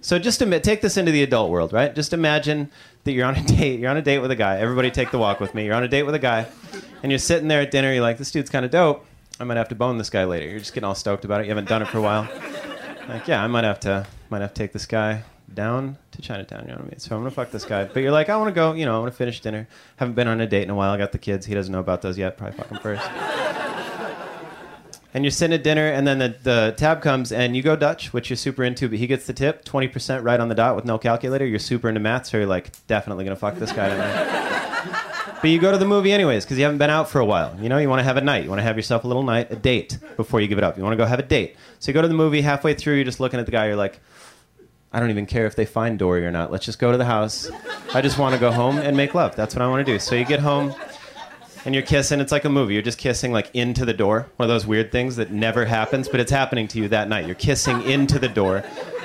So 0.03 0.19
just 0.19 0.41
to 0.41 0.61
take 0.61 0.83
this 0.83 0.99
into 0.99 1.11
the 1.11 1.23
adult 1.23 1.51
world, 1.51 1.73
right? 1.73 1.95
Just 1.95 2.13
imagine 2.13 2.71
that 3.05 3.13
you're 3.13 3.25
on 3.25 3.37
a 3.37 3.43
date. 3.47 3.81
You're 3.81 3.91
on 3.91 3.97
a 3.97 4.03
date 4.03 4.19
with 4.19 4.33
a 4.33 4.37
guy. 4.37 4.59
Everybody 4.59 4.91
take 4.91 5.11
the 5.11 5.19
walk 5.19 5.41
with 5.41 5.55
me. 5.55 5.65
You're 5.65 5.77
on 5.77 5.83
a 5.83 5.89
date 5.89 6.03
with 6.03 6.15
a 6.15 6.19
guy, 6.19 6.47
and 7.03 7.11
you're 7.11 7.19
sitting 7.19 7.49
there 7.49 7.63
at 7.63 7.71
dinner. 7.71 7.91
You're 7.91 8.03
like, 8.03 8.19
this 8.19 8.31
dude's 8.31 8.51
kind 8.51 8.67
of 8.67 8.71
dope. 8.71 9.07
I 9.41 9.45
might 9.45 9.57
have 9.57 9.71
to 9.71 9.75
bone 9.75 9.97
this 9.97 10.11
guy 10.11 10.25
later. 10.27 10.47
You're 10.47 10.59
just 10.59 10.75
getting 10.75 10.87
all 10.87 10.95
stoked 10.95 11.25
about 11.25 11.41
it. 11.41 11.45
You 11.45 11.53
haven't 11.53 11.71
done 11.71 11.81
it 11.81 11.89
for 11.89 11.97
a 11.97 12.03
while. 12.03 12.29
Like, 13.09 13.29
yeah, 13.29 13.43
I 13.43 13.47
might 13.47 13.65
have 13.65 13.81
to, 13.81 14.07
might 14.31 14.41
have 14.41 14.55
to 14.55 14.63
take 14.63 14.73
this 14.73 14.87
guy 14.87 15.23
down 15.53 15.99
to 16.13 16.23
Chinatown. 16.23 16.63
You 16.63 16.69
know 16.69 16.75
what 16.77 16.87
I 16.87 16.91
mean? 16.91 16.99
So 16.99 17.15
I'm 17.15 17.23
gonna 17.23 17.31
fuck 17.31 17.51
this 17.51 17.65
guy. 17.65 17.85
But 17.85 18.03
you're 18.03 18.13
like, 18.13 18.29
I 18.29 18.37
want 18.37 18.49
to 18.49 18.55
go. 18.55 18.73
You 18.73 18.87
know, 18.87 18.97
I 18.97 18.99
want 18.99 19.13
to 19.13 19.17
finish 19.17 19.41
dinner. 19.41 19.69
Haven't 19.97 20.15
been 20.15 20.29
on 20.29 20.41
a 20.41 20.47
date 20.47 20.63
in 20.63 20.71
a 20.71 20.75
while. 20.75 20.91
I 20.91 20.99
got 20.99 21.13
the 21.13 21.19
kids. 21.19 21.47
He 21.47 21.55
doesn't 21.55 21.73
know 21.73 21.81
about 21.81 22.03
those 22.03 22.19
yet. 22.19 22.37
Probably 22.37 22.57
fuck 22.57 22.69
him 22.69 22.79
first. 22.79 23.09
and 25.15 25.25
you're 25.25 25.31
sitting 25.31 25.55
at 25.55 25.63
dinner, 25.63 25.87
and 25.87 26.07
then 26.07 26.19
the, 26.19 26.37
the 26.43 26.75
tab 26.77 27.03
comes, 27.03 27.31
and 27.31 27.55
you 27.55 27.63
go 27.63 27.77
Dutch, 27.77 28.13
which 28.13 28.31
you're 28.31 28.37
super 28.37 28.65
into, 28.65 28.89
but 28.89 28.99
he 28.99 29.07
gets 29.07 29.27
the 29.27 29.33
tip, 29.33 29.65
20% 29.65 30.25
right 30.25 30.41
on 30.41 30.49
the 30.49 30.55
dot 30.55 30.75
with 30.77 30.85
no 30.85 30.99
calculator. 30.99 31.47
You're 31.47 31.61
super 31.61 31.89
into 31.89 32.01
math, 32.01 32.27
so 32.27 32.39
you're 32.39 32.47
like, 32.47 32.73
definitely 32.87 33.25
gonna 33.25 33.37
fuck 33.37 33.57
this 33.57 33.73
guy 33.73 33.89
tonight. 33.89 34.51
But 35.45 35.51
you 35.51 35.59
go 35.59 35.71
to 35.71 35.77
the 35.77 35.85
movie 35.85 36.11
anyways, 36.11 36.43
because 36.47 36.57
you 36.57 36.65
haven't 36.65 36.79
been 36.79 36.89
out 36.89 37.11
for 37.11 37.21
a 37.21 37.25
while. 37.27 37.55
You 37.61 37.69
know, 37.69 37.77
you 37.77 37.87
wanna 37.87 38.03
have 38.03 38.17
a 38.17 38.23
night. 38.23 38.45
You 38.45 38.49
wanna 38.49 38.63
have 38.63 38.77
yourself 38.77 39.05
a 39.05 39.07
little 39.07 39.23
night, 39.23 39.51
a 39.51 39.57
date, 39.57 39.99
before 40.17 40.41
you 40.41 40.49
give 40.49 40.57
it 40.57 40.65
up. 40.65 40.79
You 40.79 40.83
wanna 40.83 40.97
go 40.97 41.05
have 41.05 41.19
a 41.19 41.23
date. 41.23 41.55
So 41.81 41.91
you 41.91 41.93
go 41.93 42.01
to 42.01 42.09
the 42.09 42.15
movie, 42.15 42.41
halfway 42.41 42.73
through, 42.73 42.95
you're 42.95 43.05
just 43.05 43.21
looking 43.21 43.39
at 43.39 43.45
the 43.45 43.53
guy, 43.53 43.67
you're 43.67 43.77
like, 43.77 44.01
I 44.91 45.01
don't 45.01 45.11
even 45.11 45.27
care 45.27 45.45
if 45.45 45.55
they 45.55 45.67
find 45.67 45.99
Dory 45.99 46.25
or 46.25 46.31
not. 46.31 46.51
Let's 46.51 46.65
just 46.65 46.79
go 46.79 46.93
to 46.93 46.97
the 46.97 47.05
house. 47.05 47.51
I 47.93 48.01
just 48.01 48.19
wanna 48.19 48.39
go 48.39 48.51
home 48.51 48.79
and 48.79 48.97
make 48.97 49.15
love. 49.15 49.37
That's 49.37 49.55
what 49.55 49.61
I 49.61 49.69
wanna 49.69 49.85
do. 49.85 49.99
So 49.99 50.15
you 50.15 50.25
get 50.25 50.41
home, 50.41 50.75
and 51.67 51.75
you're 51.75 51.85
kissing. 51.85 52.21
It's 52.21 52.33
like 52.33 52.47
a 52.47 52.49
movie. 52.49 52.73
You're 52.73 52.83
just 52.83 52.97
kissing 52.97 53.31
like 53.31 53.51
into 53.53 53.85
the 53.85 53.93
door. 53.93 54.31
One 54.37 54.49
of 54.49 54.55
those 54.55 54.67
weird 54.67 54.93
things 54.93 55.17
that 55.17 55.31
never 55.31 55.67
happens, 55.67 56.09
but 56.09 56.21
it's 56.21 56.33
happening 56.33 56.69
to 56.69 56.79
you 56.79 56.89
that 56.89 57.07
night. 57.11 57.27
You're 57.27 57.35
kissing 57.35 57.83
into 57.83 58.19
the 58.19 58.29
door. 58.29 58.65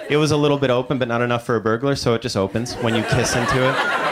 It 0.09 0.15
was 0.15 0.31
a 0.31 0.37
little 0.37 0.57
bit 0.57 0.69
open, 0.69 0.99
but 0.99 1.09
not 1.09 1.21
enough 1.21 1.45
for 1.45 1.57
a 1.57 1.61
burglar, 1.61 1.97
so 1.97 2.13
it 2.13 2.21
just 2.21 2.37
opens 2.37 2.75
when 2.75 2.95
you 2.95 3.03
kiss 3.03 3.35
into 3.35 3.69
it. 3.69 4.08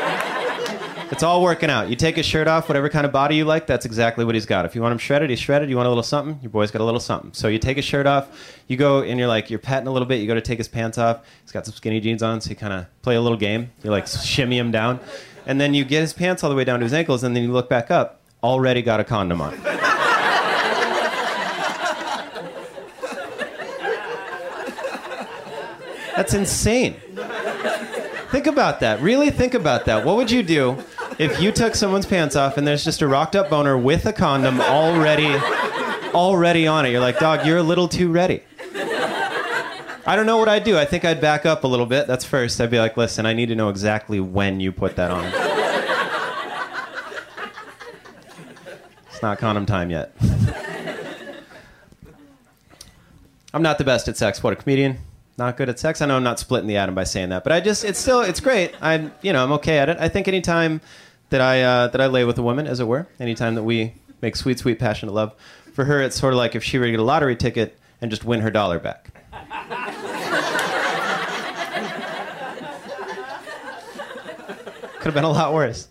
It's 1.09 1.23
all 1.23 1.41
working 1.41 1.69
out. 1.69 1.89
You 1.89 1.95
take 1.95 2.17
his 2.17 2.25
shirt 2.25 2.47
off, 2.47 2.67
whatever 2.67 2.89
kind 2.89 3.05
of 3.05 3.11
body 3.11 3.37
you 3.37 3.45
like, 3.45 3.65
that's 3.65 3.85
exactly 3.85 4.25
what 4.25 4.35
he's 4.35 4.45
got. 4.45 4.65
If 4.65 4.75
you 4.75 4.81
want 4.81 4.91
him 4.91 4.97
shredded, 4.97 5.29
he's 5.29 5.39
shredded. 5.39 5.69
You 5.69 5.77
want 5.77 5.87
a 5.87 5.89
little 5.89 6.03
something, 6.03 6.37
your 6.41 6.49
boy's 6.49 6.69
got 6.69 6.81
a 6.81 6.83
little 6.83 6.99
something. 6.99 7.33
So 7.33 7.47
you 7.47 7.59
take 7.59 7.77
his 7.77 7.85
shirt 7.85 8.05
off, 8.05 8.59
you 8.67 8.75
go 8.75 9.01
and 9.01 9.17
you're 9.17 9.27
like, 9.27 9.49
you're 9.49 9.57
patting 9.57 9.87
a 9.87 9.91
little 9.91 10.07
bit, 10.07 10.19
you 10.19 10.27
go 10.27 10.35
to 10.35 10.41
take 10.41 10.57
his 10.57 10.67
pants 10.67 10.97
off. 10.97 11.25
He's 11.43 11.51
got 11.51 11.65
some 11.65 11.73
skinny 11.73 12.01
jeans 12.01 12.21
on, 12.21 12.41
so 12.41 12.49
you 12.49 12.55
kind 12.57 12.73
of 12.73 12.85
play 13.01 13.15
a 13.15 13.21
little 13.21 13.37
game. 13.37 13.71
You 13.83 13.89
like 13.89 14.05
shimmy 14.05 14.57
him 14.57 14.69
down. 14.69 14.99
And 15.45 15.61
then 15.61 15.73
you 15.73 15.85
get 15.85 16.01
his 16.01 16.13
pants 16.13 16.43
all 16.43 16.49
the 16.49 16.55
way 16.55 16.65
down 16.65 16.79
to 16.79 16.83
his 16.83 16.93
ankles, 16.93 17.23
and 17.23 17.35
then 17.35 17.43
you 17.43 17.51
look 17.53 17.69
back 17.69 17.89
up, 17.89 18.21
already 18.43 18.81
got 18.81 18.99
a 18.99 19.03
condom 19.05 19.41
on. 19.41 19.57
That's 26.17 26.33
insane. 26.33 26.95
Think 28.31 28.47
about 28.47 28.81
that. 28.81 28.99
Really 29.01 29.29
think 29.29 29.53
about 29.53 29.85
that. 29.85 30.03
What 30.03 30.17
would 30.17 30.29
you 30.29 30.43
do 30.43 30.83
if 31.19 31.41
you 31.41 31.51
took 31.51 31.75
someone's 31.75 32.05
pants 32.05 32.35
off 32.35 32.57
and 32.57 32.67
there's 32.67 32.83
just 32.83 33.01
a 33.01 33.07
rocked 33.07 33.35
up 33.35 33.49
boner 33.49 33.77
with 33.77 34.05
a 34.05 34.13
condom 34.13 34.61
already 34.61 35.35
already 36.13 36.67
on 36.67 36.85
it? 36.85 36.91
You're 36.91 37.01
like, 37.01 37.19
"Dog, 37.19 37.45
you're 37.45 37.57
a 37.57 37.63
little 37.63 37.87
too 37.87 38.11
ready." 38.11 38.43
I 40.05 40.15
don't 40.15 40.25
know 40.25 40.37
what 40.37 40.47
I'd 40.47 40.63
do. 40.63 40.77
I 40.77 40.85
think 40.85 41.03
I'd 41.03 41.19
back 41.19 41.45
up 41.45 41.63
a 41.63 41.67
little 41.67 41.85
bit. 41.85 42.07
That's 42.07 42.23
first. 42.23 42.61
I'd 42.61 42.71
be 42.71 42.79
like, 42.79 42.95
"Listen, 42.95 43.25
I 43.25 43.33
need 43.33 43.47
to 43.47 43.55
know 43.55 43.69
exactly 43.69 44.19
when 44.19 44.59
you 44.59 44.71
put 44.71 44.95
that 44.95 45.11
on." 45.11 45.25
It's 49.11 49.21
not 49.23 49.39
condom 49.39 49.65
time 49.65 49.89
yet. 49.89 50.15
I'm 53.53 53.63
not 53.63 53.79
the 53.79 53.83
best 53.83 54.07
at 54.07 54.15
sex. 54.15 54.43
What 54.43 54.53
a 54.53 54.55
comedian. 54.55 54.99
Not 55.37 55.57
good 55.57 55.69
at 55.69 55.79
sex. 55.79 56.01
I 56.01 56.05
know 56.05 56.15
I'm 56.15 56.23
not 56.23 56.39
splitting 56.39 56.67
the 56.67 56.77
atom 56.77 56.93
by 56.93 57.03
saying 57.03 57.29
that, 57.29 57.43
but 57.43 57.51
I 57.51 57.59
just 57.59 57.83
it's 57.83 57.97
still 57.99 58.21
it's 58.21 58.39
great. 58.39 58.75
I'm 58.81 59.11
you 59.21 59.33
know 59.33 59.43
I'm 59.43 59.51
okay 59.53 59.79
at 59.79 59.89
it. 59.89 59.97
I 59.99 60.07
think 60.07 60.27
anytime 60.27 60.81
that 61.29 61.41
I 61.41 61.61
uh, 61.61 61.87
that 61.87 62.01
I 62.01 62.07
lay 62.07 62.23
with 62.23 62.37
a 62.37 62.43
woman, 62.43 62.67
as 62.67 62.79
it 62.79 62.87
were, 62.87 63.07
anytime 63.19 63.55
that 63.55 63.63
we 63.63 63.93
make 64.21 64.35
sweet, 64.35 64.59
sweet, 64.59 64.79
passionate 64.79 65.13
love, 65.13 65.33
for 65.73 65.85
her 65.85 66.01
it's 66.01 66.15
sort 66.15 66.33
of 66.33 66.37
like 66.37 66.55
if 66.55 66.63
she 66.63 66.77
were 66.77 66.85
to 66.85 66.91
get 66.91 66.99
a 66.99 67.03
lottery 67.03 67.35
ticket 67.35 67.77
and 68.01 68.11
just 68.11 68.23
win 68.23 68.41
her 68.41 68.51
dollar 68.51 68.79
back. 68.79 69.11
Could 74.97 75.05
have 75.05 75.13
been 75.13 75.23
a 75.23 75.29
lot 75.29 75.53
worse. 75.53 75.87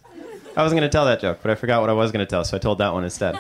I 0.57 0.63
wasn't 0.63 0.81
going 0.81 0.91
to 0.91 0.93
tell 0.93 1.05
that 1.05 1.21
joke, 1.21 1.41
but 1.43 1.51
I 1.51 1.55
forgot 1.55 1.81
what 1.81 1.91
I 1.91 1.93
was 1.93 2.11
going 2.13 2.25
to 2.25 2.29
tell, 2.29 2.45
so 2.45 2.57
I 2.57 2.61
told 2.61 2.79
that 2.79 2.93
one 2.93 3.05
instead. 3.05 3.39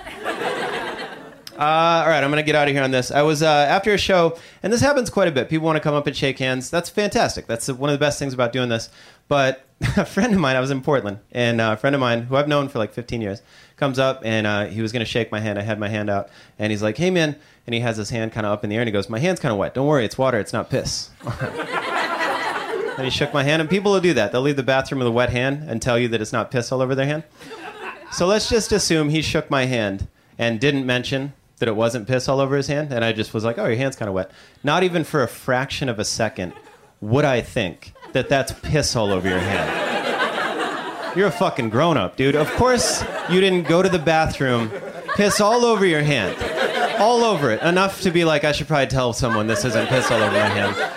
Uh, 1.58 2.02
all 2.04 2.08
right, 2.08 2.22
I'm 2.22 2.30
going 2.30 2.42
to 2.42 2.42
get 2.42 2.54
out 2.54 2.68
of 2.68 2.74
here 2.74 2.82
on 2.82 2.90
this. 2.90 3.10
I 3.10 3.22
was 3.22 3.42
uh, 3.42 3.46
after 3.46 3.94
a 3.94 3.98
show, 3.98 4.36
and 4.62 4.70
this 4.70 4.82
happens 4.82 5.08
quite 5.08 5.26
a 5.26 5.30
bit. 5.30 5.48
People 5.48 5.64
want 5.64 5.76
to 5.76 5.80
come 5.80 5.94
up 5.94 6.06
and 6.06 6.14
shake 6.14 6.38
hands. 6.38 6.68
That's 6.68 6.90
fantastic. 6.90 7.46
That's 7.46 7.68
one 7.68 7.88
of 7.88 7.94
the 7.94 7.98
best 7.98 8.18
things 8.18 8.34
about 8.34 8.52
doing 8.52 8.68
this. 8.68 8.90
But 9.28 9.66
a 9.96 10.06
friend 10.06 10.32
of 10.32 10.40
mine, 10.40 10.56
I 10.56 10.60
was 10.60 10.70
in 10.70 10.80
Portland, 10.80 11.18
and 11.32 11.60
a 11.60 11.76
friend 11.76 11.94
of 11.94 12.00
mine 12.00 12.22
who 12.22 12.36
I've 12.36 12.48
known 12.48 12.68
for 12.68 12.78
like 12.78 12.92
15 12.92 13.20
years 13.20 13.42
comes 13.76 13.98
up, 13.98 14.22
and 14.24 14.46
uh, 14.46 14.66
he 14.66 14.80
was 14.80 14.92
going 14.92 15.04
to 15.04 15.10
shake 15.10 15.30
my 15.30 15.40
hand. 15.40 15.58
I 15.58 15.62
had 15.62 15.78
my 15.78 15.88
hand 15.88 16.08
out, 16.08 16.30
and 16.58 16.70
he's 16.70 16.82
like, 16.82 16.96
"Hey, 16.96 17.10
man," 17.10 17.36
and 17.66 17.74
he 17.74 17.80
has 17.80 17.96
his 17.96 18.10
hand 18.10 18.32
kind 18.32 18.46
of 18.46 18.52
up 18.52 18.64
in 18.64 18.70
the 18.70 18.76
air, 18.76 18.82
and 18.82 18.88
he 18.88 18.92
goes, 18.92 19.10
"My 19.10 19.18
hand's 19.18 19.40
kind 19.40 19.52
of 19.52 19.58
wet. 19.58 19.74
Don't 19.74 19.86
worry, 19.86 20.04
it's 20.04 20.16
water. 20.16 20.38
It's 20.38 20.52
not 20.52 20.70
piss." 20.70 21.10
and 22.96 23.04
he 23.04 23.10
shook 23.10 23.34
my 23.34 23.42
hand, 23.42 23.60
and 23.60 23.68
people 23.68 23.92
will 23.92 24.00
do 24.00 24.14
that. 24.14 24.32
They'll 24.32 24.40
leave 24.40 24.56
the 24.56 24.62
bathroom 24.62 25.00
with 25.00 25.08
a 25.08 25.12
wet 25.12 25.30
hand 25.30 25.68
and 25.68 25.82
tell 25.82 25.98
you 25.98 26.08
that 26.08 26.22
it's 26.22 26.32
not 26.32 26.50
piss 26.50 26.72
all 26.72 26.80
over 26.80 26.94
their 26.94 27.06
hand. 27.06 27.24
So 28.12 28.26
let's 28.26 28.48
just 28.48 28.72
assume 28.72 29.10
he 29.10 29.20
shook 29.20 29.50
my 29.50 29.66
hand 29.66 30.08
and 30.38 30.58
didn't 30.58 30.86
mention 30.86 31.34
that 31.58 31.68
it 31.68 31.76
wasn't 31.76 32.06
piss 32.06 32.28
all 32.28 32.40
over 32.40 32.56
his 32.56 32.68
hand, 32.68 32.92
and 32.92 33.04
I 33.04 33.12
just 33.12 33.34
was 33.34 33.44
like, 33.44 33.58
"Oh, 33.58 33.66
your 33.66 33.76
hand's 33.76 33.96
kind 33.96 34.08
of 34.08 34.14
wet." 34.14 34.30
Not 34.64 34.84
even 34.84 35.04
for 35.04 35.22
a 35.22 35.28
fraction 35.28 35.90
of 35.90 35.98
a 35.98 36.04
second 36.04 36.54
would 37.02 37.26
I 37.26 37.42
think 37.42 37.92
that 38.12 38.28
that's 38.28 38.52
piss 38.52 38.96
all 38.96 39.12
over 39.12 39.28
your 39.28 39.38
hand. 39.38 41.16
You're 41.16 41.28
a 41.28 41.32
fucking 41.32 41.70
grown 41.70 41.96
up, 41.96 42.16
dude. 42.16 42.34
Of 42.36 42.50
course 42.52 43.02
you 43.30 43.40
didn't 43.40 43.68
go 43.68 43.82
to 43.82 43.88
the 43.88 43.98
bathroom, 43.98 44.70
piss 45.14 45.40
all 45.40 45.64
over 45.64 45.86
your 45.86 46.02
hand, 46.02 46.36
all 47.00 47.24
over 47.24 47.50
it, 47.50 47.62
enough 47.62 48.02
to 48.02 48.10
be 48.10 48.24
like, 48.24 48.44
I 48.44 48.52
should 48.52 48.68
probably 48.68 48.88
tell 48.88 49.12
someone 49.12 49.46
this 49.46 49.64
isn't 49.64 49.88
piss 49.88 50.10
all 50.10 50.22
over 50.22 50.32
my 50.32 50.38
hand. 50.46 50.92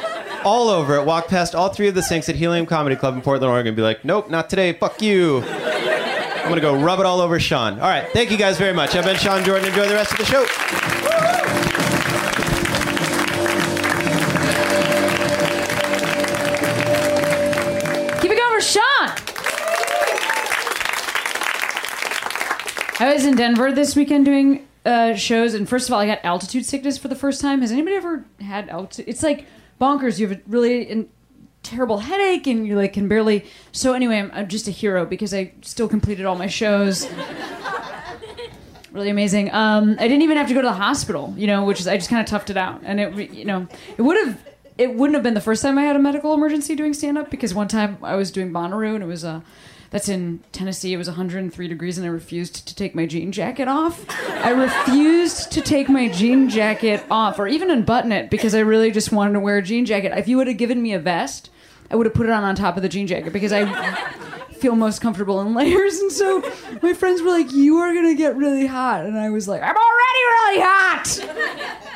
All 0.45 0.69
over 0.69 0.95
it. 0.95 1.05
Walk 1.05 1.27
past 1.27 1.53
all 1.53 1.69
three 1.69 1.89
of 1.89 1.95
the 1.95 2.01
sinks 2.01 2.29
at 2.29 2.35
Helium 2.35 2.65
Comedy 2.65 2.95
Club 2.95 3.13
in 3.13 3.21
Portland, 3.21 3.51
Oregon, 3.51 3.67
and 3.67 3.75
be 3.75 3.81
like, 3.81 4.05
"Nope, 4.05 4.29
not 4.29 4.49
today. 4.49 4.71
Fuck 4.71 5.01
you." 5.01 5.43
I'm 5.43 6.47
gonna 6.47 6.61
go 6.61 6.73
rub 6.75 7.01
it 7.01 7.05
all 7.05 7.19
over 7.19 7.39
Sean. 7.41 7.73
All 7.73 7.89
right, 7.89 8.07
thank 8.13 8.31
you 8.31 8.37
guys 8.37 8.57
very 8.57 8.73
much. 8.73 8.95
I've 8.95 9.03
been 9.03 9.17
Sean 9.17 9.43
Jordan. 9.43 9.67
Enjoy 9.67 9.85
the 9.87 9.95
rest 9.95 10.13
of 10.13 10.17
the 10.17 10.25
show. 10.25 10.45
I 22.99 23.13
was 23.13 23.25
in 23.25 23.35
Denver 23.35 23.71
this 23.71 23.95
weekend 23.95 24.25
doing 24.25 24.67
uh, 24.85 25.15
shows, 25.15 25.53
and 25.53 25.67
first 25.69 25.87
of 25.87 25.93
all, 25.93 25.99
I 25.99 26.05
got 26.05 26.19
altitude 26.23 26.65
sickness 26.65 26.97
for 26.97 27.07
the 27.07 27.15
first 27.15 27.39
time. 27.39 27.61
Has 27.61 27.71
anybody 27.71 27.95
ever 27.95 28.25
had 28.41 28.67
altitude? 28.69 29.05
It's 29.07 29.23
like 29.23 29.45
bonkers. 29.79 30.19
You 30.19 30.27
have 30.27 30.37
a 30.37 30.41
really 30.47 30.83
in- 30.83 31.09
terrible 31.63 31.99
headache, 31.99 32.45
and 32.47 32.67
you 32.67 32.75
like 32.75 32.93
can 32.93 33.07
barely. 33.07 33.45
So 33.71 33.93
anyway, 33.93 34.17
I'm, 34.19 34.31
I'm 34.33 34.47
just 34.49 34.67
a 34.67 34.71
hero 34.71 35.05
because 35.05 35.33
I 35.33 35.53
still 35.61 35.87
completed 35.87 36.25
all 36.25 36.35
my 36.35 36.47
shows. 36.47 37.07
really 38.91 39.09
amazing. 39.09 39.53
Um, 39.53 39.91
I 39.97 40.07
didn't 40.09 40.23
even 40.23 40.35
have 40.35 40.49
to 40.49 40.53
go 40.53 40.61
to 40.61 40.67
the 40.67 40.73
hospital, 40.73 41.33
you 41.37 41.47
know, 41.47 41.63
which 41.63 41.79
is 41.79 41.87
I 41.87 41.95
just 41.95 42.09
kind 42.09 42.21
of 42.21 42.27
toughed 42.41 42.49
it 42.49 42.57
out, 42.57 42.81
and 42.83 42.99
it, 42.99 43.31
you 43.31 43.45
know, 43.45 43.67
it 43.97 44.01
would 44.01 44.17
have. 44.25 44.43
It 44.77 44.95
wouldn't 44.95 45.15
have 45.15 45.23
been 45.23 45.33
the 45.33 45.41
first 45.41 45.61
time 45.61 45.77
I 45.77 45.81
had 45.83 45.97
a 45.97 45.99
medical 45.99 46.33
emergency 46.33 46.73
doing 46.73 46.93
stand 46.93 47.17
up 47.17 47.29
because 47.29 47.53
one 47.53 47.67
time 47.67 47.97
I 48.01 48.15
was 48.15 48.31
doing 48.31 48.53
Bonnaroo 48.53 48.95
and 48.95 49.03
it 49.03 49.07
was 49.07 49.25
Uh, 49.25 49.41
that's 49.91 50.09
in 50.09 50.41
Tennessee. 50.51 50.93
It 50.93 50.97
was 50.97 51.07
103 51.07 51.67
degrees, 51.67 51.97
and 51.97 52.05
I 52.05 52.09
refused 52.09 52.67
to 52.67 52.75
take 52.75 52.95
my 52.95 53.05
jean 53.05 53.31
jacket 53.31 53.67
off. 53.67 54.05
I 54.29 54.51
refused 54.51 55.51
to 55.53 55.61
take 55.61 55.89
my 55.89 56.07
jean 56.09 56.49
jacket 56.49 57.03
off, 57.09 57.39
or 57.39 57.47
even 57.47 57.71
unbutton 57.71 58.11
it, 58.11 58.29
because 58.29 58.53
I 58.53 58.59
really 58.59 58.91
just 58.91 59.11
wanted 59.11 59.33
to 59.33 59.39
wear 59.39 59.57
a 59.57 59.61
jean 59.61 59.85
jacket. 59.85 60.17
If 60.17 60.27
you 60.27 60.37
would 60.37 60.47
have 60.47 60.57
given 60.57 60.81
me 60.81 60.93
a 60.93 60.99
vest, 60.99 61.49
I 61.89 61.95
would 61.95 62.05
have 62.05 62.13
put 62.13 62.27
it 62.27 62.31
on 62.31 62.43
on 62.43 62.55
top 62.55 62.77
of 62.77 62.83
the 62.83 62.89
jean 62.89 63.07
jacket 63.07 63.33
because 63.33 63.51
I 63.51 63.65
feel 64.53 64.75
most 64.75 65.01
comfortable 65.01 65.39
in 65.41 65.53
layers. 65.53 65.99
And 65.99 66.11
so 66.11 66.43
my 66.81 66.93
friends 66.93 67.21
were 67.21 67.29
like, 67.29 67.51
"You 67.51 67.77
are 67.77 67.93
gonna 67.93 68.13
get 68.13 68.35
really 68.35 68.67
hot," 68.67 69.05
and 69.05 69.17
I 69.17 69.29
was 69.29 69.47
like, 69.47 69.61
"I'm 69.63 69.75
already 69.75 70.23
really 70.31 70.61
hot." 70.61 71.25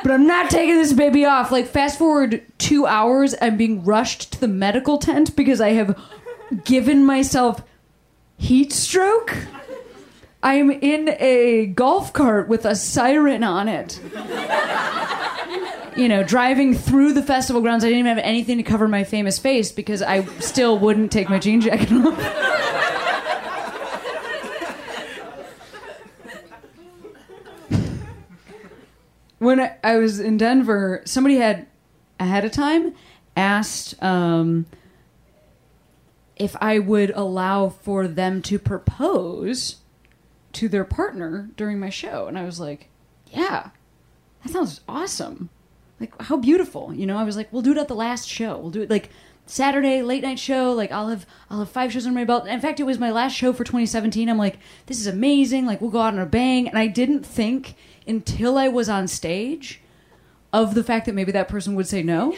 But 0.02 0.12
I'm 0.14 0.26
not 0.26 0.50
taking 0.50 0.76
this 0.76 0.94
baby 0.94 1.26
off. 1.26 1.52
Like, 1.52 1.68
fast 1.68 2.00
forward 2.00 2.42
two 2.58 2.86
hours, 2.88 3.36
I'm 3.42 3.58
being 3.58 3.84
rushed 3.84 4.34
to 4.34 4.40
the 4.40 4.48
medical 4.48 4.98
tent 4.98 5.36
because 5.36 5.62
I 5.62 5.72
have 5.72 5.98
given 6.64 7.06
myself 7.06 7.62
heat 8.44 8.74
stroke. 8.74 9.36
I'm 10.44 10.70
in 10.70 11.16
a 11.18 11.68
golf 11.68 12.12
cart 12.12 12.50
with 12.50 12.66
a 12.66 12.76
siren 12.76 13.42
on 13.42 13.70
it. 13.70 14.02
You 15.96 16.10
know, 16.10 16.24
driving 16.24 16.74
through 16.74 17.14
the 17.14 17.24
festival 17.24 17.62
grounds. 17.62 17.86
I 17.86 17.88
didn't 17.88 18.00
even 18.00 18.18
have 18.18 18.26
anything 18.26 18.58
to 18.58 18.64
cover 18.64 18.88
my 18.90 19.06
famous 19.06 19.40
face 19.40 19.72
because 19.72 20.02
I 20.02 20.26
still 20.40 20.78
wouldn't 20.78 21.12
take 21.12 21.30
my 21.30 21.40
jean 21.40 21.62
jacket 21.62 21.92
off. 21.94 22.18
when 29.38 29.62
I, 29.62 29.78
I 29.84 29.98
was 29.98 30.20
in 30.20 30.38
Denver, 30.38 31.02
somebody 31.06 31.38
had 31.38 31.68
ahead 32.20 32.44
of 32.44 32.52
time 32.52 32.94
asked 33.38 34.02
um, 34.04 34.66
if 36.36 36.56
I 36.62 36.80
would 36.80 37.12
allow 37.12 37.70
for 37.70 38.08
them 38.08 38.42
to 38.44 38.60
propose 38.60 39.78
to 40.54 40.70
their 40.70 40.84
partner 40.84 41.50
during 41.58 41.80
my 41.80 41.90
show. 41.90 42.28
And 42.28 42.38
I 42.38 42.44
was 42.44 42.60
like, 42.60 42.90
yeah, 43.32 43.70
that 44.44 44.52
sounds 44.52 44.82
awesome. 44.88 45.50
Like, 46.00 46.20
how 46.24 46.38
beautiful. 46.38 46.94
You 46.94 47.06
know, 47.06 47.18
I 47.18 47.24
was 47.24 47.38
like, 47.38 47.52
we'll 47.52 47.62
do 47.62 47.72
it 47.72 47.78
at 47.78 47.88
the 47.88 47.96
last 47.96 48.28
show. 48.28 48.58
We'll 48.58 48.72
do 48.72 48.82
it 48.82 48.90
like 48.90 49.10
Saturday 49.46 50.02
late 50.02 50.24
night 50.24 50.40
show. 50.40 50.72
Like 50.72 50.92
I'll 50.92 51.10
have 51.10 51.26
I'll 51.50 51.60
have 51.60 51.70
five 51.70 51.92
shows 51.92 52.06
under 52.06 52.18
my 52.18 52.26
belt. 52.26 52.48
In 52.48 52.62
fact, 52.62 52.80
it 52.80 52.84
was 52.84 53.00
my 53.00 53.12
last 53.12 53.34
show 53.34 53.54
for 53.54 53.64
2017. 53.64 54.30
I'm 54.30 54.38
like, 54.38 54.58
this 54.86 55.00
is 55.00 55.08
amazing. 55.08 55.66
Like 55.66 55.82
we'll 55.82 55.92
go 55.92 56.02
out 56.02 56.14
on 56.14 56.20
a 56.20 56.26
bang. 56.26 56.68
And 56.68 56.78
I 56.78 56.88
didn't 56.88 57.26
think 57.26 57.76
until 58.08 58.58
I 58.58 58.68
was 58.68 58.90
on 58.90 59.08
stage 59.08 59.82
of 60.52 60.76
the 60.76 60.84
fact 60.84 61.06
that 61.08 61.16
maybe 61.16 61.32
that 61.32 61.48
person 61.48 61.76
would 61.76 61.88
say 61.88 62.04
no. 62.04 62.36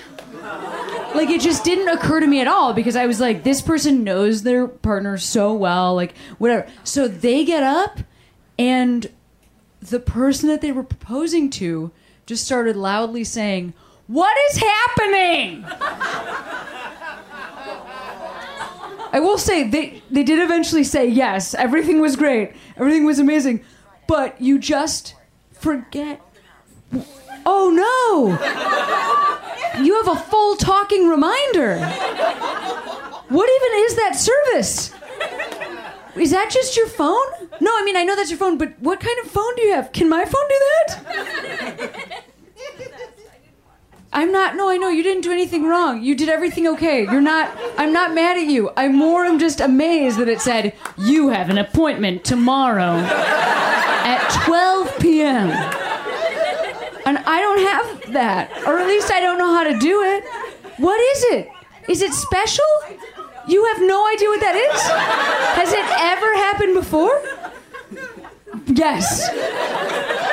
Like 1.15 1.29
it 1.29 1.41
just 1.41 1.63
didn't 1.63 1.87
occur 1.87 2.19
to 2.19 2.27
me 2.27 2.41
at 2.41 2.47
all 2.47 2.73
because 2.73 2.95
I 2.95 3.05
was 3.05 3.19
like, 3.19 3.43
this 3.43 3.61
person 3.61 4.03
knows 4.03 4.43
their 4.43 4.67
partner 4.67 5.17
so 5.17 5.53
well, 5.53 5.95
like 5.95 6.15
whatever. 6.37 6.67
So 6.83 7.07
they 7.07 7.45
get 7.45 7.63
up 7.63 7.99
and 8.59 9.07
the 9.81 9.99
person 9.99 10.49
that 10.49 10.61
they 10.61 10.71
were 10.71 10.83
proposing 10.83 11.49
to 11.51 11.91
just 12.25 12.45
started 12.45 12.75
loudly 12.75 13.23
saying, 13.23 13.73
What 14.07 14.35
is 14.51 14.57
happening? 14.57 15.65
I 19.13 19.19
will 19.21 19.37
say 19.37 19.63
they 19.69 20.01
they 20.11 20.23
did 20.23 20.39
eventually 20.39 20.83
say 20.83 21.07
yes. 21.07 21.53
Everything 21.53 22.01
was 22.01 22.15
great. 22.15 22.51
Everything 22.75 23.05
was 23.05 23.19
amazing. 23.19 23.63
But 24.07 24.41
you 24.41 24.59
just 24.59 25.15
forget. 25.53 26.21
Oh 27.45 27.69
no! 27.71 28.35
You 29.83 30.01
have 30.03 30.17
a 30.17 30.19
full 30.19 30.55
talking 30.55 31.07
reminder. 31.07 31.79
What 33.29 33.49
even 33.49 33.85
is 33.85 33.95
that 33.95 34.15
service? 34.15 34.93
Is 36.15 36.31
that 36.31 36.49
just 36.51 36.77
your 36.77 36.87
phone? 36.87 37.25
No, 37.59 37.71
I 37.75 37.83
mean 37.83 37.97
I 37.97 38.03
know 38.03 38.15
that's 38.15 38.29
your 38.29 38.39
phone, 38.39 38.57
but 38.57 38.79
what 38.79 38.99
kind 38.99 39.17
of 39.23 39.29
phone 39.29 39.55
do 39.55 39.63
you 39.63 39.73
have? 39.73 39.91
Can 39.91 40.07
my 40.09 40.23
phone 40.25 40.47
do 40.47 40.55
that? 40.59 42.23
I'm 44.13 44.31
not. 44.31 44.55
No, 44.55 44.69
I 44.69 44.77
know 44.77 44.87
you 44.87 45.03
didn't 45.03 45.23
do 45.23 45.31
anything 45.33 45.67
wrong. 45.67 46.01
You 46.01 46.15
did 46.15 46.29
everything 46.29 46.67
okay. 46.67 47.03
You're 47.03 47.19
not. 47.19 47.53
I'm 47.77 47.91
not 47.91 48.13
mad 48.13 48.37
at 48.37 48.45
you. 48.45 48.71
I'm 48.77 48.95
more 48.95 49.25
I'm 49.25 49.39
just 49.39 49.59
amazed 49.59 50.17
that 50.19 50.29
it 50.29 50.39
said 50.39 50.73
you 50.97 51.29
have 51.29 51.49
an 51.49 51.57
appointment 51.57 52.23
tomorrow 52.23 52.93
at 52.95 54.25
12 54.45 54.99
p.m. 54.99 55.49
And 57.05 57.19
I 57.19 57.39
don't 57.39 57.59
have 57.59 58.13
that, 58.13 58.51
or 58.65 58.79
at 58.79 58.87
least 58.87 59.11
I 59.11 59.19
don't 59.19 59.37
know 59.37 59.53
how 59.53 59.63
to 59.63 59.77
do 59.77 60.01
it. 60.03 60.23
What 60.77 60.99
is 60.99 61.23
it? 61.35 61.49
Is 61.87 62.01
it 62.01 62.13
special? 62.13 62.65
You 63.47 63.63
have 63.65 63.81
no 63.81 64.07
idea 64.07 64.27
what 64.29 64.39
that 64.41 64.55
is? 64.55 64.81
Has 65.55 65.71
it 65.71 65.85
ever 66.13 66.33
happened 66.35 66.73
before? 66.73 67.21
Yes. 68.65 69.29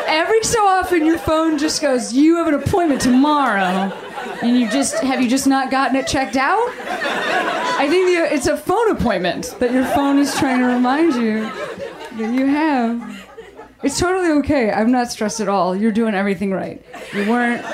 Every 0.06 0.42
so 0.42 0.66
often, 0.66 1.04
your 1.04 1.18
phone 1.18 1.58
just 1.58 1.82
goes, 1.82 2.12
"You 2.12 2.36
have 2.36 2.46
an 2.46 2.54
appointment 2.54 3.02
tomorrow," 3.02 3.92
and 4.40 4.58
you 4.58 4.68
just 4.68 4.98
have 5.00 5.20
you 5.20 5.28
just 5.28 5.46
not 5.46 5.70
gotten 5.70 5.96
it 5.96 6.06
checked 6.06 6.36
out? 6.36 6.70
I 7.78 7.86
think 7.88 8.08
it's 8.32 8.46
a 8.46 8.56
phone 8.56 8.90
appointment 8.90 9.54
that 9.58 9.72
your 9.72 9.84
phone 9.84 10.18
is 10.18 10.34
trying 10.38 10.60
to 10.60 10.66
remind 10.66 11.14
you 11.14 11.50
that 12.18 12.32
you 12.32 12.46
have. 12.46 13.26
It's 13.82 13.98
totally 13.98 14.30
okay. 14.40 14.70
I'm 14.70 14.92
not 14.92 15.10
stressed 15.10 15.40
at 15.40 15.48
all. 15.48 15.74
You're 15.74 15.92
doing 15.92 16.14
everything 16.14 16.52
right. 16.52 16.84
You 17.12 17.28
weren't. 17.28 17.64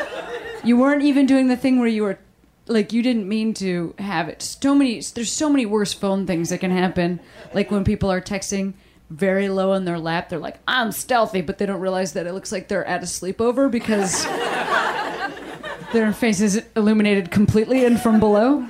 You 0.64 0.76
weren't 0.76 1.02
even 1.02 1.26
doing 1.26 1.48
the 1.48 1.56
thing 1.56 1.78
where 1.78 1.88
you 1.88 2.02
were, 2.02 2.18
like, 2.66 2.92
you 2.92 3.02
didn't 3.02 3.28
mean 3.28 3.54
to 3.54 3.94
have 3.98 4.28
it. 4.28 4.42
So 4.42 4.74
many. 4.74 5.00
There's 5.00 5.30
so 5.30 5.48
many 5.48 5.66
worse 5.66 5.92
phone 5.92 6.26
things 6.26 6.48
that 6.50 6.59
can 6.59 6.70
happen. 6.70 7.20
Like 7.54 7.70
when 7.70 7.84
people 7.84 8.11
are 8.11 8.20
texting 8.20 8.74
very 9.11 9.48
low 9.48 9.72
in 9.74 9.84
their 9.84 9.98
lap, 9.98 10.28
they're 10.28 10.38
like, 10.38 10.59
"I'm 10.66 10.92
stealthy," 10.92 11.40
but 11.40 11.59
they 11.59 11.66
don't 11.66 11.80
realize 11.80 12.12
that 12.14 12.26
it 12.26 12.32
looks 12.32 12.52
like 12.52 12.68
they're 12.68 12.84
at 12.84 13.02
a 13.02 13.06
sleepover 13.06 13.70
because 13.70 14.24
their 15.92 16.12
face 16.12 16.40
is 16.40 16.62
illuminated 16.76 17.30
completely 17.30 17.84
and 17.84 18.00
from 18.00 18.18
below. 18.20 18.66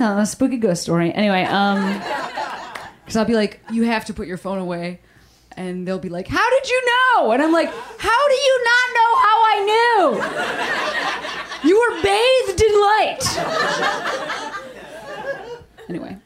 Oh, 0.00 0.24
spooky 0.24 0.56
ghost 0.56 0.82
story. 0.82 1.12
Anyway, 1.12 1.44
um, 1.44 2.00
because 3.04 3.16
I'll 3.16 3.24
be 3.24 3.34
like, 3.34 3.60
"You 3.70 3.84
have 3.84 4.06
to 4.06 4.14
put 4.14 4.26
your 4.26 4.38
phone 4.38 4.58
away." 4.58 5.00
And 5.56 5.86
they'll 5.86 5.98
be 5.98 6.08
like, 6.08 6.28
"How 6.28 6.48
did 6.50 6.68
you 6.68 6.82
know?" 6.86 7.32
And 7.32 7.42
I'm 7.42 7.52
like, 7.52 7.68
"How 7.98 8.28
do 8.28 8.34
you 8.34 8.64
not 8.64 8.94
know 8.96 9.16
how 9.26 9.36
I 9.52 9.56
knew? 9.70 11.68
You 11.68 11.76
were 11.80 11.94
bathed 12.02 12.60
in 12.62 12.80
light." 12.80 13.24
Anyway, 15.88 16.16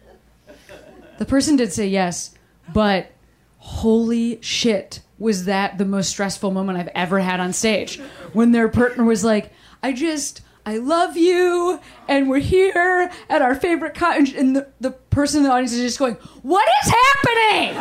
the 1.18 1.24
person 1.24 1.56
did 1.56 1.72
say 1.72 1.86
yes, 1.86 2.34
but 2.72 3.10
holy 3.58 4.38
shit, 4.40 5.00
was 5.18 5.46
that 5.46 5.78
the 5.78 5.84
most 5.84 6.10
stressful 6.10 6.50
moment 6.52 6.78
I've 6.78 6.90
ever 6.94 7.18
had 7.18 7.40
on 7.40 7.52
stage 7.52 8.00
when 8.32 8.52
their 8.52 8.68
partner 8.68 9.04
was 9.04 9.24
like, 9.24 9.52
"I 9.82 9.92
just." 9.92 10.42
I 10.66 10.76
love 10.76 11.16
you, 11.16 11.80
and 12.08 12.28
we're 12.28 12.40
here 12.40 13.10
at 13.30 13.40
our 13.40 13.54
favorite 13.54 13.94
cottage. 13.94 14.34
And 14.34 14.54
the, 14.54 14.68
the 14.80 14.90
person 14.90 15.38
in 15.38 15.44
the 15.44 15.50
audience 15.50 15.72
is 15.72 15.80
just 15.80 15.98
going, 15.98 16.16
What 16.42 16.68
is 16.84 16.92
happening? 16.92 17.74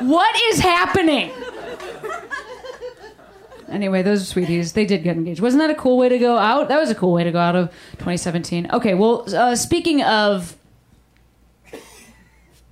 What 0.00 0.40
is 0.52 0.60
happening? 0.60 1.30
Anyway, 3.68 4.02
those 4.02 4.22
are 4.22 4.24
sweeties. 4.24 4.72
They 4.72 4.86
did 4.86 5.02
get 5.02 5.16
engaged. 5.16 5.40
Wasn't 5.40 5.60
that 5.60 5.70
a 5.70 5.74
cool 5.74 5.98
way 5.98 6.08
to 6.08 6.18
go 6.18 6.38
out? 6.38 6.68
That 6.68 6.80
was 6.80 6.90
a 6.90 6.94
cool 6.94 7.12
way 7.12 7.24
to 7.24 7.30
go 7.30 7.38
out 7.38 7.54
of 7.54 7.70
2017. 7.92 8.70
Okay, 8.72 8.94
well, 8.94 9.24
uh, 9.34 9.54
speaking 9.54 10.02
of 10.02 10.56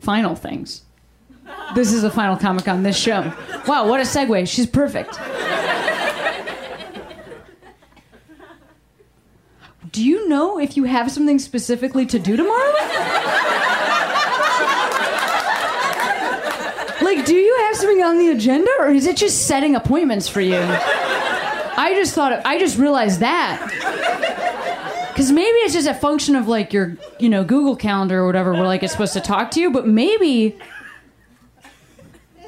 final 0.00 0.34
things, 0.34 0.82
this 1.74 1.92
is 1.92 2.02
the 2.02 2.10
final 2.10 2.36
comic 2.36 2.66
on 2.68 2.82
this 2.82 2.96
show. 2.96 3.32
Wow, 3.66 3.88
what 3.88 4.00
a 4.00 4.04
segue. 4.04 4.48
She's 4.48 4.66
perfect. 4.66 5.18
Do 9.92 10.04
you 10.04 10.28
know 10.28 10.58
if 10.58 10.76
you 10.76 10.84
have 10.84 11.10
something 11.10 11.38
specifically 11.38 12.06
to 12.06 12.18
do 12.18 12.36
tomorrow? 12.36 12.72
Like, 17.02 17.24
do 17.24 17.34
you 17.34 17.65
have 17.76 17.82
something 17.82 18.04
on 18.04 18.18
the 18.18 18.28
agenda, 18.30 18.70
or 18.78 18.88
is 18.88 19.06
it 19.06 19.16
just 19.16 19.46
setting 19.46 19.74
appointments 19.76 20.28
for 20.28 20.40
you? 20.40 20.56
I 20.58 21.92
just 21.94 22.14
thought, 22.14 22.44
I 22.44 22.58
just 22.58 22.78
realized 22.78 23.20
that. 23.20 23.60
Because 25.08 25.30
maybe 25.30 25.56
it's 25.58 25.74
just 25.74 25.88
a 25.88 25.94
function 25.94 26.36
of 26.36 26.48
like 26.48 26.72
your, 26.72 26.96
you 27.18 27.28
know, 27.28 27.44
Google 27.44 27.76
Calendar 27.76 28.20
or 28.20 28.26
whatever, 28.26 28.52
where 28.52 28.64
like 28.64 28.82
it's 28.82 28.92
supposed 28.92 29.12
to 29.14 29.20
talk 29.20 29.50
to 29.52 29.60
you, 29.60 29.70
but 29.70 29.86
maybe 29.86 30.58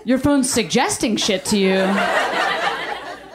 your 0.05 0.19
phone's 0.19 0.51
suggesting 0.51 1.17
shit 1.17 1.45
to 1.47 1.59
you. 1.59 1.77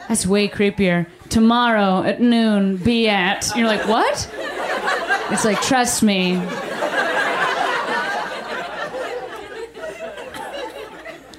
That's 0.08 0.26
way 0.26 0.48
creepier. 0.48 1.06
Tomorrow 1.30 2.02
at 2.02 2.20
noon, 2.20 2.76
be 2.76 3.08
at. 3.08 3.50
You're 3.56 3.66
like, 3.66 3.86
what? 3.88 4.30
It's 5.30 5.44
like, 5.44 5.60
trust 5.62 6.02
me. 6.02 6.34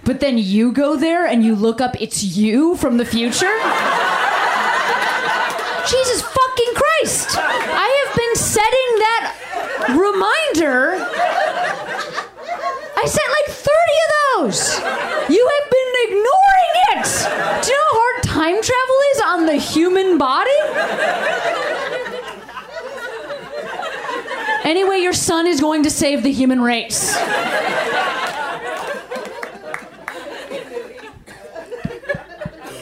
But 0.05 0.19
then 0.19 0.37
you 0.37 0.71
go 0.71 0.95
there 0.95 1.25
and 1.25 1.43
you 1.43 1.55
look 1.55 1.81
up, 1.81 1.99
it's 1.99 2.23
you 2.23 2.75
from 2.75 2.97
the 2.97 3.05
future? 3.05 3.51
Jesus 5.89 6.21
fucking 6.21 6.73
Christ! 6.75 7.37
I 7.37 8.05
have 8.05 8.15
been 8.15 8.35
setting 8.35 8.89
that 9.01 9.33
reminder. 9.89 10.95
I 12.95 13.05
sent 13.05 13.29
like 13.33 13.49
30 13.49 13.71
of 14.05 14.09
those. 14.53 14.79
You 15.29 15.43
have 15.55 15.69
been 15.71 15.93
ignoring 16.05 16.73
it. 16.93 17.05
Do 17.65 17.71
you 17.71 17.77
know 17.77 17.89
how 17.89 17.97
hard 17.97 18.23
time 18.23 18.61
travel 18.61 18.99
is 19.11 19.21
on 19.25 19.45
the 19.47 19.55
human 19.55 20.17
body? 20.17 20.61
Anyway, 24.65 24.97
your 24.97 25.13
son 25.13 25.45
is 25.45 25.59
going 25.61 25.83
to 25.83 25.89
save 25.89 26.23
the 26.23 26.31
human 26.31 26.61
race. 26.61 27.15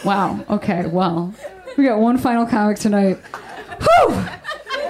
Wow. 0.06 0.44
Okay. 0.50 0.86
Well, 0.88 1.34
we 1.78 1.86
got 1.86 2.00
one 2.00 2.18
final 2.18 2.46
comic 2.46 2.78
tonight. 2.78 3.18
Whew! 3.80 4.16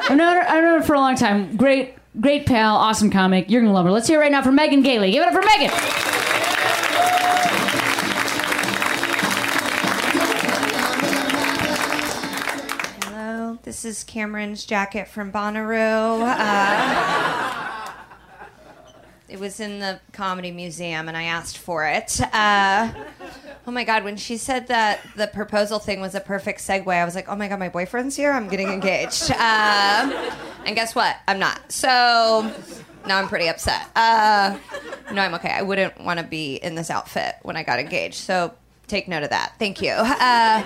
I've 0.09 0.17
known 0.17 0.35
her, 0.35 0.43
I've 0.49 0.63
known 0.63 0.81
her 0.81 0.85
for 0.85 0.95
a 0.95 0.99
long 0.99 1.15
time. 1.15 1.55
Great, 1.55 1.95
great 2.19 2.45
pal, 2.45 2.75
awesome 2.75 3.09
comic. 3.09 3.49
You're 3.49 3.61
gonna 3.61 3.73
love 3.73 3.85
her. 3.85 3.91
Let's 3.91 4.07
hear 4.07 4.19
it 4.19 4.23
right 4.23 4.31
now 4.31 4.41
for 4.41 4.51
Megan 4.51 4.81
Gailey. 4.81 5.11
Give 5.11 5.23
it 5.23 5.27
up 5.27 5.33
for 5.33 5.41
Megan. 5.41 5.69
Hello, 13.05 13.59
this 13.63 13.85
is 13.85 14.03
Cameron's 14.03 14.65
jacket 14.65 15.07
from 15.07 15.31
Bonnaroo. 15.31 16.35
Uh, 16.37 17.91
it 19.29 19.39
was 19.39 19.59
in 19.59 19.79
the 19.79 19.99
comedy 20.11 20.51
museum, 20.51 21.07
and 21.07 21.15
I 21.15 21.23
asked 21.23 21.57
for 21.57 21.87
it. 21.87 22.19
Uh, 22.33 22.91
oh 23.65 23.71
my 23.71 23.83
god, 23.83 24.03
when 24.03 24.17
she 24.17 24.37
said 24.37 24.67
that 24.67 24.99
the 25.15 25.27
proposal 25.27 25.79
thing 25.79 26.01
was 26.01 26.15
a 26.15 26.19
perfect 26.19 26.59
segue, 26.59 26.87
I 26.87 27.05
was 27.05 27.15
like, 27.15 27.29
oh 27.29 27.35
my 27.35 27.47
god, 27.47 27.59
my 27.59 27.69
boyfriend's 27.69 28.15
here. 28.15 28.31
I'm 28.31 28.47
getting 28.47 28.69
engaged. 28.69 29.31
Uh, 29.31 29.35
and 30.65 30.75
guess 30.75 30.95
what? 30.95 31.17
I'm 31.27 31.39
not. 31.39 31.71
So 31.71 32.51
now 33.07 33.19
I'm 33.19 33.27
pretty 33.27 33.47
upset. 33.47 33.89
Uh, 33.95 34.57
no, 35.11 35.21
I'm 35.21 35.33
okay. 35.35 35.51
I 35.51 35.61
wouldn't 35.61 35.99
want 36.01 36.19
to 36.19 36.25
be 36.25 36.55
in 36.55 36.75
this 36.75 36.89
outfit 36.89 37.35
when 37.43 37.55
I 37.55 37.63
got 37.63 37.79
engaged. 37.79 38.15
So 38.15 38.53
take 38.87 39.07
note 39.07 39.23
of 39.23 39.29
that. 39.29 39.53
Thank 39.59 39.81
you. 39.81 39.91
Uh, 39.91 40.63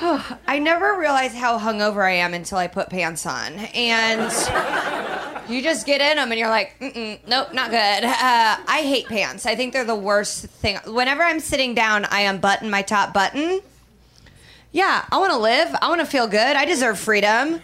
I 0.46 0.58
never 0.58 0.98
realized 0.98 1.34
how 1.34 1.58
hungover 1.58 2.04
I 2.04 2.12
am 2.12 2.34
until 2.34 2.58
I 2.58 2.66
put 2.66 2.88
pants 2.88 3.26
on. 3.26 3.52
And 3.74 4.30
you 5.50 5.62
just 5.62 5.86
get 5.86 6.00
in 6.00 6.16
them 6.16 6.30
and 6.30 6.38
you're 6.38 6.48
like, 6.48 6.78
Mm-mm, 6.80 7.18
nope, 7.26 7.52
not 7.52 7.70
good. 7.70 8.04
Uh, 8.04 8.56
I 8.66 8.84
hate 8.86 9.06
pants. 9.06 9.46
I 9.46 9.56
think 9.56 9.72
they're 9.72 9.84
the 9.84 9.94
worst 9.94 10.46
thing. 10.46 10.78
Whenever 10.86 11.22
I'm 11.22 11.40
sitting 11.40 11.74
down, 11.74 12.06
I 12.06 12.22
unbutton 12.22 12.70
my 12.70 12.82
top 12.82 13.12
button. 13.12 13.60
Yeah, 14.72 15.04
I 15.10 15.18
want 15.18 15.32
to 15.32 15.38
live. 15.38 15.74
I 15.82 15.88
want 15.88 16.00
to 16.00 16.06
feel 16.06 16.28
good. 16.28 16.56
I 16.56 16.64
deserve 16.64 16.98
freedom. 16.98 17.60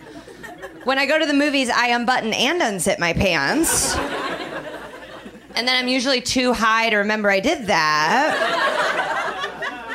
When 0.85 0.99
I 0.99 1.07
go 1.07 1.19
to 1.19 1.27
the 1.27 1.35
movies, 1.35 1.71
I 1.71 1.89
unbutton 1.89 2.33
and 2.33 2.61
unzip 2.61 2.99
my 2.99 3.13
pants. 3.13 3.97
And 5.55 5.67
then 5.67 5.77
I'm 5.77 5.89
usually 5.89 6.21
too 6.21 6.53
high 6.53 6.91
to 6.91 6.97
remember 6.97 7.31
I 7.31 7.41
did 7.41 7.67
that. 7.69 8.77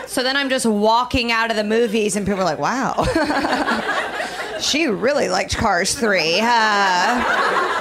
So 0.08 0.24
then 0.24 0.36
I'm 0.36 0.50
just 0.50 0.66
walking 0.66 1.32
out 1.32 1.52
of 1.52 1.56
the 1.56 1.64
movies, 1.64 2.16
and 2.16 2.26
people 2.26 2.42
are 2.42 2.46
like, 2.46 2.60
wow. 2.60 3.06
she 4.60 4.88
really 4.88 5.30
liked 5.30 5.56
Cars 5.56 5.96
3. 5.96 6.40
Uh, 6.42 7.81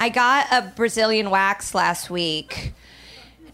I 0.00 0.08
got 0.10 0.46
a 0.52 0.62
Brazilian 0.76 1.28
wax 1.30 1.74
last 1.74 2.08
week, 2.08 2.72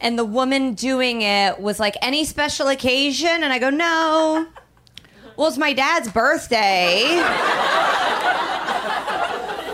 and 0.01 0.19
the 0.19 0.25
woman 0.25 0.75
doing 0.75 1.23
it 1.23 1.59
was 1.59 1.81
like, 1.81 1.97
any 2.03 2.27
special 2.27 2.69
occasion? 2.69 3.43
And 3.43 3.47
I 3.47 3.59
go, 3.59 3.71
no. 3.71 4.47
Well, 5.37 5.49
it's 5.49 5.57
my 5.57 5.73
dad's 5.73 6.13
birthday. 6.13 7.05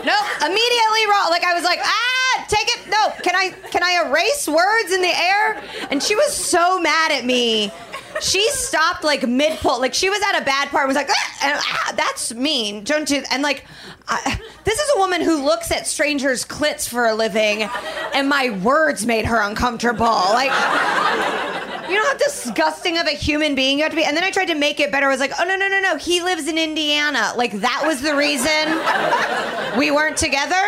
nope, 0.05 0.27
immediately 0.41 1.05
wrong. 1.07 1.29
Like 1.29 1.43
I 1.43 1.53
was 1.53 1.63
like, 1.63 1.79
ah, 1.83 2.45
take 2.47 2.67
it. 2.67 2.87
No, 2.89 3.09
can 3.21 3.35
I 3.35 3.49
can 3.69 3.83
I 3.83 4.07
erase 4.07 4.47
words 4.47 4.91
in 4.91 5.01
the 5.01 5.15
air? 5.15 5.61
And 5.91 6.01
she 6.01 6.15
was 6.15 6.33
so 6.33 6.79
mad 6.79 7.11
at 7.11 7.25
me. 7.25 7.71
She 8.21 8.47
stopped 8.51 9.03
like 9.03 9.27
mid 9.27 9.57
pull, 9.59 9.79
like 9.79 9.93
she 9.93 10.09
was 10.09 10.21
at 10.21 10.41
a 10.41 10.45
bad 10.45 10.69
part 10.69 10.83
and 10.83 10.89
was 10.89 10.95
like, 10.95 11.09
ah, 11.09 11.37
and, 11.43 11.59
ah, 11.59 11.93
"That's 11.95 12.33
mean, 12.33 12.83
don't 12.83 13.09
you?" 13.09 13.23
And 13.31 13.41
like, 13.41 13.65
this 14.63 14.79
is 14.79 14.91
a 14.95 14.99
woman 14.99 15.21
who 15.21 15.43
looks 15.43 15.71
at 15.71 15.87
strangers' 15.87 16.45
clits 16.45 16.87
for 16.87 17.07
a 17.07 17.15
living, 17.15 17.63
and 18.13 18.29
my 18.29 18.51
words 18.63 19.05
made 19.05 19.25
her 19.25 19.41
uncomfortable. 19.41 20.05
Like, 20.05 20.51
you 21.89 21.95
know 21.95 22.05
how 22.05 22.13
disgusting 22.17 22.97
of 22.97 23.07
a 23.07 23.11
human 23.15 23.55
being 23.55 23.77
you 23.77 23.83
have 23.83 23.91
to 23.91 23.97
be. 23.97 24.03
And 24.03 24.15
then 24.15 24.23
I 24.23 24.29
tried 24.31 24.45
to 24.45 24.55
make 24.55 24.79
it 24.79 24.91
better. 24.91 25.07
I 25.07 25.09
was 25.09 25.19
like, 25.19 25.33
"Oh 25.39 25.43
no, 25.43 25.55
no, 25.55 25.67
no, 25.67 25.81
no! 25.81 25.97
He 25.97 26.21
lives 26.21 26.47
in 26.47 26.57
Indiana. 26.57 27.33
Like 27.35 27.53
that 27.61 27.83
was 27.85 28.01
the 28.01 28.15
reason 28.15 29.77
we 29.79 29.89
weren't 29.91 30.17
together." 30.17 30.63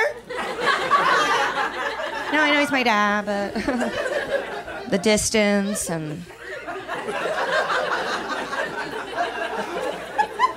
No, 2.34 2.42
I 2.42 2.50
know 2.52 2.60
he's 2.62 2.72
my 2.72 2.82
dad, 2.82 3.26
but 3.28 3.54
the 4.90 4.98
distance 4.98 5.88
and 5.88 6.24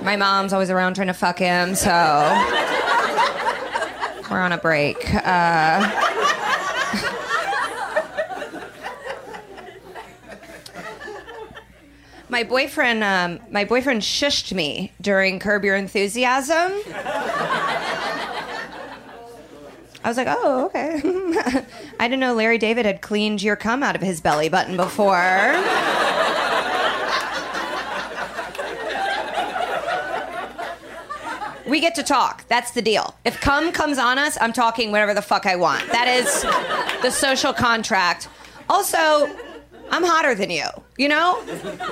my 0.07 0.15
mom's 0.15 0.53
always 0.53 0.69
around 0.69 0.93
trying 0.93 1.07
to 1.07 1.13
fuck 1.13 1.37
him, 1.37 1.75
so 1.75 1.91
we're 4.31 4.39
on 4.39 4.53
a 4.53 4.57
break. 4.57 4.95
Uh, 5.13 5.81
my 12.29 12.45
boyfriend, 12.45 13.03
um, 13.03 13.41
my 13.51 13.65
boyfriend 13.65 14.01
shushed 14.01 14.53
me 14.53 14.93
during 15.01 15.39
Curb 15.39 15.65
Your 15.65 15.75
Enthusiasm. 15.75 16.71
I 20.05 20.05
was 20.05 20.15
like, 20.15 20.27
oh, 20.29 20.67
okay. 20.67 21.01
I 21.99 22.07
didn't 22.07 22.21
know 22.21 22.33
Larry 22.33 22.57
David 22.57 22.85
had 22.85 23.01
cleaned 23.01 23.43
your 23.43 23.57
cum 23.57 23.83
out 23.83 23.97
of 23.97 24.01
his 24.01 24.21
belly 24.21 24.47
button 24.47 24.77
before. 24.77 25.51
We 31.67 31.79
get 31.79 31.95
to 31.95 32.03
talk. 32.03 32.47
That's 32.47 32.71
the 32.71 32.81
deal. 32.81 33.15
If 33.25 33.41
cum 33.41 33.71
comes 33.71 33.97
on 33.97 34.17
us, 34.17 34.37
I'm 34.39 34.53
talking 34.53 34.91
whatever 34.91 35.13
the 35.13 35.21
fuck 35.21 35.45
I 35.45 35.55
want. 35.55 35.87
That 35.91 36.07
is 36.07 36.43
the 37.01 37.11
social 37.11 37.53
contract. 37.53 38.29
Also, 38.69 39.29
I'm 39.89 40.03
hotter 40.03 40.35
than 40.35 40.49
you. 40.49 40.65
You 40.97 41.09
know? 41.09 41.43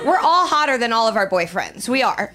We're 0.04 0.18
all 0.18 0.46
hotter 0.46 0.78
than 0.78 0.92
all 0.92 1.08
of 1.08 1.16
our 1.16 1.28
boyfriends. 1.28 1.88
We 1.88 2.02
are. 2.02 2.32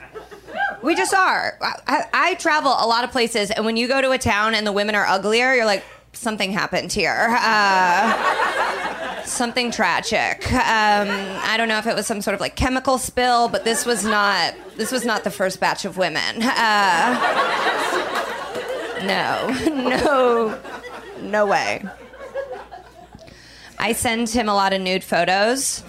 We 0.84 0.96
just 0.96 1.14
are. 1.14 1.58
I, 1.62 2.06
I 2.14 2.34
travel 2.36 2.72
a 2.72 2.88
lot 2.88 3.04
of 3.04 3.12
places, 3.12 3.52
and 3.52 3.66
when 3.66 3.78
you 3.78 3.88
go 3.88 4.02
to 4.02 4.12
a 4.12 4.18
town 4.18 4.56
and 4.56 4.66
the 4.66 4.72
women 4.72 4.96
are 4.96 5.06
uglier, 5.06 5.54
you're 5.54 5.66
like, 5.66 5.84
something 6.14 6.52
happened 6.52 6.92
here. 6.92 7.28
Uh, 7.30 8.81
something 9.26 9.72
tragic. 9.72 10.52
Um, 10.52 11.10
I 11.10 11.56
don't 11.58 11.68
know 11.68 11.78
if 11.78 11.88
it 11.88 11.96
was 11.96 12.08
some 12.08 12.22
sort 12.22 12.34
of 12.36 12.42
like 12.42 12.56
chemical 12.56 12.98
spill, 12.98 13.48
but 13.48 13.64
this 13.64 13.86
was 13.86 14.04
not. 14.04 14.54
This 14.78 14.92
was 14.92 15.06
not 15.06 15.24
the 15.24 15.32
first 15.32 15.60
batch 15.60 15.86
of 15.86 15.98
women. 15.98 16.42
Uh, 16.42 17.18
no, 19.04 19.48
no, 19.74 20.60
no 21.22 21.46
way. 21.46 21.84
I 23.80 23.94
send 23.94 24.30
him 24.30 24.48
a 24.48 24.54
lot 24.54 24.74
of 24.74 24.82
nude 24.82 25.04
photos, 25.04 25.84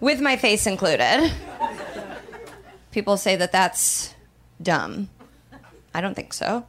with 0.00 0.20
my 0.20 0.36
face 0.36 0.66
included. 0.66 1.32
People 2.92 3.16
say 3.16 3.36
that 3.36 3.52
that's 3.52 4.14
dumb. 4.62 5.08
I 5.92 6.00
don't 6.00 6.14
think 6.14 6.32
so. 6.32 6.64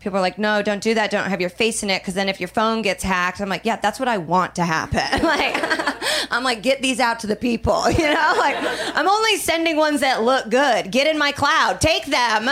People 0.00 0.18
are 0.18 0.22
like, 0.22 0.38
no, 0.38 0.62
don't 0.62 0.82
do 0.82 0.94
that. 0.94 1.10
Don't 1.10 1.28
have 1.28 1.42
your 1.42 1.50
face 1.50 1.82
in 1.82 1.90
it 1.90 2.00
because 2.00 2.14
then 2.14 2.30
if 2.30 2.40
your 2.40 2.48
phone 2.48 2.80
gets 2.80 3.04
hacked, 3.04 3.38
I'm 3.38 3.50
like, 3.50 3.66
yeah, 3.66 3.76
that's 3.76 4.00
what 4.00 4.08
I 4.08 4.16
want 4.16 4.54
to 4.54 4.64
happen. 4.64 5.22
like, 5.22 5.54
I'm 6.30 6.42
like, 6.42 6.62
get 6.62 6.80
these 6.80 7.00
out 7.00 7.20
to 7.20 7.26
the 7.26 7.36
people. 7.36 7.84
You 8.00 8.06
know, 8.06 8.34
like, 8.38 8.56
I'm 8.96 9.06
only 9.06 9.36
sending 9.36 9.76
ones 9.76 10.00
that 10.00 10.22
look 10.22 10.48
good. 10.48 10.90
Get 10.90 11.06
in 11.06 11.18
my 11.18 11.32
cloud. 11.32 11.82
Take 11.82 12.06
them. 12.06 12.48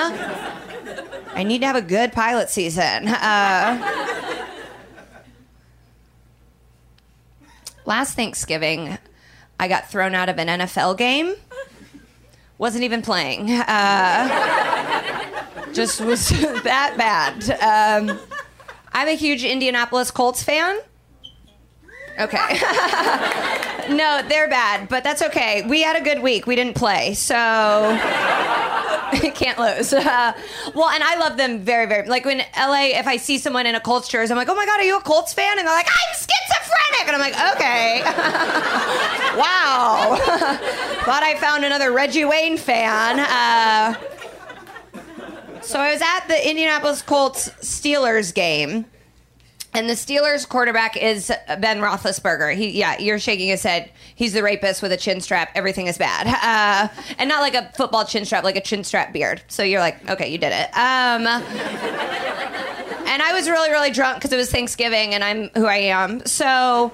I 1.32 1.42
need 1.42 1.60
to 1.60 1.66
have 1.66 1.76
a 1.76 1.80
good 1.80 2.12
pilot 2.12 2.50
season. 2.50 3.08
Uh, 3.08 4.26
last 7.86 8.14
Thanksgiving, 8.14 8.98
I 9.58 9.68
got 9.68 9.90
thrown 9.90 10.14
out 10.14 10.28
of 10.28 10.38
an 10.38 10.48
NFL 10.48 10.98
game. 10.98 11.34
Wasn't 12.58 12.84
even 12.84 13.00
playing. 13.00 13.50
Uh, 13.52 15.24
just 15.78 16.00
was 16.00 16.28
that 16.64 16.94
bad. 16.96 17.48
Um, 17.62 18.18
I'm 18.92 19.06
a 19.06 19.12
huge 19.12 19.44
Indianapolis 19.44 20.10
Colts 20.10 20.42
fan. 20.42 20.76
Okay. 22.18 22.36
no, 23.94 24.20
they're 24.28 24.48
bad, 24.48 24.88
but 24.88 25.04
that's 25.04 25.22
okay. 25.22 25.64
We 25.68 25.82
had 25.82 25.94
a 25.94 26.00
good 26.02 26.20
week. 26.20 26.48
We 26.48 26.56
didn't 26.56 26.74
play, 26.74 27.14
so 27.14 27.36
can't 29.36 29.56
lose. 29.60 29.92
Uh, 29.92 30.32
well, 30.74 30.88
and 30.88 31.04
I 31.04 31.16
love 31.20 31.36
them 31.36 31.60
very, 31.60 31.86
very. 31.86 32.08
Like 32.08 32.24
when 32.24 32.38
LA, 32.56 32.98
if 32.98 33.06
I 33.06 33.16
see 33.16 33.38
someone 33.38 33.66
in 33.66 33.76
a 33.76 33.80
Colts 33.80 34.08
jersey, 34.08 34.32
I'm 34.32 34.36
like, 34.36 34.48
oh 34.48 34.56
my 34.56 34.66
god, 34.66 34.80
are 34.80 34.84
you 34.84 34.96
a 34.96 35.00
Colts 35.00 35.32
fan? 35.32 35.60
And 35.60 35.68
they're 35.68 35.76
like, 35.76 35.86
I'm 35.86 36.14
schizophrenic, 36.16 37.06
and 37.06 37.10
I'm 37.14 37.20
like, 37.20 37.54
okay, 37.54 38.02
wow. 39.38 40.16
Thought 41.04 41.22
I 41.22 41.36
found 41.36 41.64
another 41.64 41.92
Reggie 41.92 42.24
Wayne 42.24 42.56
fan. 42.56 43.20
Uh, 43.20 43.94
so 45.68 45.78
I 45.78 45.92
was 45.92 46.00
at 46.00 46.26
the 46.28 46.48
Indianapolis 46.48 47.02
Colts 47.02 47.50
Steelers 47.60 48.34
game. 48.34 48.86
And 49.74 49.88
the 49.88 49.94
Steelers 49.94 50.48
quarterback 50.48 50.96
is 50.96 51.30
Ben 51.46 51.80
Roethlisberger. 51.80 52.54
He, 52.56 52.70
yeah, 52.70 52.98
you're 52.98 53.18
shaking 53.18 53.48
his 53.48 53.62
head. 53.62 53.92
He's 54.14 54.32
the 54.32 54.42
rapist 54.42 54.80
with 54.80 54.92
a 54.92 54.96
chin 54.96 55.20
strap. 55.20 55.50
Everything 55.54 55.88
is 55.88 55.98
bad, 55.98 56.26
uh, 56.42 56.88
and 57.18 57.28
not 57.28 57.42
like 57.42 57.54
a 57.54 57.70
football 57.76 58.06
chin 58.06 58.24
strap, 58.24 58.44
like 58.44 58.56
a 58.56 58.62
chin 58.62 58.82
strap 58.82 59.12
beard. 59.12 59.42
So 59.48 59.62
you're 59.62 59.80
like, 59.80 60.08
okay, 60.10 60.32
you 60.32 60.38
did 60.38 60.52
it. 60.54 60.70
Um, 60.74 61.26
and 63.08 63.22
I 63.22 63.32
was 63.34 63.48
really, 63.48 63.70
really 63.70 63.90
drunk 63.90 64.16
because 64.18 64.32
it 64.32 64.36
was 64.36 64.50
Thanksgiving, 64.50 65.12
and 65.14 65.22
I'm 65.22 65.50
who 65.50 65.66
I 65.66 65.76
am. 65.76 66.24
So 66.24 66.90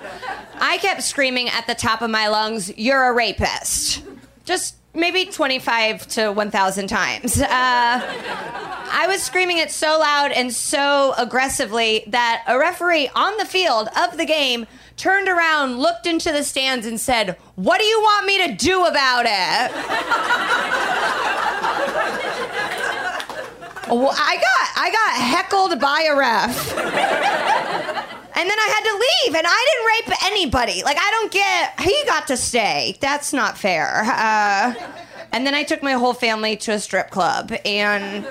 I 0.57 0.79
kept 0.79 1.05
screaming 1.05 1.49
at 1.51 1.69
the 1.69 1.75
top 1.77 2.03
of 2.03 2.11
my 2.11 2.27
lungs, 2.27 2.77
"You're 2.77 3.05
a 3.05 3.13
rapist!" 3.13 4.03
Just 4.45 4.75
maybe 4.95 5.27
25 5.27 6.07
to 6.09 6.33
1,000 6.33 6.87
times. 6.87 7.41
Uh, 7.41 7.47
I 8.97 9.07
was 9.09 9.23
screaming 9.23 9.59
it 9.59 9.71
so 9.71 9.99
loud 9.99 10.31
and 10.33 10.53
so 10.53 11.15
aggressively 11.19 12.05
that 12.09 12.45
a 12.47 12.59
referee 12.59 13.11
on 13.15 13.37
the 13.39 13.45
field 13.45 13.89
of 13.97 14.16
the 14.16 14.25
game 14.25 14.66
turned 14.97 15.29
around, 15.29 15.79
looked 15.79 16.07
into 16.07 16.31
the 16.31 16.45
stands, 16.45 16.87
and 16.87 17.01
said, 17.01 17.37
What 17.57 17.79
do 17.79 17.85
you 17.85 18.01
want 18.01 18.27
me 18.27 18.47
to 18.47 18.55
do 18.55 18.85
about 18.85 19.27
it? 19.27 19.73
well, 23.89 24.15
I 24.15 24.37
got 24.37 24.69
I 24.77 24.91
got 24.93 25.16
heckled 25.21 25.81
by 25.81 26.03
a 26.11 26.16
ref. 26.16 28.04
And 28.36 28.51
then 28.51 28.59
I 28.59 28.66
had 28.66 28.85
to 28.85 28.94
leave, 28.94 29.36
and 29.36 29.47
I 29.48 29.66
didn't 29.70 30.12
rape 30.12 30.24
anybody. 30.27 30.82
Like, 30.82 30.97
I 30.98 31.11
don't 31.12 31.31
get, 31.31 31.81
he 31.81 32.05
got 32.06 32.27
to 32.27 32.36
stay. 32.36 32.97
That's 33.01 33.32
not 33.32 33.56
fair. 33.56 34.02
Uh, 34.05 34.74
and 35.32 35.47
then 35.47 35.55
I 35.55 35.62
took 35.62 35.82
my 35.82 35.93
whole 35.93 36.15
family 36.15 36.56
to 36.59 36.73
a 36.73 36.81
strip 36.81 37.11
club, 37.11 37.52
and 37.65 38.27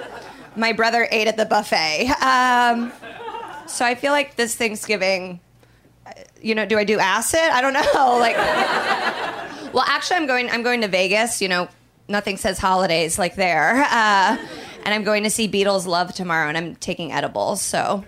my 0.57 0.73
brother 0.73 1.07
ate 1.09 1.27
at 1.27 1.37
the 1.37 1.45
buffet. 1.45 2.09
Um, 2.21 2.91
so 3.67 3.85
I 3.85 3.95
feel 3.95 4.11
like 4.11 4.35
this 4.35 4.55
Thanksgiving, 4.55 5.39
you 6.41 6.53
know, 6.53 6.65
do 6.65 6.77
I 6.77 6.83
do 6.83 6.99
acid? 6.99 7.39
I 7.39 7.61
don't 7.61 7.73
know. 7.73 7.81
Like, 8.19 8.35
well, 9.73 9.85
actually, 9.87 10.17
I'm 10.17 10.27
going. 10.27 10.49
I'm 10.49 10.63
going 10.63 10.81
to 10.81 10.87
Vegas. 10.87 11.41
You 11.41 11.47
know, 11.47 11.67
nothing 12.07 12.37
says 12.37 12.59
holidays 12.59 13.17
like 13.17 13.35
there. 13.35 13.83
Uh, 13.89 14.37
and 14.85 14.93
I'm 14.93 15.03
going 15.03 15.23
to 15.23 15.29
see 15.29 15.47
Beatles 15.47 15.87
Love 15.87 16.13
tomorrow, 16.13 16.47
and 16.47 16.57
I'm 16.57 16.75
taking 16.75 17.11
edibles. 17.11 17.61
So. 17.61 18.03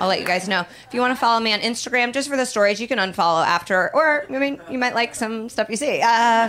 I'll 0.00 0.08
let 0.08 0.20
you 0.20 0.26
guys 0.26 0.48
know. 0.48 0.60
If 0.60 0.94
you 0.94 1.00
want 1.00 1.12
to 1.12 1.20
follow 1.20 1.40
me 1.40 1.52
on 1.52 1.60
Instagram, 1.60 2.12
just 2.12 2.28
for 2.28 2.36
the 2.36 2.46
stories, 2.46 2.80
you 2.80 2.88
can 2.88 2.98
unfollow 2.98 3.44
after, 3.44 3.94
or 3.94 4.24
I 4.28 4.38
mean, 4.38 4.60
you 4.70 4.78
might 4.78 4.94
like 4.94 5.14
some 5.14 5.48
stuff 5.48 5.68
you 5.68 5.76
see. 5.76 6.00
Uh, 6.00 6.48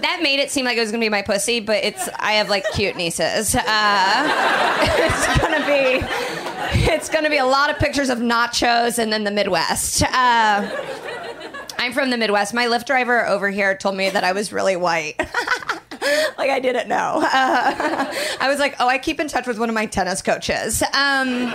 that 0.00 0.20
made 0.22 0.40
it 0.40 0.50
seem 0.50 0.64
like 0.64 0.76
it 0.76 0.80
was 0.80 0.90
gonna 0.90 1.00
be 1.00 1.08
my 1.08 1.22
pussy, 1.22 1.60
but 1.60 1.84
it's 1.84 2.08
I 2.18 2.32
have 2.32 2.48
like 2.48 2.64
cute 2.72 2.96
nieces. 2.96 3.54
Uh, 3.54 3.62
it's 4.82 5.38
gonna 5.38 5.64
be 5.66 6.04
it's 6.92 7.08
gonna 7.08 7.30
be 7.30 7.38
a 7.38 7.46
lot 7.46 7.70
of 7.70 7.78
pictures 7.78 8.08
of 8.10 8.18
nachos 8.18 8.98
and 8.98 9.12
then 9.12 9.24
the 9.24 9.30
Midwest. 9.30 10.02
Uh, 10.02 10.68
I'm 11.78 11.92
from 11.92 12.10
the 12.10 12.16
Midwest. 12.16 12.54
My 12.54 12.66
Lyft 12.66 12.86
driver 12.86 13.26
over 13.26 13.50
here 13.50 13.76
told 13.76 13.96
me 13.96 14.10
that 14.10 14.24
I 14.24 14.32
was 14.32 14.52
really 14.52 14.76
white. 14.76 15.20
like 16.38 16.50
I 16.50 16.60
didn't 16.60 16.88
know. 16.88 17.20
Uh, 17.22 18.14
I 18.40 18.48
was 18.48 18.58
like, 18.58 18.76
oh, 18.80 18.88
I 18.88 18.98
keep 18.98 19.20
in 19.20 19.28
touch 19.28 19.46
with 19.46 19.58
one 19.58 19.68
of 19.68 19.74
my 19.74 19.86
tennis 19.86 20.22
coaches. 20.22 20.82
Um, 20.82 21.52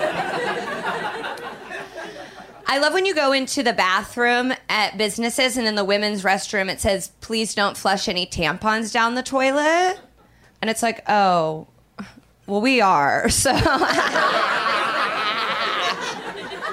I 2.70 2.80
love 2.80 2.94
when 2.94 3.06
you 3.06 3.16
go 3.16 3.32
into 3.32 3.64
the 3.64 3.74
bathroom 3.74 4.54
at 4.70 4.98
businesses 4.98 5.58
and 5.58 5.66
in 5.68 5.76
the 5.76 5.86
women's 5.86 6.24
restroom 6.24 6.70
it 6.70 6.82
says, 6.82 7.12
please 7.22 7.56
don't 7.56 7.78
flush 7.78 8.08
any 8.10 8.26
tampons 8.26 8.92
down 8.92 9.16
the 9.16 9.24
toilet. 9.24 10.00
And 10.62 10.70
it's 10.70 10.84
like, 10.84 11.02
oh, 11.08 11.68
well, 12.46 12.62
we 12.62 12.82
are. 12.82 13.30
So 13.38 13.52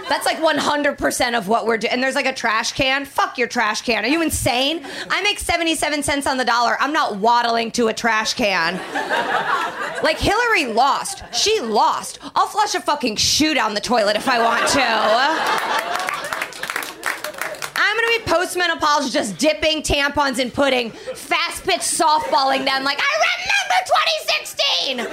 that's 0.09 0.27
like 0.27 0.39
100% 0.39 1.39
of 1.39 1.49
what 1.49 1.67
we're 1.67 1.79
doing. 1.79 1.93
And 1.93 2.03
there's 2.03 2.15
like 2.15 2.27
a 2.27 2.33
trash 2.33 2.73
can. 2.73 3.05
Fuck 3.05 3.37
your 3.39 3.49
trash 3.49 3.83
can. 3.83 4.05
Are 4.05 4.09
you 4.09 4.23
insane? 4.23 4.85
I 5.11 5.23
make 5.23 5.39
77 5.39 6.03
cents 6.03 6.27
on 6.27 6.37
the 6.37 6.45
dollar. 6.45 6.77
I'm 6.81 6.93
not 6.93 7.17
waddling 7.17 7.71
to 7.73 7.89
a 7.89 7.95
trash 7.95 8.35
can. 8.35 8.75
Like 10.03 10.19
Hillary 10.19 10.67
lost. 10.67 11.23
She 11.33 11.61
lost. 11.61 12.19
I'll 12.35 12.47
flush 12.47 12.75
a 12.75 12.81
fucking 12.81 13.17
shoe 13.17 13.55
down 13.55 13.75
the 13.75 13.81
toilet 13.81 14.17
if 14.17 14.29
I 14.29 14.43
want 14.43 14.69
to. 14.71 14.83
I'm 17.77 17.97
gonna 17.97 18.19
be 18.19 18.25
postmenopause 18.31 19.11
just 19.13 19.39
dipping 19.39 19.83
tampons 19.83 20.39
in 20.39 20.51
pudding, 20.51 20.91
fast 20.91 21.65
pitch 21.65 21.81
softballing 21.81 22.65
them 22.65 22.83
like 22.83 22.99
I 23.01 23.17
remember 23.25 23.75
2016. 23.87 25.07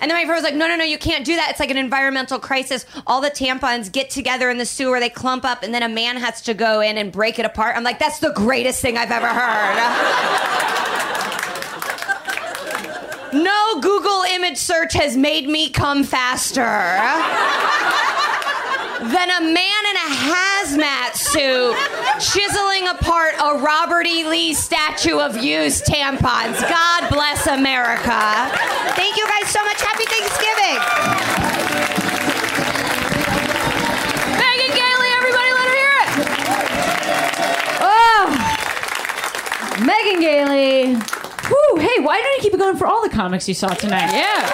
And 0.00 0.10
then 0.10 0.16
my 0.18 0.24
friend 0.24 0.36
was 0.36 0.42
like, 0.42 0.54
no, 0.54 0.68
no, 0.68 0.76
no, 0.76 0.84
you 0.84 0.98
can't 0.98 1.24
do 1.24 1.36
that. 1.36 1.50
It's 1.50 1.60
like 1.60 1.70
an 1.70 1.76
environmental 1.76 2.38
crisis. 2.38 2.86
All 3.06 3.20
the 3.20 3.30
tampons 3.30 3.90
get 3.90 4.10
together 4.10 4.50
in 4.50 4.58
the 4.58 4.66
sewer, 4.66 5.00
they 5.00 5.08
clump 5.08 5.44
up, 5.44 5.62
and 5.62 5.72
then 5.74 5.82
a 5.82 5.88
man 5.88 6.16
has 6.16 6.42
to 6.42 6.54
go 6.54 6.80
in 6.80 6.98
and 6.98 7.10
break 7.12 7.38
it 7.38 7.46
apart. 7.46 7.76
I'm 7.76 7.84
like, 7.84 7.98
that's 7.98 8.18
the 8.18 8.32
greatest 8.32 8.80
thing 8.80 8.96
I've 8.96 9.10
ever 9.10 9.28
heard. 9.28 9.76
no 13.42 13.80
Google 13.80 14.22
image 14.34 14.58
search 14.58 14.92
has 14.94 15.16
made 15.16 15.48
me 15.48 15.70
come 15.70 16.04
faster 16.04 16.62
than 19.04 19.30
a 19.30 19.40
man 19.40 19.82
in 19.90 19.96
a 19.96 20.08
hazmat 20.32 21.14
suit 21.14 21.76
chiseling 22.20 22.88
apart 22.88 23.34
a 23.42 23.58
Robert 23.58 24.06
E. 24.06 24.24
Lee 24.26 24.54
statue 24.54 25.18
of 25.18 25.36
used 25.36 25.84
tampons. 25.84 26.58
God 26.60 27.10
bless 27.10 27.46
America. 27.46 28.50
Thank 28.96 29.16
you 29.16 29.26
guys 29.28 29.50
so 29.50 29.62
much. 29.64 29.82
Happy 29.82 30.04
Thanksgiving. 30.06 30.80
Megan 34.40 34.72
Gailey, 34.72 35.10
everybody, 35.18 35.50
let 35.52 35.68
her 35.68 35.76
hear 35.76 35.94
it. 36.00 36.10
Oh, 37.84 38.24
Megan 39.84 40.20
Gailey. 40.20 40.94
Whew, 40.94 41.76
hey, 41.78 42.00
why 42.00 42.22
don't 42.22 42.36
you 42.36 42.40
keep 42.40 42.54
it 42.54 42.58
going 42.58 42.76
for 42.78 42.86
all 42.86 43.02
the 43.02 43.10
comics 43.10 43.46
you 43.48 43.54
saw 43.54 43.74
tonight? 43.74 44.12
Yeah. 44.14 44.50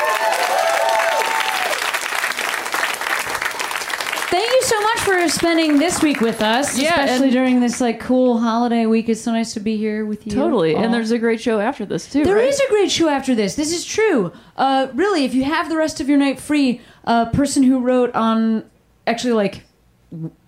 Thank 4.31 4.49
you 4.53 4.59
so 4.71 4.81
much 4.81 4.99
for 5.01 5.29
spending 5.29 5.79
this 5.79 6.03
week 6.03 6.21
with 6.21 6.41
us, 6.41 6.79
Yeah, 6.79 7.03
especially 7.05 7.31
during 7.31 7.61
this 7.61 7.81
like 7.81 7.99
cool 8.01 8.39
holiday 8.39 8.87
week. 8.87 9.09
It's 9.09 9.21
so 9.21 9.33
nice 9.33 9.53
to 9.55 9.61
be 9.61 9.77
here 9.77 10.07
with 10.07 10.27
you. 10.27 10.33
Totally. 10.33 10.75
all. 10.75 10.83
And 10.85 10.95
there's 10.95 11.11
a 11.11 11.19
great 11.19 11.41
show 11.41 11.61
after 11.61 11.85
this, 11.85 12.11
too. 12.11 12.25
There 12.25 12.37
right? 12.37 12.49
is 12.49 12.61
a 12.61 12.69
great 12.69 12.91
show 12.91 13.09
after 13.09 13.35
this. 13.35 13.57
This 13.57 13.73
is 13.73 13.85
true. 13.85 14.33
Uh, 14.57 14.89
really, 14.95 15.25
if 15.25 15.35
you 15.35 15.45
have 15.45 15.69
the 15.69 15.77
rest 15.77 16.01
of 16.01 16.09
your 16.09 16.19
night 16.19 16.39
free, 16.39 16.81
a 17.05 17.27
person 17.27 17.63
who 17.65 17.81
wrote 17.81 18.15
on 18.15 18.65
actually 19.07 19.33
like 19.33 19.65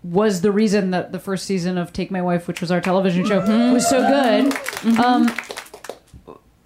was 0.02 0.40
the 0.40 0.50
reason 0.50 0.90
that 0.90 1.12
the 1.12 1.18
first 1.20 1.44
season 1.46 1.78
of 1.78 1.92
Take 1.92 2.10
My 2.10 2.22
Wife, 2.22 2.48
which 2.48 2.60
was 2.60 2.70
our 2.72 2.80
television 2.80 3.24
show, 3.26 3.40
Mm-hmm. 3.40 3.72
was 3.72 3.88
so 3.88 4.00
good. 4.00 4.98
Um, 4.98 5.28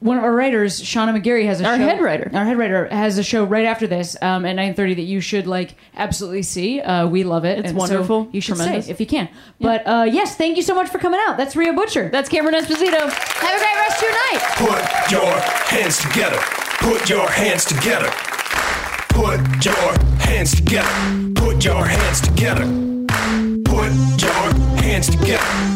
one 0.00 0.18
of 0.18 0.24
our 0.24 0.32
writers, 0.32 0.80
Shauna 0.80 1.18
McGarry, 1.18 1.46
has 1.46 1.60
a 1.60 1.64
Our 1.66 1.76
show. 1.78 1.82
head 1.84 2.00
writer. 2.00 2.30
Our 2.34 2.44
head 2.44 2.58
writer 2.58 2.86
has 2.88 3.16
a 3.18 3.22
show 3.22 3.44
right 3.44 3.64
after 3.64 3.86
this 3.86 4.16
um, 4.20 4.44
at 4.44 4.52
nine 4.54 4.74
thirty 4.74 4.94
that 4.94 5.02
you 5.02 5.20
should 5.20 5.46
like 5.46 5.74
absolutely 5.96 6.42
see. 6.42 6.80
Uh, 6.80 7.06
we 7.08 7.24
love 7.24 7.44
it. 7.44 7.58
It's 7.60 7.68
and 7.70 7.76
so 7.76 7.78
wonderful. 7.78 8.28
you 8.32 8.40
should 8.40 8.56
Tremendous. 8.56 8.84
stay 8.84 8.92
if 8.92 9.00
you 9.00 9.06
can. 9.06 9.28
But 9.60 9.86
uh, 9.86 10.06
yes, 10.10 10.36
thank 10.36 10.56
you 10.56 10.62
so 10.62 10.74
much 10.74 10.88
for 10.90 10.98
coming 10.98 11.20
out. 11.26 11.36
That's 11.38 11.56
Rhea 11.56 11.72
Butcher. 11.72 12.08
That's 12.10 12.28
Cameron 12.28 12.54
Esposito. 12.54 13.08
Have 13.10 13.56
a 13.56 13.58
great 13.58 13.76
rest 13.76 13.96
of 13.96 14.02
your 14.02 14.12
night. 14.12 14.42
Put 14.56 15.10
your 15.12 15.40
hands 15.70 15.98
together. 15.98 16.38
Put 16.78 17.08
your 17.08 17.28
hands 17.30 17.64
together. 17.64 18.10
Put 19.08 19.64
your 19.64 19.94
hands 20.20 20.54
together. 20.54 21.32
Put 21.34 21.64
your 21.64 21.84
hands 21.86 22.20
together. 22.20 22.64
Put 23.64 24.22
your 24.22 24.82
hands 24.82 25.08
together. 25.08 25.75